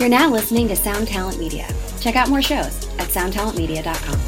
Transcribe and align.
You're 0.00 0.08
now 0.08 0.30
listening 0.30 0.66
to 0.68 0.76
Sound 0.76 1.08
Talent 1.08 1.38
Media. 1.38 1.68
Check 2.00 2.16
out 2.16 2.30
more 2.30 2.40
shows 2.40 2.88
at 2.98 3.08
soundtalentmedia.com. 3.08 4.18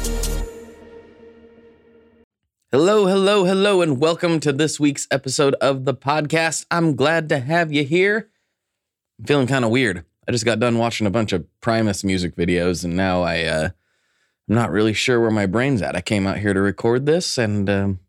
Hello, 2.71 3.07
hello, 3.07 3.43
hello, 3.43 3.81
and 3.81 3.99
welcome 3.99 4.39
to 4.41 4.53
this 4.53 4.79
week's 4.79 5.07
episode 5.09 5.55
of 5.55 5.85
the 5.85 5.95
podcast. 5.95 6.67
I'm 6.69 6.95
glad 6.95 7.27
to 7.29 7.39
have 7.39 7.71
you 7.71 7.83
here. 7.83 8.29
I'm 9.17 9.25
feeling 9.25 9.47
kind 9.47 9.65
of 9.65 9.71
weird. 9.71 10.05
I 10.27 10.31
just 10.31 10.45
got 10.45 10.59
done 10.59 10.77
watching 10.77 11.07
a 11.07 11.09
bunch 11.09 11.33
of 11.33 11.47
Primus 11.59 12.03
music 12.03 12.35
videos, 12.35 12.83
and 12.83 12.95
now 12.95 13.23
I, 13.23 13.41
uh, 13.45 13.69
I'm 14.47 14.55
not 14.55 14.69
really 14.69 14.93
sure 14.93 15.19
where 15.19 15.31
my 15.31 15.47
brain's 15.47 15.81
at. 15.81 15.95
I 15.95 16.01
came 16.01 16.27
out 16.27 16.37
here 16.37 16.53
to 16.53 16.61
record 16.61 17.07
this 17.07 17.35
and 17.39 17.67
um, 17.67 17.99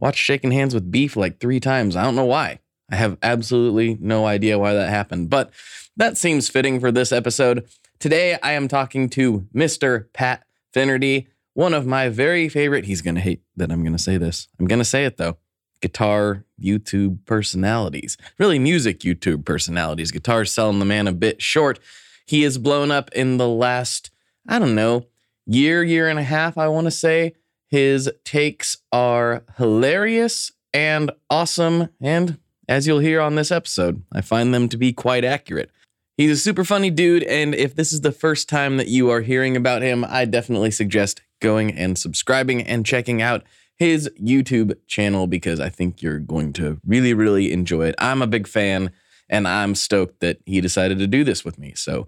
watched 0.00 0.24
Shaking 0.24 0.50
Hands 0.50 0.74
with 0.74 0.90
Beef 0.90 1.16
like 1.16 1.38
three 1.38 1.60
times. 1.60 1.94
I 1.94 2.02
don't 2.02 2.16
know 2.16 2.24
why. 2.24 2.58
I 2.90 2.96
have 2.96 3.18
absolutely 3.22 3.96
no 4.00 4.26
idea 4.26 4.58
why 4.58 4.74
that 4.74 4.90
happened, 4.90 5.30
but 5.30 5.52
that 5.96 6.18
seems 6.18 6.48
fitting 6.48 6.80
for 6.80 6.92
this 6.92 7.12
episode. 7.12 7.66
Today, 7.98 8.38
I 8.42 8.52
am 8.52 8.68
talking 8.68 9.08
to 9.10 9.46
Mr. 9.54 10.12
Pat 10.12 10.44
Finnerty, 10.72 11.28
one 11.54 11.72
of 11.72 11.86
my 11.86 12.08
very 12.08 12.48
favorite. 12.48 12.84
He's 12.84 13.00
going 13.00 13.14
to 13.14 13.20
hate 13.20 13.42
that 13.56 13.70
I'm 13.70 13.82
going 13.82 13.96
to 13.96 14.02
say 14.02 14.16
this. 14.16 14.48
I'm 14.58 14.66
going 14.66 14.80
to 14.80 14.84
say 14.84 15.04
it 15.04 15.16
though. 15.16 15.38
Guitar 15.80 16.44
YouTube 16.60 17.24
personalities, 17.26 18.16
really 18.38 18.58
music 18.58 19.00
YouTube 19.00 19.44
personalities. 19.44 20.10
Guitar's 20.10 20.52
selling 20.52 20.78
the 20.78 20.84
man 20.84 21.06
a 21.06 21.12
bit 21.12 21.42
short. 21.42 21.78
He 22.26 22.42
has 22.42 22.58
blown 22.58 22.90
up 22.90 23.10
in 23.12 23.36
the 23.36 23.48
last, 23.48 24.10
I 24.48 24.58
don't 24.58 24.74
know, 24.74 25.06
year, 25.46 25.82
year 25.82 26.08
and 26.08 26.18
a 26.18 26.22
half, 26.22 26.56
I 26.56 26.68
want 26.68 26.86
to 26.86 26.90
say. 26.90 27.34
His 27.68 28.10
takes 28.24 28.78
are 28.92 29.42
hilarious 29.56 30.52
and 30.72 31.10
awesome, 31.30 31.88
and 32.00 32.38
as 32.68 32.86
you'll 32.86 32.98
hear 32.98 33.20
on 33.20 33.34
this 33.34 33.50
episode, 33.50 34.02
I 34.12 34.20
find 34.20 34.52
them 34.54 34.68
to 34.70 34.76
be 34.76 34.92
quite 34.92 35.24
accurate. 35.24 35.70
He's 36.16 36.30
a 36.30 36.36
super 36.36 36.64
funny 36.64 36.90
dude, 36.90 37.24
and 37.24 37.54
if 37.54 37.74
this 37.74 37.92
is 37.92 38.02
the 38.02 38.12
first 38.12 38.48
time 38.48 38.76
that 38.76 38.88
you 38.88 39.10
are 39.10 39.20
hearing 39.20 39.56
about 39.56 39.82
him, 39.82 40.04
I 40.08 40.24
definitely 40.24 40.70
suggest 40.70 41.22
going 41.40 41.72
and 41.72 41.98
subscribing 41.98 42.62
and 42.62 42.86
checking 42.86 43.20
out 43.20 43.42
his 43.76 44.08
YouTube 44.20 44.76
channel 44.86 45.26
because 45.26 45.58
I 45.58 45.68
think 45.68 46.00
you're 46.00 46.20
going 46.20 46.52
to 46.54 46.80
really, 46.86 47.14
really 47.14 47.52
enjoy 47.52 47.88
it. 47.88 47.96
I'm 47.98 48.22
a 48.22 48.28
big 48.28 48.46
fan, 48.46 48.92
and 49.28 49.48
I'm 49.48 49.74
stoked 49.74 50.20
that 50.20 50.38
he 50.46 50.60
decided 50.60 50.98
to 50.98 51.08
do 51.08 51.24
this 51.24 51.44
with 51.44 51.58
me. 51.58 51.74
So 51.74 52.06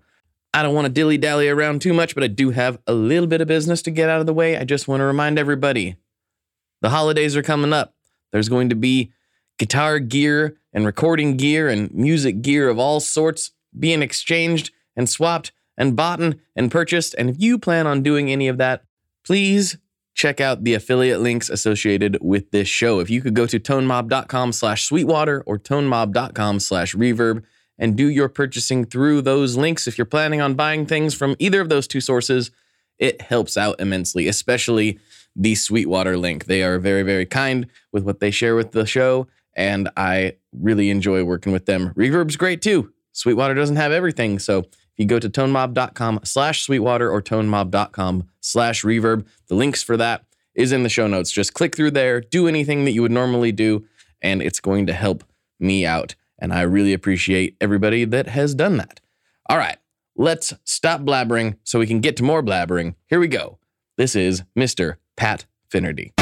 I 0.54 0.62
don't 0.62 0.74
want 0.74 0.86
to 0.86 0.92
dilly 0.92 1.18
dally 1.18 1.48
around 1.48 1.82
too 1.82 1.92
much, 1.92 2.14
but 2.14 2.22
I 2.22 2.28
do 2.28 2.50
have 2.50 2.78
a 2.86 2.94
little 2.94 3.26
bit 3.26 3.40
of 3.40 3.48
business 3.48 3.82
to 3.82 3.90
get 3.90 4.08
out 4.08 4.20
of 4.20 4.26
the 4.26 4.32
way. 4.32 4.56
I 4.56 4.64
just 4.64 4.86
want 4.86 5.00
to 5.00 5.04
remind 5.04 5.38
everybody 5.38 5.96
the 6.80 6.90
holidays 6.90 7.36
are 7.36 7.42
coming 7.42 7.72
up. 7.72 7.94
There's 8.32 8.48
going 8.48 8.68
to 8.68 8.76
be 8.76 9.12
guitar 9.58 9.98
gear 9.98 10.56
and 10.72 10.84
recording 10.84 11.36
gear 11.36 11.68
and 11.68 11.92
music 11.92 12.42
gear 12.42 12.68
of 12.68 12.78
all 12.78 13.00
sorts 13.00 13.52
being 13.78 14.02
exchanged 14.02 14.70
and 14.94 15.08
swapped 15.08 15.52
and 15.76 15.96
bought 15.96 16.20
and 16.20 16.70
purchased. 16.70 17.14
And 17.18 17.30
if 17.30 17.36
you 17.38 17.58
plan 17.58 17.86
on 17.86 18.02
doing 18.02 18.30
any 18.30 18.48
of 18.48 18.58
that, 18.58 18.84
please 19.24 19.78
check 20.14 20.40
out 20.40 20.64
the 20.64 20.74
affiliate 20.74 21.20
links 21.20 21.50
associated 21.50 22.18
with 22.22 22.50
this 22.50 22.68
show. 22.68 23.00
If 23.00 23.10
you 23.10 23.20
could 23.20 23.34
go 23.34 23.46
to 23.46 23.60
tonemob.com 23.60 24.52
slash 24.52 24.86
sweetwater 24.86 25.42
or 25.46 25.58
tonemob.com 25.58 26.60
slash 26.60 26.94
reverb 26.94 27.42
and 27.78 27.96
do 27.96 28.08
your 28.08 28.30
purchasing 28.30 28.86
through 28.86 29.20
those 29.20 29.56
links. 29.56 29.86
If 29.86 29.98
you're 29.98 30.06
planning 30.06 30.40
on 30.40 30.54
buying 30.54 30.86
things 30.86 31.14
from 31.14 31.36
either 31.38 31.60
of 31.60 31.68
those 31.68 31.86
two 31.86 32.00
sources, 32.00 32.50
it 32.98 33.20
helps 33.20 33.58
out 33.58 33.78
immensely, 33.78 34.26
especially 34.26 34.98
the 35.34 35.54
Sweetwater 35.54 36.16
link. 36.16 36.46
They 36.46 36.62
are 36.62 36.78
very, 36.78 37.02
very 37.02 37.26
kind 37.26 37.66
with 37.92 38.04
what 38.04 38.20
they 38.20 38.30
share 38.30 38.56
with 38.56 38.72
the 38.72 38.86
show, 38.86 39.26
and 39.56 39.90
I 39.96 40.34
really 40.52 40.90
enjoy 40.90 41.24
working 41.24 41.52
with 41.52 41.66
them. 41.66 41.92
Reverb's 41.94 42.36
great 42.36 42.62
too. 42.62 42.92
Sweetwater 43.12 43.54
doesn't 43.54 43.76
have 43.76 43.92
everything, 43.92 44.38
so 44.38 44.58
if 44.60 45.00
you 45.00 45.06
go 45.06 45.18
to 45.18 45.28
tonemob.com 45.28 46.20
slash 46.22 46.62
sweetwater 46.62 47.10
or 47.10 47.20
tonemob.com 47.20 48.28
slash 48.40 48.82
reverb, 48.82 49.26
the 49.48 49.54
links 49.54 49.82
for 49.82 49.96
that 49.96 50.24
is 50.54 50.72
in 50.72 50.82
the 50.82 50.88
show 50.88 51.06
notes. 51.06 51.30
Just 51.30 51.54
click 51.54 51.74
through 51.76 51.90
there, 51.92 52.20
do 52.20 52.46
anything 52.46 52.84
that 52.84 52.92
you 52.92 53.02
would 53.02 53.12
normally 53.12 53.52
do, 53.52 53.84
and 54.22 54.42
it's 54.42 54.60
going 54.60 54.86
to 54.86 54.92
help 54.92 55.24
me 55.58 55.84
out. 55.84 56.14
And 56.38 56.52
I 56.52 56.62
really 56.62 56.92
appreciate 56.92 57.56
everybody 57.60 58.04
that 58.04 58.28
has 58.28 58.54
done 58.54 58.76
that. 58.76 59.00
All 59.48 59.58
right, 59.58 59.78
let's 60.16 60.52
stop 60.64 61.02
blabbering 61.02 61.56
so 61.64 61.78
we 61.78 61.86
can 61.86 62.00
get 62.00 62.16
to 62.18 62.22
more 62.22 62.42
blabbering. 62.42 62.94
Here 63.06 63.20
we 63.20 63.28
go. 63.28 63.58
This 63.96 64.14
is 64.14 64.42
Mr. 64.56 64.96
Pat 65.16 65.46
Finnerty. 65.70 66.12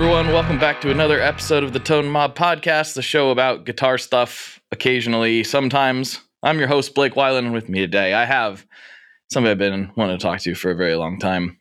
Everyone. 0.00 0.28
Welcome 0.28 0.60
back 0.60 0.80
to 0.82 0.92
another 0.92 1.20
episode 1.20 1.64
of 1.64 1.72
the 1.72 1.80
Tone 1.80 2.06
Mob 2.06 2.36
Podcast, 2.36 2.94
the 2.94 3.02
show 3.02 3.30
about 3.30 3.64
guitar 3.64 3.98
stuff 3.98 4.60
occasionally, 4.70 5.42
sometimes. 5.42 6.20
I'm 6.40 6.60
your 6.60 6.68
host, 6.68 6.94
Blake 6.94 7.14
Weiland, 7.14 7.38
and 7.46 7.52
with 7.52 7.68
me 7.68 7.80
today 7.80 8.14
I 8.14 8.24
have 8.24 8.64
somebody 9.28 9.50
I've 9.50 9.58
been 9.58 9.90
wanting 9.96 10.16
to 10.16 10.22
talk 10.22 10.38
to 10.42 10.54
for 10.54 10.70
a 10.70 10.76
very 10.76 10.94
long 10.94 11.18
time, 11.18 11.58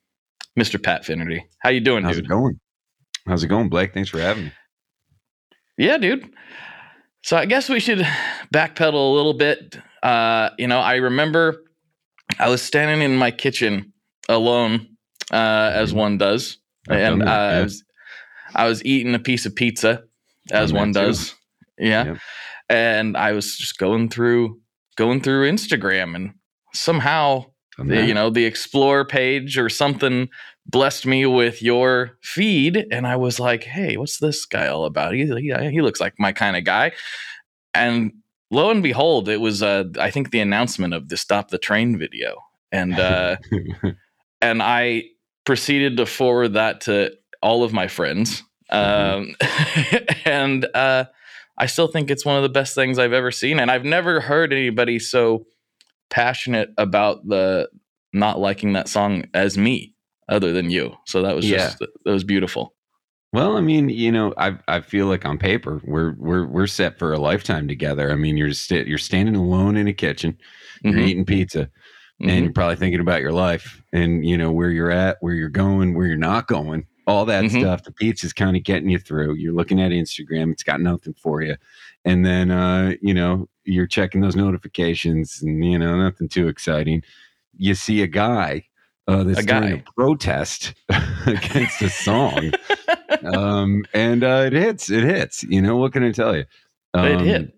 Mr. 0.55 0.81
Pat 0.81 1.03
Finnerty. 1.03 1.47
How 1.63 1.71
you 1.71 1.79
doing, 1.79 2.03
How's 2.03 2.17
dude? 2.17 2.25
it 2.25 2.27
going? 2.27 2.59
How's 3.25 3.43
it 3.43 3.47
going, 3.47 3.69
Blake? 3.69 3.95
Thanks 3.95 4.11
for 4.11 4.19
having 4.19 4.43
me. 4.45 4.51
Yeah, 5.79 5.97
dude. 5.97 6.29
So 7.23 7.37
I 7.37 7.47
guess 7.47 7.69
we 7.69 7.79
should 7.79 8.05
backpedal 8.53 8.93
a 8.93 9.15
little 9.15 9.33
bit. 9.33 9.79
Uh, 10.03 10.51
you 10.59 10.67
know, 10.67 10.79
I 10.79 10.97
remember 10.97 11.63
I 12.37 12.49
was 12.49 12.61
standing 12.61 13.01
in 13.01 13.17
my 13.17 13.31
kitchen 13.31 13.93
alone, 14.29 14.95
uh, 15.31 15.71
as 15.73 15.91
one 15.91 16.19
does, 16.19 16.59
and 16.87 17.23
uh, 17.23 17.25
I 17.25 17.61
was 17.63 17.83
I 18.55 18.67
was 18.67 18.83
eating 18.85 19.13
a 19.15 19.19
piece 19.19 19.45
of 19.45 19.55
pizza, 19.55 20.03
as 20.51 20.73
one 20.73 20.93
too. 20.93 20.99
does. 20.99 21.35
Yeah, 21.77 22.05
Yep. 22.05 22.17
and 22.69 23.17
I 23.17 23.31
was 23.33 23.57
just 23.57 23.77
going 23.77 24.09
through 24.09 24.59
going 24.95 25.21
through 25.21 25.49
Instagram, 25.51 26.15
and 26.15 26.33
somehow 26.73 27.45
the, 27.77 28.05
you 28.07 28.13
know 28.13 28.29
the 28.31 28.45
explore 28.45 29.05
page 29.05 29.57
or 29.57 29.69
something 29.69 30.29
blessed 30.65 31.05
me 31.05 31.25
with 31.27 31.61
your 31.61 32.17
feed 32.23 32.85
and 32.91 33.05
i 33.07 33.15
was 33.15 33.39
like 33.39 33.63
hey 33.63 33.95
what's 33.97 34.17
this 34.17 34.45
guy 34.45 34.67
all 34.67 34.83
about 34.85 35.13
he, 35.13 35.25
he, 35.39 35.69
he 35.69 35.81
looks 35.81 36.01
like 36.01 36.13
my 36.19 36.31
kind 36.33 36.57
of 36.57 36.63
guy 36.63 36.91
and 37.75 38.11
lo 38.49 38.69
and 38.71 38.81
behold 38.81 39.29
it 39.29 39.39
was 39.39 39.61
uh, 39.61 39.83
i 39.99 40.09
think 40.09 40.31
the 40.31 40.39
announcement 40.39 40.93
of 40.93 41.07
the 41.09 41.15
stop 41.15 41.49
the 41.49 41.57
train 41.59 41.97
video 41.99 42.35
and 42.71 42.99
uh, 42.99 43.37
and 44.41 44.61
i 44.63 45.03
proceeded 45.45 45.97
to 45.97 46.05
forward 46.05 46.53
that 46.53 46.81
to 46.81 47.11
all 47.41 47.63
of 47.63 47.73
my 47.73 47.87
friends 47.87 48.43
um, 48.69 49.33
and 50.25 50.65
uh, 50.73 51.05
i 51.57 51.65
still 51.65 51.87
think 51.87 52.09
it's 52.11 52.25
one 52.25 52.35
of 52.37 52.43
the 52.43 52.49
best 52.49 52.75
things 52.75 52.99
i've 52.99 53.13
ever 53.13 53.31
seen 53.31 53.59
and 53.59 53.71
i've 53.71 53.85
never 53.85 54.19
heard 54.21 54.51
anybody 54.53 54.99
so 54.99 55.45
passionate 56.09 56.69
about 56.77 57.27
the 57.27 57.69
not 58.13 58.39
liking 58.39 58.73
that 58.73 58.87
song 58.87 59.25
as 59.33 59.57
me 59.57 59.93
other 60.29 60.51
than 60.53 60.69
you. 60.69 60.93
So 61.05 61.21
that 61.21 61.35
was 61.35 61.45
just 61.45 61.79
that 61.79 62.11
was 62.11 62.23
beautiful. 62.23 62.73
Well, 63.33 63.57
I 63.57 63.61
mean, 63.61 63.89
you 63.89 64.11
know, 64.11 64.33
I 64.37 64.57
I 64.67 64.79
feel 64.81 65.07
like 65.07 65.25
on 65.25 65.37
paper 65.37 65.81
we're 65.83 66.15
we're 66.17 66.47
we're 66.47 66.67
set 66.67 66.97
for 66.97 67.13
a 67.13 67.19
lifetime 67.19 67.67
together. 67.67 68.11
I 68.11 68.15
mean, 68.15 68.37
you're 68.37 68.53
st- 68.53 68.87
you're 68.87 68.97
standing 68.97 69.35
alone 69.35 69.75
in 69.77 69.87
a 69.87 69.93
kitchen, 69.93 70.37
you're 70.83 70.93
Mhm, 70.93 71.07
eating 71.07 71.25
pizza, 71.25 71.69
and 72.21 72.29
mhm. 72.29 72.43
you're 72.43 72.53
probably 72.53 72.77
thinking 72.77 73.01
about 73.01 73.21
your 73.21 73.33
life 73.33 73.81
and 73.93 74.25
you 74.25 74.37
know 74.37 74.51
where 74.51 74.69
you're 74.69 74.91
at, 74.91 75.17
where 75.19 75.33
you're 75.33 75.49
going, 75.49 75.93
where 75.93 76.07
you're 76.07 76.17
not 76.17 76.47
going, 76.47 76.85
all 77.07 77.25
that 77.25 77.45
Mhm. 77.45 77.59
stuff. 77.61 77.83
The 77.83 77.91
pizza's 77.91 78.33
kind 78.33 78.55
of 78.57 78.63
getting 78.63 78.89
you 78.89 78.99
through. 78.99 79.35
You're 79.35 79.53
looking 79.53 79.81
at 79.81 79.91
Instagram; 79.91 80.51
it's 80.51 80.63
got 80.63 80.81
nothing 80.81 81.13
for 81.15 81.41
you, 81.41 81.55
and 82.05 82.25
then 82.25 82.51
uh, 82.51 82.93
you 83.01 83.13
know 83.13 83.49
you're 83.63 83.87
checking 83.87 84.21
those 84.21 84.35
notifications, 84.35 85.41
and 85.41 85.63
you 85.65 85.79
know 85.79 85.97
nothing 85.97 86.29
too 86.29 86.47
exciting. 86.47 87.01
You 87.57 87.73
see 87.73 88.01
a 88.03 88.07
guy 88.07 88.65
uh, 89.07 89.23
that's 89.23 89.39
A 89.39 89.43
guy. 89.43 89.59
doing 89.61 89.83
a 89.87 89.91
protest 89.93 90.73
against 91.25 91.81
a 91.81 91.89
song, 91.89 92.51
um, 93.23 93.85
and 93.93 94.23
uh, 94.23 94.43
it 94.47 94.53
hits. 94.53 94.89
It 94.89 95.03
hits. 95.03 95.43
You 95.43 95.61
know 95.61 95.77
what 95.77 95.93
can 95.93 96.03
I 96.03 96.11
tell 96.11 96.35
you? 96.35 96.45
it 96.93 96.99
Um, 96.99 97.25
hit 97.25 97.53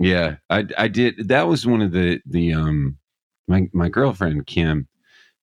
yeah, 0.00 0.36
I 0.50 0.64
I 0.78 0.88
did. 0.88 1.28
That 1.28 1.46
was 1.48 1.66
one 1.66 1.80
of 1.82 1.92
the 1.92 2.20
the 2.26 2.52
um 2.54 2.98
my 3.48 3.68
my 3.72 3.88
girlfriend 3.88 4.46
Kim. 4.46 4.88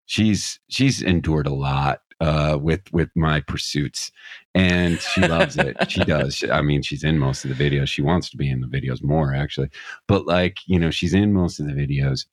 She's 0.06 0.60
she's 0.68 1.02
endured 1.02 1.48
a 1.48 1.54
lot 1.54 2.02
uh 2.22 2.58
with 2.62 2.82
with 2.94 3.10
my 3.18 3.42
pursuits, 3.42 4.12
and 4.56 5.00
she 5.02 5.22
loves 5.22 5.58
it. 5.58 5.78
she 5.92 6.02
does. 6.06 6.36
She- 6.38 6.52
I 6.52 6.62
mean, 6.62 6.84
she's 6.84 7.04
in 7.06 7.20
most 7.20 7.46
of 7.46 7.58
the 7.58 7.70
videos. 7.70 7.90
She 7.90 8.04
wants 8.04 8.30
to 8.32 8.38
be 8.38 8.50
in 8.50 8.62
the 8.62 8.68
videos 8.68 9.04
more 9.04 9.36
actually, 9.36 9.70
but 10.08 10.28
like 10.28 10.60
you 10.68 10.80
know, 10.80 10.92
she's 10.92 11.16
in 11.16 11.34
most 11.34 11.60
of 11.60 11.68
the 11.68 11.74
videos. 11.74 12.28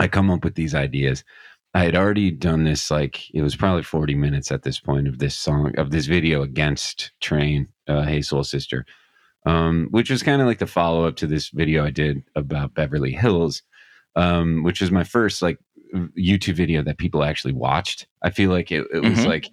I 0.00 0.08
come 0.08 0.30
up 0.30 0.44
with 0.44 0.56
these 0.56 0.74
ideas. 0.74 1.24
I 1.74 1.84
had 1.84 1.96
already 1.96 2.30
done 2.32 2.64
this 2.64 2.90
like 2.90 3.30
it 3.34 3.42
was 3.42 3.56
probably 3.56 3.84
40 3.84 4.14
minutes 4.16 4.52
at 4.52 4.62
this 4.64 4.80
point 4.80 5.08
of 5.08 5.20
this 5.20 5.36
song 5.36 5.74
of 5.78 5.90
this 5.92 6.06
video 6.06 6.42
against 6.42 7.12
Train, 7.20 7.68
uh, 7.88 8.02
Hey 8.04 8.22
Soul 8.22 8.44
Sister 8.44 8.84
um, 9.46 9.88
which 9.90 10.10
was 10.10 10.22
kind 10.22 10.40
of 10.40 10.48
like 10.48 10.60
the 10.60 10.66
follow 10.68 11.06
up 11.06 11.16
to 11.16 11.26
this 11.26 11.50
video 11.50 11.84
I 11.84 11.90
did 11.90 12.22
about 12.36 12.74
Beverly 12.74 13.12
Hills, 13.12 13.62
um, 14.16 14.62
which 14.64 14.80
was 14.80 14.92
my 14.92 15.04
first 15.04 15.42
like 15.42 15.58
YouTube 15.94 16.54
video 16.54 16.82
that 16.82 16.98
people 16.98 17.22
actually 17.24 17.52
watched. 17.54 18.06
I 18.22 18.30
feel 18.30 18.50
like 18.50 18.72
it, 18.72 18.86
it 18.92 19.00
was 19.02 19.18
Mhm. 19.20 19.26
like 19.26 19.48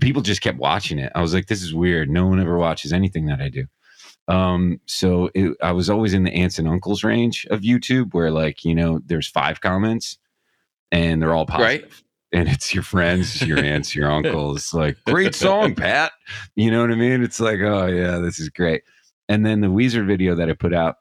people 0.00 0.22
just 0.22 0.42
kept 0.42 0.58
watching 0.58 0.98
it. 0.98 1.10
I 1.14 1.20
was 1.22 1.32
like, 1.34 1.46
this 1.46 1.62
is 1.62 1.72
weird. 1.74 2.10
No 2.10 2.26
one 2.26 2.40
ever 2.40 2.58
watches 2.58 2.92
anything 2.92 3.26
that 3.26 3.40
I 3.40 3.48
do. 3.48 3.64
Um, 4.28 4.80
so 4.86 5.30
it, 5.34 5.56
I 5.62 5.72
was 5.72 5.88
always 5.88 6.12
in 6.12 6.24
the 6.24 6.32
aunts 6.32 6.58
and 6.58 6.68
uncles 6.68 7.02
range 7.02 7.46
of 7.50 7.60
YouTube 7.62 8.12
where 8.12 8.30
like, 8.30 8.64
you 8.64 8.74
know, 8.74 9.00
there's 9.06 9.26
five 9.26 9.60
comments 9.62 10.18
and 10.92 11.22
they're 11.22 11.32
all 11.34 11.46
positive. 11.46 11.82
Right. 11.84 11.92
And 12.30 12.46
it's 12.46 12.74
your 12.74 12.82
friends, 12.82 13.40
your 13.40 13.58
aunts, 13.58 13.94
your 13.96 14.12
uncles, 14.12 14.74
like, 14.74 14.98
great 15.06 15.34
song, 15.34 15.74
Pat. 15.74 16.12
You 16.56 16.70
know 16.70 16.82
what 16.82 16.90
I 16.90 16.94
mean? 16.94 17.22
It's 17.22 17.40
like, 17.40 17.60
oh 17.60 17.86
yeah, 17.86 18.18
this 18.18 18.38
is 18.38 18.50
great. 18.50 18.82
And 19.30 19.46
then 19.46 19.62
the 19.62 19.68
Weezer 19.68 20.06
video 20.06 20.34
that 20.34 20.50
I 20.50 20.52
put 20.52 20.74
out, 20.74 20.96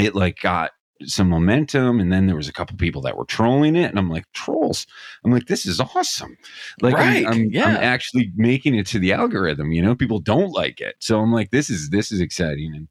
it 0.00 0.16
like 0.16 0.40
got 0.40 0.72
some 1.06 1.28
momentum 1.28 2.00
and 2.00 2.12
then 2.12 2.26
there 2.26 2.36
was 2.36 2.48
a 2.48 2.52
couple 2.52 2.76
people 2.76 3.02
that 3.02 3.16
were 3.16 3.24
trolling 3.24 3.76
it 3.76 3.90
and 3.90 3.98
i'm 3.98 4.10
like 4.10 4.24
trolls. 4.32 4.86
I'm 5.24 5.30
like 5.30 5.46
this 5.46 5.66
is 5.66 5.80
awesome. 5.80 6.36
Like 6.80 6.94
I'm- 6.94 7.26
I'm, 7.26 7.42
I'm, 7.56 7.76
actually 7.76 8.32
making 8.36 8.74
it 8.74 8.86
to 8.88 8.98
the 8.98 9.12
algorithm 9.12 9.72
you 9.72 9.82
know? 9.82 9.94
People 9.94 10.18
don't 10.18 10.50
like 10.50 10.80
it. 10.80 10.96
So 11.00 11.20
i'm 11.20 11.32
like 11.32 11.50
this 11.50 11.70
is 11.70 11.90
this 11.90 12.12
is 12.12 12.20
exciting. 12.20 12.74
And 12.74 12.88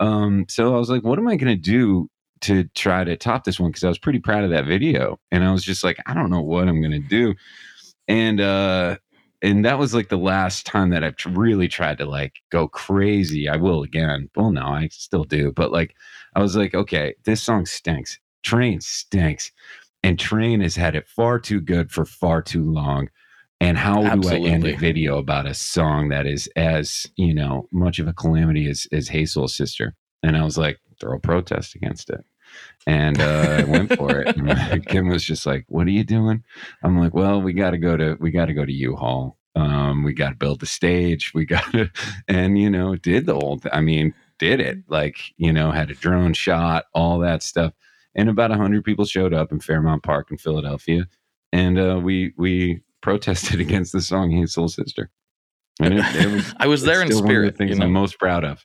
um 0.00 0.46
so 0.48 0.74
i 0.74 0.78
was 0.78 0.90
like 0.90 1.04
what 1.04 1.18
am 1.18 1.28
i 1.28 1.36
going 1.36 1.54
to 1.54 1.60
do 1.60 2.08
to 2.42 2.64
try 2.74 3.04
to 3.04 3.16
top 3.16 3.44
this 3.44 3.60
one? 3.60 3.70
Because 3.70 3.84
i 3.84 3.88
was 3.88 3.98
pretty 3.98 4.18
proud 4.18 4.44
of 4.44 4.50
that 4.50 4.66
video 4.66 5.18
and 5.30 5.44
i 5.44 5.52
was 5.52 5.62
just 5.62 5.84
like 5.84 5.98
i 6.06 6.14
don't 6.14 6.30
know 6.30 6.40
what 6.42 6.68
i'm 6.68 6.80
going 6.80 6.92
to 7.02 7.08
do. 7.08 7.34
And 8.08 8.40
uh 8.40 8.96
and 9.42 9.64
that 9.64 9.78
was 9.78 9.94
like 9.94 10.08
the 10.08 10.18
last 10.18 10.66
time 10.66 10.90
that 10.90 11.02
I've 11.02 11.16
really 11.26 11.68
tried 11.68 11.98
to 11.98 12.04
like 12.04 12.40
go 12.50 12.68
crazy. 12.68 13.48
I 13.48 13.56
will 13.56 13.82
again. 13.82 14.28
Well, 14.36 14.50
no, 14.50 14.66
I 14.66 14.88
still 14.88 15.24
do, 15.24 15.52
but 15.52 15.72
like 15.72 15.94
I 16.34 16.40
was 16.40 16.56
like, 16.56 16.74
okay, 16.74 17.14
this 17.24 17.42
song 17.42 17.66
stinks. 17.66 18.18
Train 18.42 18.80
stinks. 18.80 19.50
And 20.02 20.18
Train 20.18 20.60
has 20.60 20.76
had 20.76 20.94
it 20.94 21.08
far 21.08 21.38
too 21.38 21.60
good 21.60 21.90
for 21.90 22.04
far 22.04 22.42
too 22.42 22.64
long. 22.64 23.08
And 23.60 23.76
how 23.76 24.02
do 24.16 24.28
I 24.28 24.36
end 24.36 24.66
a 24.66 24.76
video 24.76 25.18
about 25.18 25.46
a 25.46 25.52
song 25.52 26.08
that 26.08 26.26
is 26.26 26.48
as, 26.56 27.06
you 27.16 27.34
know, 27.34 27.68
much 27.72 27.98
of 27.98 28.08
a 28.08 28.14
calamity 28.14 28.66
as, 28.68 28.86
as 28.90 29.10
Soul 29.30 29.48
Sister? 29.48 29.94
And 30.22 30.36
I 30.36 30.42
was 30.44 30.56
like, 30.56 30.78
throw 30.98 31.16
a 31.16 31.20
protest 31.20 31.74
against 31.74 32.08
it. 32.08 32.24
And 32.86 33.20
uh, 33.20 33.56
I 33.60 33.64
went 33.64 33.94
for 33.96 34.20
it. 34.20 34.36
And 34.36 34.86
Kim 34.86 35.08
was 35.08 35.24
just 35.24 35.46
like, 35.46 35.64
what 35.68 35.86
are 35.86 35.90
you 35.90 36.04
doing? 36.04 36.44
I'm 36.82 36.98
like, 36.98 37.14
well, 37.14 37.40
we 37.40 37.52
got 37.52 37.70
to 37.70 37.78
go 37.78 37.96
to, 37.96 38.16
we 38.20 38.30
got 38.30 38.46
to 38.46 38.54
go 38.54 38.64
to 38.64 38.72
U-Haul. 38.72 39.36
Um, 39.56 40.04
we 40.04 40.12
got 40.14 40.30
to 40.30 40.36
build 40.36 40.60
the 40.60 40.66
stage. 40.66 41.32
We 41.34 41.44
got 41.46 41.70
to, 41.72 41.90
and, 42.28 42.58
you 42.58 42.70
know, 42.70 42.96
did 42.96 43.26
the 43.26 43.34
whole, 43.34 43.58
th- 43.58 43.74
I 43.74 43.80
mean, 43.80 44.14
did 44.40 44.58
it 44.58 44.78
like 44.88 45.18
you 45.36 45.52
know 45.52 45.70
had 45.70 45.90
a 45.90 45.94
drone 45.94 46.32
shot 46.32 46.86
all 46.94 47.20
that 47.20 47.42
stuff 47.44 47.72
and 48.16 48.28
about 48.28 48.50
100 48.50 48.82
people 48.82 49.04
showed 49.04 49.32
up 49.32 49.52
in 49.52 49.60
fairmount 49.60 50.02
park 50.02 50.30
in 50.32 50.38
philadelphia 50.38 51.06
and 51.52 51.78
uh, 51.78 52.00
we 52.02 52.32
we 52.36 52.80
protested 53.02 53.60
against 53.60 53.92
the 53.92 54.00
song 54.00 54.32
hey 54.32 54.46
soul 54.46 54.66
sister 54.66 55.10
and 55.78 55.94
it, 55.94 56.04
it 56.16 56.32
was 56.32 56.54
I 56.58 56.66
was 56.66 56.82
there 56.82 57.02
in 57.02 57.08
it's 57.08 57.16
still 57.16 57.24
one 57.24 57.30
of 57.30 57.30
spirit. 57.30 57.52
the 57.52 57.58
things 57.58 57.70
you 57.72 57.76
know? 57.76 57.84
i'm 57.84 57.92
most 57.92 58.18
proud 58.18 58.44
of 58.44 58.64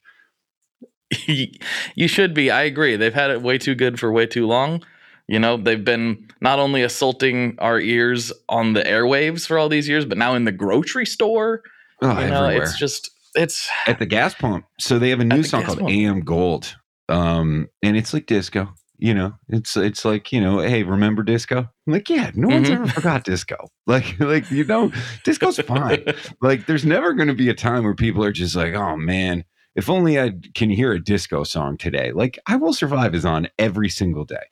you 1.28 2.08
should 2.08 2.34
be. 2.34 2.52
I 2.52 2.64
agree. 2.64 2.96
They've 2.96 3.14
had 3.14 3.30
it 3.32 3.42
way 3.42 3.58
too 3.58 3.76
good 3.76 4.00
for 4.00 4.12
way 4.12 4.26
too 4.26 4.48
long. 4.48 4.84
You 5.28 5.40
know, 5.40 5.58
they've 5.58 5.84
been 5.84 6.28
not 6.42 6.60
only 6.60 6.84
assaulting 6.84 7.56
our 7.60 7.80
ears 7.80 8.32
on 8.48 8.74
the 8.74 8.84
airwaves 8.84 9.48
for 9.48 9.58
all 9.58 9.70
these 9.70 9.88
years, 9.90 10.06
but 10.06 10.18
now 10.18 10.36
in 10.36 10.46
the 10.46 10.52
grocery 10.52 11.06
store. 11.06 11.64
oh, 12.02 12.20
you 12.20 12.28
know, 12.30 12.44
everywhere. 12.46 12.64
it's 12.64 12.78
just 12.78 13.10
it's 13.36 13.70
at 13.88 14.00
the 14.00 14.06
gas 14.06 14.34
pump 14.34 14.66
so 14.80 14.98
they 14.98 15.10
have 15.10 15.20
a 15.20 15.26
new 15.26 15.44
song 15.44 15.62
called 15.64 15.80
pump. 15.80 15.92
am 15.92 16.22
gold 16.22 16.74
um 17.10 17.68
and 17.84 17.98
it's 17.98 18.14
like 18.14 18.28
disco 18.28 18.74
you 18.98 19.14
know 19.14 19.34
it's 19.50 19.76
it's 19.76 20.06
like 20.06 20.32
you 20.32 20.40
know 20.40 20.60
hey 20.60 20.84
remember 20.84 21.22
disco 21.22 21.58
i'm 21.60 21.94
like 21.94 22.10
yeah 22.10 22.32
no 22.34 22.48
one's 22.48 22.70
Mhm. 22.70 22.76
ever 22.76 22.88
forgot 22.88 23.26
disco 23.26 23.58
like 23.88 24.18
like 24.22 24.50
you 24.52 24.64
know 24.64 24.90
disco's 25.26 25.60
fine 25.60 26.06
like 26.42 26.66
there's 26.66 26.86
never 26.86 27.12
going 27.14 27.28
to 27.28 27.34
be 27.34 27.50
a 27.50 27.54
time 27.54 27.84
where 27.84 27.94
people 27.94 28.24
are 28.24 28.32
just 28.32 28.56
like 28.56 28.74
oh 28.74 28.96
man 28.96 29.44
if 29.76 29.90
only 29.90 30.20
i 30.20 30.32
can 30.54 30.70
hear 30.70 30.92
a 30.92 31.04
disco 31.04 31.44
song 31.44 31.78
today. 31.78 32.12
Like 32.12 32.40
i 32.48 32.56
will 32.56 32.74
survive 32.74 33.14
is 33.16 33.26
on 33.26 33.48
every 33.60 33.90
single 33.90 34.26
day. 34.26 34.46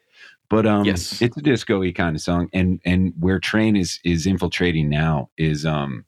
But 0.49 0.65
um 0.65 0.85
Yes. 0.85 1.21
it's 1.21 1.37
a 1.37 1.41
disco-y 1.41 1.91
kind 1.91 2.15
of 2.15 2.21
song 2.21 2.49
and 2.53 2.79
and 2.85 3.13
where 3.19 3.39
train 3.39 3.75
is 3.75 3.99
is 4.03 4.25
infiltrating 4.27 4.89
now 4.89 5.29
is 5.37 5.65
um 5.65 6.05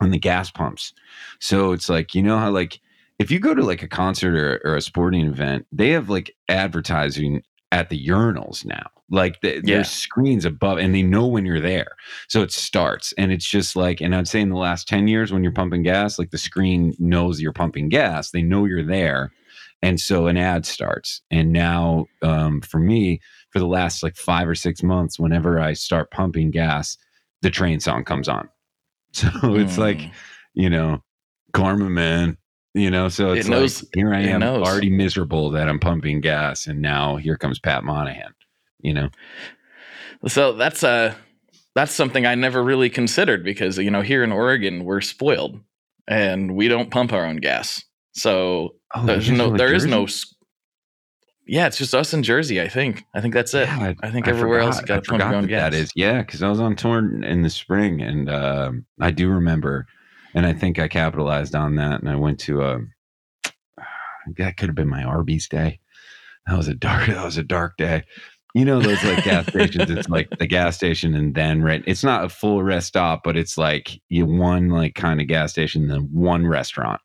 on 0.00 0.10
the 0.10 0.18
gas 0.18 0.50
pumps. 0.50 0.92
So 1.40 1.72
it's 1.72 1.88
like 1.88 2.14
you 2.14 2.22
know 2.22 2.38
how 2.38 2.50
like 2.50 2.80
if 3.18 3.30
you 3.30 3.38
go 3.38 3.54
to 3.54 3.62
like 3.62 3.82
a 3.82 3.88
concert 3.88 4.34
or, 4.34 4.60
or 4.64 4.76
a 4.76 4.80
sporting 4.80 5.26
event 5.26 5.66
they 5.72 5.90
have 5.90 6.08
like 6.08 6.34
advertising 6.48 7.42
at 7.72 7.88
the 7.88 8.06
urinals 8.06 8.64
now. 8.64 8.90
Like 9.10 9.40
the, 9.40 9.54
Yeah. 9.56 9.76
there's 9.76 9.90
screens 9.90 10.44
above 10.44 10.78
and 10.78 10.94
they 10.94 11.02
know 11.02 11.26
when 11.26 11.44
you're 11.46 11.60
there. 11.60 11.92
So 12.28 12.42
it 12.42 12.52
starts 12.52 13.12
and 13.18 13.32
it's 13.32 13.48
just 13.48 13.74
like 13.76 14.00
and 14.00 14.14
i'd 14.14 14.28
say 14.28 14.40
in 14.40 14.50
the 14.50 14.56
last 14.56 14.86
10 14.88 15.08
years 15.08 15.32
when 15.32 15.42
you're 15.42 15.52
pumping 15.52 15.82
gas 15.82 16.18
like 16.18 16.30
the 16.30 16.38
screen 16.38 16.94
knows 16.98 17.40
you're 17.40 17.52
pumping 17.52 17.88
gas. 17.88 18.30
They 18.30 18.42
know 18.42 18.64
you're 18.64 18.84
there 18.86 19.30
and 19.82 19.98
so 20.00 20.26
an 20.26 20.36
ad 20.36 20.66
starts. 20.66 21.22
And 21.30 21.52
now 21.52 22.06
um, 22.22 22.60
for 22.60 22.78
me 22.78 23.20
for 23.50 23.58
the 23.58 23.66
last 23.66 24.02
like 24.02 24.16
five 24.16 24.48
or 24.48 24.54
six 24.54 24.82
months 24.82 25.18
whenever 25.18 25.58
i 25.60 25.72
start 25.72 26.10
pumping 26.12 26.50
gas 26.50 26.96
the 27.42 27.50
train 27.50 27.80
song 27.80 28.04
comes 28.04 28.28
on. 28.28 28.48
So 29.12 29.28
it's 29.56 29.78
like 29.78 29.98
Mm. 29.98 30.12
you 30.54 30.70
know 30.70 31.02
karma 31.52 31.90
man 31.90 32.36
you 32.74 32.90
know 32.90 33.08
so 33.08 33.32
It 33.32 33.38
it's 33.38 33.48
knows- 33.48 33.82
like 33.82 33.90
here 33.94 34.14
i 34.14 34.20
am 34.20 34.42
already 34.42 34.90
miserable 34.90 35.50
that 35.50 35.68
i'm 35.68 35.78
pumping 35.80 36.20
gas 36.20 36.66
and 36.66 36.80
now 36.80 37.16
here 37.16 37.36
comes 37.36 37.58
pat 37.58 37.82
monahan 37.84 38.32
you 38.80 38.94
know 38.94 39.08
So 40.28 40.52
that's 40.52 40.84
uh 40.84 41.14
that's 41.74 41.92
something 41.92 42.26
I 42.26 42.34
never 42.34 42.62
really 42.62 42.90
considered 42.90 43.42
because 43.44 43.78
you 43.78 43.90
know 43.90 44.02
here 44.02 44.22
in 44.24 44.32
Oregon 44.32 44.84
we're 44.84 45.00
spoiled 45.00 45.60
and 46.08 46.54
we 46.56 46.68
don't 46.68 46.90
pump 46.90 47.12
our 47.12 47.24
own 47.24 47.36
gas. 47.36 47.82
So 48.12 48.74
oh, 48.94 49.06
there's 49.06 49.30
no 49.30 49.46
are 49.46 49.50
in 49.52 49.56
there 49.56 49.72
is 49.72 49.86
no 49.86 50.06
Yeah, 51.46 51.66
it's 51.68 51.78
just 51.78 51.94
us 51.94 52.12
in 52.12 52.22
Jersey, 52.22 52.60
I 52.60 52.68
think. 52.68 53.04
I 53.14 53.20
think 53.20 53.34
that's 53.34 53.54
it. 53.54 53.66
Yeah, 53.68 53.94
I 54.02 54.10
think 54.10 54.28
everywhere 54.28 54.60
else 54.60 54.80
got 54.82 55.04
to 55.04 55.14
I 55.14 55.18
pump 55.18 55.20
your 55.30 55.34
own 55.36 55.42
that 55.42 55.48
gas. 55.48 55.70
That 55.72 55.78
is, 55.78 55.90
yeah, 55.94 56.22
because 56.22 56.42
I 56.42 56.48
was 56.48 56.60
on 56.60 56.76
tour 56.76 56.98
in- 56.98 57.24
in 57.24 57.42
the 57.42 57.50
spring, 57.50 58.02
and 58.02 58.28
um, 58.28 58.84
I 59.00 59.10
do 59.10 59.28
remember, 59.30 59.86
and 60.34 60.46
I 60.46 60.52
think 60.52 60.78
I 60.78 60.88
capitalized 60.88 61.54
on 61.54 61.76
that, 61.76 62.00
and 62.00 62.08
I 62.08 62.16
went 62.16 62.38
to 62.40 62.62
a. 62.62 62.78
That 64.36 64.56
could 64.56 64.68
have 64.68 64.76
been 64.76 64.88
my 64.88 65.02
Arby's 65.02 65.48
day. 65.48 65.80
That 66.46 66.56
was 66.56 66.68
a 66.68 66.74
dark. 66.74 67.06
That 67.08 67.24
was 67.24 67.38
a 67.38 67.42
dark 67.42 67.76
day. 67.76 68.04
You 68.54 68.64
know 68.64 68.80
those 68.80 69.02
like 69.04 69.24
gas 69.24 69.46
stations. 69.48 69.90
It's 69.90 70.08
like 70.08 70.28
the 70.38 70.46
gas 70.46 70.76
station, 70.76 71.14
and 71.14 71.34
then 71.34 71.62
right. 71.62 71.82
It's 71.86 72.04
not 72.04 72.24
a 72.24 72.28
full 72.28 72.62
rest 72.62 72.88
stop, 72.88 73.22
but 73.24 73.36
it's 73.36 73.56
like 73.56 74.00
you 74.08 74.26
one 74.26 74.68
like 74.68 74.94
kind 74.94 75.20
of 75.20 75.26
gas 75.28 75.52
station, 75.52 75.88
then 75.88 76.08
one 76.12 76.46
restaurant 76.46 77.00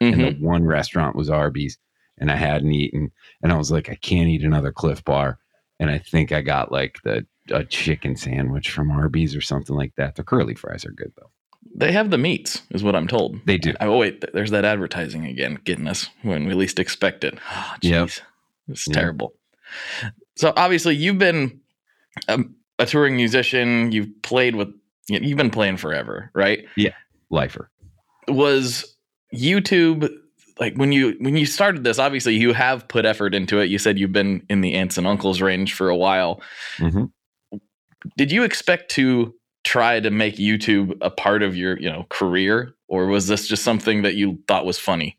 and 0.00 0.14
Mhm. 0.16 0.38
the 0.40 0.44
one 0.44 0.64
restaurant 0.64 1.14
was 1.14 1.28
Arby's, 1.30 1.78
and 2.18 2.30
I 2.30 2.36
hadn't 2.36 2.72
eaten, 2.72 3.12
and 3.42 3.52
I 3.52 3.56
was 3.56 3.70
like, 3.70 3.90
I 3.90 3.94
can't 3.96 4.28
eat 4.28 4.42
another 4.42 4.72
Clif 4.72 5.04
Bar, 5.04 5.38
and 5.78 5.90
I 5.90 5.98
think 5.98 6.32
I 6.32 6.40
got 6.40 6.72
like 6.72 6.96
the 7.04 7.26
a 7.50 7.62
chicken 7.62 8.16
sandwich 8.16 8.70
from 8.70 8.90
Arby's 8.90 9.36
or 9.36 9.40
something 9.42 9.76
like 9.76 9.94
that. 9.96 10.16
The 10.16 10.24
curly 10.24 10.54
fries 10.54 10.84
are 10.86 10.90
good 10.92 11.12
though. 11.16 11.30
They 11.74 11.92
have 11.92 12.10
the 12.10 12.18
meats, 12.18 12.62
is 12.70 12.82
what 12.84 12.94
I'm 12.96 13.08
told. 13.08 13.36
They 13.46 13.58
do. 13.58 13.74
Oh 13.80 13.96
wait, 13.98 14.24
there's 14.32 14.50
that 14.50 14.64
advertising 14.64 15.24
again, 15.26 15.58
getting 15.64 15.86
us 15.88 16.08
when 16.22 16.46
we 16.46 16.54
least 16.54 16.78
expect 16.78 17.24
it. 17.24 17.38
Oh, 17.50 17.74
Yep. 17.82 18.08
jeez, 18.08 18.20
it's 18.68 18.86
Yep. 18.88 18.94
terrible. 18.94 19.34
So 20.36 20.52
obviously, 20.56 20.94
you've 20.96 21.18
been 21.18 21.60
a, 22.28 22.40
a 22.78 22.86
touring 22.86 23.16
musician. 23.16 23.90
You've 23.92 24.10
played 24.22 24.54
with. 24.56 24.68
you- 25.08 25.20
You've 25.22 25.38
been 25.38 25.50
playing 25.50 25.76
forever, 25.78 26.30
right? 26.34 26.66
Yeah, 26.76 26.94
lifer. 27.30 27.70
Was 28.28 28.96
YouTube 29.34 30.08
like 30.58 30.74
when 30.76 30.92
you 30.92 31.16
when 31.20 31.36
you 31.36 31.46
started 31.46 31.84
this? 31.84 31.98
Obviously, 31.98 32.34
you 32.36 32.52
have 32.52 32.86
put 32.88 33.04
effort 33.04 33.34
into 33.34 33.58
it. 33.60 33.66
You 33.70 33.78
said 33.78 33.98
you've 33.98 34.12
been 34.12 34.44
in 34.48 34.60
the 34.62 34.74
aunts 34.74 34.98
and 34.98 35.06
uncles 35.06 35.40
range 35.40 35.74
for 35.74 35.88
a 35.88 35.96
while. 35.96 36.40
Mhm. 36.78 37.10
Did 38.16 38.30
you 38.32 38.42
expect 38.44 38.90
to 38.92 39.34
try 39.66 39.98
to 40.00 40.10
make 40.10 40.36
YouTube 40.36 40.96
a 41.00 41.10
part 41.10 41.42
of 41.42 41.56
your 41.56 41.78
you 41.80 41.90
know 41.90 42.06
career, 42.08 42.72
or 42.88 43.06
was 43.06 43.26
this 43.26 43.48
just 43.48 43.64
something 43.64 44.02
that 44.02 44.14
you 44.14 44.38
thought 44.46 44.64
was 44.64 44.78
funny? 44.78 45.18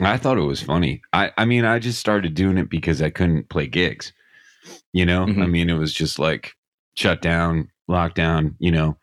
I 0.00 0.16
thought 0.18 0.38
it 0.38 0.42
was 0.42 0.60
funny. 0.62 1.00
I 1.12 1.30
I 1.38 1.44
mean, 1.44 1.64
I 1.64 1.78
just 1.78 2.00
started 2.00 2.34
doing 2.34 2.58
it 2.58 2.68
because 2.68 3.00
I 3.00 3.10
couldn't 3.10 3.48
play 3.48 3.66
gigs. 3.66 4.12
You 4.92 5.06
know, 5.06 5.22
I 5.22 5.26
Mhm. 5.26 5.50
mean, 5.50 5.70
it 5.70 5.78
was 5.78 5.92
just 5.94 6.18
like 6.18 6.54
shut 6.94 7.22
down, 7.22 7.70
lockdown. 7.88 8.54
You 8.58 8.72
know, 8.72 8.96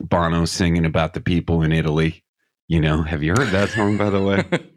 Bono 0.00 0.46
singing 0.46 0.86
about 0.86 1.12
the 1.14 1.20
people 1.20 1.62
in 1.62 1.72
Italy. 1.72 2.24
You 2.68 2.80
know, 2.80 3.02
have 3.02 3.22
you 3.22 3.32
heard 3.36 3.48
that 3.52 3.68
song 3.70 3.96
by 3.98 4.10
the 4.10 4.22
way? 4.22 4.44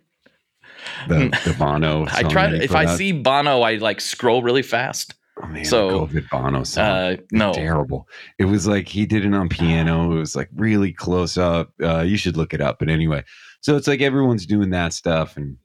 The 1.08 1.30
the 1.46 1.56
Bono. 1.58 2.06
I 2.12 2.24
try 2.24 2.50
to 2.50 2.64
if 2.64 2.72
I 2.72 2.86
out? 2.86 2.98
see 2.98 3.12
Bono, 3.12 3.62
I 3.62 3.76
like 3.76 4.02
scroll 4.02 4.42
really 4.44 4.62
fast. 4.64 5.14
Oh, 5.42 5.48
man, 5.48 5.66
so, 5.66 5.90
COVID 5.90 6.30
Bono 6.30 6.64
song. 6.64 6.86
Uh, 6.86 7.18
no, 7.32 7.54
terrible. 7.54 8.08
It 8.40 8.46
was 8.46 8.68
like 8.68 8.88
he 8.88 9.06
did 9.06 9.26
it 9.26 9.34
on 9.34 9.50
piano. 9.50 10.12
It 10.16 10.20
was 10.20 10.36
like 10.36 10.50
really 10.56 10.94
close 10.94 11.38
up. 11.38 11.74
Uh, 11.82 12.02
you 12.02 12.18
should 12.18 12.38
look 12.38 12.54
it 12.54 12.62
up. 12.62 12.80
But 12.80 12.90
anyway, 12.90 13.24
so 13.62 13.76
it's 13.76 13.88
like 13.88 14.02
everyone's 14.02 14.46
doing 14.46 14.70
that 14.70 14.94
stuff, 14.94 15.36
and 15.36 15.58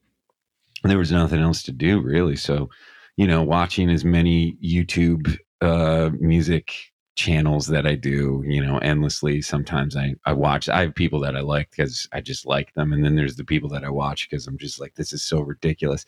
there 0.82 0.98
was 0.98 1.12
nothing 1.12 1.40
else 1.40 1.62
to 1.64 1.72
do 1.72 2.00
really. 2.00 2.36
So, 2.36 2.68
you 3.16 3.26
know, 3.26 3.42
watching 3.42 3.90
as 3.90 4.04
many 4.04 4.56
YouTube 4.62 5.36
uh, 5.60 6.10
music 6.18 6.72
channels 7.20 7.66
that 7.66 7.86
I 7.86 7.96
do, 7.96 8.42
you 8.46 8.64
know, 8.64 8.78
endlessly. 8.78 9.42
Sometimes 9.42 9.94
I, 9.94 10.14
I 10.24 10.32
watch, 10.32 10.70
I 10.70 10.80
have 10.80 10.94
people 10.94 11.20
that 11.20 11.36
I 11.36 11.40
like 11.40 11.70
because 11.70 12.08
I 12.12 12.22
just 12.22 12.46
like 12.46 12.72
them. 12.72 12.94
And 12.94 13.04
then 13.04 13.14
there's 13.14 13.36
the 13.36 13.44
people 13.44 13.68
that 13.70 13.84
I 13.84 13.90
watch 13.90 14.28
because 14.28 14.46
I'm 14.46 14.56
just 14.56 14.80
like, 14.80 14.94
this 14.94 15.12
is 15.12 15.22
so 15.22 15.40
ridiculous. 15.40 16.06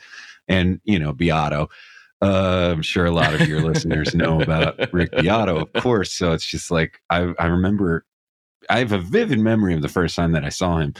And, 0.48 0.80
you 0.84 0.98
know, 0.98 1.12
Beato, 1.12 1.68
uh, 2.22 2.70
I'm 2.72 2.82
sure 2.82 3.04
a 3.04 3.10
lot 3.10 3.34
of 3.34 3.48
your 3.48 3.60
listeners 3.68 4.14
know 4.14 4.40
about 4.40 4.92
Rick 4.92 5.12
Beato, 5.12 5.56
of 5.56 5.72
course. 5.82 6.12
So 6.12 6.32
it's 6.32 6.46
just 6.46 6.70
like, 6.70 7.00
I, 7.10 7.34
I 7.38 7.46
remember, 7.46 8.06
I 8.70 8.78
have 8.78 8.92
a 8.92 8.98
vivid 8.98 9.40
memory 9.40 9.74
of 9.74 9.82
the 9.82 9.88
first 9.88 10.14
time 10.14 10.32
that 10.32 10.44
I 10.44 10.48
saw 10.48 10.78
him. 10.78 10.94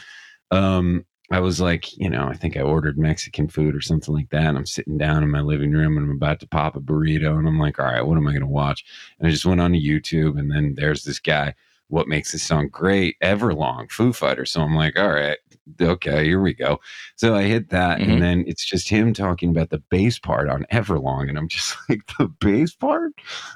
Um, 0.51 1.07
I 1.31 1.41
was 1.41 1.61
like, 1.61 1.97
you 1.97 2.11
know, 2.11 2.27
I 2.27 2.35
think 2.35 2.57
I 2.57 2.61
ordered 2.61 2.99
Mexican 2.99 3.49
food 3.49 3.75
or 3.75 3.81
something 3.81 4.13
like 4.13 4.29
that. 4.31 4.45
And 4.45 4.59
I'm 4.59 4.67
sitting 4.67 4.99
down 4.99 5.23
in 5.23 5.31
my 5.31 5.41
living 5.41 5.73
room 5.73 5.97
and 5.97 6.05
I'm 6.05 6.17
about 6.17 6.41
to 6.41 6.49
pop 6.49 6.77
a 6.77 6.81
burrito. 6.81 7.39
And 7.39 7.49
I'm 7.49 7.59
like, 7.59 7.79
all 7.79 7.87
right, 7.87 8.05
what 8.05 8.19
am 8.19 8.27
I 8.27 8.33
going 8.33 8.43
to 8.43 8.47
watch? 8.47 8.85
And 9.19 9.27
I 9.27 9.31
just 9.31 9.47
went 9.47 9.61
on 9.61 9.73
to 9.73 9.81
YouTube. 9.81 10.39
And 10.39 10.51
then 10.51 10.75
there's 10.77 11.05
this 11.05 11.19
guy, 11.19 11.55
what 11.89 12.09
makes 12.09 12.33
this 12.33 12.43
song 12.43 12.69
great? 12.69 13.17
Everlong, 13.23 13.91
Foo 13.91 14.13
Fighter. 14.13 14.45
So 14.45 14.61
I'm 14.61 14.75
like, 14.75 14.99
all 14.99 15.13
right, 15.13 15.39
okay, 15.81 16.25
here 16.25 16.41
we 16.41 16.55
go. 16.55 16.79
So 17.17 17.35
I 17.35 17.43
hit 17.43 17.71
that. 17.71 18.01
Mm-hmm. 18.01 18.11
And 18.11 18.23
then 18.23 18.45
it's 18.47 18.65
just 18.65 18.89
him 18.89 19.13
talking 19.13 19.51
about 19.51 19.71
the 19.71 19.83
bass 19.91 20.19
part 20.19 20.49
on 20.49 20.67
Everlong. 20.73 21.29
And 21.29 21.39
I'm 21.39 21.49
just 21.49 21.77
like, 21.89 22.01
the 22.19 22.29
bass 22.29 22.75
part 22.75 23.13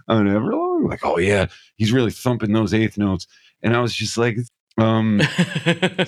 on 0.09 0.27
Everlong? 0.27 0.89
Like, 0.89 1.05
oh, 1.05 1.19
yeah, 1.19 1.47
he's 1.77 1.93
really 1.93 2.11
thumping 2.11 2.53
those 2.53 2.75
eighth 2.75 2.99
notes. 2.99 3.27
And 3.63 3.75
I 3.75 3.81
was 3.81 3.95
just 3.95 4.19
like, 4.19 4.37
um, 4.79 5.23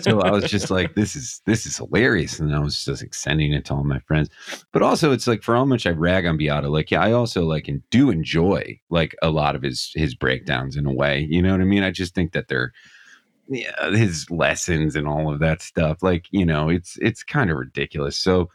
so 0.01 0.21
I 0.21 0.31
was 0.31 0.45
just 0.45 0.71
like, 0.71 0.95
this 0.95 1.17
is 1.17 1.41
this 1.47 1.65
is 1.65 1.79
hilarious, 1.79 2.39
and 2.39 2.55
I 2.55 2.59
was 2.59 2.85
just 2.85 3.03
like 3.03 3.15
sending 3.15 3.53
it 3.53 3.65
to 3.67 3.75
all 3.75 3.85
my 3.85 3.99
friends. 4.01 4.29
But 4.73 4.83
also, 4.83 5.11
it's 5.11 5.27
like 5.27 5.43
for 5.43 5.55
how 5.55 5.65
much 5.65 5.87
I 5.87 5.91
rag 5.91 6.27
on 6.27 6.37
Beato, 6.37 6.69
like 6.69 6.91
yeah, 6.91 7.01
I 7.01 7.13
also 7.13 7.45
like 7.45 7.67
and 7.67 7.83
do 7.91 8.11
enjoy 8.11 8.79
like 8.91 9.17
a 9.23 9.31
lot 9.31 9.57
of 9.57 9.63
his 9.63 9.91
his 9.95 10.15
breakdowns 10.15 10.77
in 10.77 10.85
a 10.85 10.93
way. 10.93 11.27
You 11.31 11.41
know 11.41 11.53
what 11.53 11.63
I 11.63 11.65
mean? 11.65 11.83
I 11.83 11.91
just 11.91 12.15
think 12.15 12.33
that 12.33 12.49
they're 12.49 12.73
yeah 13.49 13.91
his 13.91 14.31
lessons 14.31 14.97
and 14.97 15.09
all 15.09 15.33
of 15.33 15.41
that 15.41 15.63
stuff. 15.63 16.03
Like 16.03 16.27
you 16.31 16.45
know, 16.47 16.69
it's 16.69 16.97
it's 17.01 17.23
kind 17.23 17.51
of 17.51 17.57
ridiculous. 17.57 18.19
So 18.19 18.51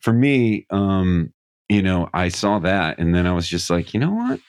for 0.00 0.12
me, 0.12 0.66
um, 0.70 1.32
you 1.68 1.82
know, 1.82 2.08
I 2.12 2.28
saw 2.28 2.58
that, 2.60 2.98
and 2.98 3.14
then 3.14 3.26
I 3.26 3.32
was 3.32 3.48
just 3.48 3.70
like, 3.70 3.94
you 3.94 4.00
know 4.00 4.12
what? 4.12 4.40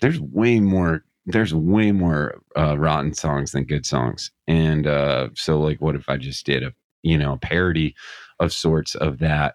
There's 0.00 0.20
way 0.20 0.60
more 0.60 1.04
there's 1.26 1.54
way 1.54 1.92
more 1.92 2.40
uh, 2.56 2.78
rotten 2.78 3.14
songs 3.14 3.52
than 3.52 3.64
good 3.64 3.86
songs, 3.86 4.30
and 4.46 4.86
uh, 4.86 5.28
so 5.34 5.58
like, 5.58 5.80
what 5.80 5.94
if 5.94 6.08
I 6.08 6.16
just 6.16 6.44
did 6.44 6.62
a 6.62 6.72
you 7.02 7.16
know 7.18 7.34
a 7.34 7.38
parody 7.38 7.94
of 8.40 8.52
sorts 8.52 8.94
of 8.96 9.18
that? 9.20 9.54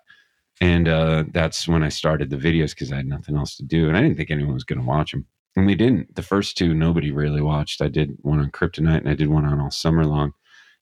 And 0.61 0.89
uh, 0.89 1.23
that's 1.31 1.67
when 1.69 1.83
I 1.83 1.89
started 1.89 2.29
the 2.29 2.35
videos 2.35 2.71
because 2.71 2.91
I 2.91 2.97
had 2.97 3.05
nothing 3.07 3.37
else 3.37 3.55
to 3.57 3.63
do, 3.63 3.87
and 3.87 3.95
I 3.97 4.01
didn't 4.01 4.17
think 4.17 4.31
anyone 4.31 4.53
was 4.53 4.63
going 4.63 4.79
to 4.79 4.85
watch 4.85 5.11
them, 5.11 5.25
and 5.55 5.65
we 5.65 5.75
didn't. 5.75 6.15
The 6.15 6.23
first 6.23 6.57
two 6.57 6.73
nobody 6.73 7.11
really 7.11 7.41
watched. 7.41 7.81
I 7.81 7.87
did 7.87 8.17
one 8.21 8.39
on 8.39 8.51
Kryptonite, 8.51 8.99
and 8.99 9.09
I 9.09 9.15
did 9.15 9.29
one 9.29 9.45
on 9.45 9.59
All 9.59 9.71
Summer 9.71 10.05
Long, 10.05 10.33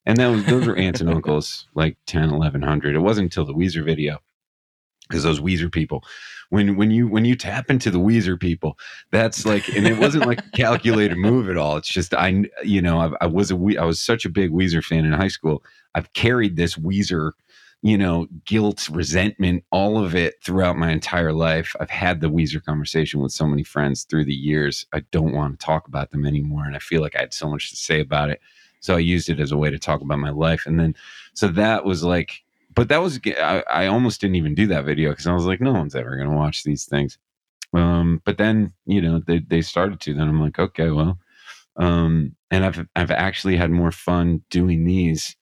and 0.06 0.16
that 0.18 0.28
was 0.28 0.44
those 0.46 0.66
were 0.66 0.76
aunts 0.76 1.00
and 1.00 1.10
uncles, 1.14 1.66
like 1.74 1.96
10, 2.06 2.30
1100. 2.30 2.94
It 2.94 3.00
wasn't 3.00 3.26
until 3.26 3.44
the 3.44 3.54
Weezer 3.54 3.84
video 3.84 4.18
because 5.08 5.22
those 5.22 5.40
Weezer 5.40 5.72
people, 5.72 6.04
when 6.50 6.76
when 6.76 6.90
you 6.90 7.08
when 7.08 7.24
you 7.24 7.34
tap 7.34 7.70
into 7.70 7.90
the 7.90 7.98
Weezer 7.98 8.38
people, 8.38 8.78
that's 9.10 9.44
like, 9.44 9.68
and 9.68 9.86
it 9.86 9.98
wasn't 9.98 10.26
like 10.26 10.40
a 10.40 10.50
calculated 10.50 11.16
move 11.16 11.48
at 11.48 11.56
all. 11.56 11.76
It's 11.76 11.88
just 11.88 12.14
I, 12.14 12.44
you 12.62 12.82
know, 12.82 12.98
I, 12.98 13.10
I 13.22 13.26
was 13.26 13.50
a 13.50 13.56
I 13.78 13.84
was 13.84 14.00
such 14.00 14.24
a 14.24 14.30
big 14.30 14.50
Weezer 14.50 14.84
fan 14.84 15.04
in 15.04 15.12
high 15.12 15.28
school. 15.28 15.62
I've 15.94 16.12
carried 16.12 16.56
this 16.56 16.76
Weezer, 16.76 17.32
you 17.82 17.96
know, 17.96 18.26
guilt, 18.44 18.88
resentment, 18.90 19.64
all 19.70 20.02
of 20.02 20.14
it 20.14 20.34
throughout 20.42 20.76
my 20.76 20.90
entire 20.90 21.32
life. 21.32 21.76
I've 21.80 21.90
had 21.90 22.20
the 22.20 22.30
Weezer 22.30 22.64
conversation 22.64 23.20
with 23.20 23.32
so 23.32 23.46
many 23.46 23.62
friends 23.62 24.04
through 24.04 24.24
the 24.24 24.34
years. 24.34 24.86
I 24.92 25.00
don't 25.12 25.34
want 25.34 25.58
to 25.58 25.64
talk 25.64 25.86
about 25.86 26.10
them 26.10 26.26
anymore, 26.26 26.64
and 26.64 26.74
I 26.74 26.80
feel 26.80 27.02
like 27.02 27.16
I 27.16 27.20
had 27.20 27.34
so 27.34 27.48
much 27.48 27.70
to 27.70 27.76
say 27.76 28.00
about 28.00 28.30
it. 28.30 28.40
So 28.80 28.94
I 28.96 29.00
used 29.00 29.28
it 29.28 29.40
as 29.40 29.52
a 29.52 29.56
way 29.56 29.70
to 29.70 29.78
talk 29.78 30.00
about 30.00 30.18
my 30.18 30.30
life, 30.30 30.64
and 30.66 30.78
then 30.78 30.94
so 31.34 31.48
that 31.48 31.84
was 31.84 32.02
like 32.02 32.42
but 32.78 32.88
that 32.90 33.02
was 33.02 33.18
I, 33.26 33.64
I 33.68 33.86
almost 33.86 34.20
didn't 34.20 34.36
even 34.36 34.54
do 34.54 34.68
that 34.68 34.84
video 34.84 35.10
because 35.10 35.26
I 35.26 35.34
was 35.34 35.46
like, 35.46 35.60
no 35.60 35.72
one's 35.72 35.96
ever 35.96 36.16
gonna 36.16 36.36
watch 36.36 36.62
these 36.62 36.84
things. 36.84 37.18
Um, 37.72 38.22
but 38.24 38.38
then 38.38 38.72
you 38.86 39.02
know 39.02 39.20
they 39.26 39.40
they 39.40 39.62
started 39.62 39.98
to. 40.00 40.14
Then 40.14 40.28
I'm 40.28 40.40
like, 40.40 40.60
okay, 40.60 40.90
well, 40.90 41.18
um, 41.76 42.36
and 42.52 42.64
I've 42.64 42.86
I've 42.94 43.10
actually 43.10 43.56
had 43.56 43.72
more 43.72 43.90
fun 43.90 44.42
doing 44.48 44.84
these 44.84 45.34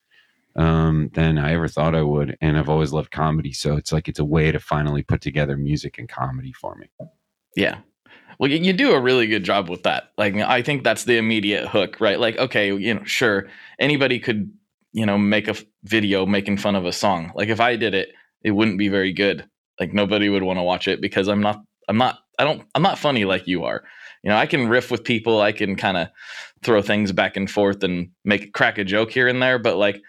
um, 0.57 1.09
than 1.13 1.37
I 1.37 1.53
ever 1.53 1.67
thought 1.67 1.95
I 1.95 2.01
would, 2.01 2.37
and 2.41 2.57
I've 2.57 2.69
always 2.69 2.91
loved 2.91 3.11
comedy. 3.11 3.53
So 3.53 3.77
it's 3.77 3.91
like 3.91 4.07
it's 4.07 4.19
a 4.19 4.25
way 4.25 4.51
to 4.51 4.59
finally 4.59 5.03
put 5.03 5.21
together 5.21 5.57
music 5.57 5.97
and 5.97 6.09
comedy 6.09 6.51
for 6.51 6.75
me. 6.75 6.89
Yeah, 7.55 7.79
well, 8.39 8.51
you 8.51 8.73
do 8.73 8.91
a 8.91 8.99
really 8.99 9.27
good 9.27 9.43
job 9.43 9.69
with 9.69 9.83
that. 9.83 10.11
Like, 10.17 10.35
I 10.35 10.61
think 10.61 10.83
that's 10.83 11.05
the 11.05 11.17
immediate 11.17 11.67
hook, 11.67 11.97
right? 11.99 12.19
Like, 12.19 12.37
okay, 12.37 12.73
you 12.73 12.93
know, 12.93 13.03
sure, 13.03 13.47
anybody 13.79 14.19
could 14.19 14.51
you 14.97 15.05
know, 15.05 15.17
make 15.17 15.47
a 15.47 15.55
video 15.83 16.25
making 16.25 16.57
fun 16.57 16.75
of 16.75 16.85
a 16.85 16.91
song. 16.91 17.31
Like 17.35 17.49
if 17.49 17.59
I 17.59 17.75
did 17.75 17.93
it, 17.93 18.09
it 18.43 18.49
wouldn't 18.49 18.79
be 18.79 18.89
very 18.89 19.13
good. 19.13 19.47
Like 19.79 19.93
nobody 19.93 20.27
would 20.27 20.41
want 20.41 20.57
to 20.57 20.63
watch 20.63 20.87
it 20.87 21.01
because 21.01 21.27
I'm 21.27 21.41
not 21.41 21.61
I'm 21.87 21.97
not 21.97 22.17
I 22.39 22.43
don't 22.43 22.63
I'm 22.73 22.81
not 22.81 22.97
funny 22.97 23.23
like 23.23 23.47
you 23.47 23.63
are. 23.65 23.83
You 24.23 24.31
know, 24.31 24.37
I 24.37 24.47
can 24.47 24.67
riff 24.67 24.89
with 24.89 25.03
people, 25.03 25.39
I 25.39 25.51
can 25.51 25.75
kind 25.75 25.97
of 25.97 26.07
throw 26.63 26.81
things 26.81 27.11
back 27.11 27.37
and 27.37 27.49
forth 27.49 27.83
and 27.83 28.09
make 28.25 28.53
crack 28.53 28.79
a 28.79 28.83
joke 28.83 29.11
here 29.11 29.27
and 29.27 29.39
there, 29.39 29.59
but 29.59 29.77
like 29.77 30.01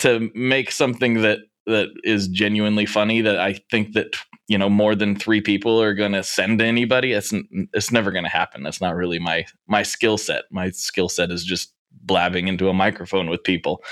to 0.00 0.30
make 0.34 0.70
something 0.70 1.22
that 1.22 1.40
that 1.66 1.88
is 2.04 2.28
genuinely 2.28 2.84
funny 2.84 3.22
that 3.22 3.38
I 3.38 3.54
think 3.70 3.94
that 3.94 4.16
you 4.48 4.58
know 4.58 4.68
more 4.68 4.94
than 4.94 5.16
3 5.16 5.40
people 5.40 5.80
are 5.80 5.94
going 5.94 6.12
to 6.12 6.22
send 6.22 6.58
to 6.58 6.64
anybody, 6.64 7.12
it's 7.12 7.32
it's 7.72 7.90
never 7.90 8.10
going 8.10 8.24
to 8.24 8.30
happen. 8.30 8.62
That's 8.62 8.80
not 8.80 8.94
really 8.94 9.18
my 9.18 9.46
my 9.66 9.82
skill 9.82 10.18
set. 10.18 10.44
My 10.50 10.70
skill 10.70 11.08
set 11.08 11.30
is 11.30 11.44
just 11.44 11.72
blabbing 12.02 12.48
into 12.48 12.68
a 12.68 12.74
microphone 12.74 13.30
with 13.30 13.42
people. 13.42 13.82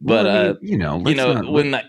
But 0.00 0.26
well, 0.26 0.50
uh, 0.50 0.54
you 0.60 0.76
know, 0.76 1.02
you 1.06 1.14
know 1.14 1.34
not, 1.34 1.52
when 1.52 1.70
that. 1.72 1.86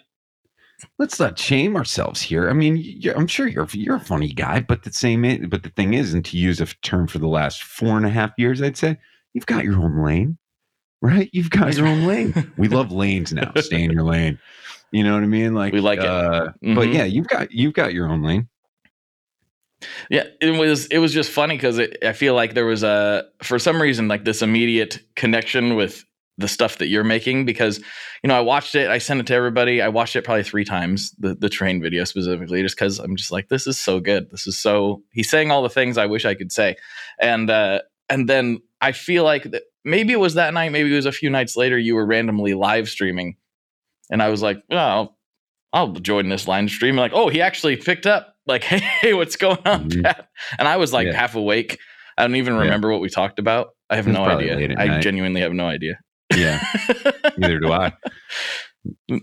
Let's 1.00 1.20
not 1.20 1.40
shame 1.40 1.76
ourselves 1.78 2.22
here. 2.22 2.50
I 2.50 2.54
mean, 2.54 3.02
I'm 3.16 3.28
sure 3.28 3.48
you're 3.48 3.68
you're 3.72 3.96
a 3.96 4.00
funny 4.00 4.28
guy, 4.28 4.60
but 4.60 4.84
the 4.84 4.92
same. 4.92 5.22
But 5.50 5.64
the 5.64 5.70
thing 5.70 5.94
is, 5.94 6.14
and 6.14 6.24
to 6.26 6.38
use 6.38 6.60
a 6.60 6.66
term 6.82 7.08
for 7.08 7.18
the 7.18 7.28
last 7.28 7.64
four 7.64 7.98
and 7.98 8.06
a 8.06 8.10
half 8.10 8.32
years, 8.38 8.62
I'd 8.62 8.78
say 8.78 8.98
you've 9.34 9.46
got 9.46 9.64
your 9.64 9.82
own 9.82 10.04
lane, 10.04 10.38
right? 11.02 11.30
You've 11.34 11.50
got 11.50 11.76
your 11.76 11.88
own 11.88 12.06
lane. 12.06 12.54
we 12.58 12.68
love 12.68 12.92
lanes 12.92 13.34
now. 13.34 13.52
Stay 13.58 13.84
in 13.84 13.92
your 13.92 14.04
lane. 14.04 14.40
You 14.92 15.04
know 15.04 15.14
what 15.14 15.24
I 15.24 15.28
mean? 15.28 15.54
Like 15.54 15.74
we 15.74 15.82
like 15.82 16.00
it. 16.00 16.06
Uh, 16.06 16.48
mm-hmm. 16.64 16.76
But 16.76 16.90
yeah, 16.90 17.04
you've 17.04 17.28
got 17.28 17.52
you've 17.52 17.74
got 17.74 17.94
your 17.94 18.08
own 18.08 18.24
lane. 18.24 18.48
Yeah, 20.10 20.24
it 20.42 20.58
was 20.58 20.88
it 20.88 21.00
was 21.00 21.14
just 21.14 21.30
funny 21.32 21.56
because 21.56 21.80
I 21.80 22.14
feel 22.14 22.34
like 22.34 22.54
there 22.54 22.66
was 22.66 22.84
a 22.84 23.26
for 23.44 23.60
some 23.60 23.82
reason 23.82 24.08
like 24.08 24.24
this 24.24 24.42
immediate 24.42 25.00
connection 25.16 25.76
with 25.76 26.06
the 26.38 26.48
stuff 26.48 26.80
that 26.80 26.88
you're 26.88 27.04
making 27.04 27.46
because 27.46 27.80
you 28.24 28.28
know 28.28 28.36
I 28.36 28.42
watched 28.42 28.76
it 28.76 28.90
I 28.90 28.98
sent 28.98 29.22
it 29.22 29.28
to 29.28 29.34
everybody 29.34 29.82
I 29.82 29.88
watched 29.88 30.16
it 30.16 30.24
probably 30.24 30.44
three 30.44 30.66
times 30.66 31.12
the 31.18 31.36
the 31.36 31.50
train 31.50 31.82
video 31.82 32.04
specifically 32.04 32.62
just 32.62 32.76
because 32.76 33.00
I'm 33.00 33.16
just 33.16 33.32
like 33.32 33.48
this 33.48 33.68
is 33.68 33.80
so 33.80 34.00
good 34.00 34.30
this 34.32 34.46
is 34.46 34.58
so 34.58 35.02
he's 35.12 35.30
saying 35.30 35.52
all 35.52 35.64
the 35.64 35.70
things 35.70 35.98
I 35.98 36.08
wish 36.08 36.26
I 36.26 36.36
could 36.36 36.52
say 36.52 36.76
and 37.20 37.50
uh 37.50 37.82
and 38.10 38.28
then 38.28 38.60
I 38.82 38.92
feel 38.92 39.24
like 39.24 39.44
that 39.44 39.64
maybe 39.86 40.12
it 40.12 40.20
was 40.20 40.34
that 40.34 40.54
night 40.54 40.72
maybe 40.72 40.92
it 40.92 40.96
was 40.96 41.06
a 41.06 41.12
few 41.12 41.30
nights 41.30 41.56
later 41.56 41.78
you 41.78 41.96
were 41.96 42.06
randomly 42.06 42.54
live 42.54 42.90
streaming 42.90 43.38
and 44.12 44.22
I 44.22 44.30
was 44.30 44.42
like 44.42 44.62
oh 44.72 44.76
I'll, 44.76 45.18
I'll 45.72 45.94
join 45.94 46.30
this 46.30 46.48
live 46.48 46.70
stream 46.70 46.96
like 46.96 47.14
oh 47.14 47.30
he 47.30 47.42
actually 47.42 47.78
picked 47.78 48.06
up 48.06 48.36
like, 48.48 48.64
hey, 48.64 49.14
what's 49.14 49.36
going 49.36 49.58
on, 49.66 49.90
mm-hmm. 49.90 50.02
Pat? 50.02 50.30
And 50.58 50.68
I 50.68 50.78
was 50.78 50.94
like 50.94 51.08
yeah. 51.08 51.14
half 51.14 51.36
awake. 51.36 51.80
I 52.18 52.24
don't 52.24 52.36
even 52.36 52.56
remember 52.56 52.90
yeah. 52.90 52.94
what 52.94 53.02
we 53.02 53.10
talked 53.10 53.40
about. 53.40 53.70
I 53.90 53.98
have 53.98 54.08
no 54.08 54.24
idea. 54.24 54.76
I 54.78 54.86
night. 54.88 55.02
genuinely 55.02 55.42
have 55.42 55.54
no 55.54 55.68
idea. 55.68 56.00
Yeah. 56.36 56.64
Neither 57.38 57.60
do 57.60 57.72
I. 57.72 57.94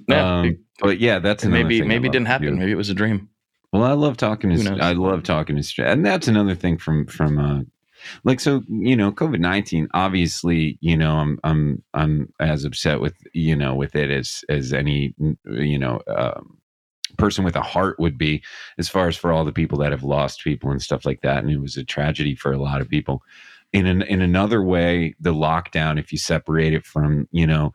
No, 0.08 0.26
um, 0.26 0.58
but 0.80 1.00
yeah, 1.00 1.18
that's 1.18 1.42
another 1.44 1.60
thing. 1.60 1.68
maybe 1.68 1.82
maybe 1.82 2.08
it 2.08 2.12
didn't 2.12 2.26
happen. 2.26 2.58
Maybe 2.58 2.72
it 2.72 2.76
was 2.76 2.90
a 2.90 2.94
dream. 2.94 3.28
Well, 3.72 3.84
I 3.84 3.92
love 3.92 4.16
talking 4.16 4.54
to 4.54 4.78
I 4.80 4.92
love 4.92 5.22
talking 5.22 5.60
to 5.60 5.84
and 5.84 6.04
that's 6.04 6.28
another 6.28 6.54
thing 6.54 6.78
from 6.78 7.06
from 7.06 7.38
uh 7.38 7.62
like 8.24 8.40
so 8.40 8.62
you 8.68 8.96
know 8.96 9.12
COVID 9.12 9.40
nineteen 9.40 9.88
obviously 9.94 10.78
you 10.80 10.96
know 10.96 11.16
I'm 11.16 11.38
I'm 11.44 11.82
I'm 11.94 12.32
as 12.40 12.64
upset 12.64 13.00
with 13.00 13.14
you 13.32 13.56
know 13.56 13.74
with 13.74 13.94
it 13.94 14.10
as 14.10 14.44
as 14.48 14.72
any 14.72 15.14
you 15.44 15.78
know 15.78 16.00
um, 16.06 16.58
person 17.18 17.44
with 17.44 17.56
a 17.56 17.62
heart 17.62 17.98
would 18.00 18.16
be 18.16 18.42
as 18.78 18.88
far 18.88 19.08
as 19.08 19.16
for 19.16 19.32
all 19.32 19.44
the 19.44 19.52
people 19.52 19.78
that 19.78 19.92
have 19.92 20.02
lost 20.02 20.42
people 20.42 20.70
and 20.70 20.82
stuff 20.82 21.04
like 21.04 21.20
that 21.22 21.42
and 21.42 21.50
it 21.50 21.60
was 21.60 21.76
a 21.76 21.84
tragedy 21.84 22.34
for 22.34 22.52
a 22.52 22.58
lot 22.62 22.80
of 22.80 22.88
people. 22.88 23.22
In 23.72 23.86
an, 23.86 24.02
in 24.02 24.20
another 24.20 24.62
way 24.62 25.14
the 25.18 25.32
lockdown 25.32 25.98
if 25.98 26.12
you 26.12 26.18
separate 26.18 26.74
it 26.74 26.84
from 26.84 27.26
you 27.32 27.46
know 27.46 27.72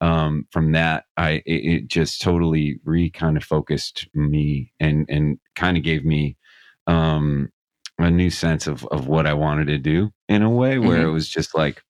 um, 0.00 0.46
from 0.50 0.72
that 0.72 1.04
i 1.16 1.42
it, 1.46 1.64
it 1.64 1.88
just 1.88 2.20
totally 2.20 2.80
re 2.84 3.08
kind 3.10 3.36
of 3.36 3.44
focused 3.44 4.08
me 4.14 4.72
and 4.80 5.06
and 5.08 5.38
kind 5.54 5.76
of 5.76 5.84
gave 5.84 6.04
me 6.04 6.36
um 6.88 7.52
a 7.98 8.10
new 8.10 8.30
sense 8.30 8.66
of 8.66 8.84
of 8.86 9.06
what 9.06 9.26
i 9.26 9.34
wanted 9.34 9.66
to 9.66 9.78
do 9.78 10.10
in 10.28 10.42
a 10.42 10.50
way 10.50 10.78
where 10.78 10.98
mm-hmm. 10.98 11.08
it 11.08 11.12
was 11.12 11.28
just 11.28 11.56
like 11.56 11.82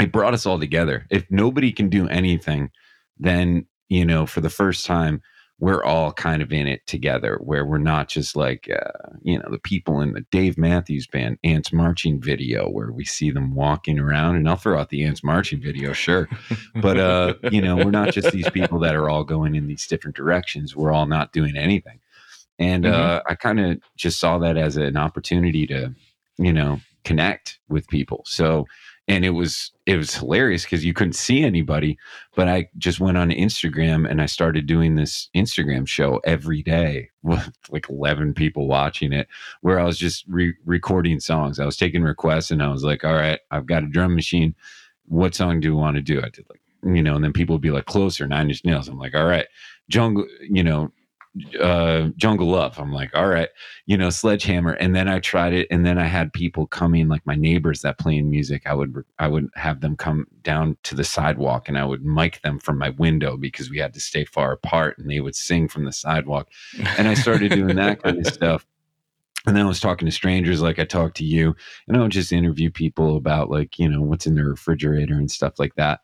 it 0.00 0.12
brought 0.12 0.32
us 0.32 0.46
all 0.46 0.60
together. 0.60 1.08
If 1.10 1.28
nobody 1.28 1.72
can 1.72 1.88
do 1.88 2.08
anything 2.08 2.70
then 3.18 3.66
you 3.88 4.04
know 4.04 4.26
for 4.26 4.40
the 4.40 4.50
first 4.50 4.86
time 4.86 5.20
we're 5.60 5.82
all 5.82 6.12
kind 6.12 6.40
of 6.40 6.52
in 6.52 6.68
it 6.68 6.86
together 6.86 7.36
where 7.42 7.66
we're 7.66 7.78
not 7.78 8.08
just 8.08 8.36
like 8.36 8.70
uh, 8.70 9.16
you 9.22 9.36
know 9.36 9.48
the 9.50 9.58
people 9.58 10.00
in 10.00 10.12
the 10.12 10.24
dave 10.30 10.56
matthews 10.56 11.06
band 11.06 11.36
ants 11.42 11.72
marching 11.72 12.20
video 12.20 12.68
where 12.68 12.92
we 12.92 13.04
see 13.04 13.30
them 13.30 13.54
walking 13.54 13.98
around 13.98 14.36
and 14.36 14.48
i'll 14.48 14.56
throw 14.56 14.78
out 14.78 14.90
the 14.90 15.02
ants 15.02 15.24
marching 15.24 15.60
video 15.60 15.92
sure. 15.92 16.28
But 16.76 16.98
uh 16.98 17.34
you 17.50 17.60
know 17.60 17.76
we're 17.76 17.90
not 17.90 18.12
just 18.12 18.30
these 18.30 18.50
people 18.50 18.78
that 18.80 18.94
are 18.94 19.08
all 19.08 19.24
going 19.24 19.54
in 19.54 19.66
these 19.66 19.86
different 19.86 20.16
directions. 20.16 20.76
We're 20.76 20.92
all 20.92 21.06
not 21.06 21.32
doing 21.32 21.56
anything 21.56 22.00
and 22.58 22.84
mm-hmm. 22.84 22.94
uh 22.94 23.20
i 23.28 23.34
kind 23.34 23.60
of 23.60 23.78
just 23.96 24.18
saw 24.20 24.38
that 24.38 24.56
as 24.56 24.76
an 24.76 24.96
opportunity 24.96 25.66
to 25.66 25.94
you 26.38 26.52
know 26.52 26.80
connect 27.04 27.58
with 27.68 27.88
people. 27.88 28.22
So 28.26 28.66
and 29.08 29.24
it 29.24 29.30
was 29.30 29.72
it 29.86 29.96
was 29.96 30.14
hilarious 30.14 30.64
because 30.64 30.84
you 30.84 30.92
couldn't 30.92 31.14
see 31.14 31.42
anybody 31.42 31.96
but 32.36 32.46
i 32.46 32.68
just 32.76 33.00
went 33.00 33.16
on 33.16 33.30
instagram 33.30 34.06
and 34.08 34.20
i 34.20 34.26
started 34.26 34.66
doing 34.66 34.96
this 34.96 35.30
instagram 35.34 35.88
show 35.88 36.20
every 36.24 36.62
day 36.62 37.08
with 37.22 37.50
like 37.70 37.88
11 37.88 38.34
people 38.34 38.68
watching 38.68 39.14
it 39.14 39.26
where 39.62 39.80
i 39.80 39.84
was 39.84 39.96
just 39.96 40.26
re- 40.28 40.54
recording 40.66 41.18
songs. 41.20 41.58
I 41.58 41.64
was 41.64 41.78
taking 41.78 42.02
requests 42.02 42.50
and 42.50 42.62
i 42.62 42.68
was 42.68 42.84
like 42.84 43.02
all 43.02 43.14
right 43.14 43.40
i've 43.50 43.66
got 43.66 43.82
a 43.82 43.88
drum 43.88 44.14
machine. 44.14 44.54
What 45.06 45.34
song 45.34 45.60
do 45.60 45.68
you 45.68 45.76
want 45.76 45.96
to 45.96 46.02
do? 46.02 46.18
I 46.18 46.28
did 46.28 46.44
like 46.50 46.60
you 46.84 47.02
know 47.02 47.14
and 47.14 47.24
then 47.24 47.32
people 47.32 47.54
would 47.54 47.62
be 47.62 47.70
like 47.70 47.86
closer 47.86 48.26
nine 48.26 48.50
inch 48.50 48.62
nails. 48.66 48.88
I'm 48.88 48.98
like 48.98 49.14
all 49.14 49.24
right 49.24 49.46
jungle 49.88 50.26
you 50.42 50.62
know 50.62 50.92
uh, 51.60 52.08
Jungle 52.16 52.48
Love. 52.48 52.78
I'm 52.78 52.92
like, 52.92 53.10
all 53.14 53.28
right, 53.28 53.48
you 53.86 53.96
know, 53.96 54.10
Sledgehammer. 54.10 54.72
And 54.72 54.94
then 54.94 55.08
I 55.08 55.20
tried 55.20 55.52
it, 55.52 55.66
and 55.70 55.84
then 55.84 55.98
I 55.98 56.06
had 56.06 56.32
people 56.32 56.66
coming, 56.66 57.08
like 57.08 57.26
my 57.26 57.34
neighbors 57.34 57.82
that 57.82 57.98
playing 57.98 58.30
music. 58.30 58.62
I 58.66 58.74
would 58.74 58.94
I 59.18 59.28
would 59.28 59.48
have 59.54 59.80
them 59.80 59.96
come 59.96 60.26
down 60.42 60.76
to 60.84 60.94
the 60.94 61.04
sidewalk, 61.04 61.68
and 61.68 61.78
I 61.78 61.84
would 61.84 62.04
mic 62.04 62.40
them 62.42 62.58
from 62.58 62.78
my 62.78 62.90
window 62.90 63.36
because 63.36 63.70
we 63.70 63.78
had 63.78 63.94
to 63.94 64.00
stay 64.00 64.24
far 64.24 64.52
apart, 64.52 64.98
and 64.98 65.10
they 65.10 65.20
would 65.20 65.36
sing 65.36 65.68
from 65.68 65.84
the 65.84 65.92
sidewalk. 65.92 66.48
And 66.96 67.08
I 67.08 67.14
started 67.14 67.52
doing 67.52 67.76
that 67.76 68.02
kind 68.02 68.18
of 68.18 68.32
stuff. 68.32 68.66
And 69.46 69.56
then 69.56 69.64
I 69.64 69.68
was 69.68 69.80
talking 69.80 70.06
to 70.06 70.12
strangers, 70.12 70.60
like 70.60 70.78
I 70.78 70.84
talked 70.84 71.16
to 71.18 71.24
you, 71.24 71.54
and 71.86 71.96
I 71.96 72.00
would 72.00 72.12
just 72.12 72.32
interview 72.32 72.70
people 72.70 73.16
about 73.16 73.50
like 73.50 73.78
you 73.78 73.88
know 73.88 74.02
what's 74.02 74.26
in 74.26 74.34
their 74.34 74.48
refrigerator 74.48 75.14
and 75.14 75.30
stuff 75.30 75.58
like 75.58 75.74
that 75.76 76.00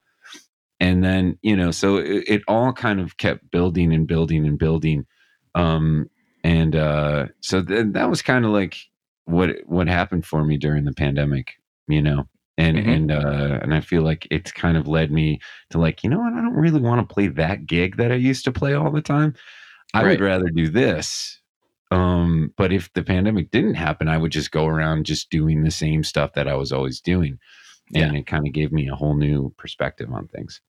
and 0.81 1.05
then 1.05 1.39
you 1.43 1.57
know 1.57 1.71
so 1.71 1.97
it, 1.97 2.25
it, 2.27 2.43
all 2.49 2.73
kind 2.73 3.01
of 3.01 3.17
kept 3.17 3.51
building 3.51 3.93
and 3.93 4.07
building 4.07 4.47
and 4.47 4.59
building 4.59 5.07
um, 5.55 6.11
and 6.43 6.77
uh, 6.77 7.27
so 7.41 7.63
th- 7.63 7.87
that 7.93 8.11
was 8.11 8.23
kind 8.23 8.45
of 8.45 8.51
like 8.51 8.77
what 9.25 9.51
what 9.67 9.89
happened 9.89 10.27
for 10.27 10.45
me 10.45 10.59
during 10.59 10.85
the 10.85 10.93
pandemic, 10.93 11.55
you 11.89 12.03
know. 12.03 12.29
And 12.57 12.77
mm-hmm. 12.77 12.91
and 12.91 13.13
uh, 13.13 13.59
and 13.63 13.75
I 13.75 13.81
feel 13.81 14.03
like 14.03 14.29
it's 14.31 14.53
kind 14.53 14.77
of 14.77 14.87
led 14.87 15.11
me 15.11 15.41
to 15.71 15.79
like, 15.79 16.05
you 16.05 16.11
know 16.11 16.21
what, 16.21 16.35
I 16.35 16.41
don't 16.41 16.55
really 16.55 16.81
want 16.81 17.07
to 17.07 17.13
play 17.13 17.27
that 17.27 17.67
gig 17.67 17.97
that 17.97 18.13
I 18.13 18.17
used 18.17 18.45
to 18.45 18.53
play 18.53 18.75
all 18.75 18.93
the 18.93 19.03
time. 19.03 19.35
I 19.93 20.03
right. 20.03 20.11
would 20.11 20.21
rather 20.21 20.51
do 20.51 20.69
this. 20.69 21.41
Um, 21.91 22.53
but 22.57 22.73
if 22.73 22.93
the 22.93 23.03
pandemic 23.03 23.51
didn't 23.51 23.75
happen, 23.75 24.09
I 24.09 24.19
would 24.19 24.33
just 24.33 24.51
go 24.51 24.67
around 24.67 25.07
just 25.07 25.31
doing 25.31 25.63
the 25.63 25.71
same 25.71 26.03
stuff 26.05 26.33
that 26.35 26.49
I 26.49 26.55
was 26.55 26.73
always 26.73 27.01
doing. 27.01 27.39
And 27.95 28.13
yeah. 28.13 28.19
it 28.21 28.27
kind 28.27 28.47
of 28.47 28.53
gave 28.53 28.73
me 28.73 28.89
a 28.89 28.95
whole 28.95 29.17
new 29.17 29.53
perspective 29.57 30.11
on 30.13 30.29
things. 30.29 30.61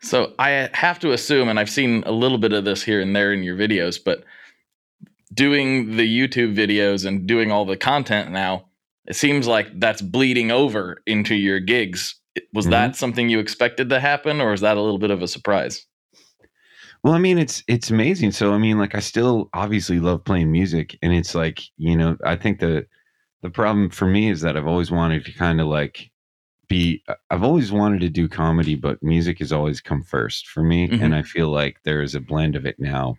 So 0.00 0.34
I 0.38 0.68
have 0.72 0.98
to 1.00 1.12
assume, 1.12 1.48
and 1.48 1.58
I've 1.58 1.70
seen 1.70 2.02
a 2.06 2.12
little 2.12 2.38
bit 2.38 2.52
of 2.52 2.64
this 2.64 2.82
here 2.82 3.00
and 3.00 3.14
there 3.14 3.32
in 3.32 3.42
your 3.42 3.56
videos, 3.56 3.98
but 4.02 4.24
doing 5.32 5.96
the 5.96 6.06
YouTube 6.06 6.56
videos 6.56 7.06
and 7.06 7.26
doing 7.26 7.50
all 7.50 7.64
the 7.64 7.76
content 7.76 8.30
now, 8.30 8.66
it 9.06 9.16
seems 9.16 9.46
like 9.46 9.80
that's 9.80 10.00
bleeding 10.00 10.50
over 10.50 11.02
into 11.06 11.34
your 11.34 11.60
gigs. 11.60 12.14
Was 12.52 12.64
mm-hmm. 12.64 12.72
that 12.72 12.96
something 12.96 13.28
you 13.28 13.38
expected 13.38 13.90
to 13.90 14.00
happen, 14.00 14.40
or 14.40 14.52
is 14.52 14.60
that 14.62 14.76
a 14.76 14.80
little 14.80 14.98
bit 14.98 15.10
of 15.10 15.22
a 15.22 15.28
surprise? 15.28 15.86
Well, 17.02 17.12
I 17.12 17.18
mean, 17.18 17.38
it's 17.38 17.62
it's 17.68 17.90
amazing. 17.90 18.32
So, 18.32 18.54
I 18.54 18.58
mean, 18.58 18.78
like, 18.78 18.94
I 18.94 19.00
still 19.00 19.50
obviously 19.52 20.00
love 20.00 20.24
playing 20.24 20.50
music, 20.50 20.98
and 21.02 21.12
it's 21.12 21.34
like, 21.34 21.60
you 21.76 21.96
know, 21.96 22.16
I 22.24 22.36
think 22.36 22.60
the 22.60 22.86
the 23.42 23.50
problem 23.50 23.90
for 23.90 24.06
me 24.06 24.30
is 24.30 24.40
that 24.40 24.56
I've 24.56 24.66
always 24.66 24.90
wanted 24.90 25.26
to 25.26 25.32
kind 25.32 25.60
of 25.60 25.66
like 25.66 26.10
be 26.74 27.04
I've 27.30 27.44
always 27.44 27.70
wanted 27.70 28.00
to 28.00 28.10
do 28.10 28.28
comedy, 28.28 28.74
but 28.74 29.02
music 29.02 29.38
has 29.38 29.52
always 29.52 29.80
come 29.80 30.02
first 30.02 30.48
for 30.48 30.62
me. 30.62 30.88
Mm-hmm. 30.88 31.04
And 31.04 31.14
I 31.14 31.22
feel 31.22 31.48
like 31.48 31.80
there 31.84 32.02
is 32.02 32.16
a 32.16 32.20
blend 32.20 32.56
of 32.56 32.66
it 32.66 32.80
now 32.80 33.16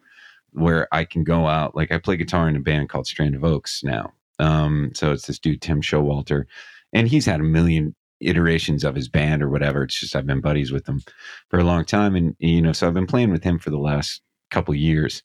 where 0.52 0.90
I 0.92 1.06
can 1.06 1.24
go 1.24 1.48
out. 1.48 1.74
Like 1.76 1.92
I 1.92 1.98
play 1.98 2.18
guitar 2.18 2.50
in 2.50 2.58
a 2.58 2.60
band 2.60 2.90
called 2.90 3.08
Strand 3.08 3.34
of 3.34 3.46
Oaks 3.46 3.82
now. 3.82 4.12
Um, 4.40 4.92
so 4.94 5.14
it's 5.14 5.28
this 5.28 5.40
dude, 5.40 5.62
Tim 5.62 5.82
Showalter, 5.82 6.46
and 6.92 7.08
he's 7.08 7.26
had 7.26 7.40
a 7.40 7.44
million 7.44 7.96
iterations 8.20 8.84
of 8.84 8.96
his 8.96 9.08
band 9.08 9.42
or 9.42 9.50
whatever. 9.50 9.84
It's 9.84 10.00
just 10.00 10.16
I've 10.16 10.28
been 10.28 10.42
buddies 10.42 10.74
with 10.74 10.88
him 10.88 11.02
for 11.50 11.58
a 11.58 11.64
long 11.64 11.86
time. 11.86 12.16
And 12.16 12.36
you 12.40 12.62
know, 12.62 12.74
so 12.74 12.88
I've 12.88 12.94
been 12.94 13.08
playing 13.08 13.32
with 13.32 13.44
him 13.44 13.58
for 13.58 13.70
the 13.70 13.78
last 13.78 14.22
couple 14.52 14.76
years. 14.76 15.24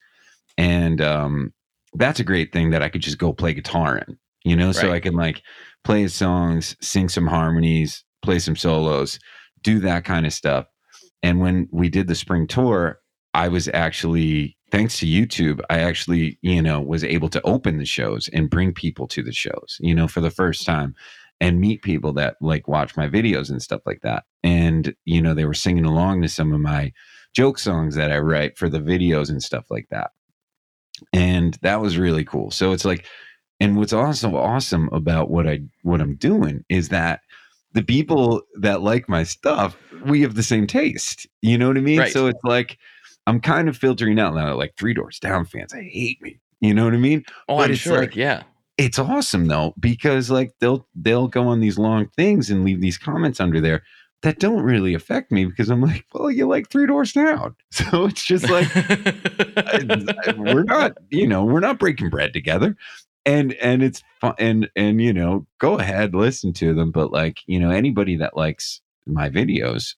And 0.57 1.00
um 1.00 1.52
that's 1.94 2.20
a 2.20 2.24
great 2.24 2.52
thing 2.52 2.70
that 2.70 2.83
I 2.83 2.88
could 2.88 3.02
just 3.02 3.18
go 3.18 3.33
play 3.33 3.55
guitar 3.55 3.98
in, 3.98 4.16
you 4.44 4.55
know, 4.55 4.66
right. 4.66 4.76
so 4.76 4.92
I 4.92 5.00
can 5.00 5.14
like 5.14 5.42
play 5.83 6.02
his 6.02 6.14
songs, 6.14 6.76
sing 6.81 7.09
some 7.09 7.26
harmonies, 7.26 8.05
play 8.22 8.38
some 8.38 8.56
solos, 8.56 9.18
do 9.62 9.78
that 9.80 10.04
kind 10.04 10.26
of 10.26 10.33
stuff. 10.33 10.66
And 11.22 11.40
when 11.40 11.68
we 11.70 11.88
did 11.88 12.09
the 12.09 12.14
spring 12.14 12.46
tour, 12.46 12.98
I 13.35 13.48
was 13.48 13.68
actually 13.72 14.56
thanks 14.70 14.98
to 14.98 15.06
YouTube, 15.06 15.61
I 15.68 15.80
actually, 15.80 16.38
you 16.42 16.62
know, 16.62 16.80
was 16.80 17.04
able 17.04 17.28
to 17.30 17.42
open 17.42 17.78
the 17.78 17.85
shows 17.85 18.28
and 18.33 18.50
bring 18.50 18.72
people 18.72 19.09
to 19.09 19.22
the 19.22 19.33
shows, 19.33 19.76
you 19.80 19.94
know, 19.94 20.09
for 20.09 20.20
the 20.20 20.30
first 20.30 20.64
time 20.64 20.94
and 21.40 21.61
meet 21.61 21.83
people 21.83 22.12
that 22.14 22.37
like 22.40 22.68
watch 22.68 22.96
my 22.96 23.09
videos 23.09 23.50
and 23.50 23.62
stuff 23.62 23.80
like 23.87 24.00
that. 24.02 24.24
And, 24.42 24.94
you 25.04 25.20
know, 25.20 25.35
they 25.35 25.44
were 25.44 25.54
singing 25.54 25.85
along 25.85 26.22
to 26.22 26.28
some 26.28 26.52
of 26.52 26.61
my 26.61 26.92
joke 27.35 27.59
songs 27.59 27.94
that 27.96 28.12
I 28.12 28.18
write 28.18 28.59
for 28.59 28.68
the 28.68 28.80
videos 28.80 29.30
and 29.30 29.42
stuff 29.42 29.64
like 29.70 29.88
that. 29.90 30.11
And 31.12 31.59
that 31.62 31.80
was 31.80 31.98
really 31.98 32.24
cool. 32.24 32.50
So 32.50 32.72
it's 32.72 32.85
like, 32.85 33.06
and 33.59 33.76
what's 33.76 33.92
also 33.92 34.37
awesome 34.37 34.88
about 34.92 35.30
what 35.30 35.46
I 35.46 35.61
what 35.83 36.00
I'm 36.00 36.16
doing 36.16 36.64
is 36.68 36.88
that 36.88 37.20
the 37.72 37.83
people 37.83 38.42
that 38.59 38.83
like 38.83 39.09
my 39.09 39.22
stuff, 39.22 39.76
we 40.04 40.22
have 40.22 40.35
the 40.35 40.42
same 40.42 40.66
taste. 40.66 41.26
You 41.42 41.59
know 41.59 41.68
what 41.68 41.76
I 41.76 41.80
mean? 41.80 42.00
Right. 42.00 42.12
So 42.12 42.26
it's 42.26 42.42
like 42.44 42.78
I'm 43.26 43.40
kind 43.40 43.68
of 43.68 43.76
filtering 43.76 44.18
out 44.18 44.35
now, 44.35 44.54
like 44.56 44.74
Three 44.76 44.94
Doors 44.94 45.18
Down 45.18 45.44
fans. 45.44 45.72
I 45.72 45.83
hate 45.83 46.20
me. 46.22 46.38
You 46.61 46.74
know 46.74 46.85
what 46.85 46.94
I 46.94 46.98
mean? 46.98 47.24
Oh, 47.48 47.59
but 47.59 47.70
I'm 47.70 47.76
sure. 47.76 48.00
Like, 48.00 48.16
yeah. 48.16 48.42
It's 48.76 48.98
awesome 48.98 49.46
though 49.46 49.74
because 49.78 50.30
like 50.30 50.52
they'll 50.61 50.87
they'll 50.94 51.28
go 51.28 51.48
on 51.48 51.61
these 51.61 51.78
long 51.78 52.09
things 52.16 52.50
and 52.50 52.64
leave 52.64 52.80
these 52.80 52.96
comments 52.96 53.38
under 53.38 53.61
there 53.61 53.83
that 54.22 54.38
don't 54.38 54.62
really 54.62 54.94
affect 54.94 55.33
me 55.33 55.44
because 55.46 55.70
I'm 55.70 55.80
like, 55.83 56.04
well, 56.12 56.30
you 56.30 56.46
like 56.46 56.70
Three 56.70 56.87
Doors 56.87 57.12
Down, 57.14 57.54
so 57.70 58.06
it's 58.06 58.24
just 58.24 58.48
like 58.48 58.68
we're 60.38 60.64
not, 60.64 60.96
you 61.11 61.26
know, 61.26 61.44
we're 61.44 61.61
not 61.61 61.78
breaking 61.78 62.11
bread 62.11 62.33
together 62.33 62.76
and 63.26 63.52
and 63.54 63.83
it's 63.83 64.02
fun 64.20 64.35
and 64.38 64.70
and 64.76 65.00
you 65.00 65.12
know 65.12 65.46
go 65.59 65.78
ahead 65.78 66.14
listen 66.14 66.52
to 66.52 66.74
them 66.74 66.90
but 66.90 67.12
like 67.12 67.40
you 67.46 67.59
know 67.59 67.70
anybody 67.70 68.16
that 68.16 68.37
likes 68.37 68.80
my 69.06 69.28
videos 69.28 69.94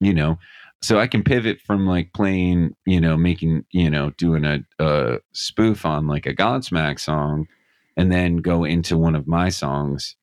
you 0.00 0.14
know 0.14 0.38
so 0.82 0.98
i 0.98 1.06
can 1.06 1.22
pivot 1.22 1.60
from 1.60 1.86
like 1.86 2.12
playing 2.12 2.74
you 2.86 3.00
know 3.00 3.16
making 3.16 3.64
you 3.70 3.90
know 3.90 4.10
doing 4.10 4.44
a, 4.44 4.60
a 4.78 5.18
spoof 5.32 5.84
on 5.84 6.06
like 6.06 6.26
a 6.26 6.34
godsmack 6.34 6.98
song 6.98 7.46
and 7.96 8.10
then 8.10 8.38
go 8.38 8.64
into 8.64 8.96
one 8.96 9.14
of 9.14 9.26
my 9.26 9.48
songs 9.48 10.16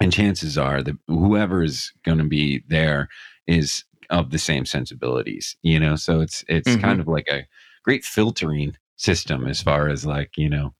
and 0.00 0.12
chances 0.12 0.56
are 0.56 0.82
that 0.82 0.96
whoever 1.08 1.62
is 1.62 1.92
going 2.04 2.18
to 2.18 2.24
be 2.24 2.62
there 2.68 3.08
is 3.46 3.84
of 4.10 4.30
the 4.30 4.38
same 4.38 4.64
sensibilities 4.64 5.56
you 5.62 5.80
know 5.80 5.96
so 5.96 6.20
it's 6.20 6.44
it's 6.48 6.68
mm-hmm. 6.68 6.80
kind 6.80 7.00
of 7.00 7.08
like 7.08 7.26
a 7.28 7.46
great 7.82 8.04
filtering 8.04 8.76
system 8.96 9.46
as 9.46 9.60
far 9.60 9.88
as 9.88 10.06
like 10.06 10.30
you 10.36 10.48
know 10.48 10.72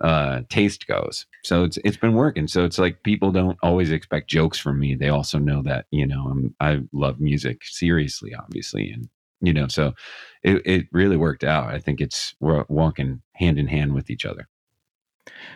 uh, 0.00 0.42
taste 0.48 0.86
goes. 0.86 1.26
So 1.42 1.64
it's 1.64 1.78
it's 1.84 1.96
been 1.96 2.14
working. 2.14 2.46
So 2.46 2.64
it's 2.64 2.78
like 2.78 3.02
people 3.02 3.32
don't 3.32 3.58
always 3.62 3.90
expect 3.90 4.30
jokes 4.30 4.58
from 4.58 4.78
me. 4.78 4.94
They 4.94 5.08
also 5.08 5.38
know 5.38 5.62
that 5.62 5.86
you 5.90 6.06
know 6.06 6.28
I'm, 6.30 6.54
I 6.60 6.80
love 6.92 7.20
music 7.20 7.64
seriously, 7.64 8.34
obviously, 8.34 8.90
and 8.90 9.08
you 9.40 9.52
know 9.52 9.66
so 9.68 9.94
it 10.42 10.62
it 10.64 10.86
really 10.92 11.16
worked 11.16 11.44
out. 11.44 11.74
I 11.74 11.78
think 11.78 12.00
it's 12.00 12.34
we're 12.40 12.64
walking 12.68 13.22
hand 13.34 13.58
in 13.58 13.66
hand 13.66 13.94
with 13.94 14.10
each 14.10 14.24
other. 14.24 14.48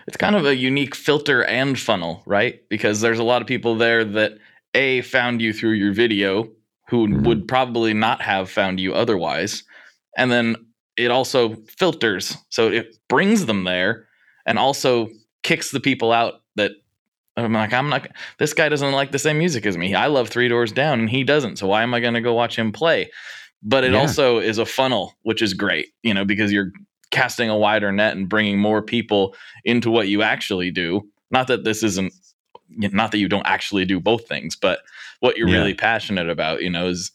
It's 0.07 0.16
kind 0.16 0.37
of 0.37 0.44
a 0.44 0.57
unique 0.57 0.94
filter 0.94 1.44
and 1.44 1.78
funnel, 1.78 2.22
right? 2.26 2.68
Because 2.68 3.00
there's 3.00 3.18
a 3.18 3.24
lot 3.24 3.42
of 3.42 3.48
people 3.48 3.76
there 3.76 4.05
that 4.05 4.38
a 4.74 5.02
found 5.02 5.40
you 5.40 5.52
through 5.52 5.72
your 5.72 5.92
video 5.92 6.48
who 6.88 7.07
mm-hmm. 7.07 7.26
would 7.26 7.48
probably 7.48 7.94
not 7.94 8.20
have 8.20 8.50
found 8.50 8.81
you 8.81 8.92
otherwise, 8.92 9.62
and 10.16 10.33
then 10.33 10.57
it 10.96 11.11
also 11.11 11.55
filters, 11.68 12.37
so 12.50 12.68
it 12.68 12.96
brings 13.09 13.46
them 13.46 13.64
there 13.64 14.09
and 14.46 14.59
also 14.59 15.09
kicks 15.42 15.70
the 15.70 15.81
people 15.81 16.12
out 16.12 16.42
that 16.57 16.72
I'm 17.37 17.52
like, 17.52 17.72
I'm 17.72 17.88
not. 17.88 18.09
This 18.38 18.52
guy 18.52 18.68
doesn't 18.68 18.92
like 18.92 19.12
the 19.12 19.18
same 19.18 19.38
music 19.38 19.64
as 19.64 19.78
me. 19.78 19.94
I 19.94 20.07
love 20.07 20.28
Three 20.28 20.48
Doors 20.48 20.72
Down, 20.72 21.00
and 21.00 21.11
he 21.11 21.24
doesn't. 21.24 21.57
So 21.57 21.66
why 21.66 21.83
am 21.83 21.94
I 21.94 22.00
going 22.00 22.14
to 22.14 22.20
go 22.20 22.35
watch 22.35 22.59
him 22.59 22.72
play? 22.72 23.11
But 23.62 23.85
it 23.85 23.92
yeah. 23.92 24.00
also 24.00 24.38
is 24.38 24.59
a 24.59 24.66
funnel, 24.66 25.14
which 25.22 25.40
is 25.40 25.55
great, 25.55 25.88
you 26.02 26.12
know, 26.12 26.24
because 26.24 26.52
you're 26.52 26.72
casting 27.11 27.48
a 27.48 27.57
wider 27.57 27.92
net 27.92 28.16
and 28.16 28.28
bringing 28.28 28.59
more 28.59 28.83
people 28.83 29.35
into 29.64 29.90
what 29.90 30.09
you 30.09 30.22
actually 30.22 30.70
do. 30.70 31.02
Not 31.31 31.46
that 31.46 31.64
this 31.64 31.83
isn't, 31.83 32.12
not 32.70 33.12
that 33.12 33.18
you 33.18 33.28
don't 33.28 33.46
actually 33.46 33.85
do 33.85 34.00
both 34.00 34.26
things, 34.26 34.57
but 34.57 34.81
what 35.20 35.37
you're 35.37 35.48
yeah. 35.48 35.59
really 35.59 35.74
passionate 35.74 36.28
about, 36.28 36.62
you 36.62 36.70
know, 36.70 36.88
is 36.88 37.12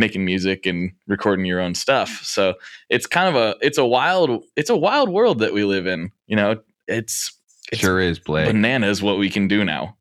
making 0.00 0.24
music 0.24 0.66
and 0.66 0.90
recording 1.06 1.44
your 1.44 1.60
own 1.60 1.74
stuff. 1.76 2.20
So 2.24 2.54
it's 2.88 3.06
kind 3.06 3.28
of 3.28 3.40
a 3.40 3.54
it's 3.60 3.78
a 3.78 3.86
wild 3.86 4.42
it's 4.56 4.70
a 4.70 4.76
wild 4.76 5.08
world 5.10 5.38
that 5.38 5.52
we 5.52 5.62
live 5.64 5.86
in. 5.86 6.10
You 6.26 6.34
know, 6.36 6.56
it's, 6.88 7.32
it's 7.70 7.80
sure 7.80 8.00
is 8.00 8.18
Blake. 8.18 8.46
bananas 8.48 9.00
what 9.02 9.18
we 9.18 9.30
can 9.30 9.46
do 9.46 9.64
now. 9.64 9.96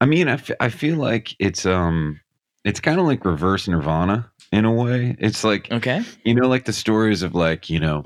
I 0.00 0.06
mean, 0.06 0.26
I, 0.26 0.32
f- 0.32 0.50
I 0.58 0.70
feel 0.70 0.96
like 0.96 1.36
it's 1.38 1.64
um 1.64 2.20
it's 2.64 2.80
kind 2.80 2.98
of 2.98 3.06
like 3.06 3.24
reverse 3.24 3.68
Nirvana 3.68 4.28
in 4.50 4.64
a 4.64 4.72
way. 4.72 5.14
It's 5.20 5.44
like 5.44 5.70
Okay. 5.70 6.02
you 6.24 6.34
know, 6.34 6.48
like 6.48 6.64
the 6.64 6.72
stories 6.72 7.22
of 7.22 7.34
like 7.36 7.70
you 7.70 7.78
know, 7.78 8.04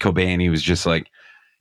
Cobain. 0.00 0.40
He 0.40 0.48
was 0.48 0.62
just 0.62 0.86
like 0.86 1.08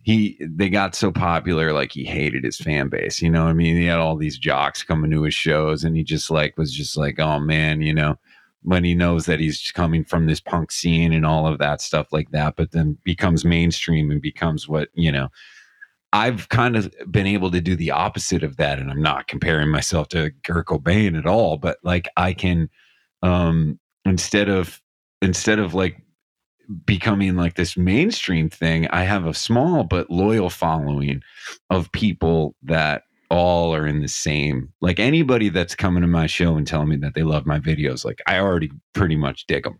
he 0.03 0.38
they 0.41 0.69
got 0.69 0.95
so 0.95 1.12
popular, 1.12 1.73
like 1.73 1.91
he 1.91 2.03
hated 2.06 2.43
his 2.43 2.58
fan 2.58 2.89
base. 2.89 3.21
You 3.21 3.29
know, 3.29 3.43
what 3.43 3.49
I 3.49 3.53
mean, 3.53 3.75
he 3.77 3.86
had 3.86 3.99
all 3.99 4.15
these 4.15 4.38
jocks 4.38 4.84
coming 4.84 5.12
to 5.12 5.23
his 5.23 5.34
shows, 5.34 5.84
and 5.84 5.95
he 5.95 6.03
just 6.03 6.32
like 6.32 6.58
was 6.58 6.73
just 6.73 6.95
like, 6.97 7.19
oh 7.19 7.39
man, 7.39 7.82
you 7.82 7.93
know. 7.93 8.17
When 8.63 8.84
he 8.84 8.95
knows 8.95 9.26
that 9.26 9.39
he's 9.39 9.71
coming 9.71 10.04
from 10.04 10.26
this 10.26 10.39
punk 10.39 10.71
scene 10.71 11.13
and 11.13 11.26
all 11.26 11.47
of 11.47 11.60
that 11.60 11.82
stuff 11.82 12.08
like 12.12 12.32
that, 12.32 12.56
but 12.56 12.71
then 12.71 12.97
becomes 13.04 13.43
mainstream 13.43 14.10
and 14.10 14.21
becomes 14.21 14.67
what 14.67 14.89
you 14.93 15.12
know, 15.12 15.30
I've 16.13 16.49
kind 16.49 16.76
of 16.76 16.93
been 17.10 17.28
able 17.28 17.52
to 17.52 17.62
do 17.62 17.76
the 17.76 17.91
opposite 17.91 18.43
of 18.43 18.58
that, 18.58 18.80
and 18.80 18.91
I'm 18.91 19.02
not 19.02 19.28
comparing 19.28 19.69
myself 19.69 20.10
to 20.10 20.32
Kurt 20.43 20.67
Cobain 20.67 21.17
at 21.17 21.26
all, 21.26 21.58
but 21.58 21.78
like 21.84 22.08
I 22.17 22.34
can, 22.34 22.69
um, 23.21 23.80
instead 24.06 24.49
of 24.49 24.82
instead 25.21 25.60
of 25.60 25.73
like 25.73 26.02
becoming 26.86 27.36
like 27.36 27.56
this 27.56 27.78
mainstream 27.78 28.49
thing, 28.49 28.88
I 28.88 29.04
have 29.04 29.26
a 29.26 29.34
small 29.34 29.84
but 29.84 30.10
loyal 30.10 30.49
following 30.49 31.21
of 31.69 31.91
people 31.91 32.56
that 32.63 33.04
all 33.34 33.74
are 33.76 33.88
in 33.88 34.02
the 34.02 34.08
same. 34.08 34.72
Like 34.82 35.00
anybody 35.00 35.50
that's 35.50 35.76
coming 35.76 36.02
to 36.02 36.08
my 36.08 36.28
show 36.28 36.56
and 36.56 36.67
telling 36.67 36.89
me 36.89 36.98
that 36.98 37.15
they 37.15 37.24
love 37.24 37.46
my 37.48 37.60
videos, 37.60 38.06
like 38.06 38.22
I 38.28 38.38
already 38.39 38.72
pretty 38.93 39.15
much 39.17 39.48
dig 39.48 39.63
them. 39.63 39.80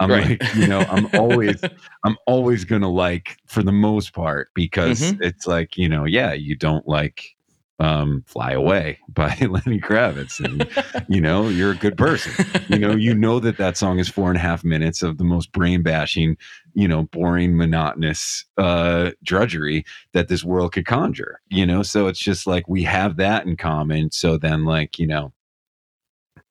I'm 0.00 0.10
Right. 0.10 0.30
like, 0.30 0.42
you 0.52 0.66
know, 0.66 0.86
I'm 0.88 1.08
always 1.16 1.68
I'm 2.04 2.16
always 2.26 2.64
gonna 2.64 2.90
like 2.90 3.36
for 3.46 3.62
the 3.62 3.72
most 3.72 4.14
part 4.14 4.48
because 4.54 5.00
Mhm. 5.00 5.18
it's 5.20 5.46
like, 5.46 5.76
you 5.76 5.88
know, 5.88 6.04
yeah, 6.04 6.32
you 6.32 6.56
don't 6.56 6.86
like 6.88 7.36
um 7.82 8.22
Fly 8.26 8.52
Away 8.52 8.98
by 9.08 9.36
Lenny 9.40 9.80
Kravitz 9.80 10.38
and 10.40 10.66
you 11.08 11.20
know, 11.20 11.48
you're 11.48 11.72
a 11.72 11.78
good 11.78 11.96
person. 11.96 12.38
You 12.68 12.78
know, 12.78 12.94
you 12.94 13.12
know 13.14 13.40
that 13.40 13.58
that 13.58 13.76
song 13.76 13.98
is 13.98 14.08
four 14.08 14.28
and 14.28 14.36
a 14.38 14.40
half 14.40 14.64
minutes 14.64 15.02
of 15.02 15.18
the 15.18 15.24
most 15.24 15.50
brain 15.52 15.82
bashing, 15.82 16.36
you 16.74 16.86
know, 16.88 17.02
boring, 17.04 17.56
monotonous 17.56 18.44
uh 18.56 19.10
drudgery 19.22 19.84
that 20.12 20.28
this 20.28 20.44
world 20.44 20.72
could 20.72 20.86
conjure, 20.86 21.40
you 21.50 21.66
know? 21.66 21.82
So 21.82 22.06
it's 22.06 22.20
just 22.20 22.46
like 22.46 22.68
we 22.68 22.82
have 22.84 23.16
that 23.16 23.46
in 23.46 23.56
common. 23.56 24.10
So 24.12 24.38
then 24.38 24.64
like, 24.64 24.98
you 24.98 25.06
know, 25.06 25.32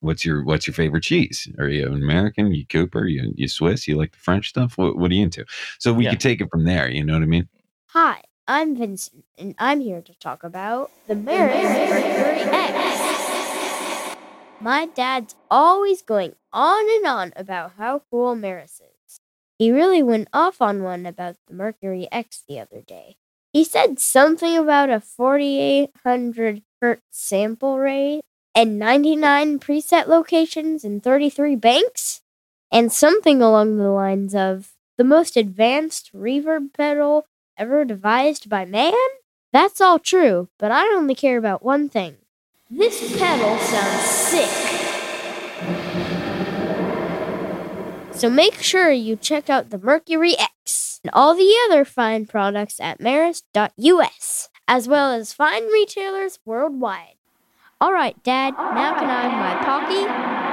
what's 0.01 0.25
your 0.25 0.43
what's 0.43 0.67
your 0.67 0.73
favorite 0.73 1.03
cheese? 1.03 1.47
Are 1.59 1.69
you 1.69 1.87
an 1.87 1.93
American? 2.03 2.53
You 2.53 2.65
Cooper? 2.67 3.07
You 3.07 3.33
you 3.35 3.47
Swiss? 3.47 3.87
You 3.87 3.95
like 3.97 4.11
the 4.11 4.17
French 4.19 4.49
stuff? 4.49 4.77
What 4.77 4.97
what 4.97 5.11
are 5.11 5.13
you 5.15 5.23
into? 5.23 5.45
So 5.79 5.93
we 5.93 6.03
Yeah. 6.05 6.11
could 6.11 6.19
take 6.19 6.41
it 6.41 6.49
from 6.51 6.65
there, 6.65 6.89
you 6.89 7.03
know 7.03 7.13
what 7.13 7.23
I 7.23 7.27
mean? 7.27 7.47
Hi, 7.87 8.21
I'm 8.47 8.75
Vincent, 8.75 9.25
and 9.37 9.55
I'm 9.59 9.81
here 9.81 10.01
to 10.01 10.13
talk 10.15 10.43
about 10.43 10.91
the 11.07 11.13
Meris 11.15 11.63
Mercury 11.63 12.41
X. 12.41 14.17
My 14.59 14.87
dad's 14.87 15.35
always 15.49 16.01
going 16.01 16.35
on 16.51 16.89
and 16.97 17.05
on 17.05 17.33
about 17.35 17.73
how 17.77 18.01
cool 18.09 18.35
Meris 18.35 18.81
is. 18.81 19.19
He 19.59 19.71
really 19.71 20.01
went 20.01 20.27
off 20.33 20.61
on 20.61 20.81
one 20.81 21.05
about 21.05 21.35
the 21.47 21.53
Mercury 21.53 22.07
X 22.11 22.43
the 22.47 22.59
other 22.59 22.81
day. 22.81 23.15
He 23.53 23.63
said 23.63 23.99
something 23.99 24.57
about 24.57 24.89
a 24.89 24.99
4800 24.99 26.63
hertz 26.81 27.01
sample 27.11 27.77
rate 27.77 28.21
and 28.55 28.79
99 28.79 29.59
preset 29.59 30.07
locations 30.07 30.83
and 30.83 31.03
33 31.03 31.55
banks, 31.55 32.21
and 32.71 32.91
something 32.91 33.41
along 33.41 33.77
the 33.77 33.91
lines 33.91 34.33
of 34.33 34.73
the 34.97 35.03
most 35.03 35.37
advanced 35.37 36.11
reverb 36.13 36.73
pedal 36.73 37.25
ever 37.61 37.85
devised 37.85 38.49
by 38.49 38.65
man? 38.65 38.93
That's 39.53 39.79
all 39.79 39.99
true, 39.99 40.49
but 40.57 40.71
I 40.71 40.85
only 40.95 41.13
care 41.13 41.37
about 41.37 41.63
one 41.63 41.89
thing. 41.89 42.15
This 42.71 43.15
pedal 43.19 43.55
sounds 43.59 44.01
sick. 44.01 44.49
So 48.15 48.31
make 48.31 48.55
sure 48.63 48.89
you 48.91 49.15
check 49.15 49.47
out 49.47 49.69
the 49.69 49.77
Mercury 49.77 50.35
X 50.39 50.99
and 51.03 51.11
all 51.13 51.35
the 51.35 51.55
other 51.67 51.85
fine 51.85 52.25
products 52.25 52.79
at 52.79 52.99
meris.us, 52.99 54.49
as 54.67 54.87
well 54.87 55.11
as 55.11 55.31
fine 55.31 55.67
retailers 55.67 56.39
worldwide. 56.43 57.15
All 57.79 57.93
right, 57.93 58.15
Dad, 58.23 58.55
now 58.57 58.95
can 58.97 59.07
I 59.07 59.21
have 59.21 59.33
my 59.33 59.63
Pocky? 59.63 60.50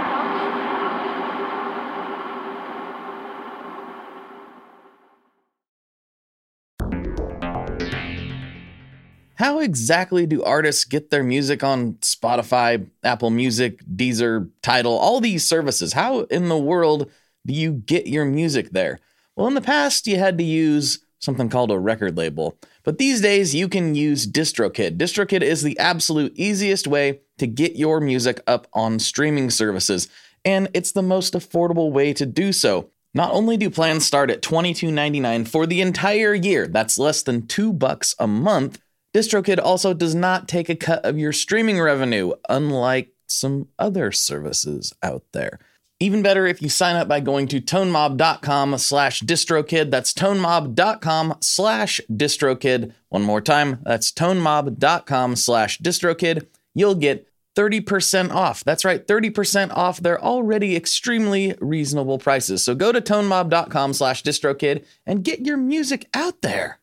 How 9.38 9.60
exactly 9.60 10.26
do 10.26 10.42
artists 10.42 10.84
get 10.84 11.10
their 11.10 11.22
music 11.22 11.62
on 11.62 11.92
Spotify, 12.00 12.90
Apple 13.04 13.30
Music, 13.30 13.78
Deezer, 13.84 14.50
Tidal, 14.62 14.98
all 14.98 15.20
these 15.20 15.48
services? 15.48 15.92
How 15.92 16.22
in 16.22 16.48
the 16.48 16.58
world 16.58 17.08
do 17.46 17.54
you 17.54 17.70
get 17.70 18.08
your 18.08 18.24
music 18.24 18.70
there? 18.70 18.98
Well, 19.36 19.46
in 19.46 19.54
the 19.54 19.60
past, 19.60 20.08
you 20.08 20.18
had 20.18 20.38
to 20.38 20.44
use 20.44 21.04
something 21.20 21.48
called 21.48 21.70
a 21.70 21.78
record 21.78 22.16
label, 22.16 22.58
but 22.82 22.98
these 22.98 23.20
days 23.20 23.54
you 23.54 23.68
can 23.68 23.94
use 23.94 24.26
DistroKid. 24.26 24.98
DistroKid 24.98 25.42
is 25.42 25.62
the 25.62 25.78
absolute 25.78 26.32
easiest 26.34 26.88
way 26.88 27.20
to 27.38 27.46
get 27.46 27.76
your 27.76 28.00
music 28.00 28.40
up 28.48 28.66
on 28.72 28.98
streaming 28.98 29.50
services, 29.50 30.08
and 30.44 30.68
it's 30.74 30.90
the 30.90 31.00
most 31.00 31.34
affordable 31.34 31.92
way 31.92 32.12
to 32.12 32.26
do 32.26 32.52
so. 32.52 32.90
Not 33.14 33.30
only 33.30 33.56
do 33.56 33.70
plans 33.70 34.04
start 34.04 34.32
at 34.32 34.42
$22.99 34.42 35.46
for 35.46 35.64
the 35.64 35.80
entire 35.80 36.34
year, 36.34 36.66
that's 36.66 36.98
less 36.98 37.22
than 37.22 37.46
2 37.46 37.72
bucks 37.72 38.16
a 38.18 38.26
month, 38.26 38.80
DistroKid 39.14 39.58
also 39.62 39.94
does 39.94 40.14
not 40.14 40.48
take 40.48 40.68
a 40.68 40.76
cut 40.76 41.04
of 41.04 41.18
your 41.18 41.32
streaming 41.32 41.80
revenue, 41.80 42.32
unlike 42.48 43.12
some 43.26 43.68
other 43.78 44.12
services 44.12 44.94
out 45.02 45.24
there. 45.32 45.58
Even 46.00 46.22
better 46.22 46.46
if 46.46 46.62
you 46.62 46.68
sign 46.68 46.94
up 46.94 47.08
by 47.08 47.18
going 47.18 47.48
to 47.48 47.60
tonemob.com 47.60 48.78
slash 48.78 49.20
distrokid. 49.22 49.90
That's 49.90 50.12
tonemob.com 50.12 51.38
slash 51.40 52.00
distrokid. 52.10 52.92
One 53.08 53.22
more 53.22 53.40
time, 53.40 53.80
that's 53.82 54.12
tonemob.com 54.12 55.36
slash 55.36 55.78
distrokid. 55.80 56.46
You'll 56.74 56.94
get 56.94 57.26
30% 57.56 58.32
off. 58.32 58.62
That's 58.62 58.84
right, 58.84 59.04
30% 59.04 59.72
off 59.72 59.98
their 59.98 60.22
already 60.22 60.76
extremely 60.76 61.56
reasonable 61.60 62.18
prices. 62.18 62.62
So 62.62 62.76
go 62.76 62.92
to 62.92 63.00
tonemob.com 63.00 63.94
slash 63.94 64.22
distrokid 64.22 64.84
and 65.04 65.24
get 65.24 65.40
your 65.40 65.56
music 65.56 66.08
out 66.14 66.42
there. 66.42 66.78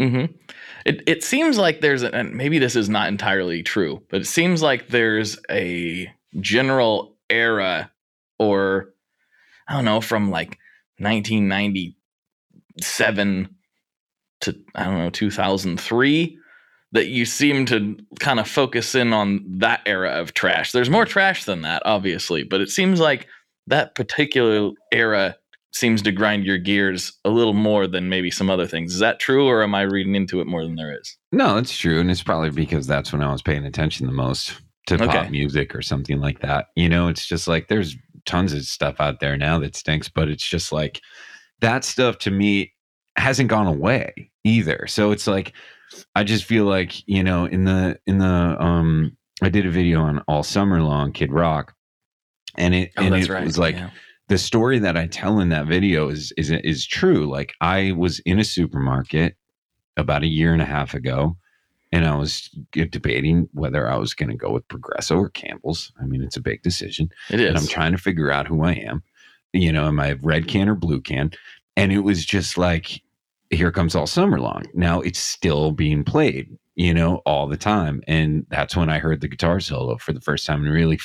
Mm-hmm. 0.00 0.32
It 0.84 1.02
it 1.06 1.24
seems 1.24 1.58
like 1.58 1.80
there's 1.80 2.02
a, 2.02 2.14
and 2.14 2.34
maybe 2.34 2.58
this 2.58 2.76
is 2.76 2.88
not 2.88 3.08
entirely 3.08 3.62
true, 3.62 4.02
but 4.10 4.20
it 4.20 4.26
seems 4.26 4.62
like 4.62 4.88
there's 4.88 5.38
a 5.50 6.12
general 6.40 7.16
era, 7.30 7.90
or 8.38 8.92
I 9.68 9.74
don't 9.74 9.86
know, 9.86 10.00
from 10.00 10.30
like 10.30 10.58
1997 10.98 13.48
to 14.40 14.56
I 14.74 14.84
don't 14.84 14.98
know 14.98 15.10
2003 15.10 16.38
that 16.92 17.08
you 17.08 17.24
seem 17.24 17.66
to 17.66 17.96
kind 18.20 18.38
of 18.38 18.48
focus 18.48 18.94
in 18.94 19.12
on 19.12 19.44
that 19.58 19.80
era 19.86 20.12
of 20.12 20.34
trash. 20.34 20.70
There's 20.72 20.88
more 20.88 21.04
trash 21.04 21.44
than 21.44 21.62
that, 21.62 21.82
obviously, 21.84 22.44
but 22.44 22.60
it 22.60 22.70
seems 22.70 23.00
like 23.00 23.26
that 23.66 23.94
particular 23.94 24.70
era 24.92 25.36
seems 25.76 26.02
to 26.02 26.12
grind 26.12 26.44
your 26.44 26.58
gears 26.58 27.12
a 27.24 27.30
little 27.30 27.52
more 27.52 27.86
than 27.86 28.08
maybe 28.08 28.30
some 28.30 28.50
other 28.50 28.66
things. 28.66 28.94
Is 28.94 29.00
that 29.00 29.20
true, 29.20 29.46
or 29.46 29.62
am 29.62 29.74
I 29.74 29.82
reading 29.82 30.14
into 30.14 30.40
it 30.40 30.46
more 30.46 30.64
than 30.64 30.74
there 30.76 30.98
is? 30.98 31.16
No, 31.32 31.56
it's 31.56 31.76
true, 31.76 32.00
and 32.00 32.10
it's 32.10 32.22
probably 32.22 32.50
because 32.50 32.86
that's 32.86 33.12
when 33.12 33.22
I 33.22 33.30
was 33.30 33.42
paying 33.42 33.64
attention 33.64 34.06
the 34.06 34.12
most 34.12 34.54
to 34.86 34.94
Okay. 34.94 35.06
pop 35.06 35.30
music 35.30 35.74
or 35.74 35.82
something 35.82 36.20
like 36.20 36.40
that. 36.40 36.66
You 36.76 36.88
know, 36.88 37.08
it's 37.08 37.26
just 37.26 37.48
like 37.48 37.68
there's 37.68 37.96
tons 38.24 38.52
of 38.52 38.62
stuff 38.64 38.96
out 39.00 39.20
there 39.20 39.36
now 39.36 39.58
that 39.60 39.76
stinks, 39.76 40.08
but 40.08 40.28
it's 40.28 40.48
just 40.48 40.72
like 40.72 41.00
that 41.60 41.84
stuff 41.84 42.18
to 42.18 42.30
me 42.30 42.72
hasn't 43.16 43.48
gone 43.50 43.66
away 43.66 44.30
either. 44.44 44.86
So 44.88 45.10
it's 45.10 45.26
like 45.26 45.52
I 46.14 46.24
just 46.24 46.44
feel 46.44 46.64
like 46.64 47.06
you 47.08 47.22
know 47.22 47.44
in 47.46 47.64
the 47.64 47.98
in 48.06 48.18
the 48.18 48.56
um 48.60 49.16
I 49.42 49.48
did 49.48 49.66
a 49.66 49.70
video 49.70 50.00
on 50.00 50.20
all 50.28 50.42
summer 50.42 50.82
long 50.82 51.12
Kid 51.12 51.32
Rock, 51.32 51.74
and 52.56 52.74
it 52.74 52.92
and 52.96 53.14
it 53.14 53.28
was 53.28 53.58
like 53.58 53.76
yeah. 53.76 53.90
The 54.28 54.38
story 54.38 54.78
that 54.80 54.96
I 54.96 55.06
tell 55.06 55.38
in 55.40 55.50
that 55.50 55.66
video 55.66 56.08
is 56.08 56.32
is 56.36 56.50
is 56.50 56.86
true. 56.86 57.26
Like 57.30 57.54
I 57.60 57.92
was 57.92 58.18
in 58.20 58.38
a 58.38 58.44
supermarket 58.44 59.36
about 59.96 60.22
a 60.22 60.28
year 60.28 60.52
and 60.52 60.62
a 60.62 60.66
half 60.66 60.94
ago, 60.94 61.36
and 61.92 62.04
I 62.04 62.16
was 62.16 62.50
debating 62.72 63.48
whether 63.52 63.88
I 63.88 63.96
was 63.96 64.14
going 64.14 64.30
to 64.30 64.36
go 64.36 64.50
with 64.50 64.66
Progresso 64.68 65.16
or 65.16 65.30
Campbell's. 65.30 65.92
I 66.00 66.06
mean, 66.06 66.22
it's 66.22 66.36
a 66.36 66.42
big 66.42 66.62
decision, 66.62 67.10
it 67.30 67.40
is. 67.40 67.48
and 67.48 67.58
I'm 67.58 67.66
trying 67.66 67.92
to 67.92 67.98
figure 67.98 68.30
out 68.30 68.46
who 68.46 68.64
I 68.64 68.72
am. 68.72 69.02
You 69.52 69.72
know, 69.72 69.86
am 69.86 70.00
I 70.00 70.12
red 70.22 70.48
can 70.48 70.68
or 70.68 70.74
blue 70.74 71.00
can? 71.00 71.30
And 71.76 71.92
it 71.92 72.00
was 72.00 72.24
just 72.24 72.58
like 72.58 73.02
here 73.50 73.70
comes 73.70 73.94
all 73.94 74.06
summer 74.06 74.40
long. 74.40 74.64
Now 74.74 75.00
it's 75.00 75.18
still 75.20 75.70
being 75.70 76.04
played, 76.04 76.48
you 76.74 76.92
know, 76.92 77.16
all 77.26 77.46
the 77.46 77.56
time. 77.56 78.02
And 78.08 78.44
that's 78.50 78.76
when 78.76 78.90
I 78.90 78.98
heard 78.98 79.20
the 79.20 79.28
guitar 79.28 79.60
solo 79.60 79.96
for 79.98 80.12
the 80.12 80.20
first 80.20 80.46
time 80.46 80.64
and 80.64 80.74
really 80.74 80.98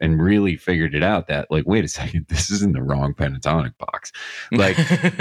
and 0.00 0.22
really 0.22 0.56
figured 0.56 0.94
it 0.94 1.02
out 1.02 1.26
that 1.26 1.50
like 1.50 1.64
wait 1.66 1.84
a 1.84 1.88
second 1.88 2.26
this 2.28 2.50
is 2.50 2.62
in 2.62 2.72
the 2.72 2.82
wrong 2.82 3.14
pentatonic 3.14 3.76
box. 3.78 4.12
Like 4.52 4.76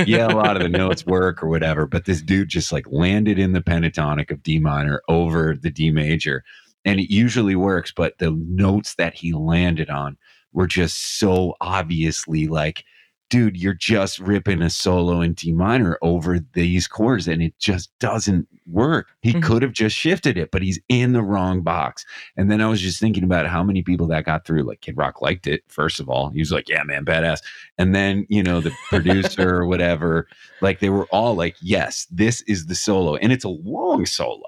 yeah 0.07 0.27
a 0.27 0.35
lot 0.35 0.55
of 0.55 0.63
the 0.63 0.69
notes 0.77 1.05
work 1.05 1.43
or 1.43 1.49
whatever 1.49 1.85
but 1.85 2.05
this 2.05 2.21
dude 2.21 2.49
just 2.49 2.71
like 2.71 2.85
landed 2.89 3.39
in 3.39 3.53
the 3.53 3.61
pentatonic 3.61 4.31
of 4.31 4.43
d 4.43 4.59
minor 4.59 5.01
over 5.07 5.55
the 5.55 5.69
d 5.69 5.91
major 5.91 6.43
and 6.85 6.99
it 6.99 7.13
usually 7.13 7.55
works 7.55 7.91
but 7.95 8.17
the 8.19 8.31
notes 8.47 8.95
that 8.95 9.13
he 9.13 9.33
landed 9.33 9.89
on 9.89 10.17
were 10.53 10.67
just 10.67 11.19
so 11.19 11.55
obviously 11.61 12.47
like 12.47 12.83
dude, 13.29 13.55
you're 13.55 13.73
just 13.73 14.19
ripping 14.19 14.61
a 14.61 14.69
solo 14.69 15.21
in 15.21 15.33
D 15.33 15.51
minor 15.51 15.97
over 16.01 16.39
these 16.53 16.87
chords 16.87 17.27
and 17.27 17.41
it 17.41 17.57
just 17.59 17.91
doesn't 17.99 18.47
work. 18.65 19.09
He 19.21 19.31
mm-hmm. 19.31 19.41
could 19.41 19.61
have 19.61 19.71
just 19.71 19.95
shifted 19.95 20.37
it, 20.37 20.51
but 20.51 20.61
he's 20.61 20.79
in 20.89 21.13
the 21.13 21.21
wrong 21.21 21.61
box. 21.61 22.05
And 22.35 22.49
then 22.49 22.59
I 22.59 22.67
was 22.67 22.81
just 22.81 22.99
thinking 22.99 23.23
about 23.23 23.47
how 23.47 23.63
many 23.63 23.83
people 23.83 24.07
that 24.07 24.25
got 24.25 24.45
through. 24.45 24.63
Like 24.63 24.81
Kid 24.81 24.97
Rock 24.97 25.21
liked 25.21 25.47
it, 25.47 25.63
first 25.67 25.99
of 25.99 26.09
all. 26.09 26.29
He 26.29 26.39
was 26.39 26.51
like, 26.51 26.67
yeah, 26.69 26.83
man, 26.83 27.05
badass. 27.05 27.39
And 27.77 27.93
then, 27.93 28.25
you 28.29 28.41
know, 28.41 28.61
the 28.61 28.73
producer 28.89 29.57
or 29.57 29.67
whatever, 29.67 30.27
like 30.61 30.79
they 30.79 30.89
were 30.89 31.07
all 31.11 31.35
like, 31.35 31.55
yes, 31.61 32.07
this 32.11 32.41
is 32.43 32.65
the 32.65 32.75
solo. 32.75 33.15
And 33.15 33.31
it's 33.31 33.45
a 33.45 33.49
long 33.49 34.05
solo. 34.05 34.41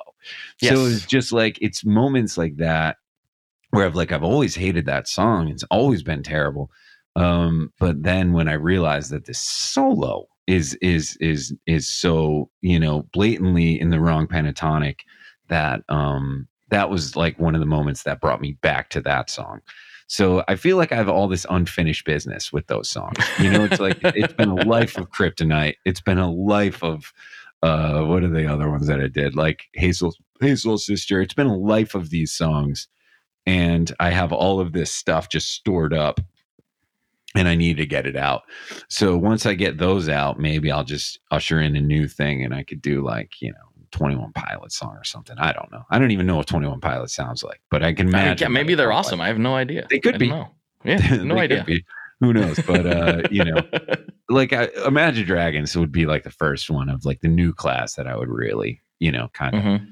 Yes. 0.60 0.74
So 0.74 0.86
it's 0.86 1.06
just 1.06 1.32
like, 1.32 1.58
it's 1.62 1.86
moments 1.86 2.38
like 2.38 2.58
that 2.58 2.98
where 3.70 3.86
I've 3.86 3.96
like, 3.96 4.12
I've 4.12 4.24
always 4.24 4.56
hated 4.56 4.86
that 4.88 5.08
song. 5.08 5.48
It's 5.50 5.64
always 5.64 6.04
been 6.04 6.24
terrible 6.24 6.72
um, 7.16 7.72
but 7.80 8.04
then 8.04 8.34
when 8.34 8.48
I 8.48 8.54
realized 8.54 9.12
that 9.12 9.26
this 9.26 9.40
solo 9.40 10.28
is 10.48 10.76
is 10.82 11.18
is 11.22 11.54
is 11.68 11.88
so 11.88 12.50
you 12.62 12.80
know 12.80 13.08
blatantly 13.14 13.80
in 13.80 13.90
the 13.90 14.00
wrong 14.00 14.28
pentatonic, 14.28 15.00
that 15.50 15.82
um 15.90 16.48
that 16.70 16.90
was 16.90 17.16
like 17.16 17.38
one 17.38 17.54
of 17.54 17.60
the 17.60 17.68
moments 17.68 18.04
that 18.04 18.22
brought 18.22 18.42
me 18.42 18.58
back 18.62 18.90
to 18.92 19.02
that 19.02 19.30
song. 19.30 19.60
So 20.08 20.44
I 20.48 20.56
feel 20.56 20.78
like 20.78 20.92
I 20.92 20.96
have 20.96 21.10
all 21.10 21.28
this 21.28 21.46
unfinished 21.50 22.06
business 22.06 22.52
with 22.52 22.68
those 22.68 22.90
songs. 22.90 23.18
You 23.40 23.50
know, 23.52 23.64
it's 23.66 23.80
like 23.80 23.98
it's 24.04 24.34
been 24.34 24.50
a 24.50 24.66
life 24.66 24.98
of 24.98 25.10
kryptonite. 25.12 25.76
It's 25.86 26.02
been 26.02 26.18
a 26.18 26.32
life 26.32 26.84
of 26.84 27.14
uh 27.62 28.02
what 28.04 28.24
are 28.24 28.30
the 28.30 28.52
other 28.52 28.70
ones 28.70 28.88
that 28.88 29.02
I 29.02 29.08
did? 29.08 29.36
Like 29.36 29.68
Hazel 29.74 30.16
Hazel 30.40 30.78
Sister. 30.78 31.22
It's 31.22 31.34
been 31.34 31.48
a 31.48 31.58
life 31.58 31.94
of 31.94 32.10
these 32.10 32.32
songs. 32.32 32.88
And 33.46 33.92
I 34.00 34.12
have 34.12 34.32
all 34.32 34.60
of 34.60 34.72
this 34.72 34.92
stuff 34.94 35.30
just 35.30 35.50
stored 35.50 35.94
up 35.94 36.22
and 37.36 37.48
I 37.48 37.56
need 37.56 37.78
to 37.78 37.86
get 37.86 38.06
it 38.06 38.16
out. 38.16 38.44
So 38.90 39.18
once 39.18 39.46
I 39.46 39.54
get 39.54 39.78
those 39.78 40.10
out, 40.10 40.40
maybe 40.40 40.72
I'll 40.72 40.84
just 40.84 41.20
usher 41.32 41.62
in 41.62 41.76
a 41.76 41.82
new 41.82 42.08
thing 42.08 42.44
and 42.44 42.54
I 42.54 42.64
could 42.64 42.82
do 42.82 43.04
like, 43.04 43.42
you 43.42 43.52
know, 43.52 43.58
21 43.92 44.32
Pilots 44.34 44.78
song 44.78 44.96
or 44.96 45.04
something. 45.04 45.38
I 45.38 45.52
don't 45.52 45.72
know. 45.72 45.84
I 45.90 46.00
don't 46.00 46.12
even 46.12 46.26
know 46.26 46.38
what 46.38 46.48
21 46.48 46.80
Pilots 46.80 47.14
sounds 47.14 47.44
like, 47.44 47.62
but 47.70 47.84
I 47.84 47.94
can 47.94 48.08
imagine. 48.08 48.46
yeah, 48.46 48.48
maybe 48.50 48.76
they're 48.76 48.92
awesome. 48.92 49.20
Like. 49.20 49.26
I 49.26 49.28
have 49.30 49.40
no 49.40 49.56
idea. 49.56 49.86
They 49.90 50.00
could 50.00 50.18
be. 50.18 50.30
Know. 50.30 50.50
Yeah, 50.84 51.16
no 51.24 51.38
idea. 51.38 51.66
Who 52.22 52.34
knows? 52.34 52.60
But 52.66 52.86
uh, 52.86 53.22
you 53.32 53.44
know, 53.44 53.62
like 54.30 54.54
I, 54.54 54.70
Imagine 54.86 55.26
Dragons 55.26 55.76
would 55.76 55.92
be 55.92 56.06
like 56.06 56.24
the 56.24 56.32
first 56.32 56.70
one 56.70 56.90
of 56.90 57.06
like 57.06 57.22
the 57.22 57.28
new 57.28 57.54
class 57.54 57.96
that 57.96 58.08
I 58.08 58.16
would 58.16 58.30
really, 58.30 58.82
you 59.00 59.12
know, 59.12 59.30
kind 59.34 59.56
of 59.56 59.62
mm-hmm. 59.64 59.86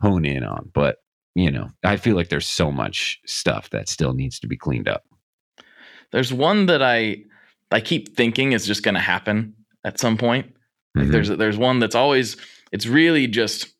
hone 0.00 0.24
in 0.24 0.44
on. 0.44 0.70
But 0.72 0.98
you 1.34 1.50
know, 1.50 1.70
I 1.82 1.96
feel 1.96 2.16
like 2.16 2.28
there's 2.28 2.48
so 2.48 2.70
much 2.70 3.20
stuff 3.26 3.70
that 3.70 3.88
still 3.88 4.12
needs 4.12 4.38
to 4.40 4.46
be 4.46 4.56
cleaned 4.56 4.88
up. 4.88 5.04
There's 6.14 6.32
one 6.32 6.66
that 6.66 6.80
I 6.80 7.24
I 7.72 7.80
keep 7.80 8.16
thinking 8.16 8.52
is 8.52 8.66
just 8.66 8.84
going 8.84 8.94
to 8.94 9.00
happen 9.00 9.54
at 9.84 9.98
some 9.98 10.16
point. 10.16 10.54
Mm-hmm. 10.96 11.10
there's 11.10 11.28
there's 11.28 11.58
one 11.58 11.80
that's 11.80 11.96
always 11.96 12.36
it's 12.70 12.86
really 12.86 13.26
just 13.26 13.74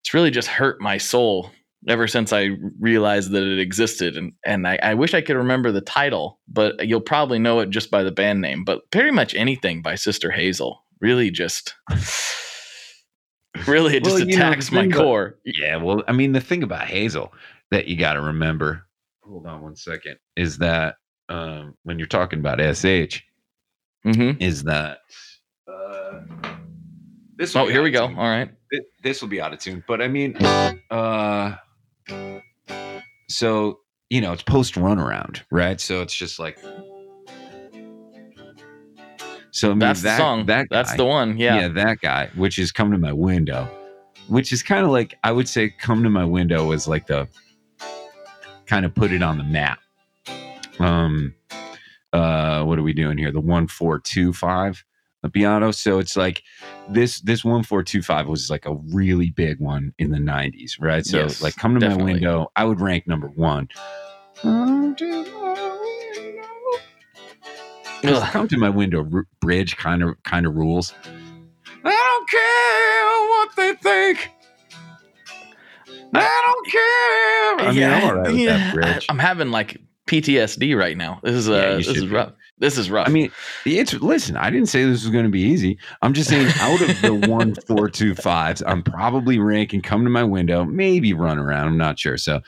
it's 0.00 0.14
really 0.14 0.30
just 0.30 0.48
hurt 0.48 0.80
my 0.80 0.96
soul 0.96 1.50
ever 1.88 2.08
since 2.08 2.32
I 2.32 2.52
realized 2.80 3.32
that 3.32 3.42
it 3.42 3.58
existed. 3.58 4.16
And 4.16 4.32
and 4.46 4.66
I, 4.66 4.78
I, 4.82 4.94
wish 4.94 5.12
I 5.12 5.20
could 5.20 5.36
remember 5.36 5.70
the 5.70 5.82
title, 5.82 6.40
but 6.48 6.88
you'll 6.88 7.02
probably 7.02 7.38
know 7.38 7.60
it 7.60 7.68
just 7.68 7.90
by 7.90 8.02
the 8.02 8.10
band 8.10 8.40
name. 8.40 8.64
But 8.64 8.90
pretty 8.90 9.10
much 9.10 9.34
anything 9.34 9.82
by 9.82 9.96
Sister 9.96 10.30
Hazel 10.30 10.82
really 11.02 11.30
just 11.30 11.74
really 13.66 13.96
it 13.96 14.04
just 14.04 14.16
well, 14.16 14.26
attacks 14.26 14.72
know, 14.72 14.82
my 14.84 14.88
core. 14.88 15.38
Yeah, 15.44 15.76
well, 15.76 16.02
I 16.08 16.12
mean 16.12 16.32
the 16.32 16.40
thing 16.40 16.62
about 16.62 16.86
Hazel 16.86 17.30
that 17.70 17.88
you 17.88 17.98
gotta 17.98 18.22
remember, 18.22 18.86
hold 19.22 19.46
on 19.46 19.60
one 19.60 19.76
second, 19.76 20.16
is 20.34 20.56
that 20.58 20.96
um, 21.30 21.74
when 21.84 21.98
you're 21.98 22.08
talking 22.08 22.40
about 22.40 22.58
SH 22.58 23.22
mm-hmm. 24.04 24.42
is 24.42 24.64
that 24.64 24.98
uh, 25.66 26.20
this. 27.36 27.54
Oh, 27.56 27.68
here 27.68 27.82
we 27.82 27.90
go. 27.90 28.04
All 28.04 28.10
right, 28.10 28.50
it, 28.70 28.84
this 29.02 29.22
will 29.22 29.28
be 29.28 29.40
out 29.40 29.52
of 29.52 29.60
tune, 29.60 29.82
but 29.86 30.02
I 30.02 30.08
mean, 30.08 30.36
uh, 30.90 31.54
so 33.28 33.78
you 34.10 34.20
know, 34.20 34.32
it's 34.32 34.42
post 34.42 34.74
runaround, 34.74 35.40
right? 35.50 35.80
So 35.80 36.02
it's 36.02 36.14
just 36.14 36.38
like. 36.38 36.58
So 39.52 39.68
I 39.68 39.70
mean, 39.70 39.78
that's 39.80 40.02
that, 40.02 40.16
the 40.16 40.22
song. 40.22 40.46
That 40.46 40.68
guy, 40.68 40.76
that's 40.76 40.94
the 40.94 41.04
one. 41.04 41.38
Yeah, 41.38 41.60
yeah, 41.60 41.68
that 41.68 42.00
guy, 42.00 42.30
which 42.34 42.58
is 42.58 42.70
come 42.72 42.90
to 42.92 42.98
my 42.98 43.12
window, 43.12 43.68
which 44.28 44.52
is 44.52 44.62
kind 44.62 44.84
of 44.84 44.90
like 44.90 45.16
I 45.24 45.32
would 45.32 45.48
say, 45.48 45.70
come 45.70 46.02
to 46.02 46.10
my 46.10 46.24
window 46.24 46.66
was 46.66 46.88
like 46.88 47.06
the 47.06 47.28
kind 48.66 48.84
of 48.84 48.94
put 48.94 49.12
it 49.12 49.22
on 49.22 49.38
the 49.38 49.44
map 49.44 49.80
um 50.80 51.34
uh 52.12 52.64
what 52.64 52.78
are 52.78 52.82
we 52.82 52.92
doing 52.92 53.18
here? 53.18 53.32
The 53.32 53.40
1425 53.40 54.84
the 55.22 55.28
piano 55.28 55.70
so 55.70 55.98
it's 55.98 56.16
like 56.16 56.42
this 56.88 57.20
this 57.20 57.44
1425 57.44 58.26
was 58.26 58.48
like 58.48 58.64
a 58.64 58.74
really 58.92 59.30
big 59.30 59.60
one 59.60 59.92
in 59.98 60.10
the 60.10 60.18
90s 60.18 60.72
right? 60.80 61.04
So 61.04 61.18
yes, 61.18 61.42
like 61.42 61.56
come 61.56 61.74
to 61.74 61.80
definitely. 61.80 62.04
my 62.04 62.12
window 62.14 62.52
i 62.56 62.64
would 62.64 62.80
rank 62.80 63.06
number 63.06 63.28
one. 63.28 63.68
Come 68.02 68.48
to 68.48 68.56
my 68.56 68.70
window 68.70 69.06
bridge 69.40 69.76
kind 69.76 70.02
of 70.02 70.22
kind 70.22 70.46
of 70.46 70.54
rules. 70.54 70.94
I 71.84 71.90
don't 71.90 72.28
care 72.30 73.28
what 73.28 73.56
they 73.56 73.74
think. 73.82 74.30
I 76.14 76.42
don't 76.46 76.66
care. 76.66 77.68
I 77.68 77.70
mean, 77.70 77.78
yeah, 77.80 78.22
I'm, 78.26 78.82
yeah. 78.82 79.00
I'm 79.08 79.18
having 79.18 79.50
like 79.50 79.80
PTSD 80.10 80.76
right 80.76 80.96
now. 80.96 81.20
This 81.22 81.36
is 81.36 81.48
uh, 81.48 81.52
yeah, 81.52 81.76
this 81.76 81.86
is 81.86 82.08
rough. 82.08 82.32
This 82.58 82.76
is 82.76 82.90
rough. 82.90 83.06
I 83.06 83.12
mean, 83.12 83.30
it's 83.64 83.92
listen. 83.94 84.36
I 84.36 84.50
didn't 84.50 84.66
say 84.66 84.82
this 84.82 85.04
was 85.04 85.12
going 85.12 85.24
to 85.24 85.30
be 85.30 85.40
easy. 85.40 85.78
I'm 86.02 86.14
just 86.14 86.28
saying, 86.28 86.48
out 86.58 86.80
of 86.80 87.00
the 87.00 87.14
one, 87.28 87.54
four, 87.54 87.88
two, 87.88 88.16
fives, 88.16 88.60
I'm 88.66 88.82
probably 88.82 89.38
ranking. 89.38 89.82
Come 89.82 90.02
to 90.02 90.10
my 90.10 90.24
window, 90.24 90.64
maybe 90.64 91.12
run 91.12 91.38
around. 91.38 91.68
I'm 91.68 91.78
not 91.78 91.96
sure. 92.00 92.16
So, 92.16 92.40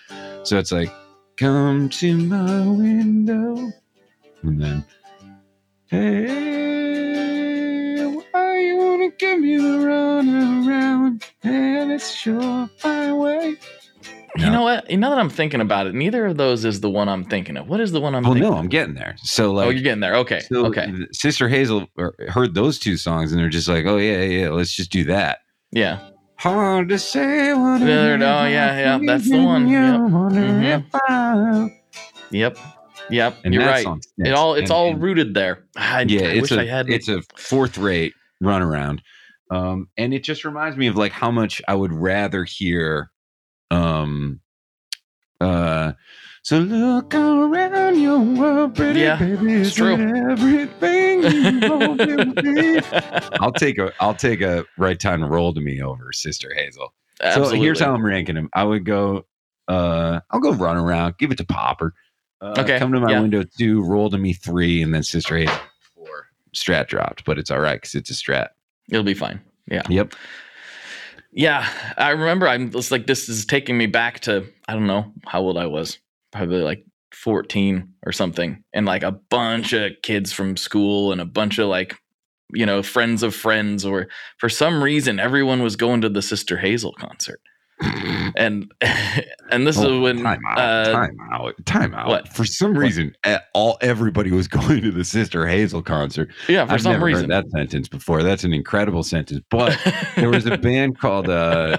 so 0.43 0.59
it's 0.59 0.73
like, 0.73 0.93
come 1.37 1.89
to 1.91 2.17
my 2.17 2.67
window, 2.67 3.71
and 4.43 4.61
then, 4.61 4.85
hey, 5.87 6.17
why 8.07 8.59
you 8.59 8.77
wanna 8.77 9.11
give 9.13 9.39
me 9.39 9.57
the 9.57 9.79
run 9.79 10.69
around? 10.69 11.25
And 11.45 11.93
it's 11.93 12.11
sure 12.13 12.69
my 12.83 13.13
way. 14.37 14.45
You 14.45 14.51
know 14.51 14.63
what? 14.63 14.91
Now 14.91 15.11
that 15.11 15.19
I'm 15.19 15.31
thinking 15.31 15.61
about 15.61 15.87
it. 15.87 15.95
Neither 15.95 16.27
of 16.27 16.37
those 16.37 16.65
is 16.65 16.81
the 16.81 16.91
one 16.91 17.09
I'm 17.09 17.25
thinking 17.25 17.57
of. 17.57 17.69
What 17.69 17.81
is 17.81 17.93
the 17.93 18.01
one 18.01 18.15
I'm? 18.15 18.25
Thinking? 18.25 18.45
Oh 18.45 18.51
no, 18.51 18.57
I'm 18.57 18.69
getting 18.69 18.95
there. 18.95 19.17
So 19.23 19.53
like, 19.53 19.67
oh, 19.67 19.71
you're 19.71 19.83
getting 19.83 20.01
there. 20.01 20.17
Okay, 20.17 20.41
so 20.41 20.67
okay. 20.67 20.93
Sister 21.13 21.49
Hazel 21.49 21.87
heard 22.29 22.55
those 22.55 22.79
two 22.79 22.97
songs 22.97 23.33
and 23.33 23.41
they're 23.41 23.49
just 23.49 23.69
like, 23.69 23.87
oh 23.87 23.99
yeah, 23.99 24.23
yeah, 24.23 24.49
let's 24.51 24.75
just 24.75 24.91
do 24.91 25.05
that. 25.05 25.39
Yeah. 25.71 26.09
Hard 26.37 26.89
to 26.89 26.99
say 26.99 27.55
what. 27.55 27.83
oh 27.83 27.87
yeah, 27.87 28.49
yeah, 28.49 28.99
that's 29.07 29.31
the 29.31 29.41
one. 29.41 29.69
Yep. 29.69 30.01
Mm-hmm. 30.01 31.67
Yep. 32.33 32.59
Yep. 33.11 33.37
And 33.45 33.55
you're 33.55 33.65
right. 33.65 33.87
It 34.19 34.33
all 34.33 34.55
it's 34.55 34.71
and, 34.71 34.77
all 34.77 34.91
and, 34.91 35.01
rooted 35.01 35.35
there. 35.35 35.67
I, 35.77 36.03
yeah, 36.03 36.23
I 36.23 36.33
it's 36.33 36.51
a, 36.51 36.61
I 36.61 36.67
had. 36.67 36.91
It's 36.91 37.09
a 37.09 37.23
fourth 37.37 37.79
rate 37.79 38.15
runaround, 38.43 39.01
um, 39.53 39.89
and 39.97 40.13
it 40.13 40.25
just 40.25 40.45
reminds 40.45 40.77
me 40.77 40.89
of 40.89 40.97
like 40.97 41.13
how 41.13 41.31
much 41.31 41.63
I 41.69 41.77
would 41.77 41.93
rather 41.93 42.43
hear 42.43 43.12
um 43.73 44.41
uh 45.41 45.93
so 46.45 46.59
look 46.59 47.15
around 47.15 48.01
your 48.01 48.19
world, 48.19 48.75
pretty 48.75 49.01
yeah, 49.01 49.17
baby. 49.17 49.53
It's 49.53 49.77
true. 49.77 49.95
Everything 49.95 51.25
I'll 53.41 53.53
take 53.53 53.79
a 53.79 53.93
I'll 54.01 54.15
take 54.15 54.41
a 54.41 54.65
right 54.77 54.99
time 54.99 55.25
roll 55.25 55.55
to 55.55 55.61
me 55.61 55.81
over 55.81 56.13
Sister 56.13 56.53
Hazel. 56.53 56.93
Absolutely. 57.21 57.59
So 57.59 57.63
here's 57.63 57.79
how 57.79 57.95
I'm 57.95 58.05
ranking 58.05 58.35
them. 58.35 58.49
I 58.55 58.65
would 58.65 58.85
go 58.85 59.25
uh 59.69 60.19
I'll 60.31 60.41
go 60.41 60.53
run 60.53 60.77
around, 60.77 61.17
give 61.19 61.31
it 61.31 61.39
to 61.39 61.47
Popper. 61.47 61.95
Uh, 62.41 62.55
okay. 62.59 62.81
Come 62.81 62.91
to 62.93 62.99
my 62.99 63.13
yeah. 63.13 63.21
window 63.21 63.45
two, 63.45 63.85
roll 63.85 64.11
to 64.11 64.19
me 64.19 64.33
three, 64.33 64.83
and 64.83 64.93
then 64.93 65.05
Sister 65.05 65.37
Hazel 65.37 65.55
four. 65.95 66.27
Strat 66.55 66.89
dropped, 66.89 67.25
but 67.25 67.39
it's 67.39 67.53
all 67.53 67.61
right 67.61 67.81
because 67.81 67.95
it's 67.95 68.11
a 68.11 68.15
strat. 68.15 68.49
It'll 68.91 69.05
be 69.05 69.15
fine. 69.15 69.41
Yeah. 69.71 69.83
Yep. 69.89 70.15
Yeah, 71.33 71.67
I 71.97 72.11
remember. 72.11 72.47
I'm 72.47 72.71
just 72.71 72.91
like 72.91 73.07
this 73.07 73.29
is 73.29 73.47
taking 73.47 73.79
me 73.79 73.87
back 73.87 74.21
to 74.21 74.47
I 74.69 74.75
don't 74.75 74.87
know 74.87 75.13
how 75.27 75.41
old 75.41 75.57
I 75.57 75.67
was, 75.67 75.99
probably 76.31 76.61
like 76.61 76.85
14 77.15 77.89
or 78.05 78.13
something, 78.13 78.63
and 78.75 78.87
like 78.87 79.03
a 79.03 79.13
bunch 79.13 79.73
of 79.73 79.93
kids 80.03 80.33
from 80.33 80.57
school 80.57 81.11
and 81.11 81.21
a 81.21 81.27
bunch 81.27 81.59
of 81.59 81.69
like 81.69 81.97
you 82.55 82.67
know, 82.67 82.83
friends 82.83 83.23
of 83.23 83.35
friends, 83.35 83.85
or 83.85 84.09
for 84.39 84.49
some 84.49 84.83
reason, 84.83 85.19
everyone 85.19 85.63
was 85.63 85.77
going 85.77 86.03
to 86.03 86.09
the 86.09 86.23
Sister 86.23 86.59
Hazel 86.59 86.93
concert. 86.93 87.41
And 88.37 88.73
and 89.51 89.67
this 89.67 89.77
Oh, 89.79 89.97
is 89.97 90.01
when 90.01 90.23
time 90.23 90.41
out, 90.49 90.59
uh, 90.59 90.93
time 90.93 91.17
out, 91.33 91.55
time 91.67 91.95
out. 91.95 92.09
what? 92.09 92.29
For 92.29 92.45
some 92.45 92.77
reason, 92.77 93.15
eh, 93.25 93.39
all 93.55 93.79
everybody 93.81 94.31
was 94.31 94.49
going 94.49 94.83
to 94.83 94.91
the 94.91 95.05
Sister 95.05 95.47
Hazel 95.47 95.83
concert. 95.83 96.29
yeah, 96.49 96.65
for 96.67 96.73
I've 96.73 96.83
some 96.83 96.93
never 96.93 97.07
reason. 97.07 97.31
heard 97.31 97.45
that 97.45 97.51
sentence 97.51 97.89
before. 97.89 98.23
That's 98.23 98.45
an 98.45 98.53
incredible 98.53 99.03
sentence. 99.03 99.43
But 99.51 99.79
there 100.17 100.31
was 100.31 100.47
a 100.47 100.57
band 100.59 100.99
called 100.99 101.29
uh 101.29 101.79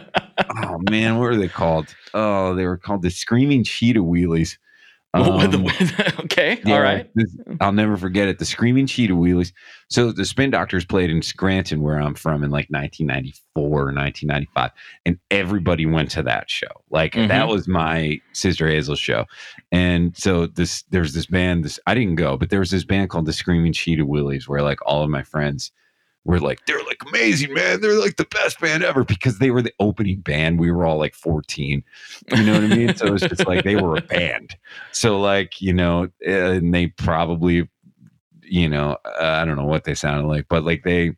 oh 0.61 0.79
man, 0.89 1.15
what 1.17 1.23
were 1.23 1.37
they 1.37 1.47
called? 1.47 1.93
Oh, 2.13 2.53
they 2.55 2.65
were 2.65 2.77
called 2.77 3.01
the 3.01 3.09
Screaming 3.09 3.63
Cheetah 3.63 3.99
Wheelies. 4.01 4.57
With- 5.17 5.53
Um, 5.53 5.63
with- 5.63 6.19
okay, 6.21 6.59
yeah, 6.65 6.73
all 6.75 6.81
right. 6.81 7.07
this- 7.13 7.35
I'll 7.61 7.71
never 7.71 7.97
forget 7.97 8.27
it. 8.27 8.39
The 8.39 8.45
Screaming 8.45 8.87
Cheetah 8.87 9.13
Wheelies. 9.13 9.53
So 9.89 10.11
the 10.11 10.25
Spin 10.25 10.49
Doctors 10.49 10.85
played 10.85 11.11
in 11.11 11.21
Scranton, 11.21 11.81
where 11.81 12.01
I'm 12.01 12.15
from, 12.15 12.43
in 12.43 12.49
like 12.49 12.67
1994 12.69 13.63
or 13.63 13.93
1995, 13.93 14.71
and 15.05 15.19
everybody 15.29 15.85
went 15.85 16.09
to 16.11 16.23
that 16.23 16.49
show. 16.49 16.65
Like 16.89 17.13
Mhm. 17.13 17.27
that 17.27 17.47
was 17.47 17.67
my 17.67 18.19
Sister 18.31 18.67
Hazel 18.67 18.95
show. 18.95 19.25
And 19.71 20.17
so 20.17 20.47
this, 20.47 20.83
there's 20.89 21.13
this 21.13 21.27
band. 21.27 21.63
This 21.63 21.79
I 21.85 21.93
didn't 21.93 22.15
go, 22.15 22.35
but 22.37 22.49
there 22.49 22.59
was 22.59 22.71
this 22.71 22.85
band 22.85 23.11
called 23.11 23.27
the 23.27 23.33
Screaming 23.33 23.73
Cheetah 23.73 24.05
Wheelies, 24.05 24.47
where 24.47 24.63
like 24.63 24.79
all 24.85 25.03
of 25.03 25.09
my 25.11 25.21
friends 25.21 25.71
were 26.25 26.39
like, 26.39 26.65
they're 26.65 26.83
like 26.85 27.01
amazing, 27.07 27.53
man. 27.53 27.81
They're 27.81 27.99
like 27.99 28.15
the 28.15 28.25
best 28.25 28.59
band 28.59 28.83
ever 28.83 29.03
because 29.03 29.39
they 29.39 29.51
were 29.51 29.61
the 29.61 29.73
opening 29.79 30.21
band. 30.21 30.59
We 30.59 30.71
were 30.71 30.85
all 30.85 30.97
like 30.97 31.15
14. 31.15 31.83
You 32.35 32.43
know 32.43 32.53
what 32.53 32.63
I 32.63 32.67
mean? 32.67 32.95
So 32.95 33.07
it 33.07 33.11
was 33.11 33.21
just 33.21 33.45
like 33.45 33.63
they 33.63 33.75
were 33.75 33.97
a 33.97 34.01
band. 34.01 34.55
So 34.91 35.19
like, 35.19 35.61
you 35.61 35.73
know, 35.73 36.09
and 36.25 36.73
they 36.73 36.87
probably, 36.87 37.69
you 38.41 38.69
know, 38.69 38.97
I 39.19 39.43
don't 39.45 39.57
know 39.57 39.65
what 39.65 39.83
they 39.83 39.95
sounded 39.95 40.27
like, 40.27 40.45
but 40.49 40.63
like 40.63 40.83
they 40.83 41.13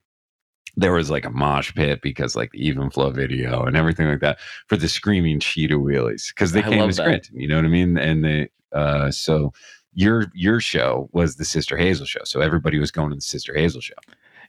there 0.78 0.91
was 0.91 1.10
like 1.10 1.26
a 1.26 1.30
mosh 1.30 1.74
pit 1.74 2.02
because 2.02 2.36
like 2.36 2.52
the 2.52 2.65
even 2.65 2.89
flow 2.89 3.10
video 3.10 3.63
and 3.63 3.78
everything 3.78 4.08
like 4.08 4.20
that 4.20 4.39
for 4.68 4.76
the 4.76 4.89
screaming 4.89 5.39
cheetah 5.39 5.76
wheelies 5.76 6.34
because 6.34 6.52
they 6.52 6.63
I 6.63 6.70
came 6.70 6.88
to. 6.88 6.94
Scranton, 6.94 7.39
you 7.39 7.48
know 7.48 7.56
what 7.56 7.65
I 7.65 7.70
mean? 7.70 7.98
And 7.98 8.26
they 8.26 8.50
uh 8.74 9.10
so 9.12 9.54
your 9.94 10.26
your 10.34 10.60
show 10.60 11.10
was 11.13 11.38
the 11.38 11.46
Sister 11.46 11.78
Hazel 11.78 12.06
show. 12.06 12.24
So 12.26 12.41
everybody 12.41 12.78
was 12.78 12.91
going 12.91 13.10
to 13.12 13.15
the 13.15 13.22
Sister 13.22 13.56
Hazel 13.56 13.82
show. 13.82 13.94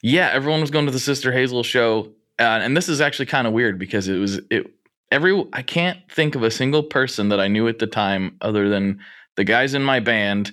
Yeah, 0.07 0.31
everyone 0.33 0.61
was 0.61 0.71
going 0.71 0.87
to 0.87 0.92
the 0.92 1.01
Sister 1.01 1.33
Hazel 1.33 1.64
show, 1.64 2.12
uh, 2.38 2.42
and 2.62 2.77
this 2.77 2.88
is 2.88 3.01
actually 3.01 3.27
kind 3.27 3.45
of 3.45 3.53
weird 3.53 3.77
because 3.77 4.07
it 4.07 4.19
was 4.19 4.38
it. 4.53 4.73
Every 5.11 5.45
I 5.53 5.62
can't 5.62 5.99
think 6.09 6.37
of 6.37 6.45
a 6.45 6.51
single 6.51 6.85
person 6.85 7.29
that 7.31 7.40
I 7.40 7.49
knew 7.49 7.66
at 7.66 7.81
the 7.81 7.88
time 7.88 8.37
other 8.40 8.69
than 8.69 9.01
the 9.35 9.42
guys 9.42 9.75
in 9.75 9.83
my 9.83 9.99
band 9.99 10.53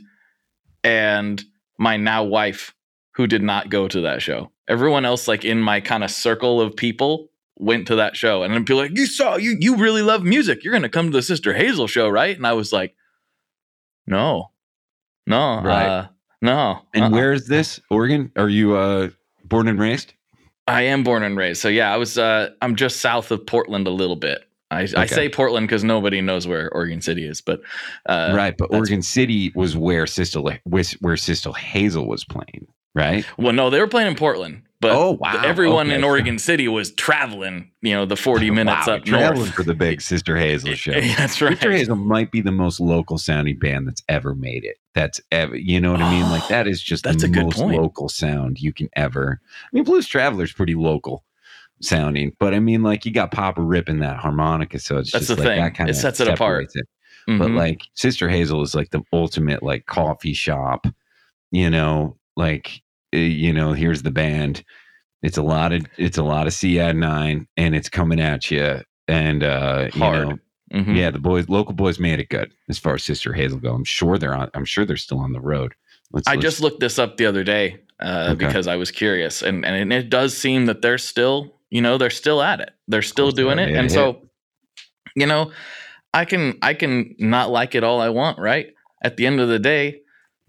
and 0.84 1.44
my 1.78 1.98
now 1.98 2.24
wife 2.24 2.74
who 3.12 3.28
did 3.28 3.44
not 3.44 3.70
go 3.70 3.88
to 3.88 4.02
that 4.02 4.24
show. 4.24 4.50
Everyone 4.68 5.06
else, 5.06 5.28
like 5.28 5.46
in 5.46 5.62
my 5.62 5.82
kind 5.82 6.04
of 6.04 6.10
circle 6.10 6.60
of 6.60 6.76
people, 6.76 7.30
went 7.56 7.86
to 7.90 7.96
that 7.98 8.18
show, 8.18 8.42
and 8.42 8.56
then 8.56 8.66
people 8.66 8.82
like, 8.82 8.98
"You 8.98 9.06
saw 9.06 9.36
you 9.36 9.56
you 9.60 9.76
really 9.76 10.02
love 10.02 10.24
music. 10.24 10.64
You're 10.64 10.74
gonna 10.74 10.90
come 10.90 11.12
to 11.12 11.18
the 11.18 11.22
Sister 11.22 11.54
Hazel 11.54 11.86
show, 11.86 12.10
right?" 12.10 12.36
And 12.36 12.48
I 12.48 12.54
was 12.54 12.74
like, 12.74 12.96
"No, 14.08 14.50
no, 15.28 15.62
Right. 15.62 15.86
uh, 15.88 16.08
no." 16.42 16.80
And 16.96 17.04
uh-uh." 17.04 17.12
where 17.12 17.34
is 17.34 17.46
this? 17.46 17.80
Oregon? 17.92 18.32
Are 18.36 18.50
you 18.50 18.76
uh 18.76 19.10
born 19.54 19.68
and 19.68 19.80
raised? 19.80 20.14
I 20.68 20.84
am 20.84 21.04
born 21.04 21.24
and 21.24 21.38
raised. 21.38 21.62
So 21.62 21.68
yeah, 21.68 21.94
I 21.94 21.98
was 21.98 22.18
uh 22.18 22.50
I'm 22.62 22.76
just 22.76 23.02
south 23.02 23.32
of 23.32 23.46
Portland 23.46 23.88
a 23.88 23.92
little 23.92 24.16
bit. 24.16 24.44
I, 24.72 24.88
I 24.98 25.06
say 25.06 25.30
Portland 25.30 25.68
because 25.68 25.84
nobody 25.84 26.20
knows 26.20 26.48
where 26.48 26.74
Oregon 26.74 27.00
City 27.00 27.28
is, 27.28 27.42
but 27.42 27.62
uh, 28.08 28.34
right, 28.36 28.58
but 28.58 28.74
Oregon 28.74 29.04
City 29.04 29.52
was 29.54 29.78
where 29.78 30.08
Sister 30.08 30.42
was 30.66 30.94
where 30.94 31.16
Sister 31.16 31.52
Hazel 31.54 32.08
was 32.08 32.26
playing, 32.26 32.66
right? 32.96 33.24
Well, 33.38 33.54
no, 33.54 33.70
they 33.70 33.80
were 33.80 33.88
playing 33.88 34.08
in 34.08 34.16
Portland, 34.16 34.64
but 34.84 34.92
Oh, 34.92 35.12
wow. 35.14 35.42
everyone 35.44 35.90
in 35.90 36.04
Oregon 36.04 36.38
City 36.38 36.68
was 36.68 36.92
traveling. 36.94 37.72
You 37.82 37.94
know, 37.96 38.06
the 38.06 38.16
40 38.16 38.52
minutes 38.52 38.86
Wow, 38.88 38.94
up 38.96 39.06
traveling 39.06 39.46
north. 39.46 39.56
for 39.56 39.64
the 39.64 39.74
big 39.74 40.00
Sister 40.12 40.38
Hazel 40.38 40.76
show. 40.76 40.92
That's 41.18 41.42
right. 41.42 41.52
Sister 41.54 41.72
Hazel 41.72 41.96
might 41.96 42.32
be 42.32 42.42
the 42.42 42.52
most 42.52 42.80
local 42.80 43.18
sounding 43.18 43.58
band 43.58 43.88
that's 43.88 44.04
ever 44.08 44.36
made 44.36 44.64
it. 44.64 44.78
That's 44.94 45.20
ever, 45.32 45.56
you 45.56 45.82
know 45.82 45.92
what 45.92 46.02
I 46.02 46.10
mean? 46.12 46.30
Like 46.30 46.48
that 46.50 46.68
is 46.68 46.82
just 46.84 47.04
That's 47.04 47.24
the 47.24 47.28
a 47.28 47.32
good 47.32 47.44
most 47.46 47.58
point. 47.58 47.78
local 47.82 48.08
sound 48.10 48.60
you 48.62 48.72
can 48.74 48.90
ever. 48.96 49.42
I 49.42 49.68
mean, 49.72 49.84
Blues 49.84 50.08
Traveler's 50.08 50.50
is 50.50 50.54
pretty 50.56 50.76
local 50.76 51.24
sounding, 51.82 52.32
but 52.40 52.54
I 52.54 52.60
mean, 52.60 52.84
like 52.84 53.06
you 53.06 53.12
got 53.12 53.32
Popper 53.32 53.64
ripping 53.64 54.00
that 54.00 54.18
harmonica, 54.18 54.80
so 54.80 54.98
it's 54.98 55.12
That's 55.12 55.28
just 55.28 55.38
the 55.38 55.44
like 55.44 55.56
thing. 55.56 55.62
that 55.64 55.76
kind 55.76 55.90
of 55.90 55.96
sets 55.96 56.20
it 56.20 56.28
apart. 56.28 56.68
It. 56.74 56.86
But 57.26 57.50
Mhm. 57.52 57.56
like 57.56 57.82
Sister 57.94 58.28
Hazel 58.30 58.62
is 58.62 58.76
like 58.76 58.90
the 58.92 59.02
ultimate 59.14 59.64
like 59.64 59.86
coffee 59.86 60.34
shop, 60.34 60.86
you 61.52 61.70
know, 61.70 62.18
like 62.36 62.82
you 63.18 63.54
know, 63.54 63.74
here's 63.74 64.02
the 64.04 64.12
band. 64.12 64.64
It's 65.22 65.38
a 65.38 65.42
lot 65.44 65.72
of 65.72 65.86
it's 65.98 66.18
a 66.18 66.24
lot 66.24 66.48
of 66.48 66.54
C 66.54 66.80
add 66.80 66.96
nine, 66.96 67.48
and 67.58 67.76
it's 67.76 67.90
coming 67.90 68.20
at 68.20 68.52
you, 68.52 68.82
and 69.08 69.44
uh, 69.44 69.90
Hard. 69.92 70.18
you 70.20 70.26
know, 70.30 70.38
Mhm. 70.74 70.96
yeah, 70.98 71.12
the 71.12 71.20
boys, 71.20 71.48
local 71.50 71.74
boys, 71.74 72.00
made 72.00 72.20
it 72.20 72.30
good 72.30 72.52
as 72.68 72.80
far 72.80 72.96
as 72.96 73.04
Sister 73.04 73.32
Hazel 73.32 73.60
go. 73.60 73.74
I'm 73.74 73.84
sure 73.84 74.18
they're 74.18 74.34
on. 74.36 74.50
I'm 74.56 74.66
sure 74.66 74.86
they're 74.86 74.98
still 74.98 75.20
on 75.20 75.32
the 75.32 75.40
road. 75.40 75.74
Let's, 76.12 76.28
I 76.28 76.32
let's- 76.32 76.42
just 76.44 76.62
looked 76.62 76.80
this 76.80 76.98
up 77.00 77.18
the 77.18 77.26
other 77.28 77.44
day 77.44 77.80
uh, 78.02 78.30
Okay. 78.32 78.48
because 78.48 78.68
I 78.68 78.76
was 78.76 78.90
curious, 78.92 79.42
and 79.44 79.64
and 79.66 79.94
it 79.94 80.10
does 80.10 80.36
seem 80.38 80.66
that 80.66 80.82
they're 80.82 80.98
still, 80.98 81.56
you 81.70 81.82
know, 81.82 81.98
they're 81.98 82.10
still 82.10 82.42
at 82.42 82.60
it. 82.60 82.72
They're 82.88 83.02
still 83.04 83.32
doing 83.32 83.60
it, 83.60 83.70
and 83.76 83.88
a 83.88 83.90
so, 83.90 84.28
you 85.16 85.28
know, 85.28 85.52
I 86.14 86.26
can 86.26 86.58
I 86.62 86.74
can 86.74 87.16
not 87.20 87.50
like 87.52 87.76
it 87.76 87.84
all 87.84 88.02
I 88.02 88.10
want, 88.10 88.40
right? 88.40 88.74
At 89.04 89.16
the 89.18 89.26
end 89.28 89.40
of 89.40 89.48
the 89.50 89.60
day, 89.60 90.02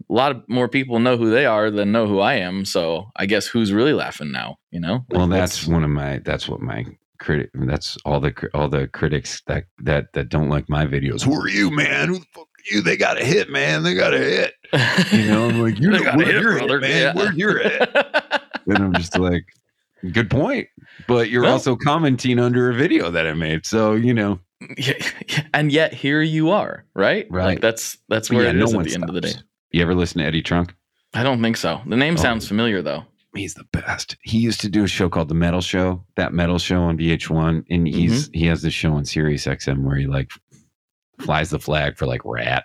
a 0.09 0.13
lot 0.13 0.31
of 0.31 0.43
more 0.47 0.67
people 0.67 0.99
know 0.99 1.17
who 1.17 1.29
they 1.29 1.45
are 1.45 1.69
than 1.71 1.91
know 1.91 2.07
who 2.07 2.19
I 2.19 2.35
am. 2.35 2.65
So 2.65 3.11
I 3.15 3.25
guess 3.25 3.47
who's 3.47 3.71
really 3.73 3.93
laughing 3.93 4.31
now? 4.31 4.57
You 4.71 4.79
know? 4.79 5.05
Well, 5.09 5.27
Like, 5.27 5.39
that's 5.39 5.65
one 5.67 5.83
of 5.83 5.89
my. 5.89 6.19
That's 6.19 6.47
what 6.47 6.61
my 6.61 6.85
critic. 7.19 7.49
That's 7.53 7.97
all 8.05 8.19
the 8.19 8.33
all 8.53 8.67
the 8.69 8.87
critics 8.87 9.41
that 9.47 9.65
that 9.79 10.13
that 10.13 10.29
don't 10.29 10.49
like 10.49 10.69
my 10.69 10.85
videos. 10.85 11.23
Who 11.23 11.33
are 11.39 11.47
you, 11.49 11.71
man? 11.71 12.09
Who 12.09 12.19
the 12.19 12.25
fuck 12.33 12.43
are 12.43 12.75
you? 12.75 12.81
They 12.81 12.97
got 12.97 13.19
a 13.21 13.25
hit, 13.25 13.49
man. 13.49 13.83
They 13.83 13.93
got 13.95 14.13
a 14.13 14.19
hit. 14.19 14.53
You 15.11 15.27
know, 15.27 15.47
I'm 15.49 15.61
like, 15.61 15.79
you 15.79 15.89
know, 15.89 16.01
where's 16.15 16.27
hit 16.27 16.35
it, 16.35 16.41
your 16.41 16.51
hit, 16.53 16.59
brother. 16.67 16.79
man? 16.81 16.91
Yeah. 16.91 17.13
Where's 17.15 17.35
your 17.35 17.57
hit? 17.59 17.89
And 18.67 18.79
I'm 18.79 18.93
just 18.95 19.15
like, 19.19 19.45
good 20.11 20.27
point. 20.27 20.67
But 21.07 21.29
you're 21.29 21.43
Well- 21.43 21.51
also 21.51 21.75
commenting 21.75 22.39
under 22.39 22.71
a 22.71 22.73
video 22.73 23.11
that 23.11 23.27
I 23.27 23.33
made, 23.35 23.63
so 23.65 23.93
you 23.93 24.11
know. 24.13 24.39
Yeah, 24.77 24.93
and 25.53 25.71
yet 25.71 25.93
here 25.93 26.21
you 26.23 26.49
are, 26.49 26.83
right? 26.95 27.27
Right. 27.29 27.45
Like 27.45 27.61
that's 27.61 27.97
that's 28.09 28.31
where 28.31 28.43
yeah, 28.45 28.49
it 28.49 28.55
no 28.55 28.65
is 28.65 28.73
at 28.73 28.83
the 28.85 28.93
end 28.95 29.03
of 29.07 29.13
the 29.13 29.21
day. 29.21 29.33
You 29.75 29.81
ever 29.81 29.93
listen 29.93 30.19
to 30.21 30.25
Eddie 30.25 30.41
Trunk? 30.41 30.73
I 31.13 31.21
don't 31.21 31.41
think 31.41 31.57
so. 31.57 31.81
The 31.85 31.97
name 31.97 32.13
Oh. 32.13 32.21
sounds 32.21 32.47
familiar 32.47 32.81
though. 32.81 33.03
he's 33.35 33.55
the 33.55 33.65
best. 33.73 34.15
He 34.21 34.37
used 34.37 34.61
to 34.61 34.69
do 34.69 34.85
a 34.85 34.87
show 34.87 35.09
called 35.09 35.27
The 35.27 35.35
Metal 35.35 35.59
Show, 35.59 36.05
that 36.15 36.31
metal 36.31 36.57
show 36.57 36.81
on 36.83 36.97
VH1, 36.97 37.65
and 37.69 37.85
he's 37.85 38.29
Mm-hmm. 38.29 38.39
he 38.39 38.45
has 38.45 38.61
this 38.61 38.73
show 38.73 38.93
on 38.93 39.03
Sirius 39.03 39.45
XM 39.45 39.83
where 39.83 39.97
he 39.97 40.07
like 40.07 40.29
flies 41.19 41.49
the 41.49 41.59
flag 41.59 41.97
for 41.97 42.05
like 42.05 42.21
Ratt, 42.23 42.63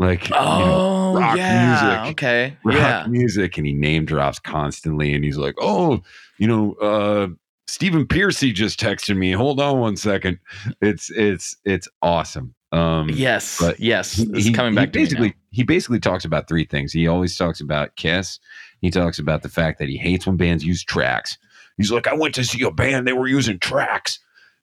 like 0.00 0.24
you 0.28 0.34
know, 0.34 1.12
Oh 1.14 1.14
rock 1.20 1.36
yeah, 1.36 2.00
music. 2.02 2.12
okay, 2.14 2.56
rock 2.64 2.74
yeah. 2.76 3.06
music, 3.06 3.56
and 3.56 3.64
he 3.68 3.72
name 3.72 4.04
drops 4.04 4.40
constantly, 4.40 5.14
and 5.14 5.24
he's 5.24 5.36
like, 5.38 5.54
oh, 5.60 6.00
you 6.38 6.48
know, 6.48 6.72
uh, 6.82 7.28
Stephen 7.68 8.04
Pearcy 8.04 8.52
just 8.52 8.80
texted 8.80 9.16
me. 9.16 9.30
Hold 9.30 9.60
on 9.60 9.78
one 9.78 9.96
second. 9.96 10.40
It's 10.80 11.08
it's 11.10 11.56
it's 11.64 11.86
awesome. 12.02 12.52
Um, 12.72 13.08
Yes, 13.10 13.58
but 13.60 13.78
yes. 13.78 14.14
he, 14.14 14.24
he- 14.34 14.52
coming 14.52 14.72
he 14.72 14.76
back 14.76 14.92
to 14.92 14.98
me 14.98 15.04
basically. 15.04 15.34
He 15.54 15.62
basically 15.62 16.00
talks 16.00 16.24
about 16.24 16.48
three 16.48 16.64
things. 16.64 16.92
He 16.92 17.06
always 17.06 17.36
talks 17.36 17.60
about 17.60 17.96
Kiss. 17.96 18.38
He 18.80 18.90
talks 18.90 19.18
about 19.18 19.42
the 19.42 19.48
fact 19.48 19.78
that 19.78 19.88
he 19.88 19.96
hates 19.96 20.26
when 20.26 20.36
bands 20.36 20.64
use 20.64 20.82
tracks. 20.84 21.38
He's 21.76 21.90
like, 21.90 22.06
I 22.06 22.14
went 22.14 22.34
to 22.36 22.44
see 22.44 22.62
a 22.62 22.70
band; 22.70 23.06
they 23.06 23.12
were 23.12 23.26
using 23.28 23.58
tracks. 23.58 24.18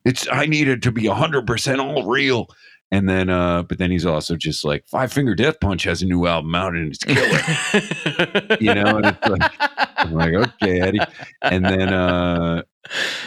It's 0.05 0.27
I 0.31 0.45
needed 0.45 0.83
to 0.83 0.91
be 0.91 1.07
hundred 1.07 1.47
percent 1.47 1.79
all 1.81 2.07
real. 2.07 2.47
And 2.93 3.07
then, 3.07 3.29
uh, 3.29 3.63
but 3.63 3.77
then 3.77 3.89
he's 3.89 4.05
also 4.05 4.35
just 4.35 4.65
like 4.65 4.85
Five 4.85 5.13
Finger 5.13 5.33
Death 5.33 5.61
Punch 5.61 5.83
has 5.83 6.01
a 6.01 6.05
new 6.05 6.27
album 6.27 6.53
out 6.53 6.73
and 6.75 6.93
it's 6.93 7.03
killer. 7.03 8.57
You 8.59 8.73
know, 8.75 8.97
and 8.97 9.05
it's 9.05 9.27
like- 9.27 9.51
I'm 9.97 10.13
like, 10.13 10.33
okay, 10.33 10.81
Eddie. 10.81 10.99
And 11.41 11.63
then, 11.63 11.93
uh, 11.93 12.63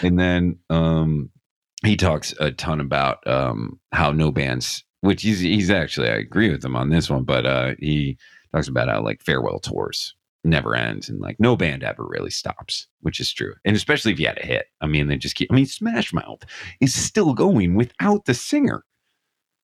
and 0.03 0.18
then, 0.18 0.59
um, 0.68 1.31
he 1.85 1.96
talks 1.96 2.35
a 2.40 2.50
ton 2.50 2.81
about 2.81 3.27
um 3.27 3.79
how 3.92 4.11
no 4.12 4.31
bands, 4.31 4.84
which 5.05 5.23
he's 5.23 5.40
he's 5.40 5.71
actually 5.71 6.09
I 6.09 6.14
agree 6.17 6.51
with 6.51 6.64
him 6.64 6.77
on 6.77 6.90
this 6.90 7.11
one, 7.11 7.25
but 7.25 7.47
uh, 7.47 7.75
he 7.79 8.17
talks 8.53 8.69
about 8.69 8.88
how 8.88 9.03
like 9.03 9.23
farewell 9.23 9.59
tours 9.59 10.14
never 10.47 10.75
ends 10.75 11.09
and 11.09 11.21
like 11.21 11.38
no 11.40 11.57
band 11.57 11.83
ever 11.83 12.05
really 12.07 12.31
stops, 12.31 12.87
which 13.00 13.21
is 13.21 13.33
true, 13.33 13.55
and 13.65 13.77
especially 13.77 14.13
if 14.13 14.19
you 14.21 14.27
had 14.27 14.38
a 14.38 14.46
hit. 14.46 14.67
I 14.81 14.87
mean, 14.87 15.07
they 15.09 15.17
just 15.17 15.35
keep. 15.37 15.50
I 15.52 15.55
mean, 15.55 15.67
Smash 15.67 16.13
Mouth 16.13 16.42
is 16.81 16.94
still 16.94 17.35
going 17.35 17.75
without 17.75 18.25
the 18.25 18.35
singer. 18.35 18.85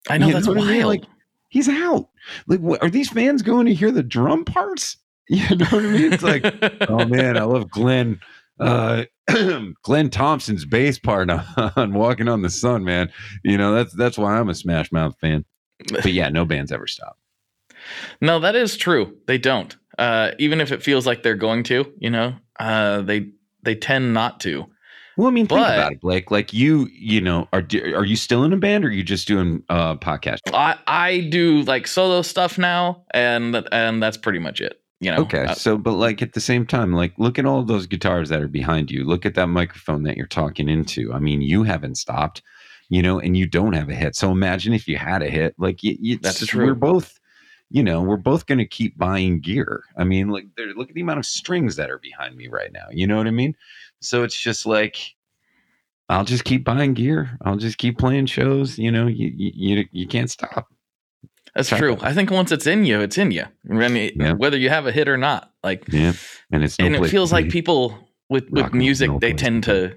I 0.09 0.19
know 0.19 0.29
You 0.29 0.33
that's 0.35 0.47
know 0.47 0.53
what 0.53 0.63
I 0.63 0.65
wild. 0.67 0.77
mean? 0.79 0.87
Like, 0.87 1.05
He's 1.49 1.69
out. 1.69 2.09
Like, 2.47 2.61
what, 2.61 2.81
are 2.81 2.89
these 2.89 3.11
fans 3.11 3.43
going 3.43 3.67
to 3.67 3.75
hear 3.75 3.91
the 3.91 4.03
drum 4.05 4.45
parts? 4.45 4.97
You 5.29 5.57
know 5.57 5.67
what 5.67 5.85
I 5.85 5.89
mean? 5.89 6.13
It's 6.13 6.23
like, 6.25 6.45
oh 6.89 7.07
man, 7.07 7.37
I 7.37 7.45
love 7.45 7.71
Glenn. 7.71 8.19
Uh, 8.61 9.05
Glenn 9.83 10.11
Thompson's 10.11 10.65
bass 10.65 10.99
part 10.99 11.31
on, 11.31 11.45
on 11.77 11.95
"Walking 11.95 12.29
on 12.29 12.43
the 12.43 12.51
Sun," 12.51 12.85
man. 12.85 13.11
You 13.43 13.57
know 13.59 13.75
that's 13.75 13.95
that's 13.95 14.19
why 14.19 14.39
I'm 14.39 14.49
a 14.49 14.55
Smash 14.55 14.93
Mouth 14.93 15.17
fan. 15.21 15.45
But 15.91 16.13
yeah, 16.13 16.29
no 16.29 16.45
bands 16.45 16.71
ever 16.73 16.87
stop. 16.87 17.17
no, 18.21 18.39
that 18.41 18.55
is 18.55 18.77
true. 18.77 19.17
They 19.27 19.39
don't. 19.39 19.75
Uh, 19.99 20.33
even 20.39 20.61
if 20.61 20.73
it 20.73 20.83
feels 20.83 21.07
like 21.07 21.23
they're 21.23 21.35
going 21.35 21.63
to, 21.65 21.91
you 21.99 22.11
know, 22.11 22.35
Uh, 22.59 23.01
they 23.03 23.31
they 23.63 23.75
tend 23.75 24.13
not 24.15 24.41
to. 24.41 24.67
Well, 25.17 25.29
I 25.29 25.31
mean, 25.33 25.47
think 25.47 25.61
about 25.61 25.93
it, 25.93 26.01
Blake. 26.01 26.31
Like 26.31 26.53
you, 26.55 26.89
you 26.93 27.21
know, 27.21 27.47
are 27.53 27.67
are 27.95 28.05
you 28.05 28.17
still 28.17 28.45
in 28.45 28.53
a 28.53 28.57
band, 28.57 28.85
or 28.85 28.89
are 28.89 28.91
you 28.93 29.03
just 29.03 29.29
doing 29.29 29.63
uh 29.69 29.97
podcast? 29.97 30.39
I 30.55 30.79
I 30.87 31.21
do 31.31 31.63
like 31.63 31.87
solo 31.87 32.23
stuff 32.23 32.57
now, 32.57 33.05
and 33.13 33.55
and 33.73 34.03
that's 34.03 34.17
pretty 34.17 34.39
much 34.39 34.61
it. 34.63 34.80
You 35.01 35.11
know. 35.11 35.23
Okay, 35.23 35.47
Uh, 35.47 35.55
so 35.55 35.79
but 35.79 35.93
like 35.93 36.21
at 36.21 36.35
the 36.35 36.41
same 36.41 36.67
time, 36.67 36.93
like 36.93 37.15
look 37.19 37.39
at 37.39 37.47
all 37.47 37.63
those 37.63 37.87
guitars 37.87 38.29
that 38.29 38.43
are 38.43 38.49
behind 38.49 38.91
you. 38.91 39.05
Look 39.05 39.25
at 39.25 39.35
that 39.35 39.47
microphone 39.47 40.03
that 40.03 40.17
you're 40.17 40.27
talking 40.27 40.69
into. 40.69 41.13
I 41.13 41.19
mean, 41.19 41.41
you 41.41 41.63
haven't 41.63 41.97
stopped, 41.97 42.43
you 42.91 43.03
know, 43.03 43.19
and 43.19 43.35
you 43.37 43.47
don't 43.47 43.73
have 43.73 43.89
a 43.89 43.95
hit. 43.95 44.15
So 44.15 44.31
imagine 44.31 44.75
if 44.75 44.87
you 44.87 44.99
had 44.99 45.23
a 45.23 45.31
hit. 45.31 45.55
Like 45.59 45.83
you, 45.83 45.97
you, 45.99 46.19
That's 46.19 46.47
true. 46.47 46.67
We're 46.67 46.75
both, 46.75 47.19
you 47.71 47.83
know, 47.83 48.03
we're 48.03 48.19
both 48.19 48.45
going 48.45 48.59
to 48.59 48.67
keep 48.67 48.99
buying 48.99 49.41
gear. 49.41 49.85
I 49.97 50.05
mean, 50.05 50.29
like 50.29 50.45
look 50.77 50.91
at 50.91 50.95
the 50.95 51.01
amount 51.01 51.19
of 51.19 51.25
strings 51.25 51.77
that 51.77 51.91
are 51.91 51.99
behind 51.99 52.37
me 52.37 52.49
right 52.49 52.73
now. 52.73 52.89
You 52.91 53.07
know 53.07 53.17
what 53.17 53.27
I 53.27 53.31
mean? 53.31 53.57
So 54.01 54.23
it's 54.23 54.39
just 54.39 54.67
like. 54.67 55.15
I'll 56.11 56.25
just 56.25 56.43
keep 56.45 56.65
buying 56.65 56.95
gear. 56.95 57.39
I'll 57.43 57.57
just 57.57 57.79
keep 57.79 57.97
playing 57.97 58.27
shows. 58.27 58.77
You 58.79 58.91
know, 58.91 59.07
you, 59.07 59.33
you, 59.35 59.85
you 59.93 60.09
can't 60.09 60.29
stop. 60.29 60.67
That's 61.55 61.69
true. 61.69 61.97
I 62.01 62.13
think 62.15 62.31
once 62.31 62.53
it's 62.53 62.67
in 62.67 62.85
you, 62.85 63.01
it's 63.01 63.19
in 63.19 63.31
you. 63.33 63.45
I 63.71 63.89
mean, 63.89 64.13
Yeah. 64.17 64.33
whether 64.35 64.57
you 64.57 64.69
have 64.69 64.87
a 64.87 64.93
hit 64.93 65.09
or 65.09 65.17
not. 65.17 65.53
Like, 65.65 65.85
Yeah, 65.93 66.13
and 66.53 66.63
it's 66.65 66.79
no 66.79 66.87
and 66.87 66.97
it 66.97 67.09
feels 67.09 67.33
like 67.33 67.49
people 67.51 68.09
with 68.29 68.49
with 68.51 68.63
Rock 68.65 68.75
music, 68.75 69.11
roll 69.11 69.19
they 69.19 69.33
tend 69.33 69.65
to 69.65 69.97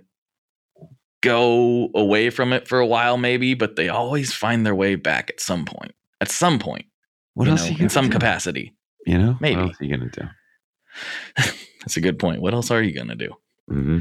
go 1.22 1.90
away 1.96 2.30
from 2.30 2.52
it 2.54 2.68
for 2.68 2.80
a 2.80 2.86
while, 2.86 3.18
maybe, 3.18 3.54
but 3.54 3.76
they 3.76 3.90
always 3.90 4.34
find 4.34 4.66
their 4.66 4.76
way 4.76 4.96
back 4.96 5.30
at 5.30 5.40
some 5.40 5.66
point. 5.66 5.94
At 6.20 6.30
some 6.32 6.60
point, 6.60 6.86
what 7.34 7.48
else 7.48 7.62
know, 7.64 7.70
are 7.76 7.78
you 7.78 7.84
in 7.84 7.90
some 7.90 8.06
do? 8.06 8.12
capacity. 8.12 8.74
You 9.06 9.18
know, 9.18 9.38
Maybe. 9.40 9.56
What 9.58 9.68
else 9.70 9.82
are 9.82 9.86
you 9.86 9.98
gonna 9.98 10.10
do? 10.12 10.24
That's 11.82 11.98
a 11.98 12.02
good 12.02 12.18
point. 12.20 12.42
What 12.42 12.54
else 12.54 12.72
are 12.72 12.82
you 12.82 12.94
gonna 12.96 13.16
do? 13.16 13.32
hmm 13.70 14.00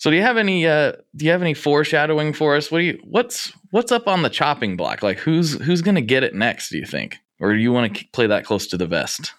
So 0.00 0.10
do 0.10 0.16
you 0.16 0.22
have 0.22 0.38
any 0.38 0.66
uh 0.66 0.92
do 1.14 1.26
you 1.26 1.30
have 1.30 1.42
any 1.42 1.52
foreshadowing 1.52 2.32
for 2.32 2.56
us? 2.56 2.70
What 2.70 2.78
do 2.78 2.84
you 2.84 2.98
what's 3.04 3.52
what's 3.70 3.92
up 3.92 4.08
on 4.08 4.22
the 4.22 4.30
chopping 4.30 4.74
block? 4.74 5.02
Like 5.02 5.18
who's 5.18 5.60
who's 5.62 5.82
going 5.82 5.94
to 5.96 6.00
get 6.00 6.24
it 6.24 6.34
next, 6.34 6.70
do 6.70 6.78
you 6.78 6.86
think? 6.86 7.18
Or 7.38 7.52
do 7.52 7.58
you 7.58 7.70
want 7.70 7.94
to 7.94 8.04
play 8.14 8.26
that 8.26 8.46
close 8.46 8.66
to 8.68 8.78
the 8.78 8.86
vest? 8.86 9.34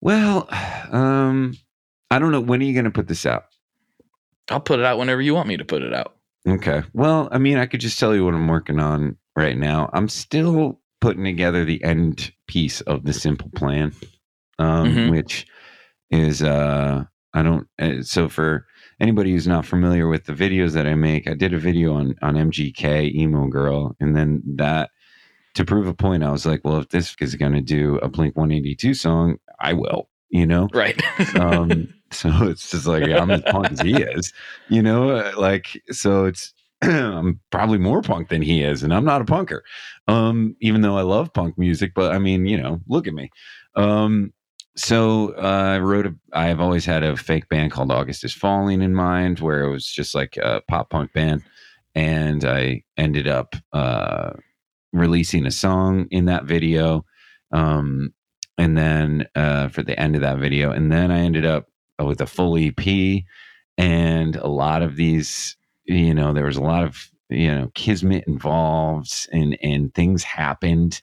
Well, 0.00 0.48
um, 0.90 1.54
I 2.10 2.18
don't 2.18 2.32
know. 2.32 2.40
When 2.40 2.60
are 2.60 2.64
you 2.64 2.72
going 2.74 2.86
to 2.86 2.90
put 2.90 3.06
this 3.06 3.24
out? 3.24 3.44
I'll 4.50 4.60
put 4.60 4.80
it 4.80 4.84
out 4.84 4.98
whenever 4.98 5.22
you 5.22 5.32
want 5.32 5.46
me 5.46 5.56
to 5.56 5.64
put 5.64 5.82
it 5.82 5.94
out. 5.94 6.16
Okay. 6.46 6.82
Well, 6.92 7.28
I 7.30 7.38
mean, 7.38 7.56
I 7.56 7.66
could 7.66 7.80
just 7.80 8.00
tell 8.00 8.14
you 8.16 8.24
what 8.24 8.34
I'm 8.34 8.48
working 8.48 8.80
on 8.80 9.16
right 9.36 9.56
now. 9.56 9.90
I'm 9.92 10.08
still 10.08 10.80
putting 11.00 11.22
together 11.22 11.64
the 11.64 11.82
end 11.84 12.32
piece 12.48 12.80
of 12.82 13.04
the 13.04 13.12
simple 13.12 13.48
plan, 13.54 13.92
um, 14.58 14.92
Mhm. 14.92 15.10
which 15.12 15.46
is 16.10 16.42
uh, 16.42 17.04
I 17.32 17.42
don't. 17.42 17.68
Uh, 17.80 18.02
so 18.02 18.28
for 18.28 18.66
anybody 19.02 19.32
who's 19.32 19.48
not 19.48 19.66
familiar 19.66 20.08
with 20.08 20.24
the 20.24 20.32
videos 20.32 20.72
that 20.72 20.86
I 20.86 20.94
make, 20.94 21.28
I 21.28 21.34
did 21.34 21.52
a 21.52 21.58
video 21.58 21.92
on 21.94 22.14
on 22.22 22.34
MGK 22.36 23.14
emo 23.14 23.48
girl, 23.48 23.96
and 24.00 24.16
then 24.16 24.42
that 24.56 24.90
to 25.54 25.64
prove 25.66 25.86
a 25.86 25.92
point, 25.94 26.24
I 26.24 26.30
was 26.30 26.46
like, 26.46 26.62
well, 26.64 26.78
if 26.78 26.88
this 26.88 27.14
is 27.20 27.34
going 27.34 27.52
to 27.52 27.60
do 27.60 27.98
a 27.98 28.08
Blink 28.08 28.36
182 28.36 28.94
song, 28.94 29.36
I 29.60 29.74
will. 29.74 30.08
You 30.30 30.46
know, 30.46 30.68
Right. 30.72 30.98
um 31.36 31.88
so 32.10 32.30
it's 32.42 32.70
just 32.70 32.86
like 32.86 33.04
i'm 33.04 33.30
as 33.30 33.42
punk 33.42 33.70
as 33.72 33.80
he 33.80 34.00
is 34.02 34.32
you 34.68 34.82
know 34.82 35.32
like 35.38 35.80
so 35.90 36.24
it's 36.26 36.52
i'm 36.82 37.40
probably 37.50 37.78
more 37.78 38.02
punk 38.02 38.28
than 38.28 38.42
he 38.42 38.62
is 38.62 38.82
and 38.82 38.92
i'm 38.94 39.04
not 39.04 39.22
a 39.22 39.24
punker 39.24 39.60
um 40.08 40.54
even 40.60 40.82
though 40.82 40.96
i 40.96 41.02
love 41.02 41.32
punk 41.32 41.56
music 41.58 41.92
but 41.94 42.12
i 42.12 42.18
mean 42.18 42.44
you 42.46 42.60
know 42.60 42.80
look 42.88 43.06
at 43.06 43.14
me 43.14 43.30
um 43.76 44.32
so 44.76 45.34
uh, 45.36 45.74
i 45.74 45.78
wrote 45.78 46.06
a 46.06 46.14
i've 46.32 46.60
always 46.60 46.84
had 46.84 47.02
a 47.02 47.16
fake 47.16 47.48
band 47.48 47.70
called 47.70 47.92
august 47.92 48.24
is 48.24 48.32
falling 48.32 48.80
in 48.82 48.94
mind 48.94 49.40
where 49.40 49.62
it 49.62 49.70
was 49.70 49.86
just 49.86 50.14
like 50.14 50.36
a 50.38 50.62
pop 50.68 50.90
punk 50.90 51.12
band 51.12 51.42
and 51.94 52.44
i 52.44 52.82
ended 52.96 53.28
up 53.28 53.54
uh 53.72 54.30
releasing 54.92 55.46
a 55.46 55.50
song 55.50 56.06
in 56.10 56.24
that 56.26 56.44
video 56.44 57.04
um 57.52 58.12
and 58.58 58.76
then 58.76 59.26
uh, 59.34 59.68
for 59.68 59.82
the 59.82 59.98
end 59.98 60.14
of 60.14 60.20
that 60.22 60.38
video, 60.38 60.70
and 60.70 60.92
then 60.92 61.10
I 61.10 61.20
ended 61.20 61.44
up 61.44 61.66
with 61.98 62.20
a 62.20 62.26
full 62.26 62.56
EP 62.58 63.22
and 63.78 64.36
a 64.36 64.46
lot 64.46 64.82
of 64.82 64.96
these. 64.96 65.56
You 65.84 66.14
know, 66.14 66.32
there 66.32 66.44
was 66.44 66.56
a 66.56 66.62
lot 66.62 66.84
of 66.84 67.10
you 67.28 67.52
know 67.52 67.70
kismet 67.74 68.24
involved, 68.26 69.26
and 69.32 69.56
and 69.62 69.92
things 69.94 70.22
happened, 70.22 71.02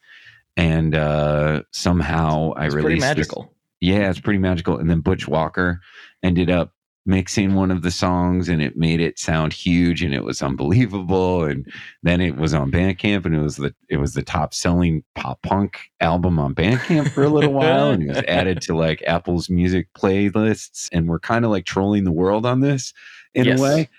and 0.56 0.96
uh, 0.96 1.64
somehow 1.72 2.54
I 2.56 2.68
it's 2.68 2.76
released 2.76 2.84
pretty 2.86 2.96
this- 2.96 3.02
magical. 3.02 3.54
Yeah, 3.82 4.10
it's 4.10 4.20
pretty 4.20 4.40
magical. 4.40 4.78
And 4.78 4.90
then 4.90 5.02
Butch 5.02 5.28
Walker 5.28 5.82
ended 6.24 6.50
up 6.50 6.74
mixing 7.06 7.56
one 7.56 7.72
of 7.72 7.82
the 7.82 7.90
songs 7.90 8.50
and 8.50 8.62
it 8.62 8.78
made 8.78 9.00
it 9.00 9.18
sound 9.18 9.52
huge 9.52 10.04
and 10.04 10.14
it 10.14 10.24
was 10.24 10.42
unbelievable. 10.44 11.44
And 11.46 11.66
then 12.04 12.22
it 12.22 12.36
was 12.36 12.54
on 12.54 12.72
Bandcamp 12.72 13.26
and 13.26 13.34
it 13.36 13.40
was 13.42 13.56
the 13.58 13.74
it 13.90 13.98
was 13.98 14.14
the 14.14 14.22
top 14.22 14.54
selling 14.54 15.04
pop 15.16 15.42
punk 15.42 15.80
album 16.02 16.38
on 16.40 16.54
Bandcamp 16.54 17.10
for 17.12 17.24
a 17.24 17.30
little 17.30 17.54
while. 17.54 17.92
And 17.92 18.04
it 18.04 18.10
was 18.10 18.24
added 18.28 18.62
to 18.64 18.76
like 18.76 19.02
Apple's 19.08 19.50
music 19.50 19.88
playlists. 19.98 20.90
And 20.92 21.08
we're 21.08 21.20
kind 21.20 21.46
of 21.46 21.52
like 21.52 21.66
trolling 21.66 22.04
the 22.04 22.12
world 22.12 22.46
on 22.46 22.60
this 22.60 22.94
in 23.34 23.46
Yes. 23.46 23.60
a 23.60 23.64
way. 23.64 23.90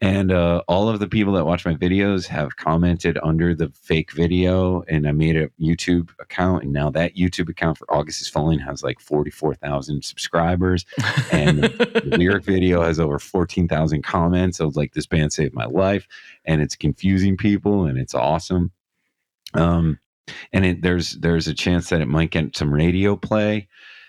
And 0.00 0.30
uh, 0.30 0.62
all 0.68 0.88
of 0.88 1.00
the 1.00 1.08
people 1.08 1.32
that 1.32 1.44
watch 1.44 1.66
my 1.66 1.74
videos 1.74 2.26
have 2.28 2.54
commented 2.56 3.18
under 3.22 3.52
the 3.52 3.68
fake 3.70 4.12
video, 4.12 4.82
and 4.82 5.08
I 5.08 5.12
made 5.12 5.36
a 5.36 5.48
YouTube 5.60 6.10
account, 6.20 6.62
and 6.62 6.72
now 6.72 6.88
that 6.90 7.16
YouTube 7.16 7.48
account 7.48 7.78
for 7.78 7.92
August 7.92 8.22
is 8.22 8.28
Falling 8.28 8.60
has 8.60 8.84
like 8.84 9.00
forty 9.00 9.30
four 9.30 9.54
thousand 9.56 10.04
subscribers, 10.04 10.86
and 11.32 11.64
the 11.64 12.14
lyric 12.16 12.44
video 12.44 12.82
has 12.82 13.00
over 13.00 13.18
fourteen 13.18 13.66
thousand 13.66 14.02
comments. 14.02 14.60
of 14.60 14.76
like, 14.76 14.94
this 14.94 15.06
band 15.06 15.32
saved 15.32 15.52
my 15.52 15.64
life, 15.66 16.06
and 16.44 16.62
it's 16.62 16.76
confusing 16.76 17.36
people, 17.36 17.84
and 17.84 17.98
it's 17.98 18.14
awesome. 18.14 18.70
Um, 19.54 19.98
and 20.52 20.64
it, 20.64 20.82
there's 20.82 21.12
there's 21.14 21.48
a 21.48 21.54
chance 21.54 21.88
that 21.88 22.00
it 22.00 22.06
might 22.08 22.30
get 22.30 22.56
some 22.56 22.72
radio 22.72 23.16
play. 23.16 23.66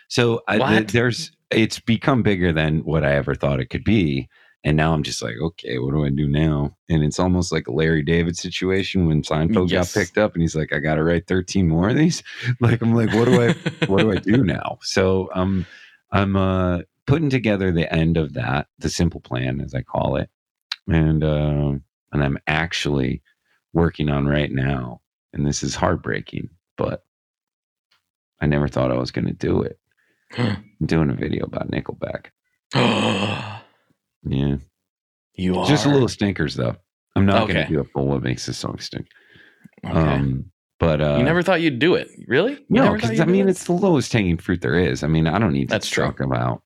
So 0.08 0.42
I, 0.48 0.58
What? 0.60 0.90
there's 0.90 1.32
it's 1.50 1.80
become 1.80 2.22
bigger 2.22 2.52
than 2.54 2.80
what 2.80 3.04
I 3.04 3.14
ever 3.14 3.34
thought 3.34 3.60
it 3.60 3.72
could 3.72 3.84
be. 3.84 4.30
And 4.64 4.76
now 4.76 4.94
I'm 4.94 5.04
just 5.04 5.22
like, 5.22 5.36
okay, 5.42 5.80
what 5.80 5.92
do 5.92 6.04
I 6.04 6.10
do 6.10 6.28
now? 6.28 6.76
And 6.90 7.02
it's 7.04 7.20
almost 7.20 7.52
like 7.52 7.68
a 7.68 7.72
Larry 7.72 8.02
David 8.02 8.38
situation 8.38 9.08
when 9.08 9.22
Seinfeld 9.22 9.70
Yes. 9.72 9.94
got 9.94 10.00
picked 10.02 10.18
up 10.18 10.34
and 10.34 10.42
he's 10.42 10.56
like, 10.56 10.74
I 10.74 10.80
got 10.80 10.96
to 10.96 11.04
write 11.04 11.28
13 11.28 11.68
more 11.70 11.90
of 11.90 11.96
these. 11.96 12.24
Like, 12.60 12.82
I'm 12.82 12.94
like, 12.94 13.14
what 13.14 13.26
do 13.26 13.42
I, 13.42 13.56
what 13.88 14.00
do 14.00 14.12
I 14.12 14.18
do 14.18 14.44
now? 14.44 14.80
So 14.82 15.30
um, 15.34 15.66
I'm 16.12 16.36
uh, 16.36 16.80
putting 17.06 17.30
together 17.30 17.72
the 17.72 17.92
end 17.94 18.18
of 18.18 18.34
that, 18.34 18.68
the 18.80 18.90
simple 18.90 19.22
plan, 19.22 19.62
as 19.62 19.74
I 19.74 19.82
call 19.82 20.18
it. 20.18 20.30
And, 20.88 21.24
uh, 21.24 21.74
and 22.12 22.24
I'm 22.24 22.38
actually 22.48 23.22
working 23.72 24.10
on 24.10 24.28
right 24.28 24.52
now. 24.52 25.00
And 25.32 25.46
this 25.48 25.64
is 25.64 25.76
heartbreaking, 25.76 26.50
but 26.76 27.06
I 28.42 28.46
never 28.48 28.68
thought 28.68 28.92
I 28.92 28.98
was 28.98 29.12
going 29.12 29.28
to 29.28 29.34
do 29.34 29.62
it. 29.62 29.80
I'm 30.38 30.64
doing 30.86 31.10
a 31.10 31.14
video 31.14 31.46
about 31.46 31.72
Nickelback. 31.72 32.28
Yeah. 34.24 34.58
you 35.36 35.58
are 35.58 35.66
Just 35.68 35.86
a 35.86 35.90
little 35.90 36.08
stinkers 36.08 36.56
though. 36.56 36.76
I'm 37.16 37.26
not 37.26 37.48
going 37.48 37.58
Okay. 37.58 37.68
to 37.68 37.74
do 37.74 37.80
a 37.80 37.84
full 37.86 38.08
what 38.08 38.22
makes 38.24 38.46
this 38.46 38.58
song 38.58 38.80
stink. 38.80 39.08
Okay. 39.86 39.94
Um, 39.98 40.52
but 40.80 41.02
uh, 41.02 41.16
you 41.18 41.24
never 41.24 41.42
thought 41.42 41.62
you'd 41.62 41.80
do 41.80 41.96
it, 41.96 42.08
really? 42.28 42.54
You 42.54 42.66
no, 42.70 42.94
because 42.94 43.20
I 43.20 43.26
mean 43.26 43.48
it? 43.48 43.52
it's 43.52 43.66
the 43.66 43.74
lowest 43.74 44.14
hanging 44.14 44.38
fruit 44.38 44.62
there 44.62 44.76
is. 44.76 45.04
I 45.04 45.08
mean, 45.08 45.28
I 45.28 45.38
don't 45.40 45.52
need 45.54 45.68
to 45.70 45.74
That's 45.76 45.90
true. 45.90 46.06
talk 46.06 46.20
about. 46.22 46.62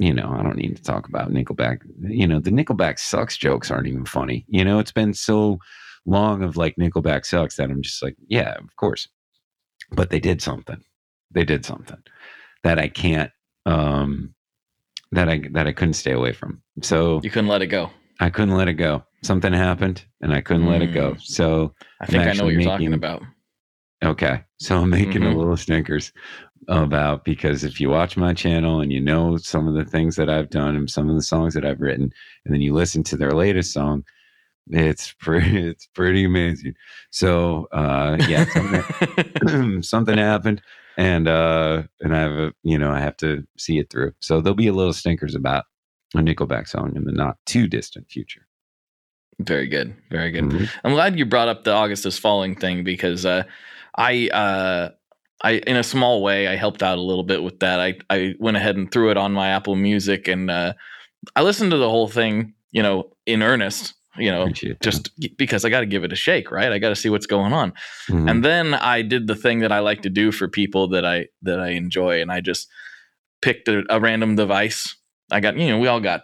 You 0.00 0.14
know, 0.14 0.30
I 0.38 0.44
don't 0.44 0.56
need 0.56 0.76
to 0.76 0.82
talk 0.82 1.08
about 1.08 1.32
Nickelback. 1.32 1.78
You 2.00 2.28
know, 2.28 2.38
the 2.38 2.50
Nickelback 2.52 3.00
sucks 3.00 3.36
jokes 3.36 3.68
aren't 3.68 3.88
even 3.88 4.04
funny. 4.04 4.44
You 4.48 4.64
know, 4.64 4.78
it's 4.78 4.92
been 4.92 5.12
so 5.12 5.58
long 6.06 6.44
of 6.44 6.56
like 6.56 6.76
Nickelback 6.76 7.26
sucks 7.26 7.56
that 7.56 7.68
I'm 7.68 7.82
just 7.82 8.00
like, 8.00 8.14
yeah, 8.28 8.54
of 8.54 8.76
course. 8.76 9.08
But 9.90 10.10
they 10.10 10.20
did 10.20 10.40
something. 10.40 10.80
They 11.32 11.44
did 11.44 11.64
something 11.64 11.98
that 12.62 12.78
I 12.78 12.86
can't. 12.88 13.32
um 13.66 14.34
that 15.12 15.28
I 15.28 15.42
that 15.52 15.66
I 15.66 15.72
couldn't 15.72 15.94
stay 15.94 16.12
away 16.12 16.32
from. 16.32 16.62
So 16.82 17.20
you 17.22 17.30
couldn't 17.30 17.48
let 17.48 17.62
it 17.62 17.66
go. 17.68 17.90
I 18.20 18.30
couldn't 18.30 18.56
let 18.56 18.68
it 18.68 18.74
go. 18.74 19.04
Something 19.22 19.52
happened 19.52 20.04
and 20.20 20.32
I 20.32 20.40
couldn't 20.40 20.66
let 20.66 20.82
it 20.82 20.88
go. 20.92 21.12
Mm. 21.12 21.20
So, 21.22 21.74
I 22.00 22.06
think 22.06 22.26
I 22.26 22.32
know 22.32 22.44
what 22.44 22.52
you're 22.52 22.62
talking 22.62 22.90
making- 22.90 22.94
about. 22.94 23.22
okay. 24.04 24.42
So 24.58 24.76
I'm 24.78 24.90
making 24.90 25.22
Mhm. 25.22 25.34
a 25.34 25.38
little 25.38 25.56
stinkers 25.56 26.12
about 26.68 27.24
because 27.24 27.64
if 27.64 27.80
you 27.80 27.88
watch 27.90 28.16
my 28.16 28.34
channel 28.34 28.80
and 28.80 28.92
you 28.92 29.00
know 29.00 29.36
some 29.38 29.66
of 29.68 29.74
the 29.74 29.84
things 29.84 30.16
that 30.16 30.28
I've 30.28 30.50
done 30.50 30.76
and 30.76 30.90
some 30.90 31.08
of 31.08 31.14
the 31.16 31.22
songs 31.22 31.54
that 31.54 31.64
I've 31.64 31.80
written, 31.80 32.12
and 32.44 32.52
then 32.54 32.60
you 32.60 32.74
listen 32.74 33.02
to 33.04 33.16
their 33.16 33.30
latest 33.32 33.72
song, 33.72 34.04
it's 34.70 35.12
pretty, 35.14 35.66
it's 35.68 35.86
pretty 35.86 36.24
amazing. 36.24 36.74
So, 37.10 37.68
uh, 37.72 38.16
yeah, 38.28 38.44
something, 38.46 39.82
something 39.82 40.18
happened 40.18 40.60
and, 40.98 41.28
uh, 41.28 41.84
and 42.00 42.14
I 42.14 42.18
have 42.18 42.32
a, 42.32 42.52
you 42.62 42.78
know, 42.78 42.90
I 42.90 42.98
have 42.98 43.16
to 43.18 43.44
see 43.56 43.78
it 43.78 43.88
through. 43.88 44.12
So 44.20 44.40
there'll 44.40 44.54
be 44.56 44.66
a 44.66 44.72
little 44.74 44.92
stinkers 44.92 45.34
about 45.34 45.64
a 46.14 46.18
Nickelback 46.18 46.68
song 46.68 46.92
in 46.96 47.04
the 47.04 47.12
not 47.12 47.36
too 47.46 47.68
distant 47.68 48.10
future. 48.10 48.46
Very 49.40 49.68
good. 49.68 49.94
Very 50.10 50.32
good. 50.32 50.44
Mhm. 50.44 50.68
I'm 50.84 50.92
glad 50.92 51.16
you 51.16 51.24
brought 51.24 51.48
up 51.48 51.62
the 51.62 51.72
August 51.72 52.04
is 52.04 52.18
falling 52.18 52.56
thing 52.56 52.82
because 52.82 53.24
uh, 53.24 53.44
I 53.96 54.28
uh, 54.28 54.90
I 55.44 55.52
in 55.58 55.76
a 55.76 55.84
small 55.84 56.22
way 56.22 56.48
I 56.48 56.56
helped 56.56 56.82
out 56.82 56.98
a 56.98 57.02
little 57.02 57.22
bit 57.22 57.44
with 57.44 57.60
that. 57.60 57.78
I 57.78 57.94
I 58.10 58.34
went 58.40 58.56
ahead 58.56 58.76
and 58.76 58.90
threw 58.90 59.10
it 59.12 59.16
on 59.16 59.32
my 59.32 59.50
Apple 59.50 59.76
Music 59.76 60.26
and 60.26 60.50
uh, 60.50 60.72
I 61.36 61.42
listened 61.42 61.70
to 61.70 61.76
the 61.76 61.88
whole 61.88 62.08
thing, 62.08 62.54
you 62.72 62.82
know, 62.82 63.12
in 63.26 63.42
earnest. 63.42 63.94
You 64.18 64.30
know, 64.30 64.42
Appreciate 64.42 64.80
that. 64.80 64.82
just 64.82 65.10
because 65.36 65.64
I 65.64 65.70
got 65.70 65.80
to 65.80 65.86
give 65.86 66.04
it 66.04 66.12
a 66.12 66.16
shake, 66.16 66.50
right? 66.50 66.72
I 66.72 66.78
got 66.78 66.88
to 66.90 66.96
see 66.96 67.08
what's 67.10 67.26
going 67.26 67.52
on. 67.52 67.72
Mhm. 68.08 68.30
And 68.30 68.44
then 68.44 68.74
I 68.74 69.02
did 69.02 69.26
the 69.26 69.36
thing 69.36 69.60
that 69.60 69.72
I 69.72 69.78
like 69.78 70.02
to 70.02 70.10
do 70.10 70.32
for 70.32 70.48
people 70.48 70.88
that 70.88 71.04
I 71.04 71.26
that 71.42 71.60
I 71.60 71.68
enjoy, 71.70 72.20
and 72.20 72.30
I 72.32 72.40
just 72.40 72.68
picked 73.42 73.68
a, 73.68 73.84
a 73.88 74.00
random 74.00 74.36
device. 74.36 74.96
I 75.30 75.40
got 75.40 75.56
you 75.56 75.68
know 75.68 75.78
we 75.78 75.88
all 75.88 76.00
got 76.00 76.22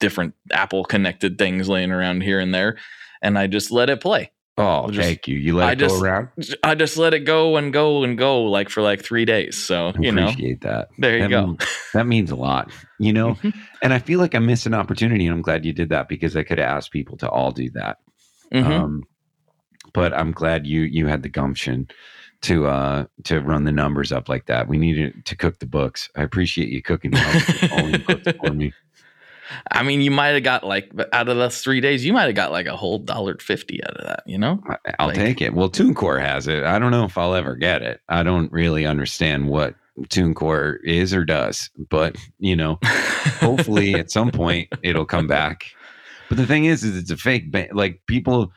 different 0.00 0.34
Apple 0.52 0.84
connected 0.84 1.38
things 1.38 1.68
laying 1.68 1.92
around 1.92 2.22
here 2.22 2.40
and 2.40 2.54
there, 2.54 2.76
and 3.22 3.38
I 3.38 3.46
just 3.46 3.70
let 3.70 3.90
it 3.90 4.00
play. 4.00 4.30
Oh, 4.58 4.90
just- 4.90 5.06
thank 5.06 5.28
you. 5.28 5.36
You 5.36 5.56
let 5.56 5.68
I 5.68 5.72
it 5.72 5.78
go 5.78 5.88
just- 5.88 6.02
around. 6.02 6.28
I 6.62 6.74
just 6.74 6.96
let 6.96 7.14
it 7.14 7.20
go 7.20 7.56
and 7.56 7.72
go 7.72 8.02
and 8.04 8.16
go 8.16 8.42
like 8.44 8.68
for 8.70 8.82
like 8.82 9.02
three 9.02 9.24
days. 9.24 9.56
So 9.56 9.92
you 9.98 10.12
know, 10.12 10.28
Appreciate 10.28 10.60
that. 10.62 10.88
there 10.98 11.16
you 11.16 11.22
that 11.24 11.30
go. 11.30 11.46
mean- 11.46 11.58
that 11.94 12.06
means 12.06 12.30
a 12.30 12.36
lot, 12.36 12.70
you 12.98 13.12
know. 13.12 13.36
And 13.82 13.92
I 13.92 13.98
feel 14.00 14.18
like 14.18 14.34
I 14.34 14.38
missed 14.40 14.66
an 14.66 14.74
opportunity, 14.74 15.26
and 15.26 15.34
I'm 15.34 15.42
glad 15.42 15.64
you 15.64 15.72
did 15.72 15.90
that 15.90 16.08
because 16.08 16.34
I 16.36 16.42
could 16.42 16.58
have 16.58 16.76
asked 16.78 16.90
people 16.90 17.16
to 17.18 17.28
all 17.28 17.52
do 17.52 17.70
that. 17.74 17.98
Mhm. 18.52 18.64
Um, 18.64 19.02
but 19.92 20.12
I'm 20.12 20.32
glad 20.32 20.66
you 20.66 20.80
you 20.82 21.06
had 21.06 21.22
the 21.22 21.28
gumption 21.28 21.88
to 22.42 22.66
uh 22.66 23.04
to 23.24 23.40
run 23.40 23.64
the 23.64 23.72
numbers 23.72 24.10
up 24.12 24.28
like 24.28 24.46
that. 24.46 24.66
We 24.68 24.78
needed 24.78 25.24
to 25.26 25.36
cook 25.36 25.58
the 25.60 25.66
books. 25.66 26.08
I 26.16 26.22
appreciate 26.22 26.68
you 26.70 26.82
cooking 26.82 27.12
the 27.12 27.68
all 27.72 27.86
the 27.86 27.98
books 27.98 28.38
for 28.44 28.52
me. 28.60 28.72
I 29.70 29.82
mean, 29.82 30.00
you 30.00 30.10
might 30.10 30.28
have 30.28 30.42
got 30.42 30.64
like 30.64 30.90
out 31.12 31.28
of 31.28 31.36
those 31.36 31.60
three 31.62 31.80
days, 31.80 32.04
you 32.04 32.12
might 32.12 32.24
have 32.26 32.34
got 32.34 32.52
like 32.52 32.66
a 32.66 32.76
whole 32.76 32.98
dollar 32.98 33.36
fifty 33.38 33.82
out 33.84 33.96
of 33.96 34.04
that. 34.06 34.22
You 34.26 34.38
know? 34.38 34.62
I'll 34.98 35.08
Like- 35.08 35.16
take 35.16 35.40
it. 35.42 35.54
Well, 35.54 35.70
TuneCore 35.70 36.20
has 36.20 36.46
it. 36.48 36.64
I 36.64 36.78
don't 36.78 36.90
know 36.90 37.04
if 37.04 37.16
I'll 37.18 37.34
ever 37.34 37.54
get 37.56 37.82
it. 37.82 38.00
I 38.08 38.22
don't 38.22 38.50
really 38.52 38.86
understand 38.86 39.48
what 39.48 39.74
TuneCore 39.98 40.76
is 40.84 41.14
or 41.14 41.24
does, 41.24 41.70
but 41.90 42.16
you 42.38 42.54
know, 42.56 42.78
hopefully 43.40 43.94
at 43.94 44.10
some 44.10 44.30
point 44.30 44.68
it'll 44.82 45.06
come 45.06 45.26
back. 45.28 45.64
But 46.28 46.38
the 46.38 46.46
thing 46.46 46.64
is, 46.64 46.82
is 46.84 46.96
it's 46.96 47.10
a 47.10 47.16
fake 47.16 47.50
band. 47.50 47.70
Like 47.72 48.02
people, 48.06 48.50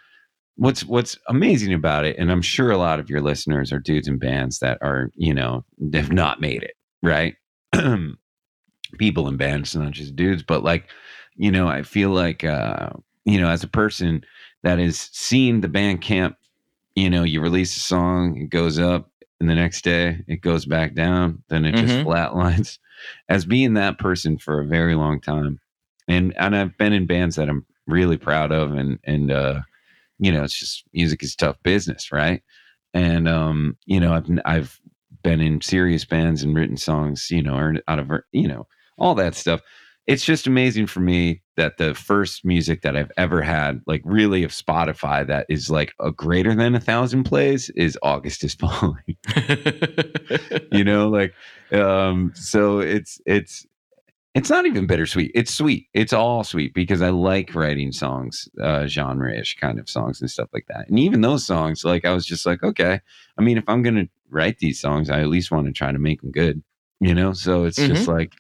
what's 0.55 0.83
what's 0.83 1.17
amazing 1.27 1.73
about 1.73 2.03
it, 2.05 2.17
and 2.17 2.31
I'm 2.31 2.41
sure 2.41 2.71
a 2.71 2.77
lot 2.77 2.99
of 2.99 3.09
your 3.09 3.21
listeners 3.21 3.71
are 3.71 3.79
dudes 3.79 4.07
and 4.07 4.19
bands 4.19 4.59
that 4.59 4.79
are, 4.81 5.11
you 5.15 5.33
know, 5.33 5.63
have 5.93 6.11
not 6.11 6.41
made 6.41 6.63
it 6.63 6.73
right. 7.03 7.35
people 8.97 9.27
in 9.27 9.37
bands, 9.37 9.75
not 9.75 9.91
just 9.91 10.15
dudes, 10.15 10.43
but 10.43 10.63
like, 10.63 10.89
you 11.35 11.51
know, 11.51 11.67
I 11.67 11.83
feel 11.83 12.09
like, 12.09 12.43
uh, 12.43 12.89
you 13.25 13.39
know, 13.39 13.49
as 13.49 13.63
a 13.63 13.67
person 13.67 14.23
that 14.63 14.79
has 14.79 14.99
seen 15.13 15.61
the 15.61 15.67
Bandcamp, 15.69 16.35
you 16.95 17.09
know, 17.09 17.23
you 17.23 17.41
release 17.41 17.75
a 17.77 17.79
song, 17.79 18.37
it 18.37 18.49
goes 18.49 18.79
up, 18.79 19.09
and 19.39 19.49
the 19.49 19.55
next 19.55 19.83
day 19.83 20.23
it 20.27 20.41
goes 20.41 20.65
back 20.65 20.95
down, 20.95 21.43
then 21.49 21.65
it 21.65 21.75
just 21.75 21.97
Mhm. 21.99 22.03
flatlines. 22.03 22.77
As 23.29 23.45
being 23.45 23.75
that 23.75 23.97
person 23.97 24.37
for 24.37 24.59
a 24.59 24.65
very 24.65 24.93
long 24.95 25.21
time, 25.21 25.59
and 26.09 26.35
and 26.37 26.53
I've 26.55 26.77
been 26.77 26.91
in 26.91 27.05
bands 27.05 27.37
that 27.37 27.47
I'm 27.47 27.65
really 27.87 28.17
proud 28.17 28.51
of, 28.51 28.73
and 28.73 28.99
and 29.05 29.31
uh, 29.31 29.61
you 30.19 30.31
know, 30.31 30.43
it's 30.43 30.57
just 30.59 30.83
music 30.93 31.23
is 31.23 31.35
tough 31.35 31.57
business, 31.63 32.11
right? 32.11 32.41
And 32.93 33.27
um, 33.27 33.77
you 33.85 33.99
know, 33.99 34.13
I've 34.13 34.27
I've 34.45 34.79
been 35.23 35.41
in 35.41 35.61
serious 35.61 36.05
bands 36.05 36.43
and 36.43 36.55
written 36.55 36.77
songs, 36.77 37.29
you 37.31 37.41
know, 37.41 37.55
or 37.55 37.75
out 37.87 37.99
of 37.99 38.11
you 38.31 38.47
know 38.47 38.67
all 38.99 39.15
that 39.15 39.35
stuff. 39.35 39.61
It's 40.07 40.25
just 40.25 40.47
amazing 40.47 40.87
for 40.87 41.01
me 41.01 41.41
that 41.55 41.77
the 41.77 41.93
first 41.93 42.43
music 42.43 42.81
that 42.81 42.97
I've 42.97 43.11
ever 43.15 43.43
had, 43.43 43.81
like 43.85 44.01
really 44.03 44.43
of 44.43 44.51
Spotify, 44.51 45.27
that 45.27 45.45
is 45.49 45.69
like 45.69 45.93
a 45.99 46.11
greater 46.11 46.55
than 46.55 46.73
a 46.73 46.79
thousand 46.79 47.25
plays, 47.25 47.69
is 47.71 47.97
August 48.01 48.43
is 48.43 48.55
Falling. 48.59 49.17
you 50.71 50.83
know, 50.83 51.09
like 51.09 51.33
um, 51.71 52.31
so 52.33 52.79
it's 52.79 53.21
it's 53.25 53.67
it's 54.35 54.49
not 54.49 54.65
even 54.65 54.87
bittersweet. 54.87 55.31
It's 55.33 55.53
sweet. 55.53 55.87
It's 55.93 56.13
all 56.13 56.43
sweet 56.43 56.73
because 56.73 57.01
I 57.01 57.09
like 57.09 57.55
writing 57.55 57.91
songs, 57.91 58.47
uh, 58.61 58.85
genre-ish 58.85 59.57
kind 59.57 59.79
of 59.79 59.89
songs 59.89 60.21
and 60.21 60.29
stuff 60.29 60.49
like 60.53 60.65
that. 60.67 60.87
And 60.87 60.99
even 60.99 61.21
those 61.21 61.45
songs, 61.45 61.83
like 61.83 62.05
I 62.05 62.13
was 62.13 62.25
just 62.25 62.45
like, 62.45 62.63
okay. 62.63 63.01
I 63.37 63.41
mean, 63.41 63.57
if 63.57 63.63
I'm 63.67 63.81
gonna 63.81 64.07
write 64.29 64.59
these 64.59 64.79
songs, 64.79 65.09
I 65.09 65.21
at 65.21 65.27
least 65.27 65.51
want 65.51 65.67
to 65.67 65.73
try 65.73 65.91
to 65.91 65.99
make 65.99 66.21
them 66.21 66.31
good, 66.31 66.63
you 66.99 67.13
know. 67.13 67.33
So 67.33 67.65
it's 67.65 67.77
just 67.77 68.07
like, 68.07 68.33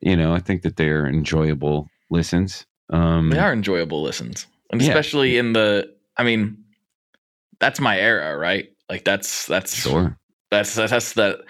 you 0.00 0.16
know, 0.16 0.32
I 0.34 0.40
think 0.40 0.62
that 0.62 0.76
they're 0.76 1.06
enjoyable 1.06 1.88
listens. 2.10 2.66
Um, 2.90 3.30
they 3.30 3.38
are 3.38 3.52
enjoyable 3.52 4.02
listens, 4.02 4.46
and 4.70 4.80
Yeah. 4.82 4.88
especially 4.88 5.38
in 5.38 5.52
the. 5.52 5.92
I 6.16 6.24
mean, 6.24 6.64
that's 7.60 7.80
my 7.80 7.98
era, 7.98 8.36
right? 8.36 8.68
Like 8.88 9.04
that's 9.04 9.46
that's 9.46 9.74
sure. 9.74 10.18
that's 10.50 10.74
that's 10.74 11.12
that 11.14 11.40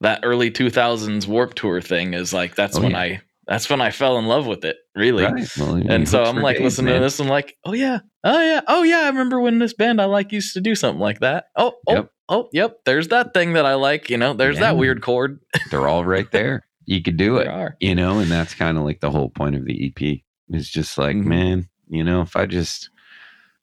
that 0.00 0.20
early 0.22 0.50
2000s 0.50 1.26
warp 1.26 1.54
tour 1.54 1.80
thing 1.80 2.14
is 2.14 2.32
like 2.32 2.54
that's 2.54 2.76
Oh, 2.76 2.82
when 2.82 2.92
yeah. 2.92 2.98
i 3.00 3.20
that's 3.46 3.68
when 3.70 3.80
i 3.80 3.90
fell 3.90 4.18
in 4.18 4.26
love 4.26 4.46
with 4.46 4.64
it 4.64 4.76
really 4.94 5.24
Right. 5.24 5.48
Well, 5.58 5.74
and 5.76 6.08
so 6.08 6.22
i'm 6.24 6.36
like 6.42 6.56
days, 6.56 6.64
listening 6.64 6.92
man. 6.92 6.96
to 6.96 7.00
this 7.06 7.18
i'm 7.20 7.28
like 7.28 7.56
oh 7.64 7.72
yeah 7.72 8.00
oh 8.22 8.40
yeah 8.40 8.60
oh 8.68 8.82
yeah 8.82 9.00
i 9.00 9.06
remember 9.06 9.40
when 9.40 9.58
this 9.58 9.72
band 9.72 10.00
i 10.00 10.04
like 10.04 10.30
used 10.30 10.52
to 10.54 10.60
do 10.60 10.74
something 10.74 11.00
like 11.00 11.20
that 11.20 11.46
oh 11.56 11.72
oh 11.88 11.92
Yep. 11.94 12.10
oh 12.28 12.48
yep 12.52 12.76
there's 12.84 13.08
that 13.08 13.32
thing 13.34 13.54
that 13.54 13.64
i 13.66 13.74
like 13.74 14.10
you 14.10 14.16
know 14.18 14.34
there's 14.34 14.58
that 14.58 14.76
weird 14.76 15.00
chord 15.02 15.40
They're 15.70 15.88
all 15.88 16.04
right 16.04 16.30
there. 16.30 16.66
You 16.86 17.02
could 17.02 17.16
do 17.16 17.36
it. 17.38 17.48
are 17.48 17.76
you 17.80 17.94
know 17.94 18.18
and 18.18 18.30
that's 18.30 18.54
kind 18.54 18.78
of 18.78 18.84
like 18.84 19.00
the 19.00 19.10
whole 19.10 19.30
point 19.30 19.54
of 19.56 19.64
the 19.64 19.86
ep 19.86 20.20
is 20.50 20.68
just 20.70 20.96
like 20.98 21.16
Mhm. 21.16 21.24
man 21.26 21.68
you 21.88 22.04
know 22.04 22.20
if 22.22 22.36
i 22.36 22.46
just 22.46 22.90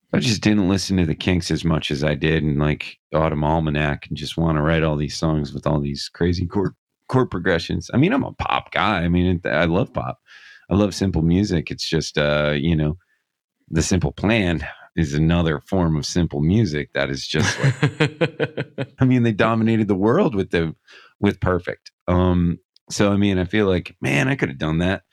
if 0.07 0.17
i 0.17 0.19
just 0.19 0.41
didn't 0.41 0.67
listen 0.69 0.97
to 0.97 1.05
the 1.05 1.15
kinks 1.15 1.51
as 1.51 1.63
much 1.63 1.91
as 1.91 2.03
i 2.03 2.15
did 2.15 2.43
and 2.43 2.59
like 2.59 2.97
autumn 3.13 3.43
almanac 3.43 4.07
and 4.07 4.17
just 4.17 4.37
want 4.37 4.57
to 4.57 4.61
write 4.61 4.83
all 4.83 4.95
these 4.97 5.17
songs 5.17 5.53
with 5.53 5.65
all 5.67 5.79
these 5.79 6.09
crazy 6.13 6.45
chord 6.45 6.73
chord 7.07 7.29
progressions 7.29 7.89
i 7.93 7.97
mean 7.97 8.13
i'm 8.13 8.23
a 8.23 8.33
pop 8.33 8.71
guy 8.71 9.01
i 9.03 9.07
mean 9.07 9.39
i 9.45 9.65
love 9.65 9.93
pop 9.93 10.19
i 10.69 10.75
love 10.75 10.93
simple 10.95 11.21
music 11.21 11.69
it's 11.71 11.87
just 11.87 12.17
uh 12.17 12.53
you 12.55 12.75
know 12.75 12.97
the 13.69 13.81
simple 13.83 14.11
plan 14.11 14.65
is 14.97 15.13
another 15.13 15.61
form 15.61 15.95
of 15.95 16.05
simple 16.05 16.41
music 16.41 16.91
that 16.93 17.09
is 17.09 17.25
just 17.25 17.57
like 17.61 18.87
I 18.99 19.05
mean, 19.05 19.23
they 19.23 19.31
dominated 19.31 19.87
the 19.87 19.95
world 19.95 20.35
with 20.35 20.51
the 20.51 20.75
with 21.21 21.39
perfect. 21.39 21.91
Um, 22.09 22.59
so 22.91 23.11
I 23.11 23.17
mean, 23.17 23.37
I 23.39 23.45
feel 23.45 23.67
like, 23.67 23.95
man, 24.01 24.27
I 24.27 24.35
could 24.35 24.49
have 24.49 24.57
done 24.57 24.79
that. 24.79 25.03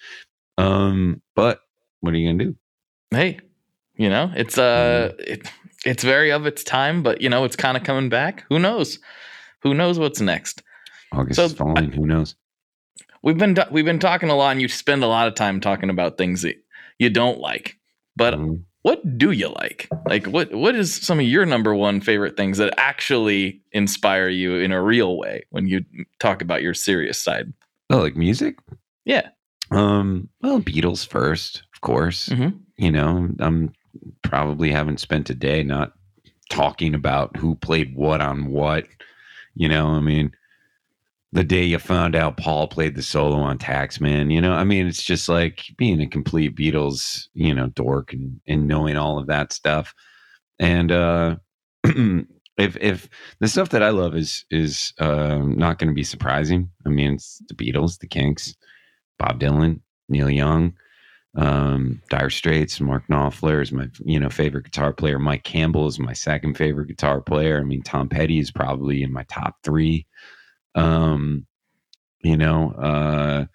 Um, 0.59 1.23
but 1.37 1.61
what 2.01 2.13
are 2.15 2.17
you 2.17 2.29
gonna 2.33 2.45
do? 2.45 2.57
hey 3.11 3.39
you 3.97 4.11
know 4.11 4.31
it's 4.37 4.59
uh 4.59 5.15
it, 5.19 5.51
it's 5.87 6.05
very 6.05 6.31
of 6.31 6.45
its 6.47 6.63
time 6.63 7.03
but 7.03 7.23
you 7.23 7.29
know 7.31 7.45
it's 7.45 7.57
kind 7.57 7.75
of 7.77 7.83
coming 7.85 8.11
back 8.11 8.45
who 8.51 8.59
knows 8.59 8.99
who 9.63 9.73
knows 9.73 9.99
what's 9.99 10.21
next 10.21 10.63
August 11.13 11.37
So, 11.37 11.45
is 11.47 11.53
falling. 11.55 11.91
Who 11.93 12.07
knows? 12.07 12.37
we've 13.23 13.39
been 13.39 13.57
we've 13.71 13.87
been 13.87 13.99
talking 13.99 14.29
a 14.29 14.37
lot 14.37 14.51
and 14.51 14.61
you 14.61 14.69
spend 14.69 15.03
a 15.03 15.07
lot 15.07 15.27
of 15.27 15.35
time 15.35 15.59
talking 15.61 15.89
about 15.89 16.19
things 16.19 16.43
that 16.43 16.57
you 16.99 17.09
don't 17.09 17.41
like 17.41 17.79
but 18.15 18.35
Um, 18.35 18.67
what 18.83 19.17
do 19.17 19.31
you 19.31 19.49
like 19.49 19.89
like 20.07 20.27
what 20.27 20.53
what 20.55 20.75
is 20.75 20.95
some 20.95 21.19
of 21.19 21.25
your 21.27 21.47
number 21.47 21.75
one 21.75 22.01
favorite 22.03 22.37
things 22.37 22.59
that 22.59 22.75
actually 22.77 23.63
inspire 23.73 24.29
you 24.29 24.57
in 24.57 24.71
a 24.71 24.83
real 24.83 25.17
way 25.17 25.47
when 25.51 25.67
you 25.67 25.83
talk 26.21 26.43
about 26.43 26.61
your 26.63 26.75
serious 26.75 27.19
side 27.21 27.53
oh, 27.91 27.99
like 27.99 28.17
music? 28.17 28.57
yeah 29.05 29.29
Um, 29.71 30.29
well, 30.43 30.61
Beatles 30.61 31.07
first, 31.07 31.63
of 31.75 31.81
course. 31.81 32.29
Mhm. 32.29 32.61
You 32.77 32.91
know, 32.91 33.29
I'm 33.41 33.73
probably 34.23 34.71
haven't 34.71 35.01
spent 35.01 35.31
a 35.31 35.35
day 35.35 35.63
not 35.63 35.93
talking 36.51 36.95
about 36.95 37.37
who 37.37 37.55
played 37.57 37.95
what 37.95 38.21
on 38.21 38.47
what. 38.51 38.87
You 39.55 39.69
know, 39.69 39.89
I 39.89 40.01
mean, 40.01 40.33
the 41.33 41.45
day 41.45 41.65
you 41.65 41.79
found 41.79 42.17
out 42.17 42.39
Paul 42.39 42.69
played 42.69 42.95
the 42.95 43.03
solo 43.03 43.37
on 43.37 43.59
Taxman, 43.59 44.33
you 44.33 44.41
know, 44.41 44.53
I 44.53 44.65
mean, 44.65 44.87
it's 44.87 45.03
just 45.03 45.29
like 45.29 45.65
being 45.77 46.01
a 46.01 46.07
complete 46.07 46.57
Beatles, 46.57 47.29
you 47.35 47.55
know, 47.55 47.69
dork 47.69 48.13
and, 48.15 48.41
and 48.47 48.67
knowing 48.67 48.97
all 48.97 49.19
of 49.19 49.27
that 49.27 49.53
stuff. 49.53 49.95
And 50.59 50.91
uh 50.93 51.37
if 52.59 52.77
if 52.81 53.09
the 53.41 53.49
stuff 53.49 53.71
that 53.71 53.83
I 53.83 53.91
love 53.91 54.17
is 54.17 54.45
is 54.51 54.93
um 54.99 55.57
not 55.57 55.79
going 55.79 55.89
to 55.89 55.95
be 55.95 56.05
surprising. 56.05 56.71
I 56.87 56.89
mean, 56.89 57.15
it's 57.15 57.43
the 57.49 57.55
Beatles, 57.55 57.99
the 57.99 58.07
Kinks, 58.07 58.55
Bob 59.19 59.41
Dylan, 59.41 59.81
Neil 60.09 60.31
Young, 60.31 60.75
um, 61.37 62.03
Dire 62.11 62.31
Straits, 62.31 62.81
Mark 62.81 63.07
Knopfler 63.09 63.63
is 63.63 63.73
my 63.73 63.89
you 64.05 64.19
know 64.19 64.29
favorite 64.29 64.65
guitar 64.65 64.93
player. 64.93 65.19
Mike 65.19 65.45
Campbell 65.45 65.87
is 65.87 65.99
my 65.99 66.13
second 66.13 66.57
favorite 66.57 66.89
guitar 66.89 67.21
player. 67.21 67.61
I 67.61 67.65
mean, 67.65 67.83
Tom 67.83 68.09
Petty 68.09 68.39
is 68.39 68.51
probably 68.51 69.03
in 69.03 69.13
my 69.13 69.23
top 69.25 69.57
three. 69.63 70.07
Um, 70.75 71.47
you 72.23 72.37
know, 72.37 72.73
uh, 72.73 73.47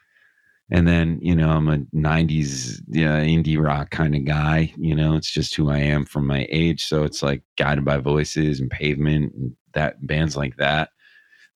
and 0.74 0.88
then 0.88 1.20
you 1.22 1.36
know 1.36 1.50
I'm 1.52 1.70
a 1.70 1.78
'90s 1.96 2.82
yeah, 2.90 3.22
indie 3.22 3.64
rock 3.64 3.92
kind 3.92 4.16
of 4.16 4.26
guy. 4.26 4.74
You 4.78 4.96
know, 4.96 5.16
it's 5.16 5.32
just 5.32 5.56
who 5.56 5.70
I 5.72 5.78
am 5.80 6.06
from 6.06 6.28
my 6.28 6.48
age. 6.50 6.86
So 6.86 7.04
it's 7.04 7.24
like 7.24 7.44
Guided 7.58 7.86
by 7.86 7.98
Voices 7.98 8.60
and 8.60 8.72
Pavement 8.72 9.34
and 9.36 9.56
that 9.74 10.06
bands 10.06 10.36
like 10.38 10.58
that 10.58 10.90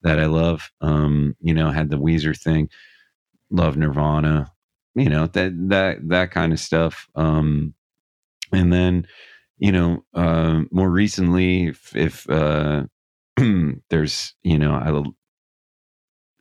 that 0.04 0.20
I 0.20 0.28
love. 0.28 0.72
Um, 0.82 1.36
you 1.42 1.54
know, 1.54 1.72
had 1.72 1.90
the 1.90 1.98
Weezer 1.98 2.40
thing 2.40 2.70
love 3.52 3.78
Nirvana, 3.78 4.52
you 4.96 5.10
know 5.10 5.28
that 5.28 5.54
that 5.70 6.08
that 6.10 6.32
kind 6.32 6.54
of 6.54 6.60
stuff. 6.60 7.08
Um, 7.16 7.74
and 8.54 8.72
then, 8.72 9.08
you 9.60 9.72
know, 9.72 10.06
uh, 10.14 10.62
more 10.72 10.90
recently, 10.90 11.68
if, 11.68 11.96
if 11.96 12.30
uh, 12.30 12.86
there's 13.90 14.36
you 14.44 14.60
know 14.60 14.74
I 14.74 14.92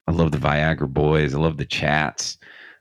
I 0.09 0.13
love 0.13 0.33
the 0.33 0.39
Viagra 0.39 0.89
Boys. 0.89 1.35
I 1.35 1.39
love 1.39 1.57
the 1.57 1.65
Chats. 1.65 2.39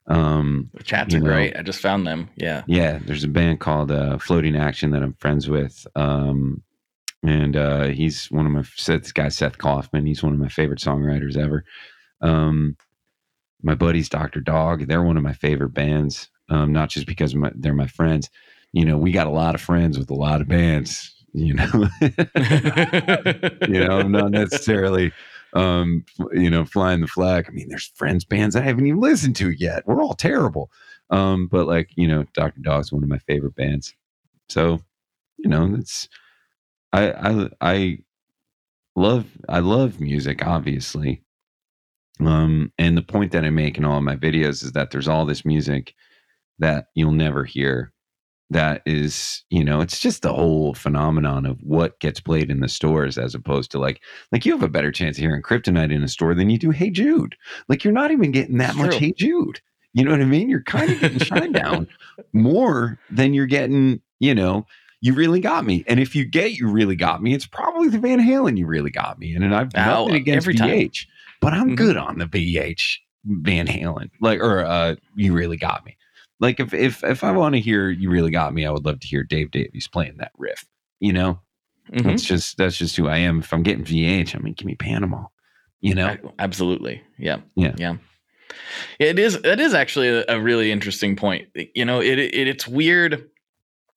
Um, 0.07 0.69
chats 0.83 1.15
are 1.15 1.19
know. 1.19 1.25
great. 1.25 1.55
I 1.57 1.61
just 1.61 1.79
found 1.79 2.05
them. 2.05 2.29
Yeah. 2.35 2.63
yeah, 2.67 2.99
there's 3.05 3.23
a 3.23 3.27
band 3.27 3.59
called 3.59 3.91
uh, 3.91 4.17
Floating 4.17 4.55
Action 4.55 4.91
that 4.91 5.01
I'm 5.01 5.13
friends 5.13 5.49
with. 5.49 5.85
Um, 5.95 6.61
and 7.23 7.55
uh, 7.55 7.85
he's 7.85 8.27
one 8.27 8.45
of 8.45 8.51
my 8.51 8.63
this 8.85 9.11
guy 9.11 9.29
Seth 9.29 9.57
Kauffman. 9.57 10.05
He's 10.05 10.21
one 10.21 10.33
of 10.33 10.39
my 10.39 10.47
favorite 10.47 10.79
songwriters 10.79 11.37
ever. 11.37 11.65
Um, 12.21 12.77
my 13.63 13.73
buddies 13.73 14.09
Dr. 14.09 14.41
Dog. 14.41 14.87
They're 14.87 15.01
one 15.01 15.17
of 15.17 15.23
my 15.23 15.33
favorite 15.33 15.73
bands. 15.73 16.29
Um, 16.49 16.71
not 16.71 16.89
just 16.89 17.07
because 17.07 17.33
my, 17.33 17.51
they're 17.55 17.73
my 17.73 17.87
friends. 17.87 18.29
You 18.73 18.85
know, 18.85 18.97
we 18.97 19.11
got 19.11 19.27
a 19.27 19.31
lot 19.31 19.55
of 19.55 19.61
friends 19.61 19.97
with 19.97 20.11
a 20.11 20.15
lot 20.15 20.41
of 20.41 20.47
bands. 20.47 21.11
You 21.33 21.55
know, 21.55 21.65
you 22.01 23.79
know, 23.83 23.99
I'm 23.99 24.11
not 24.11 24.31
necessarily, 24.31 25.11
um, 25.55 26.03
you 26.33 26.49
know, 26.49 26.65
flying 26.65 27.01
the 27.01 27.07
flag. 27.07 27.45
I 27.47 27.51
mean, 27.51 27.69
there's 27.69 27.91
friends 27.95 28.25
bands 28.25 28.55
I 28.55 28.61
haven't 28.61 28.85
even 28.85 28.99
listened 28.99 29.37
to 29.37 29.51
yet. 29.51 29.87
We're 29.87 30.03
all 30.03 30.13
terrible. 30.13 30.69
Um, 31.09 31.47
but 31.47 31.65
like, 31.65 31.89
you 31.95 32.07
know, 32.07 32.25
Dr. 32.33 32.59
Dog's 32.61 32.91
one 32.91 33.03
of 33.03 33.09
my 33.09 33.19
favorite 33.19 33.55
bands. 33.55 33.95
So, 34.49 34.81
you 35.37 35.49
know, 35.49 35.73
it's, 35.75 36.09
I, 36.91 37.11
I, 37.11 37.49
I 37.61 37.97
love, 38.95 39.25
I 39.47 39.59
love 39.59 39.99
music, 39.99 40.45
obviously. 40.45 41.23
Um, 42.19 42.71
and 42.77 42.97
the 42.97 43.01
point 43.01 43.31
that 43.31 43.45
I 43.45 43.49
make 43.49 43.77
in 43.77 43.85
all 43.85 43.97
of 43.97 44.03
my 44.03 44.15
videos 44.15 44.63
is 44.63 44.73
that 44.73 44.91
there's 44.91 45.07
all 45.07 45.25
this 45.25 45.45
music 45.45 45.93
that 46.59 46.87
you'll 46.95 47.11
never 47.11 47.43
hear 47.43 47.93
that 48.51 48.81
is 48.85 49.43
you 49.49 49.63
know 49.63 49.81
it's 49.81 49.99
just 49.99 50.21
the 50.21 50.33
whole 50.33 50.73
phenomenon 50.75 51.45
of 51.45 51.57
what 51.61 51.99
gets 51.99 52.19
played 52.19 52.51
in 52.51 52.59
the 52.59 52.67
stores 52.69 53.17
as 53.17 53.33
opposed 53.33 53.71
to 53.71 53.79
like 53.79 54.01
like 54.31 54.45
you 54.45 54.51
have 54.51 54.61
a 54.63 54.67
better 54.67 54.91
chance 54.91 55.17
of 55.17 55.21
hearing 55.21 55.41
kryptonite 55.41 55.91
in 55.91 56.03
a 56.03 56.07
store 56.07 56.35
than 56.35 56.49
you 56.49 56.57
do 56.59 56.69
hey 56.69 56.89
jude 56.91 57.35
like 57.69 57.83
you're 57.83 57.93
not 57.93 58.11
even 58.11 58.31
getting 58.31 58.57
that 58.57 58.69
It's 58.69 58.77
much 58.77 58.89
true. 58.91 58.99
hey 58.99 59.13
jude 59.17 59.59
you 59.93 60.03
know 60.03 60.11
what 60.11 60.21
i 60.21 60.25
mean 60.25 60.47
you're 60.49 60.61
kind 60.63 60.91
of 60.91 60.99
getting 60.99 61.17
shine 61.17 61.51
down 61.53 61.87
more 62.33 62.99
than 63.09 63.33
you're 63.33 63.47
getting 63.47 63.99
you 64.19 64.35
know 64.35 64.65
you 65.01 65.13
really 65.13 65.39
got 65.39 65.65
me 65.65 65.83
and 65.87 65.99
if 65.99 66.15
you 66.15 66.23
get 66.25 66.51
you 66.53 66.67
really 66.69 66.95
got 66.95 67.23
me 67.23 67.33
it's 67.33 67.47
probably 67.47 67.89
the 67.89 67.99
van 67.99 68.19
halen 68.19 68.57
you 68.57 68.67
really 68.67 68.91
got 68.91 69.17
me 69.17 69.33
and, 69.33 69.43
and 69.43 69.55
i've 69.55 69.75
Ow, 69.75 70.05
nothing 70.05 70.15
against 70.15 70.45
every 70.45 70.53
time. 70.53 70.69
vh 70.69 71.05
but 71.41 71.53
i'm 71.53 71.71
Mhm. 71.71 71.75
good 71.77 71.97
on 71.97 72.17
the 72.19 72.25
vh 72.25 72.97
van 73.25 73.65
halen 73.67 74.09
like 74.21 74.39
or 74.39 74.63
uh 74.63 74.95
you 75.15 75.33
really 75.33 75.57
got 75.57 75.83
me 75.85 75.97
like 76.39 76.59
if 76.59 76.73
if 76.73 77.03
if 77.03 77.23
I 77.23 77.31
want 77.31 77.55
to 77.55 77.61
hear 77.61 77.89
"You 77.89 78.09
Really 78.09 78.31
Got 78.31 78.53
Me," 78.53 78.65
I 78.65 78.71
would 78.71 78.85
love 78.85 78.99
to 78.99 79.07
hear 79.07 79.23
Dave 79.23 79.51
Davies 79.51 79.87
playing 79.87 80.17
that 80.17 80.31
riff. 80.37 80.65
You 80.99 81.13
know, 81.13 81.39
Mhm. 81.91 82.03
that's 82.03 82.23
just 82.23 82.57
that's 82.57 82.77
just 82.77 82.95
who 82.97 83.07
I 83.07 83.17
am. 83.17 83.39
If 83.39 83.53
I'm 83.53 83.63
getting 83.63 83.85
VH, 83.85 84.35
I 84.35 84.39
mean, 84.39 84.53
give 84.53 84.65
me 84.65 84.75
Panama. 84.75 85.25
You 85.81 85.93
know, 85.95 86.17
Absolutely. 86.39 87.03
Yeah. 87.19 87.37
Yeah. 87.55 87.73
Yeah. 87.77 87.97
It 88.99 89.19
is. 89.19 89.35
It 89.35 89.59
is 89.59 89.73
actually 89.73 90.09
a, 90.09 90.25
a 90.29 90.39
really 90.41 90.71
interesting 90.71 91.15
point. 91.15 91.47
You 91.75 91.85
know, 91.85 92.01
it, 92.01 92.17
it 92.17 92.47
it's 92.47 92.67
weird. 92.67 93.29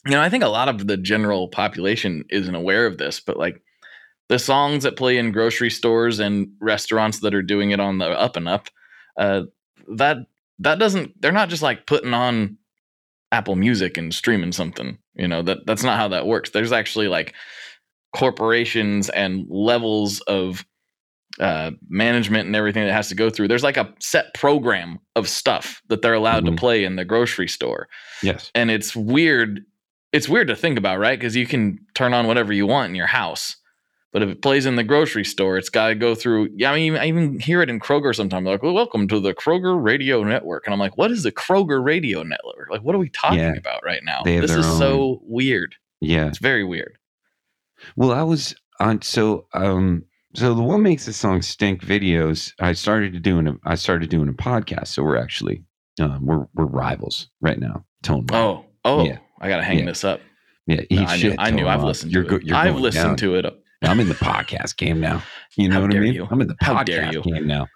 You 0.07 0.13
know, 0.13 0.21
I 0.21 0.29
think 0.29 0.45
a 0.45 0.49
lot 0.49 0.69
of 0.69 0.87
the 0.87 0.97
general 0.97 1.49
population 1.49 2.25
isn't 2.31 2.55
aware 2.55 2.87
of 2.87 2.99
this, 2.99 3.21
but 3.21 3.37
like 3.37 3.63
the 4.29 4.39
songs 4.39 4.83
that 4.85 4.97
play 4.97 5.17
in 5.19 5.33
grocery 5.33 5.71
stores 5.71 6.19
and 6.19 6.49
restaurants 6.61 7.21
that 7.21 7.35
are 7.35 7.43
doing 7.43 7.71
it 7.71 7.81
on 7.81 7.99
the 7.99 8.09
up 8.11 8.37
and 8.37 8.49
up, 8.49 8.69
uh, 9.17 9.43
that 9.97 10.19
that 10.61 10.79
doesn't. 10.79 11.21
They're 11.21 11.33
not 11.33 11.49
just 11.49 11.63
like 11.63 11.87
putting 11.87 12.15
on 12.15 12.59
Apple 13.33 13.57
Music 13.57 13.97
and 13.99 14.13
streaming 14.15 14.53
something. 14.53 14.99
You 15.15 15.29
know 15.29 15.43
that 15.43 15.67
that's 15.67 15.83
not 15.85 15.99
how 15.99 16.09
that 16.09 16.27
works. 16.27 16.51
There's 16.51 16.73
actually 16.73 17.09
like 17.09 17.35
corporations 18.15 19.09
and 19.11 19.47
levels 19.49 20.21
of 20.23 20.65
uh, 21.41 21.71
management 21.89 22.47
and 22.47 22.57
everything 22.57 22.85
that 22.85 22.93
has 22.93 23.09
to 23.09 23.15
go 23.15 23.31
through. 23.31 23.47
There's 23.49 23.63
like 23.63 23.77
a 23.77 23.93
set 24.01 24.35
program 24.35 24.99
of 25.15 25.29
stuff 25.29 25.81
that 25.89 26.03
they're 26.03 26.15
allowed 26.15 26.45
Mhm. 26.45 26.51
to 26.51 26.57
play 26.57 26.85
in 26.85 26.97
the 26.97 27.05
grocery 27.05 27.47
store, 27.49 27.89
yes, 28.23 28.51
and 28.55 28.71
it's 28.71 28.97
weird. 28.97 29.65
It's 30.13 30.29
weird 30.29 30.49
to 30.49 30.57
think 30.57 30.79
about, 30.79 30.99
right? 30.99 31.19
Because 31.19 31.37
you 31.37 31.47
can 31.47 31.79
turn 31.95 32.15
on 32.15 32.27
whatever 32.27 32.53
you 32.53 32.67
want 32.67 32.89
in 32.89 32.95
your 32.95 33.07
house, 33.07 33.57
but 34.13 34.23
if 34.23 34.29
it 34.29 34.43
plays 34.43 34.67
in 34.67 34.77
the 34.77 34.85
grocery 34.85 35.25
store, 35.25 35.59
it's 35.59 35.69
got 35.71 35.89
to 35.89 35.95
go 35.95 36.15
through. 36.15 36.49
Yeah, 36.57 36.73
I 36.73 36.77
mean, 36.77 36.97
I 36.97 37.07
even 37.07 37.39
hear 37.41 37.61
it 37.63 37.71
in 37.71 37.79
Kroger 37.81 38.15
sometimes. 38.15 38.45
They're 38.45 38.55
like, 38.55 38.63
well, 38.63 38.75
welcome 38.75 39.07
to 39.09 39.21
the 39.21 39.35
Kroger 39.35 39.83
Radio 39.83 40.23
Network, 40.25 40.65
and 40.67 40.73
I'm 40.75 40.81
like, 40.81 40.97
what 40.97 41.11
is 41.11 41.23
the 41.23 41.33
Kroger 41.33 41.85
Radio 41.85 42.23
Network? 42.23 42.69
Like, 42.71 42.83
what 42.83 42.95
are 42.95 42.99
we 42.99 43.11
talking 43.11 43.39
Yeah. 43.39 43.55
about 43.57 43.81
right 43.85 44.01
now? 44.05 44.23
This 44.25 44.51
is 44.51 44.67
own- 44.67 44.79
so 44.79 45.21
weird. 45.25 45.75
yeah. 46.01 46.27
It's 46.27 46.39
very 46.39 46.65
weird. 46.65 46.97
Well, 47.97 48.13
I 48.13 48.23
was 48.23 48.55
on 48.81 49.03
so 49.03 49.47
um 49.55 50.05
so 50.35 50.55
the 50.55 50.63
one 50.63 50.83
makes 50.83 51.07
the 51.07 51.13
song 51.13 51.43
stink 51.43 51.83
videos. 51.83 52.53
I 52.61 52.73
started 52.73 53.23
doing 53.23 53.47
a 53.49 53.55
I 53.65 53.75
started 53.77 54.09
doing 54.11 54.29
a 54.29 54.33
podcast, 54.33 54.89
so 54.89 55.03
we're 55.03 55.17
actually 55.17 55.65
um, 56.01 56.25
we're 56.27 56.47
we're 56.55 56.67
rivals 56.67 57.29
right 57.41 57.59
now. 57.59 57.85
Tone. 58.03 58.27
Oh, 58.33 58.65
oh, 58.85 59.05
Yeah. 59.05 59.19
I 59.41 59.49
gotta 59.49 59.65
hang 59.65 59.81
Yeah. 59.81 59.85
this 59.87 60.05
up. 60.05 60.21
yeah, 60.67 60.83
No, 60.91 61.03
I 61.05 61.17
knew, 61.17 61.35
I 61.39 61.51
knew. 61.51 61.67
I've 61.69 61.83
listened 61.83 62.13
You're 62.13 62.25
to 62.25 62.37
it. 62.37 62.43
you're 62.45 62.57
I've 62.57 62.77
listened 62.77 63.05
down. 63.05 63.17
to 63.17 63.35
it. 63.37 63.47
I'm 63.83 64.01
in 64.01 64.09
the 64.09 64.15
podcast 64.15 64.77
game 64.77 65.01
now. 65.01 65.23
You 65.57 65.69
know 65.69 65.77
How 65.77 65.83
what 65.83 65.95
I 65.95 65.99
mean? 66.01 66.15
you. 66.15 66.27
I'm 66.31 66.41
in 66.41 66.49
the 66.49 66.57
How 66.61 66.75
podcast 66.77 66.85
dare 66.87 67.13
you. 67.13 67.23
game 67.23 67.47
now. 67.47 67.67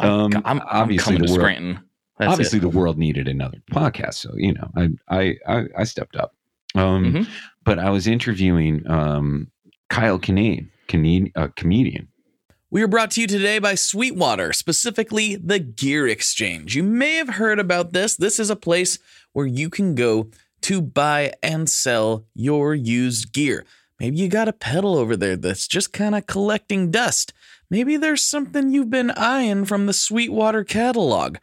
I'm, 0.00 0.08
Um, 0.10 0.32
I'm, 0.36 0.42
I'm 0.46 0.62
obviously 0.66 1.04
coming 1.16 1.20
the 1.22 1.26
to 1.28 1.32
world- 1.32 1.40
Scranton. 1.42 1.78
That's 2.18 2.30
obviously 2.32 2.58
it. 2.58 2.62
the 2.62 2.68
world 2.68 2.96
needed 2.98 3.26
another 3.26 3.58
podcast 3.72 4.14
so 4.14 4.32
you 4.36 4.52
know 4.54 4.70
i 4.76 4.88
i 5.08 5.34
i, 5.48 5.64
I 5.78 5.82
stepped 5.84 6.14
up 6.14 6.32
um 6.76 7.12
Mhm. 7.12 7.28
but 7.64 7.80
i 7.80 7.90
was 7.90 8.06
interviewing 8.06 8.88
um 8.88 9.50
kyle 9.90 10.20
kinane 10.20 10.68
Kinane, 10.86 11.32
a 11.34 11.48
comedian 11.48 12.06
We 12.70 12.82
are 12.82 12.88
brought 12.88 13.10
to 13.12 13.20
you 13.20 13.26
today 13.26 13.58
by 13.58 13.74
Sweetwater, 13.74 14.52
specifically 14.52 15.34
the 15.36 15.58
Gear 15.60 16.06
Exchange. 16.08 16.76
You 16.76 16.82
may 16.84 17.14
have 17.16 17.30
heard 17.30 17.58
about 17.58 17.92
this. 17.92 18.16
This 18.16 18.38
is 18.38 18.50
a 18.50 18.56
place 18.56 18.98
where 19.32 19.46
you 19.46 19.68
can 19.70 19.94
go 19.96 20.28
to 20.62 20.80
buy 20.82 21.32
and 21.42 21.68
sell 21.68 22.26
your 22.34 22.74
used 22.74 23.32
gear. 23.32 23.64
Maybe 24.00 24.16
you 24.16 24.28
got 24.28 24.48
a 24.48 24.52
pedal 24.52 24.96
over 24.96 25.16
there 25.16 25.36
that's 25.36 25.68
just 25.68 25.92
kind 25.92 26.14
of 26.14 26.26
collecting 26.26 26.90
dust. 26.90 27.32
Maybe 27.70 27.96
there's 27.96 28.22
something 28.22 28.70
you've 28.70 28.90
been 28.90 29.10
eyeing 29.12 29.64
from 29.64 29.86
the 29.86 29.92
Sweetwater 29.92 30.64
catalog. 30.64 31.38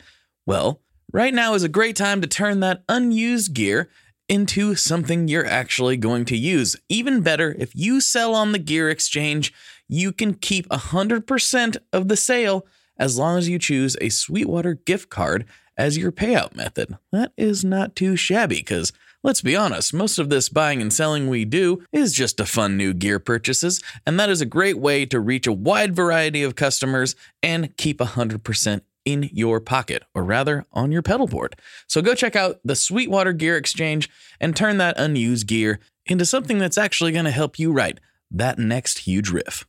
Well, 0.45 0.81
right 1.11 1.33
now 1.33 1.53
is 1.53 1.63
a 1.63 1.69
great 1.69 1.95
time 1.95 2.21
to 2.21 2.27
turn 2.27 2.59
that 2.59 2.83
unused 2.89 3.53
gear 3.53 3.89
into 4.27 4.75
something 4.75 5.27
you're 5.27 5.45
actually 5.45 5.97
going 5.97 6.25
to 6.25 6.37
use. 6.37 6.75
Even 6.87 7.21
better, 7.21 7.55
if 7.59 7.75
you 7.75 7.99
sell 7.99 8.33
on 8.33 8.51
the 8.51 8.59
Gear 8.59 8.89
Exchange, 8.89 9.53
you 9.87 10.11
can 10.13 10.33
keep 10.33 10.69
100% 10.69 11.77
of 11.91 12.07
the 12.07 12.15
sale 12.15 12.65
as 12.97 13.17
long 13.17 13.37
as 13.37 13.49
you 13.49 13.59
choose 13.59 13.97
a 13.99 14.09
Sweetwater 14.09 14.75
gift 14.75 15.09
card 15.09 15.45
as 15.77 15.97
your 15.97 16.11
payout 16.11 16.55
method. 16.55 16.97
That 17.11 17.33
is 17.35 17.65
not 17.65 17.95
too 17.95 18.15
shabby 18.15 18.57
because 18.57 18.93
let's 19.24 19.41
be 19.41 19.55
honest, 19.55 19.93
most 19.93 20.19
of 20.19 20.30
this 20.30 20.49
buying 20.49 20.82
and 20.82 20.91
selling 20.91 21.28
we 21.28 21.45
do 21.45 21.84
is 21.91 22.13
just 22.13 22.38
to 22.38 22.45
fund 22.45 22.78
new 22.78 22.93
gear 22.93 23.19
purchases, 23.19 23.82
and 24.05 24.19
that 24.19 24.30
is 24.30 24.41
a 24.41 24.45
great 24.45 24.78
way 24.78 25.05
to 25.05 25.19
reach 25.19 25.47
a 25.47 25.53
wide 25.53 25.95
variety 25.95 26.43
of 26.43 26.55
customers 26.55 27.15
and 27.41 27.76
keep 27.78 27.99
100% 27.99 28.82
in 29.03 29.30
your 29.34 29.59
pocket, 29.59 30.03
or 30.13 30.24
rather 30.24 30.65
on 30.72 30.91
your 30.91 31.01
pedal 31.01 31.28
board. 31.28 31.55
So 31.88 32.01
go 32.01 32.13
check 32.13 32.36
out 32.36 32.59
the 32.63 32.76
Sweetwater 32.76 33.34
Gear 33.34 33.57
Exchange 33.57 34.09
and 34.39 34.55
turn 34.55 34.78
that 34.78 34.99
unused 34.99 35.47
gear 35.47 35.80
into 36.05 36.26
something 36.26 36.59
that's 36.59 36.78
actually 36.78 37.11
going 37.11 37.26
to 37.26 37.32
help 37.32 37.57
you 37.57 37.72
write 37.72 37.99
that 38.30 38.59
next 38.59 38.99
huge 38.99 39.30
riff. 39.30 39.65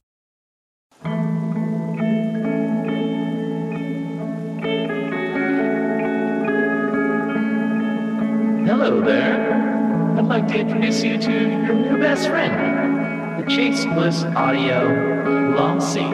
Hello 8.64 9.00
there. 9.00 9.52
I'd 10.16 10.26
like 10.26 10.46
to 10.46 10.58
introduce 10.58 11.02
you 11.02 11.18
to 11.18 11.32
your 11.32 11.74
new 11.74 11.98
best 11.98 12.28
friend, 12.28 13.42
the 13.42 13.50
Chase 13.50 13.84
Bliss 13.84 14.22
Audio 14.22 15.54
Lossy. 15.56 16.04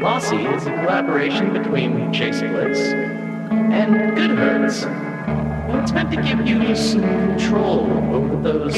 Lossy 0.00 0.46
is 0.46 0.66
a 0.66 0.72
collaboration 0.72 1.52
between 1.52 2.12
Chase 2.12 2.40
Bliss 2.40 2.80
and 2.80 3.94
Goodhertz. 4.18 4.84
And 4.84 5.80
it's 5.80 5.92
meant 5.92 6.10
to 6.10 6.20
give 6.20 6.44
you 6.44 6.74
some 6.74 7.02
control 7.02 7.88
over 8.12 8.42
those 8.42 8.74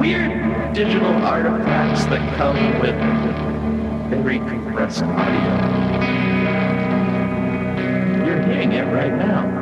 weird 0.00 0.74
digital 0.74 1.14
artifacts 1.22 2.04
that 2.06 2.36
come 2.36 2.80
with 2.80 2.96
very 4.10 4.38
compressed 4.38 5.04
audio. 5.04 5.52
You're 8.26 8.42
hearing 8.42 8.72
it 8.72 8.92
right 8.92 9.14
now. 9.14 9.61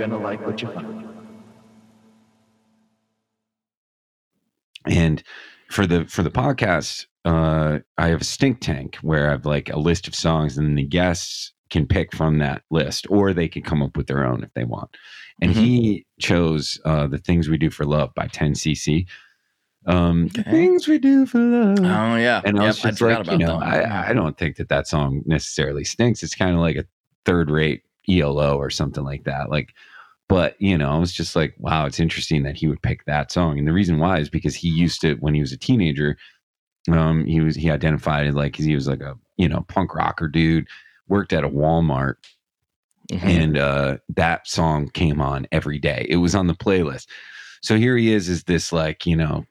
I 0.00 0.06
think 0.08 0.12
you're 0.12 0.20
going 0.20 0.38
to 0.38 0.44
like 0.44 0.46
what 0.46 0.62
you 0.62 0.68
find. 0.68 1.06
and 4.86 5.22
for 5.70 5.86
the 5.86 6.04
for 6.06 6.22
the 6.22 6.30
podcast 6.30 7.06
uh 7.24 7.78
i 7.98 8.08
have 8.08 8.22
a 8.22 8.24
stink 8.24 8.60
tank 8.60 8.96
where 9.02 9.30
i've 9.30 9.44
like 9.44 9.68
a 9.70 9.78
list 9.78 10.08
of 10.08 10.14
songs 10.14 10.56
and 10.56 10.76
the 10.78 10.82
guests 10.82 11.52
can 11.68 11.86
pick 11.86 12.14
from 12.14 12.38
that 12.38 12.62
list 12.70 13.06
or 13.10 13.32
they 13.32 13.46
can 13.46 13.62
come 13.62 13.82
up 13.82 13.96
with 13.96 14.06
their 14.06 14.24
own 14.24 14.42
if 14.42 14.52
they 14.54 14.64
want 14.64 14.96
and 15.42 15.52
Mhm. 15.52 15.62
he 15.62 16.06
chose 16.18 16.80
uh 16.84 17.06
the 17.06 17.18
things 17.18 17.48
we 17.48 17.58
do 17.58 17.70
for 17.70 17.84
love 17.84 18.10
by 18.14 18.26
10cc 18.26 19.06
um 19.86 20.28
the 20.28 20.40
Okay. 20.40 20.50
things 20.50 20.88
we 20.88 20.98
do 20.98 21.26
for 21.26 21.38
love 21.38 21.78
Oh 21.84 22.16
yeah, 22.16 22.40
and 22.44 22.58
I 22.58 22.62
Yep, 22.64 22.68
was 22.68 22.80
just 22.80 22.98
forgot 22.98 23.26
like, 23.26 23.32
you 23.32 23.46
know. 23.46 23.56
I, 23.56 24.10
I 24.10 24.12
don't 24.12 24.36
think 24.36 24.56
that 24.56 24.68
that 24.70 24.86
song 24.86 25.22
necessarily 25.26 25.84
stinks. 25.84 26.22
It's 26.22 26.34
kind 26.34 26.54
of 26.54 26.60
like 26.60 26.76
a 26.76 26.84
third 27.24 27.50
rate 27.50 27.82
ELO 28.08 28.56
or 28.58 28.70
something 28.70 29.04
like 29.04 29.24
that. 29.24 29.48
Like, 29.50 29.72
but 30.30 30.54
you 30.62 30.78
know, 30.78 30.90
I 30.90 30.98
was 30.98 31.12
just 31.12 31.36
like, 31.36 31.54
wow, 31.58 31.84
it's 31.86 32.00
interesting 32.00 32.44
that 32.44 32.56
he 32.56 32.68
would 32.68 32.80
pick 32.82 33.04
that 33.04 33.30
song. 33.32 33.58
And 33.58 33.66
the 33.68 33.72
reason 33.72 33.98
why 33.98 34.18
is 34.20 34.30
because 34.30 34.54
he 34.54 34.68
used 34.68 35.00
to 35.02 35.16
when 35.16 35.34
he 35.34 35.40
was 35.40 35.52
a 35.52 35.58
teenager. 35.58 36.16
Um, 36.90 37.26
he 37.26 37.40
was 37.40 37.56
he 37.56 37.70
identified 37.70 38.32
like 38.32 38.56
he 38.56 38.74
was 38.74 38.88
like 38.88 39.02
a 39.02 39.14
you 39.36 39.48
know 39.48 39.66
punk 39.68 39.94
rocker 39.94 40.28
dude. 40.28 40.66
Worked 41.08 41.32
at 41.34 41.44
a 41.44 41.50
Walmart 41.50 42.14
Mhm. 43.12 43.22
and 43.24 43.58
uh, 43.58 43.98
that 44.16 44.46
song 44.46 44.88
came 44.90 45.20
on 45.20 45.46
every 45.50 45.80
day. 45.80 46.06
It 46.08 46.18
was 46.18 46.34
on 46.36 46.46
the 46.46 46.54
playlist. 46.54 47.06
So 47.60 47.76
here 47.76 47.96
he 47.96 48.12
is, 48.12 48.28
is 48.28 48.44
this 48.44 48.72
like 48.72 49.04
you 49.04 49.16
know, 49.16 49.44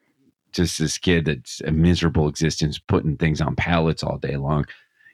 just 0.52 0.78
this 0.78 0.98
kid 0.98 1.26
that's 1.26 1.60
a 1.66 1.70
miserable 1.70 2.26
existence, 2.28 2.78
putting 2.78 3.16
things 3.18 3.40
on 3.40 3.54
pallets 3.56 4.02
all 4.02 4.18
day 4.18 4.36
long, 4.36 4.64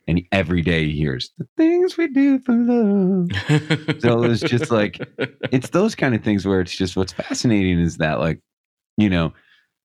and 0.07 0.21
every 0.31 0.61
day 0.61 0.85
he 0.85 0.93
hears 0.97 1.31
the 1.37 1.47
things 1.57 1.97
we 1.97 2.07
do 2.07 2.39
for 2.39 2.53
love. 2.53 3.29
So 4.01 4.23
it 4.23 4.27
was 4.27 4.41
just 4.41 4.71
like 4.71 4.99
it's 5.51 5.69
those 5.69 5.95
kind 5.95 6.15
of 6.15 6.23
things 6.23 6.45
where 6.45 6.61
it's 6.61 6.75
just 6.75 6.95
what's 6.95 7.13
fascinating 7.13 7.79
is 7.79 7.97
that 7.97 8.19
like 8.19 8.39
you 8.97 9.09
know 9.09 9.33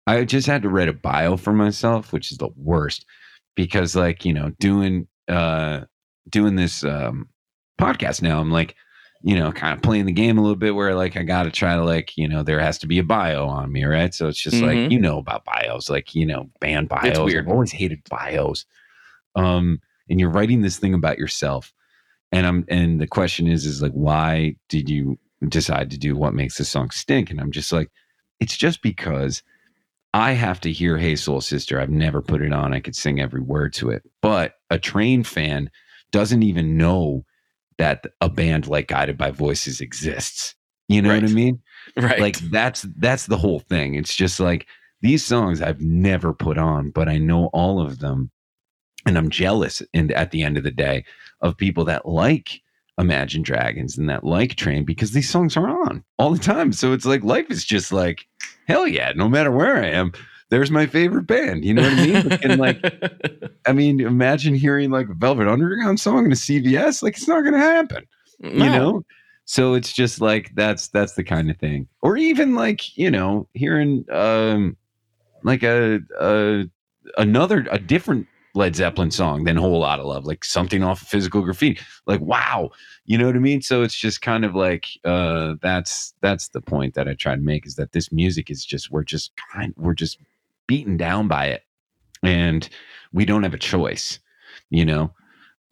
i 0.07 0.25
just 0.25 0.47
had 0.47 0.63
to 0.63 0.69
write 0.69 0.89
a 0.89 0.93
bio 0.93 1.37
for 1.37 1.53
myself 1.53 2.13
which 2.13 2.31
is 2.33 2.39
the 2.39 2.49
worst 2.57 3.05
because 3.57 3.95
like 3.97 4.25
you 4.25 4.33
know 4.33 4.51
doing 4.61 5.07
uh 5.29 5.81
doing 6.29 6.57
this 6.57 6.83
um 6.85 7.29
podcast 7.81 8.23
now 8.23 8.41
i'm 8.41 8.51
like 8.51 8.75
you 9.23 9.39
know 9.39 9.53
kind 9.53 9.75
of 9.77 9.83
playing 9.83 10.07
the 10.07 10.13
game 10.13 10.39
a 10.39 10.41
little 10.41 10.57
bit 10.57 10.75
where 10.75 10.95
like 10.95 11.17
i 11.17 11.23
gotta 11.23 11.51
try 11.51 11.77
to 11.77 11.85
like 11.85 12.17
you 12.17 12.27
know 12.29 12.43
there 12.43 12.59
has 12.61 12.79
to 12.79 12.87
be 12.87 12.99
a 12.99 13.05
bio 13.05 13.47
on 13.47 13.71
me 13.73 13.85
right 13.85 14.13
so 14.15 14.27
it's 14.29 14.43
just 14.43 14.61
like 14.63 14.77
Mhm. 14.79 14.91
you 14.93 14.99
know 15.01 15.19
about 15.19 15.45
bios 15.45 15.89
like 15.91 16.15
you 16.15 16.27
know 16.27 16.51
band 16.61 16.89
bios 16.89 17.07
It's 17.07 17.19
weird. 17.21 17.45
i've 17.47 17.53
always 17.53 17.73
hated 17.73 18.01
bios 18.11 18.65
um 19.37 19.79
and 20.09 20.21
you're 20.21 20.31
writing 20.31 20.63
this 20.63 20.79
thing 20.79 20.95
about 20.95 21.19
yourself 21.19 21.73
and 22.31 22.47
i'm 22.47 22.65
and 22.69 23.01
the 23.01 23.07
question 23.07 23.47
is 23.47 23.67
is 23.67 23.83
like 23.83 23.93
why 23.93 24.55
did 24.69 24.89
you 24.89 25.19
decide 25.49 25.91
to 25.91 25.99
do 25.99 26.17
what 26.17 26.35
makes 26.35 26.59
the 26.59 26.65
song 26.65 26.91
stink? 26.91 27.31
And 27.31 27.41
i'm 27.41 27.51
just 27.51 27.73
like 27.73 27.91
it's 28.41 28.57
just 28.57 28.83
because 28.83 29.43
i 30.15 30.33
have 30.33 30.61
to 30.61 30.73
hear 30.73 30.99
hey 30.99 31.17
soul 31.17 31.41
sister. 31.41 31.81
I've 31.81 31.91
never 31.91 32.21
put 32.21 32.43
it 32.43 32.53
on. 32.53 32.75
I 32.75 32.81
could 32.81 32.97
sing 32.97 33.21
every 33.21 33.41
word 33.41 33.73
to 33.75 33.91
it. 33.91 34.03
But 34.21 34.55
a 34.71 34.79
train 34.79 35.25
fan 35.25 35.71
doesn't 36.11 36.43
even 36.43 36.77
know 36.77 37.25
that 37.79 38.05
a 38.21 38.29
band 38.29 38.67
like 38.67 38.89
guided 38.89 39.17
by 39.17 39.31
voices 39.31 39.81
exists. 39.81 40.55
You 40.89 41.01
know 41.01 41.15
what 41.15 41.25
i 41.25 41.29
mean? 41.29 41.61
Right. 41.97 42.21
like 42.21 42.39
that's 42.51 42.83
that's 42.99 43.27
the 43.27 43.39
whole 43.39 43.61
thing. 43.61 43.95
It's 43.95 44.15
just 44.15 44.39
like 44.39 44.67
these 45.03 45.25
songs 45.25 45.61
i've 45.61 45.81
never 45.81 46.33
put 46.33 46.57
on 46.57 46.91
but 46.91 47.09
i 47.09 47.19
know 47.19 47.47
all 47.47 47.85
of 47.85 47.99
them 47.99 48.31
and 49.07 49.17
i'm 49.19 49.31
jealous 49.31 49.83
and 49.95 50.13
at 50.13 50.31
the 50.31 50.43
end 50.43 50.57
of 50.57 50.65
the 50.65 50.71
day 50.71 51.05
of 51.41 51.57
people 51.57 51.85
that 51.85 52.07
like 52.07 52.61
imagine 52.99 53.43
dragons 53.43 53.97
and 53.97 54.09
that 54.09 54.25
like 54.25 54.55
train 54.55 54.85
because 54.85 55.13
these 55.13 55.29
songs 55.29 55.57
are 55.57 55.69
on 55.69 56.05
all 56.19 56.31
the 56.31 56.39
time. 56.39 56.73
So 56.75 56.93
it's 56.93 57.07
like 57.07 57.25
life 57.25 57.51
is 57.51 57.65
just 57.65 57.91
like 57.91 58.27
hell 58.69 58.87
yeah 58.87 59.13
no 59.17 59.29
matter 59.29 59.51
where 59.51 59.83
i 59.83 59.87
am 59.87 60.13
there's 60.51 60.71
my 60.71 60.85
favorite 60.85 61.27
band. 61.27 61.65
You 61.65 61.73
know 61.73 61.83
what 61.83 61.93
i 61.95 62.07
mean? 62.07 62.33
And 62.43 62.61
like 62.61 62.79
i 63.67 63.73
mean 63.73 64.01
imagine 64.01 64.55
hearing 64.55 64.91
like 64.91 65.09
a 65.09 65.15
velvet 65.15 65.49
underground 65.49 66.01
song 66.01 66.27
in 66.27 66.33
a 66.33 66.37
cvs 66.37 67.03
like 67.03 67.17
it's 67.17 67.27
not 67.27 67.43
gonna 67.43 67.59
happen 67.59 68.07
you 68.43 68.69
know? 68.69 69.05
So 69.45 69.75
it's 69.75 69.93
just 69.93 70.21
like 70.21 70.53
that's 70.55 70.89
that's 70.89 71.15
the 71.15 71.25
kind 71.25 71.51
of 71.51 71.57
thing. 71.59 71.89
Or 72.01 72.17
even 72.17 72.55
like 72.55 72.97
you 72.97 73.11
know 73.11 73.49
hearing 73.55 74.05
um 74.11 74.77
like 75.43 75.63
a, 75.63 76.01
a 76.21 76.65
another 77.19 77.67
a 77.71 77.79
different 77.79 78.27
led 78.55 78.77
zeppelin 78.77 79.11
song 79.11 79.45
than 79.45 79.57
whole 79.57 79.79
lot 79.79 79.99
of 79.99 80.07
love 80.07 80.25
like 80.25 80.45
something 80.45 80.83
off 80.83 81.03
of 81.03 81.09
physical 81.09 81.43
graffiti. 81.43 81.81
Like 82.07 82.21
wow 82.21 82.71
you 83.05 83.19
know 83.19 83.27
what 83.27 83.35
i 83.37 83.41
mean? 83.41 83.63
So 83.63 83.83
it's 83.83 83.97
just 83.97 84.23
kind 84.23 84.45
of 84.45 84.55
like 84.55 84.87
uh 85.05 85.55
that's 85.63 86.15
that's 86.21 86.49
the 86.49 86.61
point 86.61 86.95
that 86.95 87.09
i 87.09 87.15
try 87.15 87.35
to 87.35 87.41
make 87.41 87.67
is 87.67 87.77
that 87.77 87.93
this 87.93 88.13
music 88.13 88.51
is 88.51 88.65
just 88.65 88.91
we're 88.91 89.05
just 89.05 89.33
kind 89.53 89.75
we're 89.77 89.95
just 89.95 90.19
beaten 90.67 90.97
down 90.97 91.29
by 91.29 91.47
it. 91.47 91.63
And 92.23 92.69
we 93.13 93.25
don't 93.25 93.43
have 93.43 93.55
a 93.55 93.59
choice 93.59 94.19
you 94.71 94.85
know? 94.85 95.13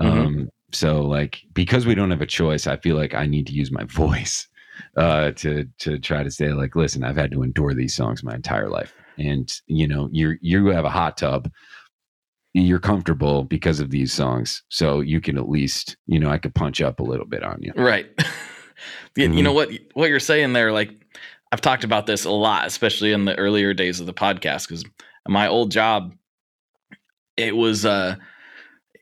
Mhm. 0.00 0.06
um 0.06 0.50
so 0.72 1.02
like 1.02 1.42
because 1.52 1.84
we 1.84 1.94
don't 1.94 2.10
have 2.10 2.22
a 2.22 2.26
choice 2.26 2.66
i 2.66 2.76
feel 2.76 2.96
like 2.96 3.14
i 3.14 3.26
need 3.26 3.46
to 3.46 3.52
use 3.52 3.70
my 3.70 3.84
voice 4.02 4.48
uh 4.96 5.30
to 5.32 5.66
to 5.78 5.98
try 5.98 6.22
to 6.22 6.30
say 6.30 6.52
like 6.52 6.74
listen 6.76 7.04
i've 7.04 7.16
had 7.16 7.30
to 7.32 7.42
endure 7.42 7.74
these 7.74 7.94
songs 7.94 8.22
my 8.22 8.34
entire 8.34 8.68
life. 8.68 8.94
And 9.18 9.52
you 9.66 9.86
know 9.86 10.08
you're 10.12 10.38
you 10.40 10.66
have 10.68 10.86
a 10.86 10.90
hot 10.90 11.18
tub 11.18 11.50
you're 12.52 12.80
comfortable 12.80 13.44
because 13.44 13.78
of 13.80 13.90
these 13.90 14.12
songs 14.12 14.62
so 14.68 15.00
you 15.00 15.20
can 15.20 15.38
at 15.38 15.48
least 15.48 15.96
you 16.06 16.18
know 16.18 16.28
i 16.30 16.38
could 16.38 16.54
punch 16.54 16.80
up 16.80 16.98
a 17.00 17.04
little 17.04 17.26
bit 17.26 17.42
on 17.44 17.58
you 17.62 17.72
Right. 17.76 18.06
you, 19.16 19.24
you 19.24 19.28
Mhm. 19.28 19.44
know 19.44 19.52
what 19.52 19.70
what 19.94 20.08
you're 20.08 20.20
saying 20.20 20.52
there 20.52 20.72
like 20.72 20.90
I've 21.52 21.60
talked 21.60 21.84
about 21.84 22.06
this 22.06 22.24
a 22.24 22.30
lot 22.30 22.66
especially 22.66 23.12
in 23.12 23.24
the 23.24 23.36
earlier 23.38 23.72
days 23.74 24.00
of 24.00 24.06
the 24.06 24.14
podcast 24.14 24.68
cuz 24.68 24.84
my 25.28 25.46
old 25.48 25.70
job 25.70 26.14
it 27.36 27.56
was 27.56 27.84
uh 27.86 28.16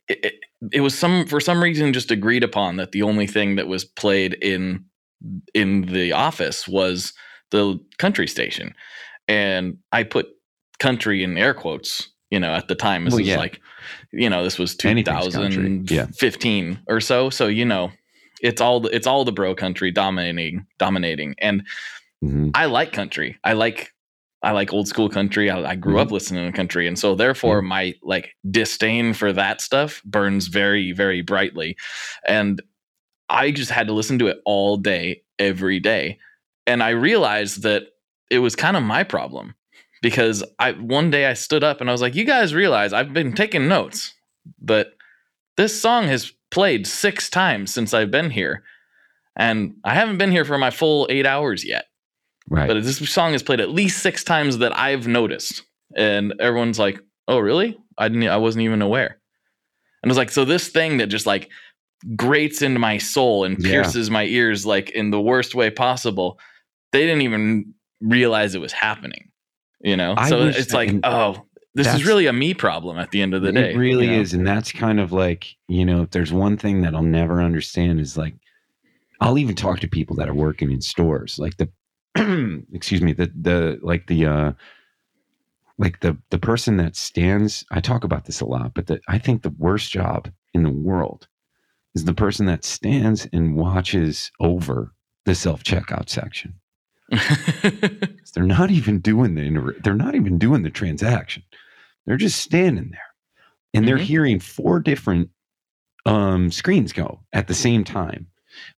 it, 0.09 0.25
it, 0.25 0.35
it 0.73 0.81
was 0.81 0.97
some 0.99 1.27
for 1.27 1.41
some 1.41 1.63
reason 1.63 1.93
just 1.93 2.11
agreed 2.11 2.45
upon 2.45 2.77
that 2.77 2.93
the 2.93 3.03
only 3.03 3.27
thing 3.27 3.57
that 3.57 3.69
was 3.69 3.85
played 3.85 4.35
in 4.43 4.85
in 5.55 5.83
the 5.83 6.13
office 6.13 6.67
was 6.69 7.13
the 7.51 7.79
country 7.99 8.27
station 8.27 8.75
and 9.27 9.79
I 9.93 10.03
put 10.05 10.29
country 10.79 11.23
in 11.23 11.37
air 11.39 11.55
quotes 11.55 12.09
you 12.31 12.39
know 12.41 12.53
at 12.55 12.69
the 12.69 12.75
time 12.75 13.05
this 13.05 13.13
Well, 13.13 13.19
was 13.21 13.29
yeah. 13.29 13.39
like 13.39 13.61
you 14.13 14.29
know 14.31 14.45
this 14.45 14.59
was 14.59 14.77
Anything's 14.85 15.35
country, 15.35 15.65
yeah. 15.89 16.07
2015 16.07 16.81
or 16.89 17.01
so 17.01 17.31
so 17.31 17.47
you 17.47 17.65
know 17.65 17.91
it's 18.43 18.61
all 18.61 18.87
it's 18.89 19.07
all 19.07 19.25
the 19.25 19.33
bro 19.33 19.55
country 19.55 19.91
dominating 19.91 20.67
dominating 20.79 21.35
and 21.39 21.65
Mhm. 22.23 22.51
I 22.53 22.65
like 22.67 22.93
country. 22.93 23.39
I 23.45 23.53
like 23.53 23.93
I 24.43 24.51
like 24.51 24.73
old 24.73 24.89
school 24.89 25.09
country. 25.09 25.51
I, 25.51 25.71
I 25.71 25.75
grew 25.77 25.93
Mm-hmm. 25.95 26.01
up 26.03 26.11
listening 26.11 26.51
to 26.51 26.57
country, 26.57 26.89
and 26.89 26.99
so 26.99 27.15
therefore 27.15 27.63
my 27.63 27.95
like 28.03 28.35
disdain 28.51 29.15
for 29.15 29.33
that 29.33 29.61
stuff 29.61 30.03
burns 30.05 30.49
very 30.49 30.91
very 30.91 31.23
brightly, 31.23 31.77
and 32.27 32.61
I 33.29 33.53
just 33.53 33.71
had 33.71 33.87
to 33.87 33.93
listen 33.93 34.19
to 34.19 34.27
it 34.27 34.41
all 34.45 34.77
day 34.77 35.23
every 35.39 35.79
day, 35.79 36.19
and 36.67 36.83
I 36.83 36.89
realized 36.91 37.63
that 37.63 37.85
it 38.33 38.41
was 38.41 38.57
kind 38.57 38.77
of 38.77 38.83
my 38.83 39.05
problem 39.05 39.55
because 40.03 40.45
I 40.59 40.73
one 40.73 41.11
day 41.11 41.27
I 41.27 41.35
stood 41.35 41.65
up 41.65 41.81
and 41.81 41.89
I 41.89 41.93
was 41.93 42.01
like, 42.03 42.15
"You 42.15 42.25
guys 42.25 42.55
realize 42.55 42.93
I've 42.93 43.13
been 43.13 43.33
taking 43.35 43.69
notes, 43.69 44.15
but 44.61 44.93
this 45.57 45.81
song 45.81 46.05
has 46.09 46.33
played 46.51 46.87
six 46.87 47.29
times 47.31 47.73
since 47.73 47.93
I've 47.95 48.11
been 48.11 48.31
here." 48.31 48.63
And 49.37 49.75
I 49.85 49.95
haven't 49.95 50.19
been 50.19 50.33
here 50.33 50.45
for 50.45 50.59
my 50.59 50.71
full 50.71 51.07
eight 51.11 51.27
hours 51.27 51.65
yet 51.65 51.85
right 52.51 52.67
but 52.67 52.83
this 52.83 52.99
song 53.11 53.35
is 53.35 53.43
played 53.43 53.61
at 53.61 53.71
least 53.71 54.03
six 54.03 54.25
times 54.25 54.59
that 54.59 54.77
I've 54.77 55.07
noticed, 55.07 55.63
and 55.95 56.33
everyone's 56.41 56.79
like, 56.79 56.99
"Oh, 57.29 57.39
really? 57.39 57.77
I 57.99 58.09
didn't. 58.09 58.29
I 58.29 58.37
wasn't 58.39 58.63
even 58.65 58.81
aware." 58.83 59.19
And 60.03 60.09
it 60.09 60.13
was 60.13 60.17
like, 60.17 60.31
so 60.31 60.45
this 60.45 60.69
thing 60.69 60.99
that 60.99 61.09
just 61.09 61.27
like 61.27 61.51
grates 62.17 62.63
into 62.63 62.79
my 62.79 62.97
soul 62.99 63.45
and 63.45 63.59
Yeah. 63.59 63.71
pierces 63.73 64.11
my 64.11 64.25
ears 64.25 64.65
like 64.65 64.91
in 64.91 65.11
the 65.11 65.21
worst 65.21 65.55
way 65.57 65.71
possible. 65.71 66.39
They 66.93 67.01
didn't 67.01 67.23
even 67.23 67.75
realize 68.01 68.55
it 68.55 68.61
was 68.61 68.73
happening, 68.73 69.31
you 69.81 69.97
know. 69.97 70.15
I 70.17 70.29
so 70.29 70.47
it's 70.47 70.73
like, 70.73 70.89
and 70.91 71.01
oh, 71.05 71.47
this 71.79 71.95
is 71.95 72.05
really 72.05 72.27
a 72.27 72.33
me 72.33 72.55
problem 72.55 72.99
at 72.99 73.11
the 73.11 73.23
end 73.23 73.35
of 73.35 73.43
the 73.43 73.53
day. 73.53 73.73
It 73.73 73.77
really 73.77 74.07
you 74.07 74.13
know? 74.13 74.21
is. 74.21 74.35
And 74.35 74.47
that's 74.47 74.73
kind 74.73 75.01
of 75.01 75.13
like, 75.13 75.57
you 75.69 75.85
know, 75.85 76.03
if 76.03 76.11
there's 76.11 76.33
one 76.33 76.57
thing 76.57 76.83
that 76.83 76.95
I'll 76.95 77.03
never 77.03 77.41
understand 77.41 78.01
is 78.01 78.17
like, 78.17 78.35
I'll 79.21 79.39
even 79.39 79.55
talk 79.55 79.81
to 79.81 79.89
people 79.89 80.17
that 80.17 80.29
are 80.29 80.35
working 80.35 80.71
in 80.71 80.81
stores, 80.81 81.39
like 81.39 81.57
the, 81.57 81.69
excuse 82.73 83.03
me, 83.03 83.13
the, 83.13 83.31
the, 83.41 83.79
like 83.83 84.07
the, 84.07 84.27
uh, 84.27 84.53
like 85.79 86.01
the, 86.01 86.17
the 86.31 86.39
person 86.39 86.77
that 86.79 86.97
stands, 86.97 87.65
I 87.71 87.81
talk 87.81 88.05
about 88.05 88.25
this 88.25 88.41
a 88.41 88.47
lot, 88.47 88.75
but 88.75 88.87
the, 88.87 89.01
I 89.09 89.19
think 89.19 89.43
the 89.43 89.55
worst 89.59 89.93
job 89.93 90.29
in 90.55 90.63
the 90.63 90.71
world 90.71 91.29
is 91.95 92.05
the 92.05 92.15
person 92.15 92.47
that 92.47 92.65
stands 92.65 93.29
and 93.33 93.57
watches 93.57 94.31
over 94.41 94.93
the 95.25 95.35
self 95.35 95.63
checkout 95.63 96.09
section. 96.09 96.55
They're 98.35 98.45
not 98.45 98.71
even 98.71 99.01
doing 99.01 99.35
the, 99.35 99.43
inter- 99.43 99.77
they're 99.83 99.95
not 99.95 100.15
even 100.15 100.39
doing 100.39 100.63
the 100.63 100.71
transaction 100.71 101.43
they're 102.07 102.17
just 102.17 102.41
standing 102.41 102.91
there 102.91 103.01
and 103.75 103.87
they're 103.87 103.99
Mhm. 103.99 104.03
hearing 104.03 104.41
four 104.41 104.81
different 104.81 105.29
um, 106.07 106.51
screens 106.51 106.93
go 106.95 107.21
at 107.35 107.49
the 107.49 107.55
same 107.55 107.85
time. 107.85 108.29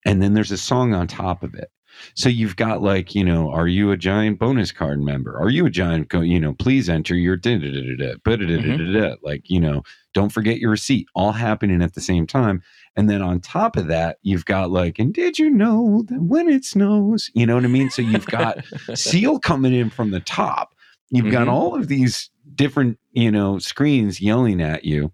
And 0.06 0.22
then 0.22 0.34
there's 0.34 0.52
a 0.52 0.58
song 0.58 0.96
on 0.96 1.06
top 1.06 1.44
of 1.44 1.54
it. 1.54 1.70
So 2.16 2.28
you've 2.28 2.56
got 2.56 2.82
like, 2.82 3.14
you 3.14 3.24
know, 3.24 3.52
are 3.52 3.68
you 3.68 3.92
a 3.92 3.98
giant 3.98 4.40
bonus 4.40 4.72
card 4.72 5.00
member? 5.02 5.38
Are 5.40 5.50
you 5.50 5.66
a 5.68 5.70
giant, 5.70 6.10
co- 6.10 6.22
you 6.22 6.40
know, 6.40 6.54
please 6.54 6.90
enter 6.90 7.14
your 7.14 7.36
da 7.38 7.58
da 7.60 7.70
da 7.72 7.82
da, 7.82 8.14
da, 8.24 8.36
da, 8.36 8.46
da, 8.48 8.78
da, 8.78 9.00
da. 9.10 9.16
like, 9.22 9.48
you 9.50 9.60
know, 9.60 9.84
don't 10.16 10.32
forget 10.32 10.58
your 10.58 10.72
receipt, 10.72 11.08
all 11.14 11.34
happening 11.34 11.84
at 11.84 11.94
the 11.94 12.02
same 12.02 12.26
time. 12.26 12.64
And 12.96 13.10
then 13.10 13.22
on 13.22 13.40
top 13.40 13.78
of 13.78 13.88
that, 13.88 14.18
you've 14.24 14.46
got 14.46 14.72
like, 14.72 15.00
and 15.00 15.14
did 15.14 15.40
you 15.40 15.50
know 15.50 16.04
that 16.08 16.22
when 16.22 16.50
it 16.50 16.66
snows, 16.66 17.30
you 17.34 17.46
know 17.46 17.56
what 17.56 17.64
I 17.64 17.68
mean? 17.70 17.90
So 17.90 18.02
you've 18.02 18.28
got 18.28 18.58
Seal 18.96 19.40
coming 19.40 19.74
in 19.74 19.90
from 19.90 20.12
the 20.12 20.20
top. 20.20 20.76
You've 21.12 21.32
got 21.32 21.48
Mhm. 21.48 21.52
all 21.52 21.76
of 21.76 21.88
these 21.88 22.30
different, 22.56 23.00
you 23.14 23.32
know, 23.32 23.58
screens 23.60 24.20
yelling 24.22 24.62
at 24.62 24.84
you 24.86 25.12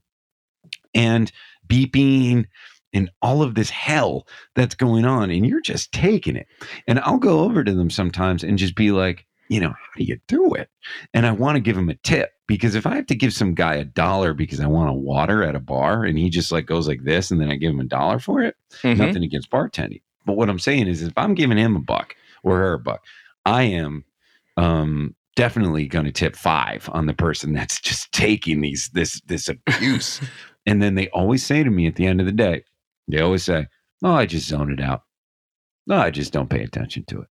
and 0.94 1.32
beeping 1.68 2.46
and 2.94 3.10
all 3.22 3.42
of 3.42 3.56
this 3.56 3.70
hell 3.70 4.28
that's 4.56 4.76
going 4.76 5.06
on. 5.06 5.30
And 5.30 5.46
you're 5.46 5.62
just 5.62 5.92
taking 5.92 6.36
it. 6.36 6.48
And 6.88 7.00
I'll 7.02 7.18
go 7.18 7.40
over 7.42 7.64
to 7.64 7.74
them 7.74 7.90
sometimes 7.90 8.44
and 8.44 8.58
just 8.58 8.76
be 8.76 8.92
like, 8.92 9.26
you 9.50 9.60
know, 9.60 9.70
how 9.70 9.90
do 9.98 10.04
you 10.04 10.18
do 10.28 10.54
it? 10.54 10.70
And 11.14 11.26
I 11.26 11.32
want 11.32 11.56
to 11.56 11.60
give 11.60 11.76
them 11.76 11.90
a 11.90 11.96
tip 11.96 12.32
because 12.48 12.76
if 12.76 12.86
I 12.86 12.96
have 12.96 13.08
to 13.08 13.16
give 13.16 13.34
some 13.34 13.54
guy 13.56 13.76
a 13.76 13.84
dollar 13.86 14.34
because 14.34 14.60
I 14.60 14.68
want 14.68 14.90
a 14.90 14.94
water 14.94 15.44
at 15.44 15.56
a 15.56 15.60
bar 15.60 16.04
and 16.04 16.18
he 16.18 16.30
just 16.30 16.52
like 16.52 16.66
goes 16.66 16.88
like 16.88 17.04
this 17.04 17.32
and 17.32 17.40
then 17.42 17.50
I 17.50 17.56
give 17.56 17.72
him 17.72 17.80
a 17.80 17.86
dollar 17.86 18.20
for 18.20 18.42
it, 18.42 18.56
Mhm. 18.84 18.98
nothing 18.98 19.24
against 19.24 19.50
bartending. 19.50 20.02
But 20.26 20.38
what 20.38 20.50
I'm 20.50 20.60
saying 20.60 20.88
is, 20.88 21.02
if 21.04 21.14
I'm 21.18 21.34
giving 21.36 21.58
him 21.58 21.76
a 21.76 21.80
buck 21.82 22.16
or 22.44 22.58
her 22.58 22.74
a 22.74 22.80
buck, 22.80 23.04
I 23.46 23.64
am 23.64 24.04
um, 24.58 25.16
definitely 25.36 25.88
going 25.88 26.06
to 26.06 26.12
tip 26.12 26.36
five 26.36 26.90
on 26.94 27.06
the 27.08 27.14
person 27.14 27.54
that's 27.54 27.80
just 27.82 28.12
taking 28.12 28.62
these 28.62 28.90
this 28.94 29.22
this 29.28 29.50
abuse. 29.50 30.22
and 30.66 30.82
then 30.82 30.96
they 30.96 31.10
always 31.10 31.46
say 31.46 31.64
to 31.64 31.70
me 31.70 31.88
at 31.88 31.96
the 31.96 32.08
end 32.08 32.20
of 32.20 32.26
the 32.26 32.32
day, 32.32 32.64
they 33.08 33.20
always 33.20 33.44
say, 33.44 33.68
"Oh, 34.04 34.14
I 34.14 34.26
just 34.26 34.48
zone 34.48 34.72
it 34.72 34.80
out. 34.80 35.04
No, 35.88 35.98
I 35.98 36.10
just 36.10 36.32
don't 36.34 36.50
pay 36.50 36.64
attention 36.64 37.04
to 37.10 37.22
it." 37.22 37.28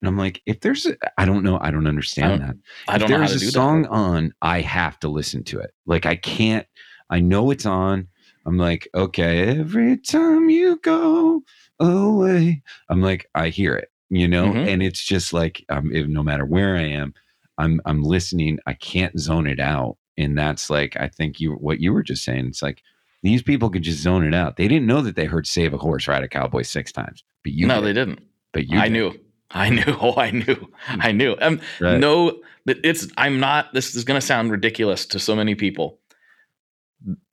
And 0.00 0.08
I'm 0.08 0.16
like, 0.16 0.40
if 0.46 0.60
there's, 0.60 0.86
a, 0.86 0.96
I 1.18 1.24
don't 1.24 1.42
know, 1.42 1.58
I 1.60 1.70
don't 1.70 1.86
understand 1.86 2.42
I 2.42 2.46
that 2.46 2.56
I 2.88 2.98
don't 2.98 3.10
know 3.10 3.18
how 3.18 3.26
there's 3.28 3.42
a 3.42 3.50
song 3.50 3.82
that. 3.82 3.90
on, 3.90 4.32
I 4.42 4.60
have 4.60 4.98
to 5.00 5.08
listen 5.08 5.42
to 5.44 5.58
it. 5.60 5.72
Like 5.86 6.06
I 6.06 6.14
can't. 6.16 6.66
I 7.10 7.20
know 7.20 7.50
it's 7.50 7.66
on. 7.66 8.06
I'm 8.46 8.58
like, 8.58 8.88
okay, 8.94 9.58
every 9.58 9.96
time 9.98 10.48
you 10.50 10.78
go 10.82 11.42
away, 11.80 12.62
I'm 12.88 13.02
like, 13.02 13.28
I 13.34 13.48
hear 13.48 13.74
it, 13.74 13.90
you 14.08 14.28
know, 14.28 14.46
Mhm. 14.52 14.68
and 14.68 14.82
it's 14.82 15.04
just 15.04 15.32
like, 15.32 15.64
um, 15.68 15.90
if, 15.92 16.06
no 16.06 16.22
matter 16.22 16.44
where 16.44 16.76
I 16.76 16.82
am, 16.82 17.12
I'm 17.58 17.80
I'm 17.84 18.02
listening. 18.02 18.58
I 18.66 18.74
can't 18.74 19.18
zone 19.18 19.46
it 19.48 19.58
out, 19.58 19.96
and 20.16 20.38
that's 20.38 20.70
like, 20.70 20.96
I 20.96 21.08
think 21.08 21.40
you 21.40 21.54
what 21.54 21.80
you 21.80 21.92
were 21.92 22.04
just 22.04 22.22
saying. 22.24 22.46
It's 22.46 22.62
like 22.62 22.82
these 23.24 23.42
people 23.42 23.68
could 23.68 23.82
just 23.82 23.98
zone 24.00 24.24
it 24.24 24.32
out. 24.34 24.56
They 24.56 24.68
didn't 24.68 24.86
know 24.86 25.02
that 25.02 25.16
they 25.16 25.24
heard 25.24 25.46
"Save 25.46 25.74
a 25.74 25.78
Horse, 25.78 26.06
Ride 26.06 26.22
a 26.22 26.28
Cowboy" 26.28 26.62
six 26.62 26.92
times, 26.92 27.24
but 27.42 27.52
you, 27.52 27.66
no, 27.66 27.80
did. 27.80 27.84
they 27.84 27.92
didn't. 28.00 28.20
But 28.52 28.68
you, 28.68 28.78
I 28.78 28.84
did. 28.84 28.92
knew. 28.92 29.20
I 29.50 29.70
knew. 29.76 29.82
Oh, 30.00 30.14
I 30.16 30.30
knew. 30.30 30.70
I 30.88 31.12
knew. 31.12 31.36
Um, 31.40 31.60
Right. 31.80 31.98
No, 31.98 32.40
it's. 32.66 33.08
I'm 33.16 33.40
not. 33.40 33.72
This 33.72 33.94
is 33.94 34.04
going 34.04 34.20
to 34.20 34.26
sound 34.26 34.50
ridiculous 34.50 35.06
to 35.06 35.18
so 35.18 35.34
many 35.34 35.54
people. 35.54 35.98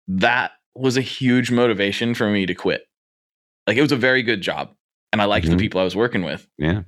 That 0.07 0.51
was 0.75 0.97
a 0.97 1.01
huge 1.01 1.51
motivation 1.51 2.13
for 2.13 2.29
me 2.29 2.45
to 2.45 2.53
quit. 2.55 2.87
Like 3.67 3.77
it 3.77 3.81
was 3.81 3.91
a 3.91 3.95
very 3.97 4.21
good 4.23 4.41
job, 4.41 4.71
and 5.11 5.21
I 5.21 5.25
liked 5.25 5.47
Mhm. 5.47 5.51
the 5.51 5.57
people 5.57 5.81
I 5.81 5.83
was 5.83 5.95
working 5.95 6.23
with. 6.23 6.47
Yeah, 6.57 6.83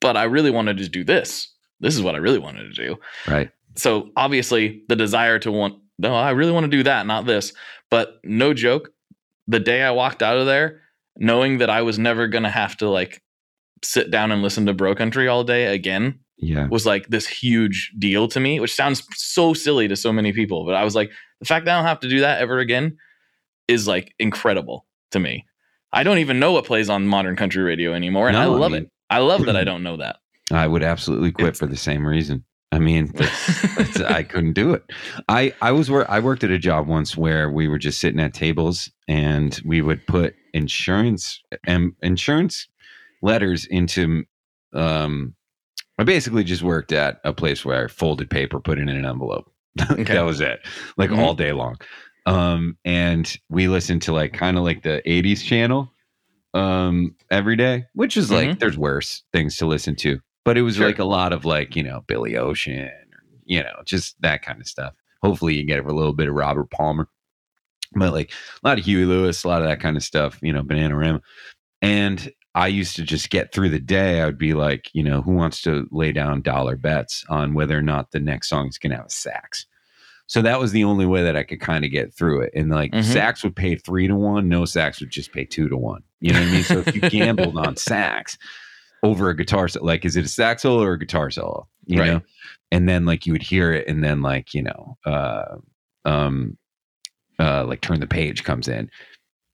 But 0.00 0.16
I 0.16 0.24
really 0.24 0.50
wanted 0.50 0.78
to 0.78 0.88
do 0.88 1.04
this. 1.04 1.52
This 1.80 1.94
is 1.94 2.02
what 2.02 2.14
I 2.14 2.18
really 2.18 2.38
wanted 2.38 2.74
to 2.74 2.86
do. 2.86 2.96
right. 3.28 3.50
So 3.76 4.10
obviously, 4.16 4.82
the 4.88 4.96
desire 4.96 5.38
to 5.40 5.50
want. 5.52 5.74
No, 5.98 6.14
I 6.14 6.30
really 6.30 6.52
want 6.52 6.64
to 6.64 6.70
do 6.76 6.84
that, 6.84 7.06
not 7.06 7.26
this. 7.26 7.52
But 7.90 8.18
no 8.24 8.54
joke. 8.54 8.90
The 9.48 9.60
day 9.60 9.82
I 9.82 9.90
walked 9.90 10.22
out 10.22 10.38
of 10.38 10.46
there, 10.46 10.80
knowing 11.16 11.58
that 11.58 11.70
I 11.70 11.82
was 11.82 11.98
never 11.98 12.26
going 12.28 12.44
to 12.44 12.50
have 12.50 12.76
to 12.78 12.88
like 12.88 13.20
sit 13.84 14.10
down 14.10 14.32
and 14.32 14.42
listen 14.42 14.66
to 14.66 14.72
Bro 14.74 14.94
Country 14.96 15.28
all 15.28 15.44
day 15.44 15.74
again 15.74 16.18
Yeah, 16.38 16.66
was 16.68 16.84
like 16.86 17.06
this 17.08 17.26
huge 17.26 17.92
deal 17.98 18.26
to 18.28 18.40
me, 18.40 18.58
which 18.60 18.74
sounds 18.74 19.06
so 19.14 19.54
silly 19.54 19.86
to 19.88 19.96
so 19.96 20.12
many 20.12 20.32
people. 20.32 20.64
But 20.64 20.74
I 20.74 20.84
was 20.84 20.94
like, 20.94 21.10
the 21.40 21.46
fact 21.46 21.64
that 21.66 21.74
I 21.74 21.78
don't 21.78 21.86
have 21.86 22.00
to 22.00 22.08
do 22.08 22.20
that 22.20 22.40
ever 22.40 22.58
again 22.58 22.96
is 23.68 23.86
like 23.86 24.14
incredible 24.18 24.86
to 25.12 25.20
me. 25.20 25.46
I 25.92 26.02
don't 26.02 26.18
even 26.18 26.40
know 26.40 26.52
what 26.52 26.64
plays 26.64 26.90
on 26.90 27.06
modern 27.06 27.36
country 27.36 27.62
radio 27.62 27.92
anymore. 27.94 28.28
And 28.28 28.36
I 28.36 28.44
No, 28.44 28.54
I 28.54 28.58
love 28.58 28.72
mean- 28.72 28.82
it. 28.82 28.90
I 29.10 29.18
love 29.18 29.44
that 29.46 29.56
I 29.56 29.64
don't 29.70 29.82
know 29.82 29.96
that. 29.98 30.16
I 30.52 30.66
would 30.66 30.82
absolutely 30.82 31.30
quit 31.32 31.48
It's- 31.48 31.58
for 31.58 31.66
the 31.66 31.76
same 31.76 32.06
reason. 32.06 32.44
I 32.72 32.80
mean, 32.80 33.06
that's, 33.14 33.74
that's, 33.76 34.00
I 34.00 34.24
couldn't 34.24 34.54
do 34.54 34.74
it. 34.74 34.82
I 35.28 35.54
I 35.62 35.70
was 35.70 35.88
where 35.92 36.10
I 36.10 36.18
worked 36.18 36.42
at 36.42 36.50
a 36.50 36.58
job 36.58 36.88
once 36.88 37.16
where 37.16 37.48
we 37.48 37.68
were 37.68 37.78
just 37.78 38.00
sitting 38.00 38.18
at 38.18 38.34
tables 38.34 38.90
and 39.06 39.60
we 39.64 39.80
would 39.80 40.04
put 40.08 40.34
insurance 40.54 41.40
and 41.68 41.92
insurance 42.02 42.66
letters 43.24 43.64
into. 43.66 44.24
Um, 44.72 45.34
I 45.98 46.04
basically 46.04 46.44
just 46.44 46.62
worked 46.62 46.92
at 46.92 47.20
a 47.24 47.32
place 47.32 47.64
where 47.64 47.84
I 47.84 47.88
folded 47.88 48.28
paper, 48.28 48.60
put 48.60 48.78
it 48.78 48.82
in 48.82 48.88
an 48.88 49.04
envelope. 49.06 49.50
Okay. 49.90 50.04
that 50.14 50.24
was 50.24 50.40
it, 50.40 50.60
like 50.96 51.10
Mhm. 51.10 51.18
all 51.18 51.34
day 51.34 51.52
long. 51.52 51.76
Um, 52.26 52.76
and 52.84 53.36
we 53.50 53.66
listened 53.68 54.02
to 54.02 54.12
like 54.12 54.32
kind 54.32 54.56
of 54.56 54.62
like 54.64 54.82
the 54.84 55.02
'80s 55.06 55.42
channel 55.44 55.92
um 56.54 57.14
every 57.30 57.56
day, 57.56 57.84
which 57.94 58.16
is 58.16 58.30
like 58.30 58.58
there's 58.60 58.78
worse 58.78 59.24
things 59.32 59.56
to 59.56 59.66
listen 59.66 59.96
to, 59.96 60.20
but 60.44 60.56
it 60.56 60.62
was 60.62 60.76
Sure. 60.76 60.86
like 60.86 61.00
a 61.00 61.04
lot 61.04 61.32
of 61.32 61.44
like 61.44 61.74
you 61.76 61.82
know 61.82 62.02
Billy 62.06 62.36
Ocean, 62.36 62.84
or, 62.84 63.22
you 63.44 63.62
know, 63.62 63.82
just 63.84 64.14
that 64.22 64.42
kind 64.42 64.60
of 64.60 64.66
stuff. 64.68 64.94
Hopefully, 65.22 65.54
you 65.56 65.64
get 65.66 65.84
a 65.84 65.92
little 65.92 66.12
bit 66.12 66.28
of 66.28 66.34
Robert 66.34 66.70
Palmer, 66.70 67.08
but 67.94 68.12
like 68.12 68.30
a 68.62 68.68
lot 68.68 68.78
of 68.78 68.84
Huey 68.84 69.04
Lewis, 69.04 69.42
a 69.44 69.48
lot 69.48 69.62
of 69.62 69.68
that 69.68 69.80
kind 69.80 69.96
of 69.96 70.02
stuff. 70.04 70.38
You 70.42 70.52
know, 70.52 70.62
Banana 70.62 70.94
Bananarama, 70.94 71.20
and 71.82 72.30
I 72.54 72.68
used 72.68 72.94
to 72.96 73.02
just 73.02 73.30
get 73.30 73.52
through 73.52 73.70
the 73.70 73.80
day. 73.80 74.20
I 74.20 74.26
would 74.26 74.38
be 74.38 74.54
like, 74.54 74.88
you 74.92 75.02
know, 75.02 75.22
who 75.22 75.32
wants 75.32 75.60
to 75.62 75.88
lay 75.90 76.12
down 76.12 76.42
dollar 76.42 76.76
bets 76.76 77.24
on 77.28 77.54
whether 77.54 77.76
or 77.76 77.82
not 77.82 78.12
the 78.12 78.20
next 78.20 78.48
song 78.48 78.68
is 78.68 78.78
going 78.78 78.90
to 78.92 78.96
have 78.96 79.06
a 79.06 79.10
sax? 79.10 79.66
So 80.26 80.40
that 80.42 80.58
was 80.58 80.72
the 80.72 80.84
only 80.84 81.04
way 81.04 81.22
that 81.22 81.36
I 81.36 81.42
could 81.42 81.60
kind 81.60 81.84
of 81.84 81.90
get 81.90 82.14
through 82.14 82.42
it. 82.42 82.52
And 82.54 82.70
like 82.70 82.92
Mhm. 82.92 83.04
sax 83.04 83.42
would 83.44 83.56
pay 83.56 83.76
three 83.76 84.06
to 84.08 84.14
one, 84.14 84.48
no 84.48 84.64
sax 84.64 85.00
would 85.00 85.10
just 85.10 85.32
pay 85.32 85.44
two 85.44 85.68
to 85.68 85.76
one. 85.76 86.02
You 86.20 86.32
know 86.32 86.38
what 86.38 86.46
I 86.46 86.50
mean? 86.50 86.64
So 86.64 86.78
if 86.78 86.94
you 86.94 87.02
gambled 87.02 87.58
on 87.58 87.76
sax 87.76 88.38
over 89.02 89.28
a 89.28 89.36
guitar, 89.36 89.68
like 89.80 90.04
is 90.04 90.16
it 90.16 90.24
a 90.24 90.28
sax 90.28 90.62
solo 90.62 90.82
or 90.82 90.92
a 90.92 90.98
guitar 90.98 91.30
solo? 91.30 91.68
You 91.86 91.98
Right. 91.98 92.06
know, 92.12 92.22
and 92.72 92.88
then 92.88 93.04
like 93.04 93.26
you 93.26 93.32
would 93.32 93.42
hear 93.42 93.72
it, 93.72 93.86
and 93.86 94.02
then 94.02 94.22
like 94.22 94.54
you 94.54 94.62
know, 94.62 94.96
uh, 95.04 95.56
um, 96.06 96.56
uh, 97.38 97.64
like 97.66 97.82
turn 97.82 98.00
the 98.00 98.06
page 98.06 98.44
comes 98.44 98.66
in, 98.68 98.90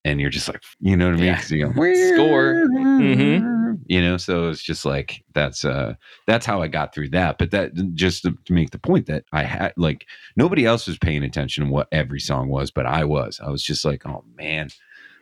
and 0.05 0.21
you're 0.21 0.31
just 0.31 0.49
like, 0.49 0.63
you 0.81 0.97
know 0.97 1.07
what 1.07 1.15
I 1.15 1.19
mean? 1.19 1.27
Yeah. 1.27 1.37
'Cause 1.37 1.51
you 1.51 1.67
go, 1.67 1.73
Score. 2.15 2.65
Mhm. 2.71 3.81
You 3.87 4.01
know, 4.03 4.17
so 4.17 4.49
it's 4.49 4.63
just 4.63 4.85
like 4.85 5.23
that's 5.35 5.65
uh 5.65 5.95
that's 6.27 6.47
how 6.47 6.63
I 6.63 6.69
got 6.69 6.95
through 6.95 7.11
that. 7.11 7.39
But 7.39 7.51
that 7.53 7.73
just 7.95 8.23
to, 8.23 8.37
to 8.45 8.53
make 8.53 8.71
the 8.71 8.79
point 8.79 9.07
that 9.07 9.25
I 9.33 9.43
had 9.43 9.73
like 9.77 10.07
nobody 10.37 10.65
else 10.67 10.87
was 10.87 10.99
paying 10.99 11.25
attention 11.25 11.65
to 11.67 11.71
what 11.71 11.89
every 11.93 12.21
song 12.21 12.49
was, 12.49 12.71
but 12.71 12.87
I 12.87 13.05
was. 13.05 13.41
I 13.45 13.51
was 13.51 13.63
just 13.63 13.85
like, 13.85 14.07
oh 14.07 14.25
man. 14.37 14.69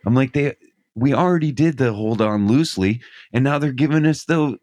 I'm 0.07 0.14
like, 0.14 0.33
they 0.33 0.55
we 0.95 1.14
already 1.14 1.53
did 1.53 1.76
the 1.79 1.93
hold 1.93 2.20
on 2.20 2.47
loosely, 2.49 3.01
and 3.33 3.45
now 3.45 3.59
they're 3.59 3.72
giving 3.72 4.05
us 4.07 4.24
the 4.24 4.59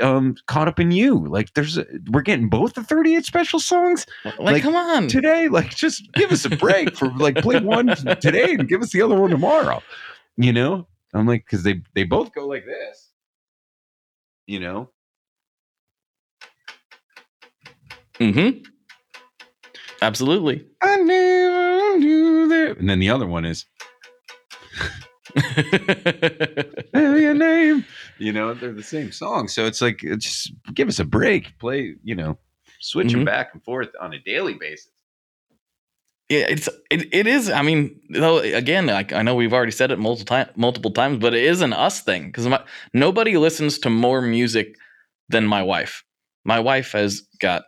um 0.00 0.36
caught 0.46 0.68
up 0.68 0.78
in 0.80 0.90
you. 0.90 1.26
Like 1.26 1.52
there's 1.54 1.76
a, 1.78 1.86
we're 2.10 2.22
getting 2.22 2.48
both 2.48 2.74
the 2.74 2.82
38 2.84 3.24
special 3.24 3.60
songs 3.60 4.06
Like, 4.24 4.38
Like, 4.38 4.62
come 4.62 4.76
on. 4.76 5.08
today. 5.08 5.48
Like 5.48 5.70
just 5.70 6.02
give 6.14 6.32
us 6.32 6.44
a 6.44 6.50
break 6.50 6.96
for 6.96 7.08
like 7.16 7.36
play 7.36 7.60
one 7.60 7.88
today 8.20 8.54
and 8.54 8.68
give 8.68 8.82
us 8.82 8.90
the 8.90 9.02
other 9.02 9.14
one 9.18 9.30
tomorrow. 9.30 9.82
You 10.36 10.52
know? 10.52 10.86
I'm 11.12 11.26
like, 11.26 11.44
because 11.46 11.62
they 11.62 11.80
they 11.94 12.04
both 12.04 12.32
go 12.34 12.46
like 12.46 12.64
this. 12.66 13.10
You 14.46 14.60
know? 14.60 14.90
Mm-hmm. 18.20 18.62
Absolutely. 20.02 20.66
I 20.82 20.96
never 20.96 21.98
knew 21.98 22.48
that. 22.48 22.78
And 22.78 22.88
then 22.88 22.98
the 23.00 23.10
other 23.10 23.26
one 23.26 23.44
is 23.44 23.64
your 26.94 27.34
name. 27.34 27.84
You 28.18 28.32
know, 28.32 28.54
they're 28.54 28.72
the 28.72 28.82
same 28.82 29.10
song. 29.12 29.48
So 29.48 29.66
it's 29.66 29.80
like, 29.80 30.02
it's 30.04 30.24
just 30.24 30.52
give 30.74 30.88
us 30.88 30.98
a 30.98 31.04
break. 31.04 31.58
Play, 31.58 31.96
you 32.04 32.14
know, 32.14 32.38
switch 32.80 33.12
them 33.12 33.22
Mhm. 33.22 33.26
back 33.26 33.50
and 33.54 33.62
forth 33.64 33.90
on 34.00 34.12
a 34.12 34.18
daily 34.18 34.54
basis. 34.54 34.90
yeah, 36.30 36.46
it's 36.48 36.68
it, 36.90 37.12
it 37.14 37.26
is. 37.26 37.50
I 37.50 37.62
mean, 37.62 38.00
though 38.10 38.38
again, 38.38 38.86
like 38.86 39.12
I 39.12 39.22
know 39.22 39.34
we've 39.34 39.52
already 39.52 39.72
said 39.72 39.90
it 39.90 39.98
multiple 39.98 40.26
time, 40.36 40.48
multiple 40.56 40.90
times, 40.90 41.18
but 41.18 41.34
it 41.34 41.44
is 41.44 41.60
an 41.60 41.72
us 41.72 42.00
thing 42.00 42.26
because 42.26 42.48
nobody 42.92 43.36
listens 43.36 43.78
to 43.80 43.90
more 43.90 44.20
music 44.22 44.76
than 45.28 45.46
my 45.46 45.62
wife. 45.62 46.02
My 46.44 46.60
wife 46.60 46.92
has 46.92 47.22
got 47.40 47.64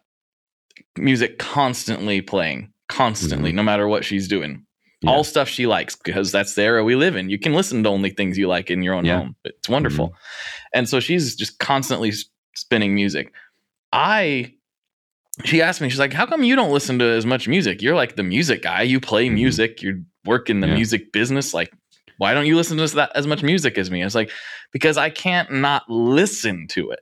music 0.98 1.38
constantly 1.38 2.20
playing, 2.20 2.72
constantly, 2.88 3.52
no 3.52 3.62
matter 3.62 3.86
what 3.88 4.04
she's 4.04 4.28
doing. 4.28 4.65
Yeah. 5.02 5.10
All 5.10 5.24
stuff 5.24 5.48
she 5.48 5.66
likes 5.66 5.94
because 5.94 6.32
that's 6.32 6.54
the 6.54 6.62
era 6.62 6.82
we 6.82 6.96
live 6.96 7.16
in. 7.16 7.28
You 7.28 7.38
can 7.38 7.52
listen 7.52 7.82
to 7.84 7.88
only 7.90 8.10
things 8.10 8.38
you 8.38 8.48
like 8.48 8.70
in 8.70 8.82
your 8.82 8.94
own 8.94 9.04
Yeah. 9.04 9.18
home. 9.18 9.36
It's 9.44 9.68
wonderful. 9.68 10.14
And 10.72 10.88
so 10.88 11.00
she's 11.00 11.34
just 11.36 11.58
constantly 11.58 12.12
spinning 12.54 12.94
music. 12.94 13.32
I 13.92 14.52
she 15.44 15.60
asked 15.60 15.82
me, 15.82 15.90
she's 15.90 15.98
like, 15.98 16.14
"How 16.14 16.24
come 16.24 16.42
you 16.42 16.56
don't 16.56 16.72
listen 16.72 16.98
to 16.98 17.04
as 17.04 17.26
much 17.26 17.46
music? 17.46 17.82
You're 17.82 17.94
like 17.94 18.16
the 18.16 18.22
music 18.22 18.62
guy. 18.62 18.80
You 18.82 18.98
play 19.00 19.28
Mhm. 19.28 19.34
music. 19.34 19.82
You 19.82 20.02
work 20.24 20.48
in 20.48 20.60
the 20.60 20.66
Yeah. 20.66 20.74
music 20.76 21.12
business. 21.12 21.52
Like, 21.52 21.70
why 22.16 22.32
don't 22.32 22.46
you 22.46 22.56
listen 22.56 22.78
to 22.78 22.86
that 22.96 23.12
as 23.14 23.26
much 23.26 23.42
music 23.42 23.76
as 23.76 23.90
me?" 23.90 24.02
It's 24.02 24.14
like 24.14 24.30
because 24.72 24.96
I 24.96 25.10
can't 25.10 25.52
not 25.52 25.82
listen 25.90 26.66
to 26.68 26.90
it. 26.90 27.00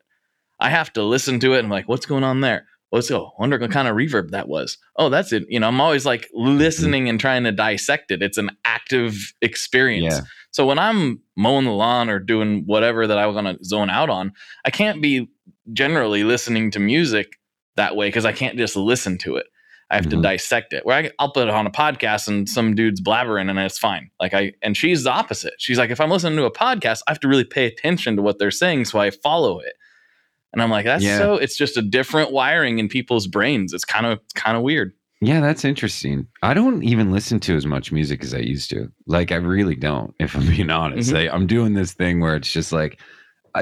I 0.58 0.68
have 0.70 0.92
to 0.94 1.02
listen 1.04 1.38
to 1.40 1.52
it. 1.54 1.58
and 1.58 1.66
I'm 1.66 1.70
like, 1.70 1.88
"What's 1.88 2.06
going 2.06 2.24
on 2.24 2.40
there? 2.40 2.66
What's 2.94 3.10
oh, 3.10 3.32
I 3.36 3.40
wonder 3.40 3.58
what 3.58 3.72
kind 3.72 3.88
of 3.88 3.96
reverb 3.96 4.30
that 4.30 4.46
was. 4.46 4.78
Oh, 4.96 5.08
that's 5.08 5.32
it. 5.32 5.44
You 5.48 5.58
know, 5.58 5.66
I'm 5.66 5.80
always 5.80 6.06
like 6.06 6.28
listening 6.32 7.08
and 7.08 7.18
trying 7.18 7.42
to 7.42 7.50
dissect 7.50 8.12
it. 8.12 8.22
It's 8.22 8.38
an 8.38 8.52
active 8.64 9.34
experience. 9.42 10.14
Yeah. 10.14 10.20
So 10.52 10.64
when 10.64 10.78
I'm 10.78 11.20
mowing 11.36 11.64
the 11.64 11.72
lawn 11.72 12.08
or 12.08 12.20
doing 12.20 12.62
whatever 12.66 13.08
that 13.08 13.18
I 13.18 13.26
was 13.26 13.34
gonna 13.34 13.58
zone 13.64 13.90
out 13.90 14.10
on, 14.10 14.32
I 14.64 14.70
can't 14.70 15.02
be 15.02 15.28
generally 15.72 16.22
listening 16.22 16.70
to 16.70 16.78
music 16.78 17.32
that 17.74 17.96
way 17.96 18.06
because 18.06 18.24
I 18.24 18.30
can't 18.32 18.56
just 18.56 18.76
listen 18.76 19.18
to 19.18 19.36
it. 19.36 19.46
I 19.90 19.96
have 19.96 20.08
to 20.10 20.16
Mhm. 20.16 20.22
dissect 20.22 20.72
it. 20.72 20.86
Where 20.86 20.96
I, 20.96 21.10
I'll 21.18 21.32
put 21.32 21.48
it 21.48 21.54
on 21.54 21.66
a 21.66 21.70
podcast 21.70 22.28
and 22.28 22.48
some 22.48 22.76
dude's 22.76 23.00
blabbering 23.00 23.50
and 23.50 23.58
it's 23.58 23.78
fine. 23.78 24.10
Like 24.20 24.34
I 24.34 24.52
and 24.62 24.76
she's 24.76 25.02
the 25.02 25.10
opposite. 25.10 25.54
She's 25.58 25.78
like, 25.78 25.90
if 25.90 26.00
I'm 26.00 26.10
listening 26.10 26.36
to 26.38 26.44
a 26.44 26.52
podcast, 26.52 27.00
I 27.08 27.10
have 27.10 27.20
to 27.20 27.28
really 27.28 27.44
pay 27.44 27.66
attention 27.66 28.14
to 28.14 28.22
what 28.22 28.38
they're 28.38 28.52
saying 28.52 28.84
so 28.84 29.00
I 29.00 29.10
follow 29.10 29.58
it. 29.58 29.74
And 30.54 30.62
I'm 30.62 30.70
like, 30.70 30.86
that's 30.86 31.04
Yeah. 31.04 31.18
so. 31.18 31.34
It's 31.34 31.56
just 31.56 31.76
a 31.76 31.82
different 31.82 32.32
wiring 32.32 32.78
in 32.78 32.88
people's 32.88 33.26
brains. 33.26 33.72
It's 33.74 33.84
kind 33.84 34.06
of 34.06 34.20
kind 34.34 34.56
of 34.56 34.62
weird. 34.62 34.92
Yeah, 35.20 35.40
that's 35.40 35.64
interesting. 35.64 36.26
I 36.42 36.54
don't 36.54 36.82
even 36.82 37.10
listen 37.10 37.40
to 37.40 37.56
as 37.56 37.66
much 37.66 37.90
music 37.92 38.22
as 38.22 38.34
I 38.34 38.38
used 38.38 38.70
to. 38.70 38.90
Like, 39.06 39.32
I 39.32 39.36
really 39.36 39.74
don't, 39.76 40.14
if 40.20 40.34
I'm 40.36 40.46
being 40.46 40.70
honest. 40.70 41.10
Mhm. 41.12 41.28
I, 41.30 41.34
I'm 41.34 41.46
doing 41.46 41.74
this 41.74 41.92
thing 41.92 42.20
where 42.20 42.36
it's 42.36 42.52
just 42.52 42.72
like, 42.72 42.98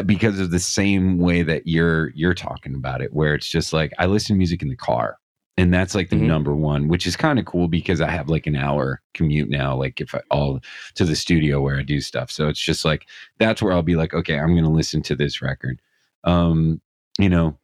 because 0.07 0.39
of 0.41 0.51
the 0.51 0.59
same 0.59 1.19
way 1.19 1.43
that 1.43 1.67
you're 1.67 2.11
you're 2.15 2.35
talking 2.35 2.75
about 2.75 3.01
it, 3.03 3.13
where 3.13 3.35
it's 3.35 3.49
just 3.49 3.73
like 3.73 3.93
I 3.99 4.07
listen 4.07 4.35
to 4.35 4.39
music 4.39 4.63
in 4.63 4.69
the 4.69 4.77
car, 4.77 5.19
and 5.59 5.73
that's 5.73 5.95
like 5.95 6.09
the 6.09 6.17
Mhm. 6.17 6.27
number 6.29 6.55
one, 6.57 6.89
which 6.89 7.07
is 7.07 7.15
kind 7.15 7.39
of 7.39 7.45
cool 7.45 7.69
because 7.69 8.01
I 8.01 8.11
have 8.11 8.29
like 8.31 8.47
an 8.47 8.57
hour 8.57 9.03
commute 9.13 9.51
now, 9.51 9.77
like 9.77 10.01
if 10.01 10.15
I 10.15 10.21
all 10.31 10.61
to 10.95 11.05
the 11.05 11.15
studio 11.15 11.61
where 11.61 11.79
I 11.79 11.83
do 11.83 12.01
stuff. 12.01 12.31
So 12.31 12.49
it's 12.49 12.59
just 12.61 12.85
like 12.87 13.07
that's 13.39 13.61
where 13.63 13.73
I'll 13.75 13.83
be 13.83 13.97
like, 13.97 14.15
okay, 14.15 14.39
I'm 14.39 14.55
gonna 14.55 14.71
listen 14.71 15.03
to 15.03 15.15
this 15.15 15.43
record, 15.43 15.79
um, 16.25 16.81
you 17.19 17.29
know, 17.29 17.59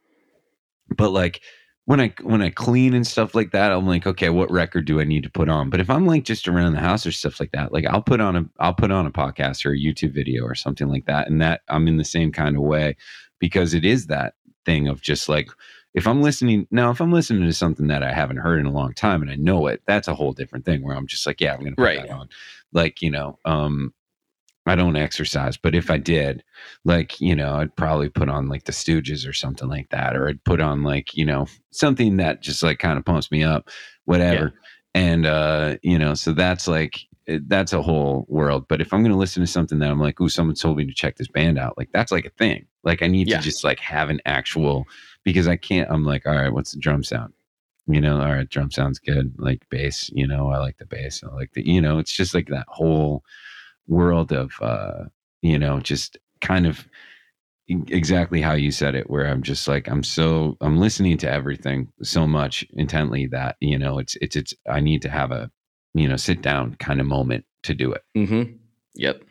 but 0.97 1.11
like 1.11 1.41
when 1.85 2.01
I 2.01 2.13
when 2.23 2.43
I 2.43 2.51
clean 2.51 2.93
and 2.95 3.07
stuff 3.07 3.35
like 3.35 3.53
that, 3.53 3.73
I'm 3.73 3.87
like, 3.87 4.07
okay, 4.07 4.29
what 4.29 4.51
record 4.51 4.85
do 4.85 5.01
I 5.01 5.05
need 5.05 5.23
to 5.23 5.31
put 5.31 5.49
on? 5.49 5.71
But 5.71 5.81
if 5.81 5.89
I'm 5.89 6.07
like 6.07 6.25
just 6.25 6.47
around 6.47 6.75
the 6.75 6.81
house 6.81 7.07
or 7.07 7.13
stuff 7.13 7.41
like 7.41 7.53
that, 7.53 7.73
like 7.73 7.87
I'll 7.87 8.03
put 8.03 8.21
on 8.21 8.37
a 8.37 8.45
I'll 8.59 8.75
put 8.75 8.91
on 8.91 9.07
a 9.07 9.11
podcast 9.11 9.65
or 9.65 9.73
a 9.73 9.79
YouTube 9.79 10.13
video 10.13 10.45
or 10.45 10.55
something 10.55 10.89
like 10.89 11.07
that, 11.07 11.29
and 11.29 11.41
that 11.41 11.63
I'm 11.69 11.89
in 11.89 11.97
the 11.97 12.05
same 12.05 12.31
kind 12.31 12.57
of 12.57 12.63
way 12.63 12.97
because 13.39 13.73
it 13.75 13.85
is 13.85 14.07
that 14.09 14.35
thing 14.67 14.87
of 14.89 15.01
just 15.01 15.29
like 15.29 15.49
if 15.95 16.07
I'm 16.07 16.21
listening 16.21 16.67
now, 16.71 16.91
if 16.91 17.01
I'm 17.01 17.11
listening 17.13 17.45
to 17.45 17.53
something 17.55 17.87
that 17.87 18.03
I 18.03 18.13
haven't 18.13 18.37
heard 18.37 18.61
in 18.61 18.67
a 18.67 18.73
long 18.73 18.93
time 18.93 19.23
and 19.23 19.31
I 19.31 19.37
know 19.37 19.67
it, 19.67 19.81
that's 19.87 20.09
a 20.09 20.15
whole 20.15 20.33
different 20.33 20.67
thing 20.67 20.83
where 20.83 20.95
I'm 20.95 21.07
just 21.07 21.27
like, 21.27 21.41
yeah, 21.41 21.55
I'm 21.55 21.61
gonna 21.61 21.77
put 21.77 21.85
Right. 21.85 22.03
that 22.07 22.11
on. 22.11 22.29
Like 22.73 23.01
you 23.01 23.11
know, 23.11 23.39
um, 23.47 23.95
I 24.69 24.77
don't 24.77 24.97
exercise, 24.97 25.57
but 25.57 25.75
if 25.75 25.91
I 25.91 25.99
did, 25.99 26.45
like, 26.85 27.21
you 27.21 27.35
know, 27.35 27.55
I'd 27.55 27.75
probably 27.77 28.09
put 28.09 28.29
on 28.29 28.49
like 28.49 28.65
the 28.65 28.73
Stooges 28.73 29.29
or 29.29 29.33
something 29.33 29.69
like 29.69 29.89
that, 29.91 30.15
or 30.17 30.29
I'd 30.29 30.45
put 30.45 30.61
on 30.61 30.83
like, 30.83 31.17
you 31.17 31.25
know, 31.25 31.47
something 31.71 32.19
that 32.19 32.43
just 32.43 32.63
like 32.63 32.79
kind 32.79 32.99
of 32.99 33.05
pumps 33.05 33.31
me 33.31 33.43
up, 33.43 33.69
whatever. 34.05 34.55
And, 34.95 35.27
uh, 35.27 35.77
you 35.83 35.99
know, 35.99 36.15
so 36.15 36.33
that's 36.33 36.67
like, 36.67 37.01
that's 37.27 37.73
a 37.75 37.83
whole 37.83 38.25
world. 38.29 38.67
But 38.69 38.81
if 38.81 38.93
I'm 38.93 39.03
going 39.03 39.13
to 39.13 39.19
listen 39.19 39.43
to 39.43 39.47
something 39.47 39.79
that 39.81 39.91
I'm 39.91 40.01
like, 40.01 40.21
ooh, 40.21 40.31
someone 40.31 40.55
told 40.55 40.79
me 40.79 40.87
to 40.87 40.95
check 40.95 41.17
this 41.17 41.29
band 41.29 41.59
out, 41.59 41.77
like 41.77 41.91
that's 41.93 42.11
like 42.11 42.25
a 42.25 42.31
thing. 42.31 42.67
Like 42.85 43.03
I 43.03 43.07
need 43.07 43.29
Yeah. 43.29 43.37
to 43.37 43.43
just 43.43 43.65
like 43.65 43.81
have 43.81 44.09
an 44.09 44.21
actual, 44.25 44.87
because 45.25 45.47
I 45.47 45.57
can't, 45.57 45.91
I'm 45.91 46.05
like, 46.05 46.27
all 46.27 46.35
right, 46.35 46.53
what's 46.53 46.73
the 46.73 46.81
drum 46.81 47.05
sound? 47.05 47.35
You 47.87 48.01
know, 48.01 48.21
all 48.21 48.33
right, 48.33 48.49
drum 48.49 48.71
sounds 48.71 48.99
good. 48.99 49.35
Like 49.39 49.69
bass, 49.69 50.11
you 50.13 50.27
know, 50.27 50.49
I 50.49 50.59
like 50.59 50.79
the 50.79 50.87
bass. 50.87 51.23
I 51.23 51.35
like 51.35 51.53
the, 51.53 51.67
you 51.67 51.81
know, 51.81 51.99
it's 51.99 52.13
just 52.13 52.35
like 52.35 52.49
that 52.49 52.67
whole 52.69 53.25
world 53.89 54.33
of, 54.33 54.53
uh, 54.63 55.05
you 55.43 55.59
know, 55.59 55.81
just 55.81 56.17
kind 56.41 56.67
of 56.67 56.87
exactly 57.69 58.41
how 58.41 58.55
you 58.55 58.71
said 58.71 58.95
it, 58.95 59.11
where 59.11 59.27
I'm 59.27 59.43
just 59.43 59.67
like, 59.67 59.89
I'm 59.89 60.03
so, 60.03 60.57
I'm 60.61 60.79
listening 60.79 61.19
to 61.19 61.31
everything 61.31 61.89
so 62.03 62.27
much 62.27 62.65
intently 62.73 63.27
that, 63.27 63.57
you 63.61 63.79
know, 63.79 63.99
it's, 63.99 64.17
it's, 64.21 64.37
it's, 64.37 64.55
I 64.71 64.81
need 64.81 65.03
to 65.03 65.11
have 65.11 65.33
a, 65.33 65.51
you 65.95 66.09
know, 66.09 66.17
sit 66.17 66.43
down 66.43 66.77
kind 66.77 67.01
of 67.01 67.07
moment 67.07 67.45
to 67.65 67.75
do 67.75 67.93
it. 67.93 68.03
Mm-hmm. 68.17 68.53
Yep. 68.95 69.23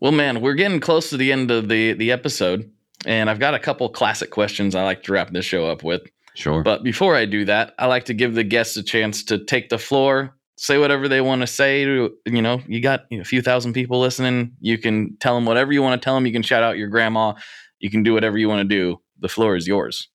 Well, 0.00 0.12
man, 0.12 0.40
we're 0.40 0.54
getting 0.54 0.80
close 0.80 1.10
to 1.10 1.18
the 1.18 1.30
end 1.30 1.50
of 1.50 1.68
the 1.68 1.92
the 1.92 2.10
episode, 2.10 2.70
and 3.04 3.28
I've 3.28 3.38
got 3.38 3.54
a 3.54 3.58
couple 3.58 3.86
classic 3.90 4.30
questions 4.30 4.74
I 4.74 4.82
like 4.84 5.02
to 5.02 5.12
wrap 5.12 5.30
this 5.30 5.44
show 5.44 5.66
up 5.66 5.84
with. 5.84 6.02
Sure. 6.34 6.62
But 6.62 6.82
before 6.82 7.14
I 7.14 7.26
do 7.26 7.44
that, 7.44 7.74
I 7.78 7.86
like 7.86 8.06
to 8.06 8.14
give 8.14 8.34
the 8.34 8.44
guests 8.44 8.78
a 8.78 8.82
chance 8.82 9.24
to 9.24 9.44
take 9.44 9.68
the 9.68 9.78
floor, 9.78 10.34
say 10.62 10.76
whatever 10.76 11.08
they 11.08 11.20
want 11.22 11.40
to 11.40 11.46
say. 11.46 11.84
To 11.84 12.10
you 12.26 12.42
know, 12.42 12.60
you 12.68 12.80
got 12.80 13.06
you 13.10 13.16
know, 13.18 13.22
a 13.22 13.24
few 13.24 13.40
thousand 13.42 13.72
people 13.72 13.98
listening. 13.98 14.52
You 14.60 14.76
can 14.78 15.16
tell 15.18 15.34
them 15.34 15.46
whatever 15.46 15.72
you 15.72 15.82
want 15.82 16.00
to 16.00 16.04
tell 16.04 16.14
them. 16.14 16.26
You 16.26 16.32
can 16.32 16.42
shout 16.42 16.62
out 16.62 16.76
your 16.76 16.88
grandma. 16.88 17.34
You 17.78 17.90
can 17.90 18.02
do 18.02 18.12
whatever 18.12 18.36
you 18.38 18.48
want 18.48 18.68
to 18.68 18.76
do. 18.76 19.00
The 19.20 19.28
floor 19.28 19.56
is 19.56 19.66
yours. 19.66 20.08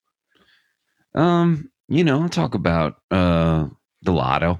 Um, 1.14 1.70
you 1.88 2.04
know, 2.04 2.22
I'll 2.22 2.30
talk 2.30 2.56
about 2.56 2.96
uh 3.12 3.68
the 4.02 4.12
lotto. 4.12 4.60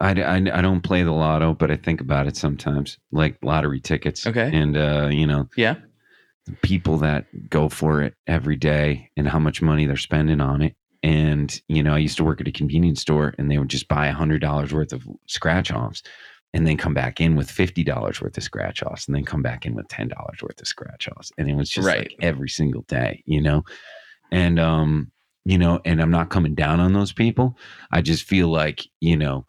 I, 0.00 0.20
I, 0.20 0.34
I 0.36 0.62
don't 0.62 0.80
play 0.80 1.04
the 1.04 1.12
lotto, 1.12 1.54
but 1.54 1.70
I 1.70 1.76
think 1.76 2.00
about 2.00 2.26
it 2.26 2.36
sometimes, 2.36 2.98
like 3.12 3.38
lottery 3.40 3.80
tickets. 3.80 4.26
Okay. 4.26 4.50
And 4.52 4.76
uh, 4.76 5.08
you 5.12 5.26
know, 5.28 5.48
Yeah. 5.56 5.76
people 6.62 6.98
that 6.98 7.26
go 7.48 7.68
for 7.68 8.02
it 8.02 8.14
every 8.26 8.56
day 8.56 9.10
and 9.16 9.28
how 9.28 9.38
much 9.38 9.62
money 9.62 9.86
they're 9.86 9.96
spending 9.96 10.40
on 10.40 10.60
it. 10.62 10.74
And 11.02 11.60
you 11.68 11.82
know, 11.82 11.94
I 11.94 11.98
used 11.98 12.16
to 12.18 12.24
work 12.24 12.40
at 12.40 12.48
a 12.48 12.52
convenience 12.52 13.00
store, 13.00 13.34
and 13.38 13.50
they 13.50 13.58
would 13.58 13.68
just 13.70 13.88
buy 13.88 14.06
a 14.06 14.12
hundred 14.12 14.40
dollars 14.40 14.72
worth 14.72 14.92
of 14.92 15.06
scratch 15.26 15.72
offs, 15.72 16.02
and 16.54 16.66
then 16.66 16.76
come 16.76 16.94
back 16.94 17.20
in 17.20 17.34
with 17.34 17.50
fifty 17.50 17.82
dollars 17.82 18.20
worth 18.20 18.36
of 18.36 18.42
scratch 18.44 18.82
offs, 18.82 19.06
and 19.06 19.16
then 19.16 19.24
come 19.24 19.42
back 19.42 19.66
in 19.66 19.74
with 19.74 19.88
ten 19.88 20.08
dollars 20.08 20.40
worth 20.42 20.60
of 20.60 20.66
scratch 20.68 21.08
offs, 21.08 21.32
and 21.38 21.50
it 21.50 21.54
was 21.56 21.68
just 21.70 21.86
Right. 21.86 21.98
like 21.98 22.14
every 22.20 22.48
single 22.48 22.82
day, 22.82 23.22
you 23.26 23.40
know. 23.40 23.64
And 24.30 24.60
um, 24.60 25.10
you 25.44 25.58
know, 25.58 25.80
and 25.84 26.00
I'm 26.00 26.10
not 26.10 26.30
coming 26.30 26.54
down 26.54 26.78
on 26.78 26.92
those 26.92 27.12
people. 27.12 27.58
I 27.90 28.00
just 28.00 28.22
feel 28.24 28.48
like 28.48 28.82
you 29.00 29.16
know, 29.16 29.44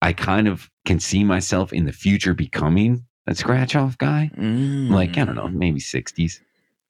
I 0.00 0.12
kind 0.12 0.46
of 0.46 0.70
can 0.86 1.00
see 1.00 1.24
myself 1.24 1.72
in 1.72 1.86
the 1.86 1.92
future 1.92 2.34
becoming 2.34 3.04
a 3.26 3.34
scratch 3.34 3.74
off 3.74 3.98
guy 3.98 4.30
like 4.90 5.16
I 5.18 5.24
don't 5.24 5.34
know, 5.34 5.48
Mm. 5.48 5.54
maybe 5.54 5.80
60s. 5.80 6.40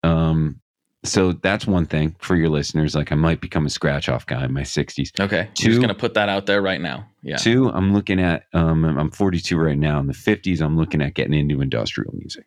Um, 0.02 0.60
so 1.04 1.32
that's 1.32 1.66
one 1.66 1.86
thing 1.86 2.16
for 2.18 2.34
your 2.36 2.48
listeners. 2.48 2.94
Like 2.94 3.12
I 3.12 3.14
might 3.14 3.40
become 3.40 3.66
a 3.66 3.70
scratch 3.70 4.08
off 4.08 4.26
guy 4.26 4.44
in 4.44 4.52
my 4.52 4.62
60s. 4.62 5.18
Okay. 5.20 5.40
I'm 5.40 5.54
Two- 5.54 5.68
just 5.68 5.80
gonna 5.80 5.94
put 5.94 6.14
that 6.14 6.28
out 6.28 6.46
there 6.46 6.62
right 6.62 6.80
now. 6.80 7.06
Yeah. 7.22 7.36
Two, 7.36 7.70
I'm 7.70 7.92
looking 7.94 8.20
at. 8.20 8.44
Um, 8.52 8.84
I'm 8.84 9.10
42 9.10 9.56
right 9.56 9.78
now. 9.78 9.98
In 10.00 10.06
the 10.06 10.12
50s, 10.14 10.60
I'm 10.60 10.76
looking 10.76 11.00
at 11.02 11.14
getting 11.14 11.34
into 11.34 11.60
industrial 11.60 12.12
music. 12.14 12.46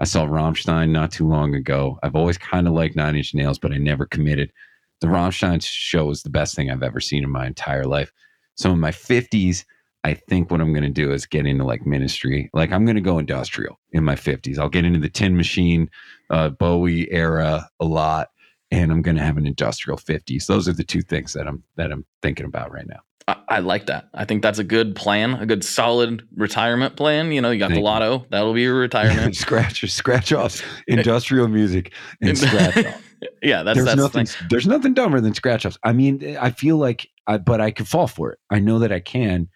I 0.00 0.04
saw 0.04 0.26
Rammstein 0.26 0.90
not 0.90 1.12
too 1.12 1.28
long 1.28 1.54
ago. 1.54 1.98
I've 2.02 2.16
always 2.16 2.38
kind 2.38 2.66
of 2.66 2.72
liked 2.72 2.96
Nine 2.96 3.14
Inch 3.16 3.34
Nails, 3.34 3.58
but 3.58 3.72
I 3.72 3.76
never 3.78 4.04
committed. 4.06 4.52
The 5.00 5.06
Rammstein 5.06 5.64
show 5.64 6.10
is 6.10 6.22
the 6.22 6.30
best 6.30 6.54
thing 6.56 6.70
I've 6.70 6.82
ever 6.82 7.00
seen 7.00 7.22
in 7.24 7.30
my 7.30 7.46
entire 7.46 7.84
life. 7.84 8.12
So 8.56 8.72
in 8.72 8.80
my 8.80 8.90
50s, 8.90 9.64
I 10.04 10.14
think 10.14 10.50
what 10.50 10.60
I'm 10.60 10.72
going 10.72 10.82
to 10.82 10.90
do 10.90 11.12
is 11.12 11.26
get 11.26 11.46
into 11.46 11.64
like 11.64 11.86
ministry. 11.86 12.50
Like 12.52 12.72
I'm 12.72 12.84
going 12.84 12.96
to 12.96 13.00
go 13.00 13.18
industrial 13.18 13.78
in 13.92 14.04
my 14.04 14.16
50s. 14.16 14.58
I'll 14.58 14.68
get 14.68 14.84
into 14.84 14.98
the 14.98 15.08
Tin 15.08 15.36
Machine, 15.36 15.88
uh, 16.30 16.50
Bowie 16.50 17.10
era 17.12 17.68
a 17.78 17.84
lot, 17.84 18.30
and 18.70 18.90
I'm 18.90 19.02
going 19.02 19.16
to 19.16 19.22
have 19.22 19.36
an 19.36 19.46
industrial 19.46 19.98
50s. 19.98 20.46
Those 20.46 20.68
are 20.68 20.72
the 20.72 20.84
two 20.84 21.02
things 21.02 21.34
that 21.34 21.46
I'm 21.46 21.62
that 21.76 21.92
I'm 21.92 22.04
thinking 22.20 22.46
about 22.46 22.72
right 22.72 22.86
now. 22.86 23.00
I, 23.28 23.36
I 23.48 23.58
like 23.60 23.86
that. 23.86 24.08
I 24.14 24.24
think 24.24 24.42
that's 24.42 24.58
a 24.58 24.64
good 24.64 24.96
plan, 24.96 25.34
a 25.34 25.46
good 25.46 25.64
solid 25.64 26.26
retirement 26.34 26.96
plan. 26.96 27.30
You 27.30 27.40
know, 27.40 27.50
you 27.50 27.58
got 27.58 27.66
Thank 27.66 27.76
the 27.76 27.80
you. 27.80 27.84
lotto. 27.84 28.26
That'll 28.30 28.54
be 28.54 28.62
your 28.62 28.74
retirement. 28.74 29.36
scratch 29.36 29.88
scratch 29.90 30.32
offs, 30.32 30.62
industrial 30.88 31.48
music, 31.48 31.92
and 32.20 32.36
scratch 32.38 32.76
offs. 32.78 32.98
yeah, 33.42 33.62
that's 33.62 33.76
there's 33.76 33.86
that's 33.86 33.96
the 33.96 34.02
nothing. 34.02 34.26
thing. 34.26 34.46
There's 34.50 34.66
nothing 34.66 34.94
dumber 34.94 35.20
than 35.20 35.34
scratch 35.34 35.64
offs. 35.64 35.78
I 35.84 35.92
mean, 35.92 36.36
I 36.40 36.50
feel 36.50 36.76
like, 36.76 37.08
I, 37.26 37.38
but 37.38 37.60
I 37.60 37.70
could 37.70 37.86
fall 37.86 38.08
for 38.08 38.32
it. 38.32 38.38
I 38.50 38.58
know 38.58 38.80
that 38.80 38.90
I 38.90 38.98
can, 38.98 39.48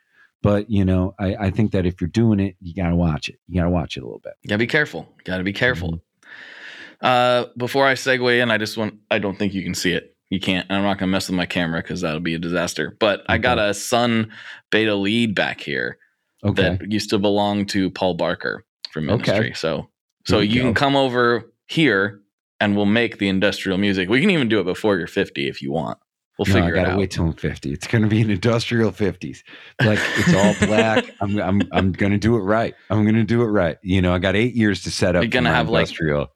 but 0.46 0.70
you 0.70 0.84
know, 0.84 1.12
I, 1.18 1.34
I 1.34 1.50
think 1.50 1.72
that 1.72 1.86
if 1.86 2.00
you're 2.00 2.08
doing 2.08 2.38
it, 2.38 2.54
you 2.60 2.72
got 2.72 2.90
to 2.90 2.94
watch 2.94 3.28
it. 3.28 3.40
You 3.48 3.56
got 3.56 3.64
to 3.64 3.70
watch 3.70 3.96
it 3.96 4.02
a 4.02 4.06
little 4.06 4.20
bit. 4.20 4.34
You 4.42 4.48
gotta 4.48 4.58
be 4.58 4.68
careful. 4.68 5.08
You 5.18 5.24
Got 5.24 5.38
to 5.38 5.44
be 5.44 5.52
careful. 5.52 5.94
Mm-hmm. 5.94 7.06
Uh, 7.06 7.46
before 7.56 7.84
I 7.84 7.94
segue 7.94 8.40
in, 8.40 8.50
I 8.52 8.56
just 8.56 8.76
want. 8.76 8.94
I 9.10 9.18
don't 9.18 9.36
think 9.36 9.54
you 9.54 9.64
can 9.64 9.74
see 9.74 9.92
it. 9.92 10.16
You 10.30 10.38
can't. 10.38 10.70
I'm 10.70 10.82
not 10.82 10.98
gonna 10.98 11.10
mess 11.10 11.28
with 11.28 11.36
my 11.36 11.46
camera 11.46 11.82
because 11.82 12.00
that'll 12.00 12.20
be 12.20 12.34
a 12.34 12.38
disaster. 12.38 12.96
But 13.00 13.22
I 13.28 13.38
got 13.38 13.58
a 13.58 13.74
Sunn 13.74 14.32
Beta 14.70 14.94
Lead 14.94 15.34
back 15.34 15.60
here 15.60 15.98
Okay. 16.44 16.76
that 16.78 16.92
used 16.92 17.10
to 17.10 17.18
belong 17.18 17.66
to 17.66 17.90
Paul 17.90 18.14
Barker 18.14 18.64
from 18.92 19.10
Okay. 19.10 19.52
So, 19.52 19.90
so 20.26 20.38
you 20.38 20.54
you 20.54 20.60
can 20.62 20.74
come 20.74 20.94
over 20.94 21.50
here 21.66 22.20
and 22.60 22.76
we'll 22.76 22.86
make 22.86 23.18
the 23.18 23.28
industrial 23.28 23.78
music. 23.78 24.08
We 24.08 24.20
can 24.20 24.30
even 24.30 24.48
do 24.48 24.60
it 24.60 24.64
before 24.64 24.96
you're 24.96 25.08
50 25.08 25.48
if 25.48 25.60
you 25.60 25.72
want. 25.72 25.98
We'll 26.38 26.46
no, 26.46 26.52
I 26.52 26.54
figure 26.54 26.74
it 26.74 26.78
gotta 26.80 26.90
out. 26.92 26.98
wait 26.98 27.10
till 27.10 27.24
I'm 27.24 27.32
50. 27.32 27.72
It's 27.72 27.86
gonna 27.86 28.08
be 28.08 28.20
an 28.20 28.30
industrial 28.30 28.92
50s. 28.92 29.38
Like 29.82 29.98
it's 30.18 30.34
all 30.34 30.66
black. 30.66 31.04
I'm 31.20 31.38
I'm 31.38 31.62
I'm 31.72 31.92
gonna 31.92 32.18
do 32.18 32.36
it 32.36 32.40
right. 32.40 32.74
I'm 32.90 33.06
gonna 33.06 33.24
do 33.24 33.42
it 33.42 33.46
right. 33.46 33.78
You 33.82 34.02
know, 34.02 34.12
I 34.14 34.18
got 34.18 34.36
eight 34.36 34.54
years 34.54 34.82
to 34.82 34.90
set 34.90 35.16
up. 35.16 35.22
You're 35.22 35.30
gonna 35.30 35.52
have, 35.52 35.70
like- 35.70 35.82
industrial. 35.84 36.28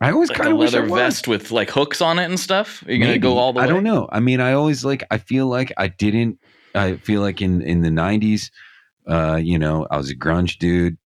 I 0.00 0.10
always 0.10 0.30
like 0.30 0.38
kind 0.38 0.52
of 0.52 0.58
leather 0.58 0.84
vest 0.84 1.28
with 1.28 1.52
like 1.52 1.70
hooks 1.70 2.00
on 2.00 2.18
it 2.18 2.24
and 2.24 2.38
stuff? 2.40 2.82
Are 2.88 2.92
you 2.92 2.98
gonna 2.98 3.18
go 3.18 3.38
all 3.38 3.52
the 3.52 3.58
way? 3.58 3.64
I 3.64 3.68
don't 3.68 3.84
know. 3.84 4.08
I 4.10 4.18
mean, 4.18 4.40
I 4.40 4.52
always 4.54 4.84
like. 4.84 5.04
I 5.12 5.18
feel 5.18 5.46
like 5.46 5.72
I 5.76 5.86
didn't. 5.86 6.40
I 6.74 6.96
feel 6.96 7.20
like 7.20 7.40
in 7.40 7.62
in 7.62 7.82
the 7.82 7.88
'90s, 7.90 8.50
uh, 9.06 9.38
you 9.40 9.60
know, 9.60 9.86
I 9.92 9.96
was 9.96 10.10
a 10.10 10.16
grunge 10.16 10.58
dude, 10.58 10.98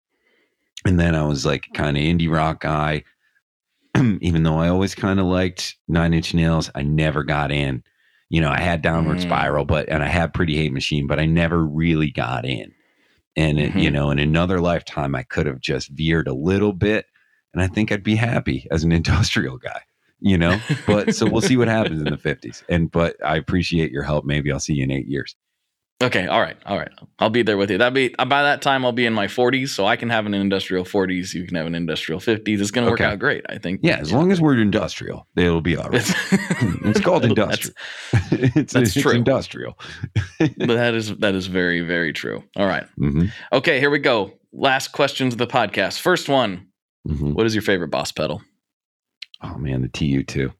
and 0.86 0.98
then 0.98 1.14
I 1.14 1.24
was 1.26 1.44
like 1.44 1.66
kind 1.74 1.98
of 1.98 2.02
indie 2.02 2.32
rock 2.32 2.60
guy. 2.62 3.04
Even 4.20 4.42
though 4.42 4.58
I 4.58 4.68
always 4.68 4.94
kind 4.94 5.20
of 5.20 5.26
liked 5.26 5.76
Nine 5.88 6.14
Inch 6.14 6.34
Nails, 6.34 6.70
I 6.74 6.82
never 6.82 7.24
got 7.24 7.50
in. 7.52 7.82
You 8.28 8.40
know, 8.40 8.50
I 8.50 8.60
had 8.60 8.82
Downward 8.82 9.18
Mm. 9.18 9.22
Spiral, 9.22 9.64
but 9.64 9.88
and 9.88 10.02
I 10.02 10.08
had 10.08 10.34
Pretty 10.34 10.56
Hate 10.56 10.72
Machine, 10.72 11.06
but 11.06 11.20
I 11.20 11.26
never 11.26 11.64
really 11.64 12.10
got 12.10 12.44
in. 12.44 12.74
And 13.36 13.60
it, 13.60 13.74
you 13.76 13.90
Mhm. 13.90 13.92
know, 13.92 14.10
in 14.10 14.18
another 14.18 14.60
lifetime, 14.60 15.14
I 15.14 15.22
could 15.22 15.46
have 15.46 15.60
just 15.60 15.90
veered 15.90 16.28
a 16.28 16.34
little 16.34 16.72
bit, 16.72 17.06
and 17.54 17.62
I 17.62 17.68
think 17.68 17.92
I'd 17.92 18.02
be 18.02 18.16
happy 18.16 18.66
as 18.70 18.84
an 18.84 18.92
industrial 19.00 19.58
guy. 19.58 19.82
You 20.20 20.38
know, 20.38 20.64
but 20.86 21.12
so 21.12 21.28
we'll 21.28 21.42
see 21.42 21.56
what 21.58 21.68
happens 21.68 22.00
in 22.00 22.08
the 22.08 22.16
50s 22.16 22.62
and 22.70 22.90
but 22.90 23.16
i 23.24 23.36
appreciate 23.36 23.90
your 23.92 24.02
help 24.02 24.24
maybe 24.24 24.50
i'll 24.50 24.58
see 24.58 24.72
you 24.74 24.82
in 24.84 24.90
eight 24.90 25.06
years 25.06 25.36
Okay, 26.02 26.26
all 26.26 26.42
right, 26.42 26.58
all 26.66 26.76
right. 26.76 26.90
I'll 27.18 27.30
be 27.30 27.40
there 27.42 27.56
with 27.56 27.70
you. 27.70 27.78
That'll 27.78 27.94
be 27.94 28.10
by 28.10 28.42
that 28.42 28.60
time 28.60 28.84
I'll 28.84 28.92
be 28.92 29.06
in 29.06 29.14
my 29.14 29.26
40s, 29.28 29.70
so 29.70 29.86
I 29.86 29.96
can 29.96 30.10
have 30.10 30.26
an 30.26 30.34
industrial 30.34 30.84
40s. 30.84 31.32
You 31.32 31.46
can 31.46 31.56
have 31.56 31.64
an 31.66 31.74
industrial 31.74 32.20
50s. 32.20 32.60
It's 32.60 32.70
gonna 32.70 32.90
work 32.90 33.00
out 33.00 33.18
great, 33.18 33.46
I 33.48 33.56
think. 33.56 33.80
yeah 33.82 33.96
as 33.96 34.12
long 34.12 34.30
as 34.30 34.38
we're 34.38 34.60
industrial 34.60 35.26
it'll 35.36 35.62
be 35.62 35.74
all 35.74 35.88
right 35.88 36.02
it's 36.84 37.00
called 37.00 37.22
That's- 37.22 37.70
industrial 37.70 37.74
it's, 38.56 38.72
that's 38.74 38.94
it's 38.94 39.00
true. 39.02 39.12
industrial 39.12 39.78
but 40.38 40.66
that 40.68 40.92
is 41.00 41.16
that 41.16 41.34
is 41.34 41.46
very 41.46 41.80
very 41.80 42.12
true. 42.12 42.44
All 42.56 42.66
right. 42.66 42.84
Mhm, 42.98 43.32
Okay, 43.54 43.80
here 43.80 43.88
we 43.90 43.98
go. 43.98 44.32
Last 44.52 44.88
questions 44.92 45.32
of 45.32 45.38
the 45.38 45.46
podcast. 45.46 46.00
First 46.00 46.28
one. 46.28 46.66
mhm. 47.08 47.32
What 47.34 47.46
is 47.46 47.54
your 47.54 47.62
favorite 47.62 47.88
boss 47.88 48.12
pedal? 48.12 48.42
oh 49.42 49.56
man 49.56 49.80
the 49.80 49.88
tu2 49.88 50.52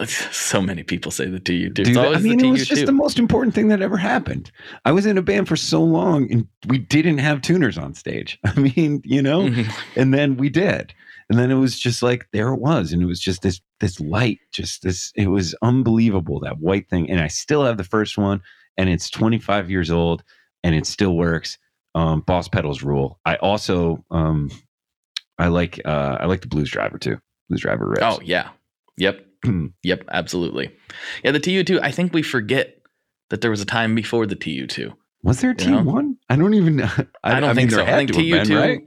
So 0.32 0.60
many 0.62 0.82
people 0.82 1.10
say 1.10 1.26
the 1.28 1.40
TU2. 1.40 1.74
Dude, 1.74 1.88
It's 1.88 1.98
I 1.98 2.18
mean, 2.18 2.40
it 2.44 2.50
was 2.50 2.62
TU2. 2.62 2.66
just 2.68 2.86
the 2.86 2.92
most 2.92 3.18
important 3.18 3.54
thing 3.54 3.68
that 3.68 3.82
ever 3.82 3.96
happened. 3.96 4.50
I 4.84 4.92
was 4.92 5.06
in 5.06 5.18
a 5.18 5.22
band 5.22 5.48
for 5.48 5.56
so 5.56 5.82
long, 5.82 6.30
and 6.32 6.46
we 6.68 6.78
didn't 6.78 7.18
have 7.18 7.42
tuners 7.42 7.76
on 7.78 7.94
stage. 7.94 8.38
I 8.44 8.58
mean, 8.58 9.02
you 9.04 9.22
know, 9.22 9.42
Mhm. 9.48 9.70
and 9.96 10.14
then 10.14 10.36
we 10.36 10.48
did 10.48 10.94
and 11.30 11.38
then 11.38 11.50
it 11.50 11.56
was 11.56 11.78
just 11.78 12.02
like 12.02 12.26
there 12.32 12.48
it 12.54 12.58
was 12.58 12.90
and 12.90 13.02
it 13.02 13.04
was 13.06 13.20
just 13.20 13.42
this 13.42 13.60
this 13.80 14.00
light 14.00 14.38
just 14.50 14.82
this 14.82 15.12
it 15.14 15.26
was 15.26 15.54
unbelievable 15.60 16.40
that 16.40 16.58
white 16.58 16.88
thing 16.88 17.10
and 17.10 17.20
i 17.20 17.26
still 17.28 17.62
have 17.66 17.76
the 17.76 17.84
first 17.84 18.16
one 18.16 18.40
and 18.78 18.88
it's 18.88 19.10
25 19.10 19.68
years 19.70 19.90
old 19.90 20.22
and 20.64 20.74
it 20.74 20.86
still 20.86 21.14
works 21.18 21.58
um 21.94 22.20
boss 22.22 22.48
pedals 22.48 22.82
rule 22.82 23.20
i 23.26 23.36
also 23.36 24.02
um 24.10 24.50
i 25.38 25.48
like 25.48 25.78
uh 25.84 26.16
i 26.18 26.24
like 26.24 26.40
the 26.40 26.48
blues 26.48 26.70
driver 26.70 26.96
too 26.96 27.18
blues 27.50 27.60
driver 27.60 27.86
rips 27.90 28.00
Oh 28.02 28.20
yeah. 28.24 28.48
Yep. 28.96 29.26
yep. 29.82 30.04
Absolutely. 30.10 30.70
Yeah. 31.24 31.32
The 31.32 31.40
TU2. 31.40 31.80
I 31.82 31.90
think 31.90 32.12
we 32.12 32.22
forget 32.22 32.76
that 33.30 33.40
there 33.40 33.50
was 33.50 33.60
a 33.60 33.66
time 33.66 33.94
before 33.94 34.26
the 34.26 34.36
TU2. 34.36 34.92
was 35.22 35.40
there 35.40 35.50
a 35.50 35.62
You 35.62 35.70
know? 35.70 35.82
t1 35.82 36.16
i 36.30 36.36
don't 36.36 36.54
even 36.54 36.80
i, 36.82 37.06
I, 37.24 37.40
don't 37.40 37.48
mean, 37.48 37.56
think 37.56 37.70
there 37.70 37.80
so. 37.80 37.92
I 37.92 37.96
think 37.96 38.12
to 38.12 38.18
have 38.18 38.46
TU2. 38.46 38.48
been, 38.48 38.56
right? 38.56 38.80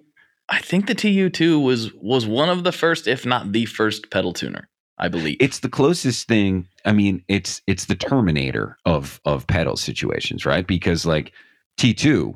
I 0.50 0.60
think 0.60 0.88
the 0.88 0.96
TU2 0.96 1.64
was 1.64 1.94
was 1.94 2.26
one 2.26 2.50
of 2.50 2.64
the 2.64 2.72
first, 2.72 3.08
if 3.08 3.26
not 3.26 3.52
the 3.54 3.66
first, 3.66 4.10
pedal 4.12 4.34
tuner. 4.34 4.68
I 4.98 5.08
believe. 5.08 5.38
it's 5.40 5.60
the 5.60 5.70
closest 5.70 6.28
thing 6.28 6.68
i 6.86 6.92
mean 6.92 7.24
it's 7.28 7.62
it's 7.66 7.86
the 7.86 7.96
terminator 7.96 8.78
of 8.86 9.20
of 9.26 9.48
pedal 9.48 9.76
situations 9.76 10.46
right 10.46 10.68
because 10.68 11.08
like 11.08 11.32
t2 11.80 12.36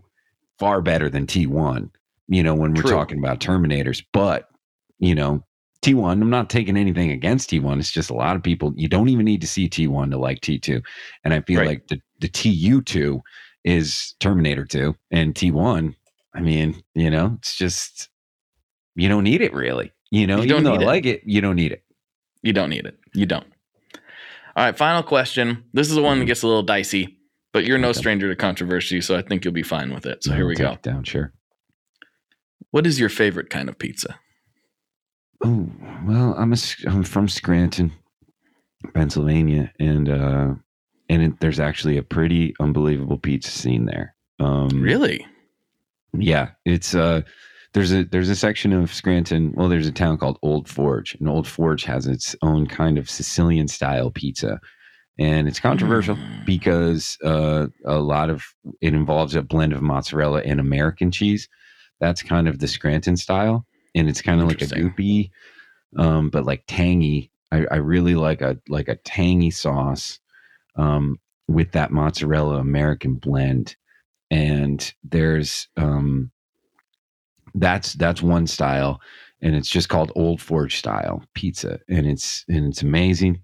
far 0.57 0.82
better 0.82 1.07
than 1.07 1.28
t1 1.28 1.91
you 2.28 2.41
know 2.41 2.55
when 2.55 2.74
we're 2.74 2.82
True. 2.82 2.89
talking 2.91 3.20
about 3.20 3.39
terminators 3.39 4.03
but 4.13 4.49
you 4.97 5.13
know 5.13 5.43
t1 5.86 6.12
i'm 6.22 6.30
not 6.30 6.50
taking 6.50 6.78
anything 6.78 7.12
against 7.12 7.50
t1 7.50 7.80
it's 7.80 7.92
just 7.92 8.10
a 8.10 8.14
lot 8.14 8.36
of 8.36 8.44
people 8.44 8.74
you 8.76 8.88
don't 8.88 9.10
even 9.10 9.26
need 9.26 9.42
to 9.42 9.48
see 9.48 9.70
t1 9.70 10.12
to 10.12 10.18
like 10.18 10.42
t2 10.42 10.82
and 11.24 11.34
i 11.34 11.42
feel 11.42 11.60
Right. 11.60 11.68
like 11.68 11.88
the, 11.88 12.02
the 12.20 12.30
tu2 12.30 13.22
is 13.64 14.16
terminator 14.20 14.66
2 14.66 14.96
and 15.12 15.34
t1 15.36 15.96
i 16.34 16.40
mean 16.42 16.82
you 16.94 17.10
know 17.12 17.36
it's 17.38 17.56
just 17.56 18.10
you 18.96 19.08
don't 19.10 19.24
need 19.24 19.42
it 19.42 19.54
really 19.54 19.92
you 20.12 20.26
know 20.28 20.38
You 20.38 20.44
even 20.44 20.56
don't 20.56 20.64
though 20.64 20.78
need 20.78 20.84
i 20.84 20.88
like 20.88 21.06
it 21.06 21.22
you 21.26 21.42
don't 21.42 21.56
need 21.56 21.72
it 21.72 21.84
You 22.44 22.54
don't 22.54 22.70
need 22.70 22.86
it. 22.86 22.98
You 23.16 23.26
don't. 23.26 23.48
All 24.56 24.64
right, 24.64 24.78
final 24.78 25.02
question. 25.04 25.64
This 25.74 25.90
is 25.90 25.96
the 25.96 26.02
one 26.04 26.20
that 26.20 26.24
mm-hmm. 26.26 26.28
gets 26.28 26.44
a 26.44 26.48
little 26.48 26.62
dicey, 26.64 27.18
but 27.54 27.66
you're 27.66 27.80
no 27.80 27.92
stranger 27.92 28.30
to 28.30 28.36
controversy, 28.36 29.02
so 29.02 29.18
I 29.18 29.24
think 29.24 29.44
you'll 29.44 29.54
be 29.54 29.64
fine 29.64 29.92
with 29.92 30.06
it. 30.06 30.24
So 30.24 30.32
here 30.34 30.46
we 30.48 30.54
go. 30.56 30.78
down 30.84 31.04
sure 31.04 31.34
What 32.70 32.86
is 32.86 33.00
your 33.00 33.10
favorite 33.10 33.50
kind 33.50 33.68
of 33.68 33.80
pizza? 33.80 34.20
Oh 35.44 35.70
well, 36.06 36.34
I'm 36.38 36.54
a, 36.54 36.58
I'm 36.88 37.04
from 37.04 37.28
Scranton, 37.28 37.92
Pennsylvania, 38.94 39.72
and 39.80 40.10
uh, 40.10 40.54
and 41.10 41.22
it, 41.24 41.40
there's 41.40 41.60
actually 41.60 41.98
a 41.98 42.04
pretty 42.04 42.54
unbelievable 42.60 43.18
pizza 43.18 43.52
scene 43.52 43.86
there. 43.86 44.16
Um, 44.40 44.70
Really? 44.82 45.26
Yeah, 46.18 46.52
it's 46.66 46.96
uh, 46.96 47.22
there's 47.74 47.92
a 47.92 48.06
there's 48.06 48.30
a 48.30 48.36
section 48.36 48.72
of 48.74 48.94
Scranton. 48.94 49.52
Well, 49.56 49.68
there's 49.70 49.88
a 49.88 49.92
town 49.92 50.18
called 50.18 50.40
Old 50.42 50.70
Forge, 50.70 51.16
and 51.16 51.28
Old 51.28 51.48
Forge 51.48 51.84
has 51.84 52.08
its 52.08 52.36
own 52.42 52.68
kind 52.68 52.98
of 52.98 53.10
Sicilian 53.10 53.68
style 53.68 54.12
pizza, 54.12 54.60
and 55.20 55.48
it's 55.48 55.60
controversial 55.60 56.16
Mm. 56.16 56.46
because 56.46 57.18
uh, 57.26 57.68
a 57.86 58.00
lot 58.00 58.30
of 58.30 58.44
it 58.82 58.94
involves 58.94 59.36
a 59.36 59.42
blend 59.42 59.74
of 59.74 59.82
mozzarella 59.82 60.42
and 60.46 60.60
American 60.62 61.12
cheese. 61.12 61.50
That's 62.00 62.22
kind 62.24 62.48
of 62.48 62.60
the 62.60 62.68
Scranton 62.68 63.18
style, 63.18 63.66
and 63.96 64.10
it's 64.10 64.22
kind 64.22 64.41
of 64.41 64.48
like 64.48 64.62
a 64.62 64.66
goopy, 64.66 65.32
um, 65.98 66.30
but 66.30 66.46
like 66.46 66.64
tangy. 66.68 67.32
I, 67.52 67.66
I 67.72 67.76
really 67.78 68.16
like 68.16 68.41
a 68.41 68.58
like 68.70 68.89
a 68.89 68.98
tangy 68.98 69.52
sauce 69.52 70.20
um, 70.76 71.20
with 71.48 71.72
that 71.72 71.91
mozzarella 71.91 72.58
American 72.58 73.16
blend. 73.16 73.76
And 74.32 74.93
there's 75.04 75.68
um, 75.78 76.32
that's 77.54 77.93
that's 77.93 78.22
one 78.22 78.48
style, 78.48 79.00
and 79.41 79.56
it's 79.56 79.70
just 79.70 79.89
called 79.89 80.12
Old 80.16 80.41
Forge 80.41 80.78
style 80.78 81.24
pizza, 81.34 81.80
and 81.88 82.06
it's 82.06 82.43
and 82.50 82.66
it's 82.68 82.82
amazing. 82.82 83.41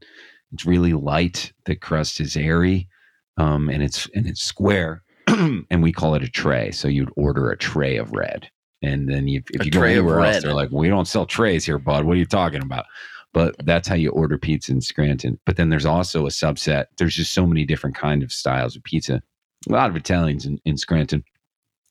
It's 0.54 0.66
really 0.66 0.94
light. 0.94 1.54
The 1.66 1.76
crust 1.76 2.20
is 2.20 2.36
airy, 2.36 2.90
um, 3.38 3.70
and 3.70 3.82
it's 3.84 4.10
and 4.14 4.28
it's 4.28 4.44
square, 4.44 5.04
and 5.28 5.82
we 5.82 5.94
call 5.94 6.16
it 6.16 6.24
a 6.24 6.30
tray. 6.30 6.72
So 6.72 6.88
you'd 6.88 7.14
order 7.16 7.52
a 7.52 7.58
tray 7.58 7.98
of 7.98 8.12
red, 8.12 8.50
and 8.82 9.08
then 9.10 9.28
you, 9.28 9.42
if 9.54 9.62
A 9.62 9.66
you 9.66 9.72
go 9.72 9.82
anywhere 9.84 10.20
else, 10.22 10.42
they're 10.44 10.54
like, 10.54 10.72
"We 10.72 10.88
don't 10.90 11.08
sell 11.08 11.26
trays 11.26 11.66
here, 11.66 11.78
bud. 11.78 12.06
What 12.06 12.14
are 12.16 12.20
you 12.20 12.26
talking 12.26 12.62
about?" 12.64 12.86
But 13.34 13.56
that's 13.66 13.88
how 13.88 13.96
you 13.96 14.10
order 14.10 14.38
pizza 14.38 14.72
in 14.74 14.82
Scranton. 14.82 15.40
But 15.46 15.56
then 15.56 15.70
there's 15.70 15.86
also 15.86 16.26
a 16.26 16.30
subset. 16.30 16.86
There's 16.98 17.16
just 17.16 17.34
so 17.34 17.48
many 17.48 17.66
different 17.66 17.96
kind 17.96 18.24
of 18.24 18.32
styles 18.32 18.76
of 18.76 18.84
pizza. 18.84 19.22
A 19.70 19.72
lot 19.72 19.90
of 19.90 19.96
Italians 19.96 20.46
in, 20.46 20.60
in 20.66 20.78
Scranton, 20.78 21.24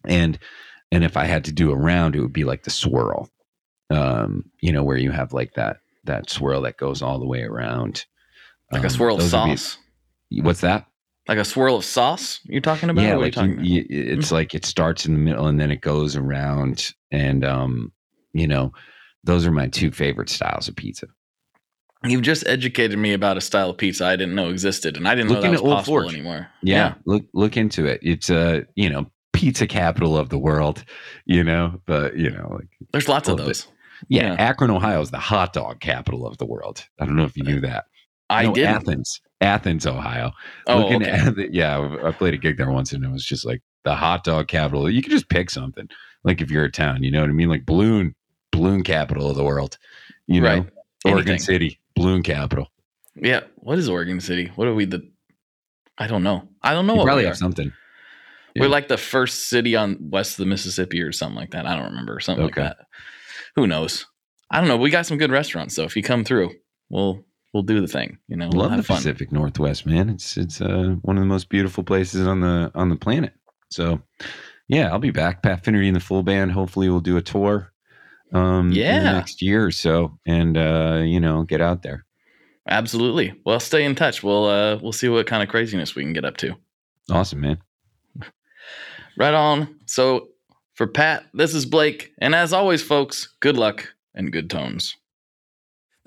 and 0.04 0.38
and 0.92 1.04
if 1.04 1.16
I 1.16 1.24
had 1.24 1.44
to 1.46 1.52
do 1.52 1.70
a 1.70 1.76
round, 1.76 2.14
it 2.16 2.20
would 2.20 2.32
be 2.32 2.44
like 2.44 2.64
the 2.64 2.70
swirl, 2.70 3.30
um, 3.90 4.44
you 4.60 4.72
know, 4.72 4.82
where 4.82 4.96
you 4.98 5.10
have 5.12 5.32
like 5.32 5.54
that 5.54 5.78
that 6.04 6.28
swirl 6.30 6.62
that 6.62 6.76
goes 6.78 7.00
all 7.02 7.18
the 7.18 7.26
way 7.26 7.42
around, 7.42 8.04
Like 8.72 8.82
a 8.82 8.86
Um, 8.86 8.90
swirl 8.90 9.14
of 9.16 9.20
be- 9.22 9.28
sauce? 9.28 9.78
what's 10.42 10.60
that? 10.62 10.86
Like 11.30 11.38
a 11.38 11.44
swirl 11.44 11.76
of 11.76 11.84
sauce 11.84 12.40
you're 12.42 12.60
talking 12.60 12.90
about? 12.90 13.02
yeah, 13.02 13.14
like 13.14 13.36
you 13.36 13.54
you, 13.60 13.86
it's 13.88 14.32
like 14.32 14.52
it 14.52 14.64
starts 14.64 15.06
in 15.06 15.12
the 15.12 15.18
middle 15.20 15.46
and 15.46 15.60
then 15.60 15.70
it 15.70 15.80
goes 15.80 16.16
around, 16.16 16.92
and 17.12 17.44
um, 17.44 17.92
you 18.32 18.48
know, 18.48 18.72
those 19.22 19.46
are 19.46 19.52
my 19.52 19.68
two 19.68 19.92
favorite 19.92 20.28
styles 20.28 20.66
of 20.66 20.74
pizza. 20.74 21.06
You've 22.02 22.22
just 22.22 22.44
educated 22.48 22.98
me 22.98 23.12
about 23.12 23.36
a 23.36 23.40
style 23.40 23.70
of 23.70 23.78
pizza 23.78 24.06
I 24.06 24.16
didn't 24.16 24.34
know 24.34 24.48
existed, 24.48 24.96
and 24.96 25.06
I 25.06 25.14
didn't 25.14 25.28
know 25.28 25.34
Look 25.34 25.42
that 25.42 25.50
was 25.52 25.60
possible 25.60 26.00
Forge. 26.00 26.14
anymore. 26.14 26.48
Yeah, 26.64 26.94
look 27.04 27.22
look 27.32 27.56
into 27.56 27.86
it. 27.86 28.00
It's 28.02 28.28
a 28.28 28.66
you 28.74 28.90
know 28.90 29.06
pizza 29.32 29.68
capital 29.68 30.16
of 30.16 30.30
the 30.30 30.38
world, 30.38 30.84
you 31.26 31.44
know, 31.44 31.80
but 31.86 32.16
you 32.16 32.30
know, 32.30 32.48
like 32.58 32.68
there's 32.92 33.08
lots 33.08 33.28
of 33.28 33.36
those. 33.36 33.68
yeah, 34.08 34.32
Yeah. 34.32 34.36
Akron, 34.38 34.72
Ohio 34.72 35.00
is 35.00 35.12
the 35.12 35.18
hot 35.20 35.52
dog 35.52 35.78
capital 35.78 36.26
of 36.26 36.38
the 36.38 36.46
world. 36.46 36.84
I 36.98 37.06
don't 37.06 37.14
know 37.14 37.24
if 37.24 37.36
you 37.36 37.44
knew 37.44 37.60
that. 37.60 37.84
I 38.30 38.44
No, 38.44 38.54
did. 38.54 38.64
Athens, 38.64 39.20
Athens, 39.40 39.86
Ohio. 39.86 40.32
Oh, 40.66 40.78
Looking 40.78 41.02
okay. 41.02 41.10
at 41.10 41.34
the- 41.36 41.48
yeah, 41.52 41.98
I 42.04 42.12
played 42.12 42.32
a 42.34 42.38
gig 42.38 42.56
there 42.56 42.70
once, 42.70 42.92
and 42.92 43.04
it 43.04 43.10
was 43.10 43.24
just 43.24 43.44
like 43.44 43.60
the 43.84 43.94
hot 43.94 44.24
dog 44.24 44.48
capital. 44.48 44.88
You 44.90 45.02
could 45.02 45.10
just 45.12 45.28
pick 45.28 45.50
something, 45.50 45.88
like 46.24 46.40
if 46.40 46.50
you're 46.50 46.64
a 46.64 46.70
town, 46.72 47.02
you 47.02 47.10
know 47.10 47.20
what 47.20 47.28
I 47.30 47.32
mean? 47.32 47.48
Like 47.48 47.66
balloon, 47.66 48.14
balloon 48.52 48.82
capital 48.84 49.28
of 49.30 49.36
the 49.36 49.44
world. 49.44 49.76
You 50.26 50.40
know, 50.40 50.48
Right. 50.48 50.66
Oregon 51.04 51.38
City, 51.38 51.80
balloon 51.96 52.22
capital. 52.22 52.68
Yeah. 53.16 53.40
What 53.56 53.78
is 53.78 53.88
Oregon 53.88 54.20
City? 54.20 54.52
What 54.54 54.68
are 54.68 54.74
we 54.74 54.84
the? 54.84 55.02
I 55.98 56.06
don't 56.06 56.22
know. 56.22 56.48
I 56.62 56.72
don't 56.72 56.86
know 56.86 56.92
You 56.94 56.98
what 57.00 57.04
probably 57.06 57.24
we 57.24 57.28
have 57.28 57.36
something. 57.36 57.72
We're 58.56 58.68
like 58.68 58.88
the 58.88 58.96
first 58.98 59.48
city 59.48 59.76
on 59.76 59.96
west 60.10 60.32
of 60.32 60.38
the 60.38 60.46
Mississippi 60.46 61.00
or 61.02 61.12
something 61.12 61.36
like 61.36 61.50
that. 61.52 61.66
I 61.66 61.76
don't 61.76 61.90
remember 61.90 62.18
something 62.20 62.44
Okay. 62.46 62.62
like 62.62 62.76
that. 62.78 62.86
Who 63.56 63.66
knows? 63.66 64.06
I 64.50 64.58
don't 64.58 64.68
know. 64.68 64.76
We 64.76 64.90
got 64.90 65.06
some 65.06 65.18
good 65.18 65.30
restaurants, 65.30 65.74
so 65.76 65.84
if 65.84 65.94
you 65.96 66.02
come 66.02 66.24
through, 66.24 66.50
we'll 66.88 67.24
we'll 67.52 67.62
do 67.62 67.80
the 67.80 67.88
thing. 67.88 68.18
You 68.28 68.36
know, 68.36 68.48
we'll 68.52 68.62
Love 68.68 68.76
the 68.76 68.82
fun. 68.82 68.96
Pacific 68.98 69.32
Northwest, 69.32 69.86
man. 69.86 70.08
It's 70.10 70.36
it's 70.36 70.60
uh, 70.60 70.96
one 71.02 71.16
of 71.16 71.22
the 71.22 71.26
most 71.26 71.48
beautiful 71.48 71.84
places 71.84 72.26
on 72.26 72.40
the 72.40 72.70
on 72.74 72.88
the 72.88 72.96
planet. 72.96 73.32
So, 73.70 74.00
yeah, 74.68 74.90
I'll 74.90 74.98
be 74.98 75.10
back. 75.10 75.42
Pat 75.42 75.64
Finnerty 75.64 75.86
and 75.88 75.96
the 75.96 76.00
full 76.00 76.22
band. 76.22 76.52
Hopefully, 76.52 76.88
we'll 76.88 77.00
do 77.00 77.16
a 77.16 77.22
tour 77.22 77.72
um, 78.32 78.68
in 78.68 78.70
the 78.74 78.76
Yeah. 78.80 79.12
next 79.12 79.42
year 79.42 79.64
or 79.64 79.70
so, 79.70 80.18
and 80.26 80.56
uh, 80.56 81.02
you 81.04 81.20
know, 81.20 81.42
get 81.44 81.60
out 81.60 81.82
there. 81.82 82.04
Absolutely. 82.68 83.34
Well, 83.44 83.58
stay 83.58 83.84
in 83.84 83.94
touch. 83.94 84.22
We'll 84.22 84.44
uh 84.46 84.78
we'll 84.82 84.92
see 84.92 85.08
what 85.08 85.26
kind 85.26 85.42
of 85.42 85.48
craziness 85.48 85.94
we 85.94 86.02
can 86.02 86.12
get 86.12 86.24
up 86.24 86.36
to. 86.38 86.54
Awesome, 87.10 87.40
man. 87.40 87.58
Right 89.18 89.34
on. 89.34 89.80
So 89.86 90.28
for 90.74 90.86
Pat, 90.86 91.24
this 91.34 91.54
is 91.54 91.66
Blake, 91.66 92.12
and 92.18 92.34
as 92.34 92.52
always, 92.52 92.82
folks, 92.82 93.34
good 93.40 93.56
luck 93.56 93.92
and 94.14 94.32
good 94.32 94.48
tones. 94.48 94.96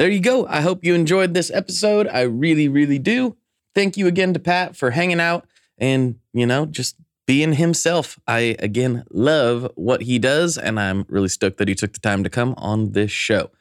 There 0.03 0.11
you 0.11 0.19
go. 0.19 0.45
I 0.47 0.59
hope 0.59 0.83
you 0.83 0.95
enjoyed 0.95 1.33
this 1.33 1.49
episode. 1.49 2.09
I 2.09 2.23
really, 2.23 2.67
really 2.67 2.99
do. 2.99 3.37
Thank 3.73 3.95
you 3.95 4.05
again 4.05 4.33
to 4.33 4.39
Pat 4.41 4.75
for 4.75 4.91
hanging 4.91 5.21
out 5.21 5.47
and, 5.77 6.19
you 6.33 6.45
know, 6.45 6.65
just 6.65 6.97
being 7.25 7.53
himself. 7.53 8.19
I, 8.27 8.57
again, 8.59 9.05
love 9.11 9.71
what 9.75 10.01
he 10.01 10.19
does, 10.19 10.57
and 10.57 10.77
I'm 10.77 11.05
really 11.07 11.29
stoked 11.29 11.57
that 11.59 11.69
he 11.69 11.73
took 11.73 11.93
the 11.93 12.01
time 12.01 12.21
to 12.25 12.29
come 12.29 12.53
on 12.57 12.91
this 12.91 13.11
show. 13.11 13.51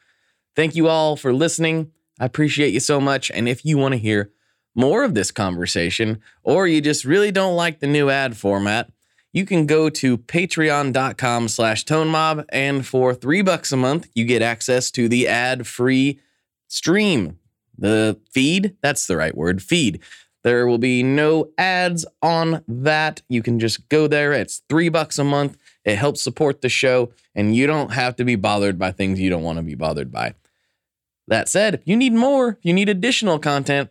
Thank 0.56 0.74
you 0.74 0.88
all 0.88 1.14
for 1.14 1.32
listening. 1.32 1.92
I 2.18 2.24
appreciate 2.24 2.72
you 2.72 2.80
so 2.80 3.00
much. 3.00 3.30
And 3.30 3.48
if 3.48 3.64
you 3.64 3.78
want 3.78 3.92
to 3.92 3.98
hear 3.98 4.32
more 4.74 5.04
of 5.04 5.14
this 5.14 5.30
conversation, 5.30 6.20
or 6.42 6.66
you 6.66 6.80
just 6.80 7.04
really 7.04 7.30
don't 7.30 7.54
like 7.54 7.78
the 7.78 7.86
new 7.86 8.10
ad 8.10 8.36
format, 8.36 8.90
you 9.32 9.46
can 9.46 9.64
go 9.64 9.88
to 9.90 10.18
patreon.com 10.18 11.46
slash 11.46 11.84
tonemob 11.84 12.46
and 12.48 12.84
for 12.84 13.14
three 13.14 13.42
bucks 13.42 13.70
a 13.70 13.76
month 13.76 14.08
you 14.12 14.24
get 14.24 14.42
access 14.42 14.90
to 14.90 15.08
the 15.08 15.28
ad-free 15.28 16.18
stream. 16.72 17.38
The 17.76 18.18
feed 18.30 18.76
that's 18.82 19.06
the 19.06 19.16
right 19.16 19.36
word 19.36 19.62
feed. 19.62 20.00
There 20.44 20.66
will 20.66 20.78
be 20.78 21.02
no 21.02 21.50
ads 21.56 22.04
on 22.20 22.64
that. 22.66 23.22
You 23.28 23.42
can 23.42 23.60
just 23.60 23.88
go 23.88 24.06
there. 24.06 24.32
It's 24.32 24.62
three 24.68 24.88
bucks 24.88 25.18
a 25.18 25.24
month. 25.24 25.56
It 25.84 25.96
helps 25.96 26.22
support 26.22 26.62
the 26.62 26.68
show 26.68 27.12
and 27.34 27.54
you 27.54 27.66
don't 27.66 27.92
have 27.92 28.16
to 28.16 28.24
be 28.24 28.36
bothered 28.36 28.78
by 28.78 28.92
things 28.92 29.20
you 29.20 29.30
don't 29.30 29.42
want 29.42 29.58
to 29.58 29.62
be 29.62 29.74
bothered 29.74 30.10
by. 30.10 30.34
That 31.28 31.48
said 31.48 31.74
if 31.74 31.82
you 31.84 31.96
need 31.96 32.12
more. 32.12 32.50
If 32.50 32.58
you 32.64 32.72
need 32.72 32.88
additional 32.88 33.38
content. 33.38 33.90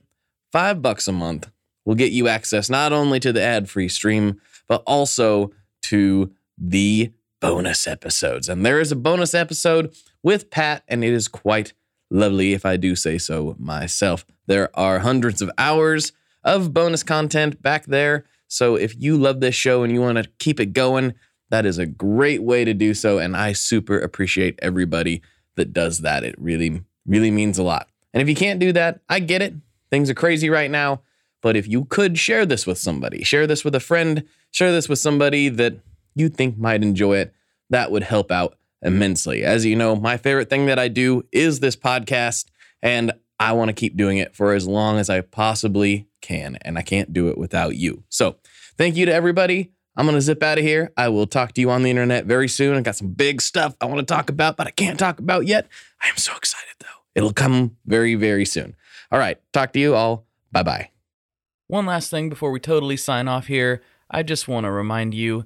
Five 0.52 0.82
bucks 0.82 1.08
a 1.08 1.14
month 1.14 1.50
will 1.86 1.96
get 1.96 2.12
you 2.12 2.28
access 2.28 2.70
not 2.70 2.92
only 2.92 3.20
to 3.22 3.32
the 3.32 3.42
ad-free 3.42 3.90
stream 3.90 4.42
but 4.68 4.84
also 4.86 5.52
to 5.84 6.32
the 6.58 7.12
bonus 7.42 7.88
episodes. 7.88 8.48
And 8.48 8.66
there 8.66 8.80
is 8.80 8.92
a 8.92 8.96
bonus 8.96 9.34
episode 9.34 9.94
with 10.24 10.50
Pat, 10.50 10.84
and 10.88 11.04
it 11.04 11.12
is 11.12 11.28
quite 11.28 11.74
lovely, 12.12 12.54
if 12.54 12.66
I 12.66 12.78
do 12.78 12.96
say 12.96 13.18
so 13.18 13.56
myself. 13.58 14.26
There 14.46 14.70
are 14.78 15.00
hundreds 15.00 15.42
of 15.42 15.50
hours 15.58 16.12
of 16.44 16.74
bonus 16.74 17.02
content 17.04 17.62
back 17.62 17.86
there. 17.86 18.26
So 18.48 18.76
if 18.76 18.94
you 19.00 19.18
love 19.18 19.40
this 19.40 19.56
show 19.56 19.84
and 19.84 19.92
you 19.94 20.02
want 20.02 20.18
to 20.18 20.30
keep 20.38 20.60
it 20.60 20.74
going, 20.74 21.14
that 21.50 21.66
is 21.66 21.78
a 21.78 21.86
great 21.86 22.44
way 22.44 22.66
to 22.66 22.74
do 22.74 22.94
so. 22.94 23.18
And 23.18 23.36
I 23.36 23.54
super 23.54 23.98
appreciate 23.98 24.60
everybody 24.62 25.22
that 25.56 25.74
does 25.74 26.00
that. 26.00 26.24
It 26.24 26.36
really, 26.38 26.84
really 27.06 27.32
means 27.32 27.58
a 27.58 27.64
lot. 27.64 27.90
And 28.14 28.22
if 28.22 28.28
you 28.28 28.36
can't 28.36 28.60
do 28.60 28.74
that, 28.74 29.00
I 29.10 29.20
get 29.20 29.42
it. 29.42 29.54
Things 29.90 30.10
are 30.10 30.16
crazy 30.16 30.50
right 30.50 30.70
now. 30.70 31.02
But 31.42 31.56
if 31.56 31.68
you 31.68 31.86
could 31.86 32.20
share 32.20 32.46
this 32.46 32.68
with 32.68 32.78
somebody, 32.78 33.24
share 33.24 33.48
this 33.48 33.64
with 33.64 33.74
a 33.74 33.80
friend, 33.80 34.26
share 34.52 34.72
this 34.72 34.88
with 34.88 35.00
somebody 35.00 35.50
that 35.50 35.80
you 36.14 36.30
think 36.30 36.58
might 36.58 36.84
enjoy 36.84 37.18
it, 37.18 37.34
that 37.70 37.90
would 37.90 38.04
help 38.04 38.32
out 38.32 38.58
immensely. 38.82 39.44
As 39.44 39.66
you 39.66 39.76
know, 39.76 39.96
my 39.96 40.18
favorite 40.18 40.50
thing 40.50 40.66
that 40.68 40.80
I 40.80 40.88
do 40.88 41.24
is 41.32 41.60
this 41.60 41.76
podcast, 41.76 42.46
and 42.82 43.12
I 43.40 43.54
want 43.54 43.70
to 43.70 43.74
keep 43.74 43.98
doing 43.98 44.18
it 44.18 44.36
for 44.36 44.54
as 44.54 44.68
long 44.68 44.98
as 44.98 45.10
I 45.10 45.22
possibly 45.22 46.08
can, 46.22 46.58
and 46.62 46.78
I 46.78 46.82
can't 46.82 47.14
do 47.14 47.30
it 47.30 47.38
without 47.38 47.76
you. 47.76 48.04
So, 48.10 48.38
thank 48.78 48.96
you 48.96 49.06
to 49.06 49.14
everybody. 49.14 49.72
I'm 49.98 50.06
going 50.06 50.16
to 50.16 50.22
zip 50.22 50.42
out 50.42 50.58
of 50.58 50.64
here. 50.64 50.92
I 50.96 51.10
will 51.10 51.28
talk 51.28 51.54
to 51.54 51.62
you 51.62 51.70
on 51.70 51.84
the 51.84 51.90
internet 51.90 52.26
very 52.26 52.48
soon. 52.48 52.78
I 52.78 52.82
got 52.82 52.96
some 52.96 53.12
big 53.12 53.42
stuff 53.42 53.76
I 53.82 53.86
want 53.86 54.00
to 54.00 54.06
talk 54.06 54.30
about, 54.30 54.58
but 54.58 54.68
I 54.68 54.72
can't 54.72 54.98
talk 54.98 55.20
about 55.20 55.46
yet. 55.48 55.68
I 56.02 56.08
am 56.08 56.18
so 56.18 56.36
excited 56.36 56.76
though. 56.80 56.88
It'll 57.14 57.34
come 57.34 57.76
very, 57.86 58.16
very 58.16 58.46
soon. 58.46 58.76
All 59.12 59.20
right. 59.20 59.38
Talk 59.52 59.74
to 59.74 59.80
you 59.80 59.94
all. 59.96 60.26
Bye 60.52 60.64
bye. 60.64 60.90
One 61.68 61.86
last 61.86 62.10
thing 62.10 62.30
before 62.30 62.52
we 62.52 62.60
totally 62.60 62.98
sign 62.98 63.28
off 63.28 63.48
here, 63.48 63.82
I 64.10 64.24
just 64.24 64.48
want 64.48 64.66
to 64.66 64.72
remind 64.72 65.14
you 65.14 65.46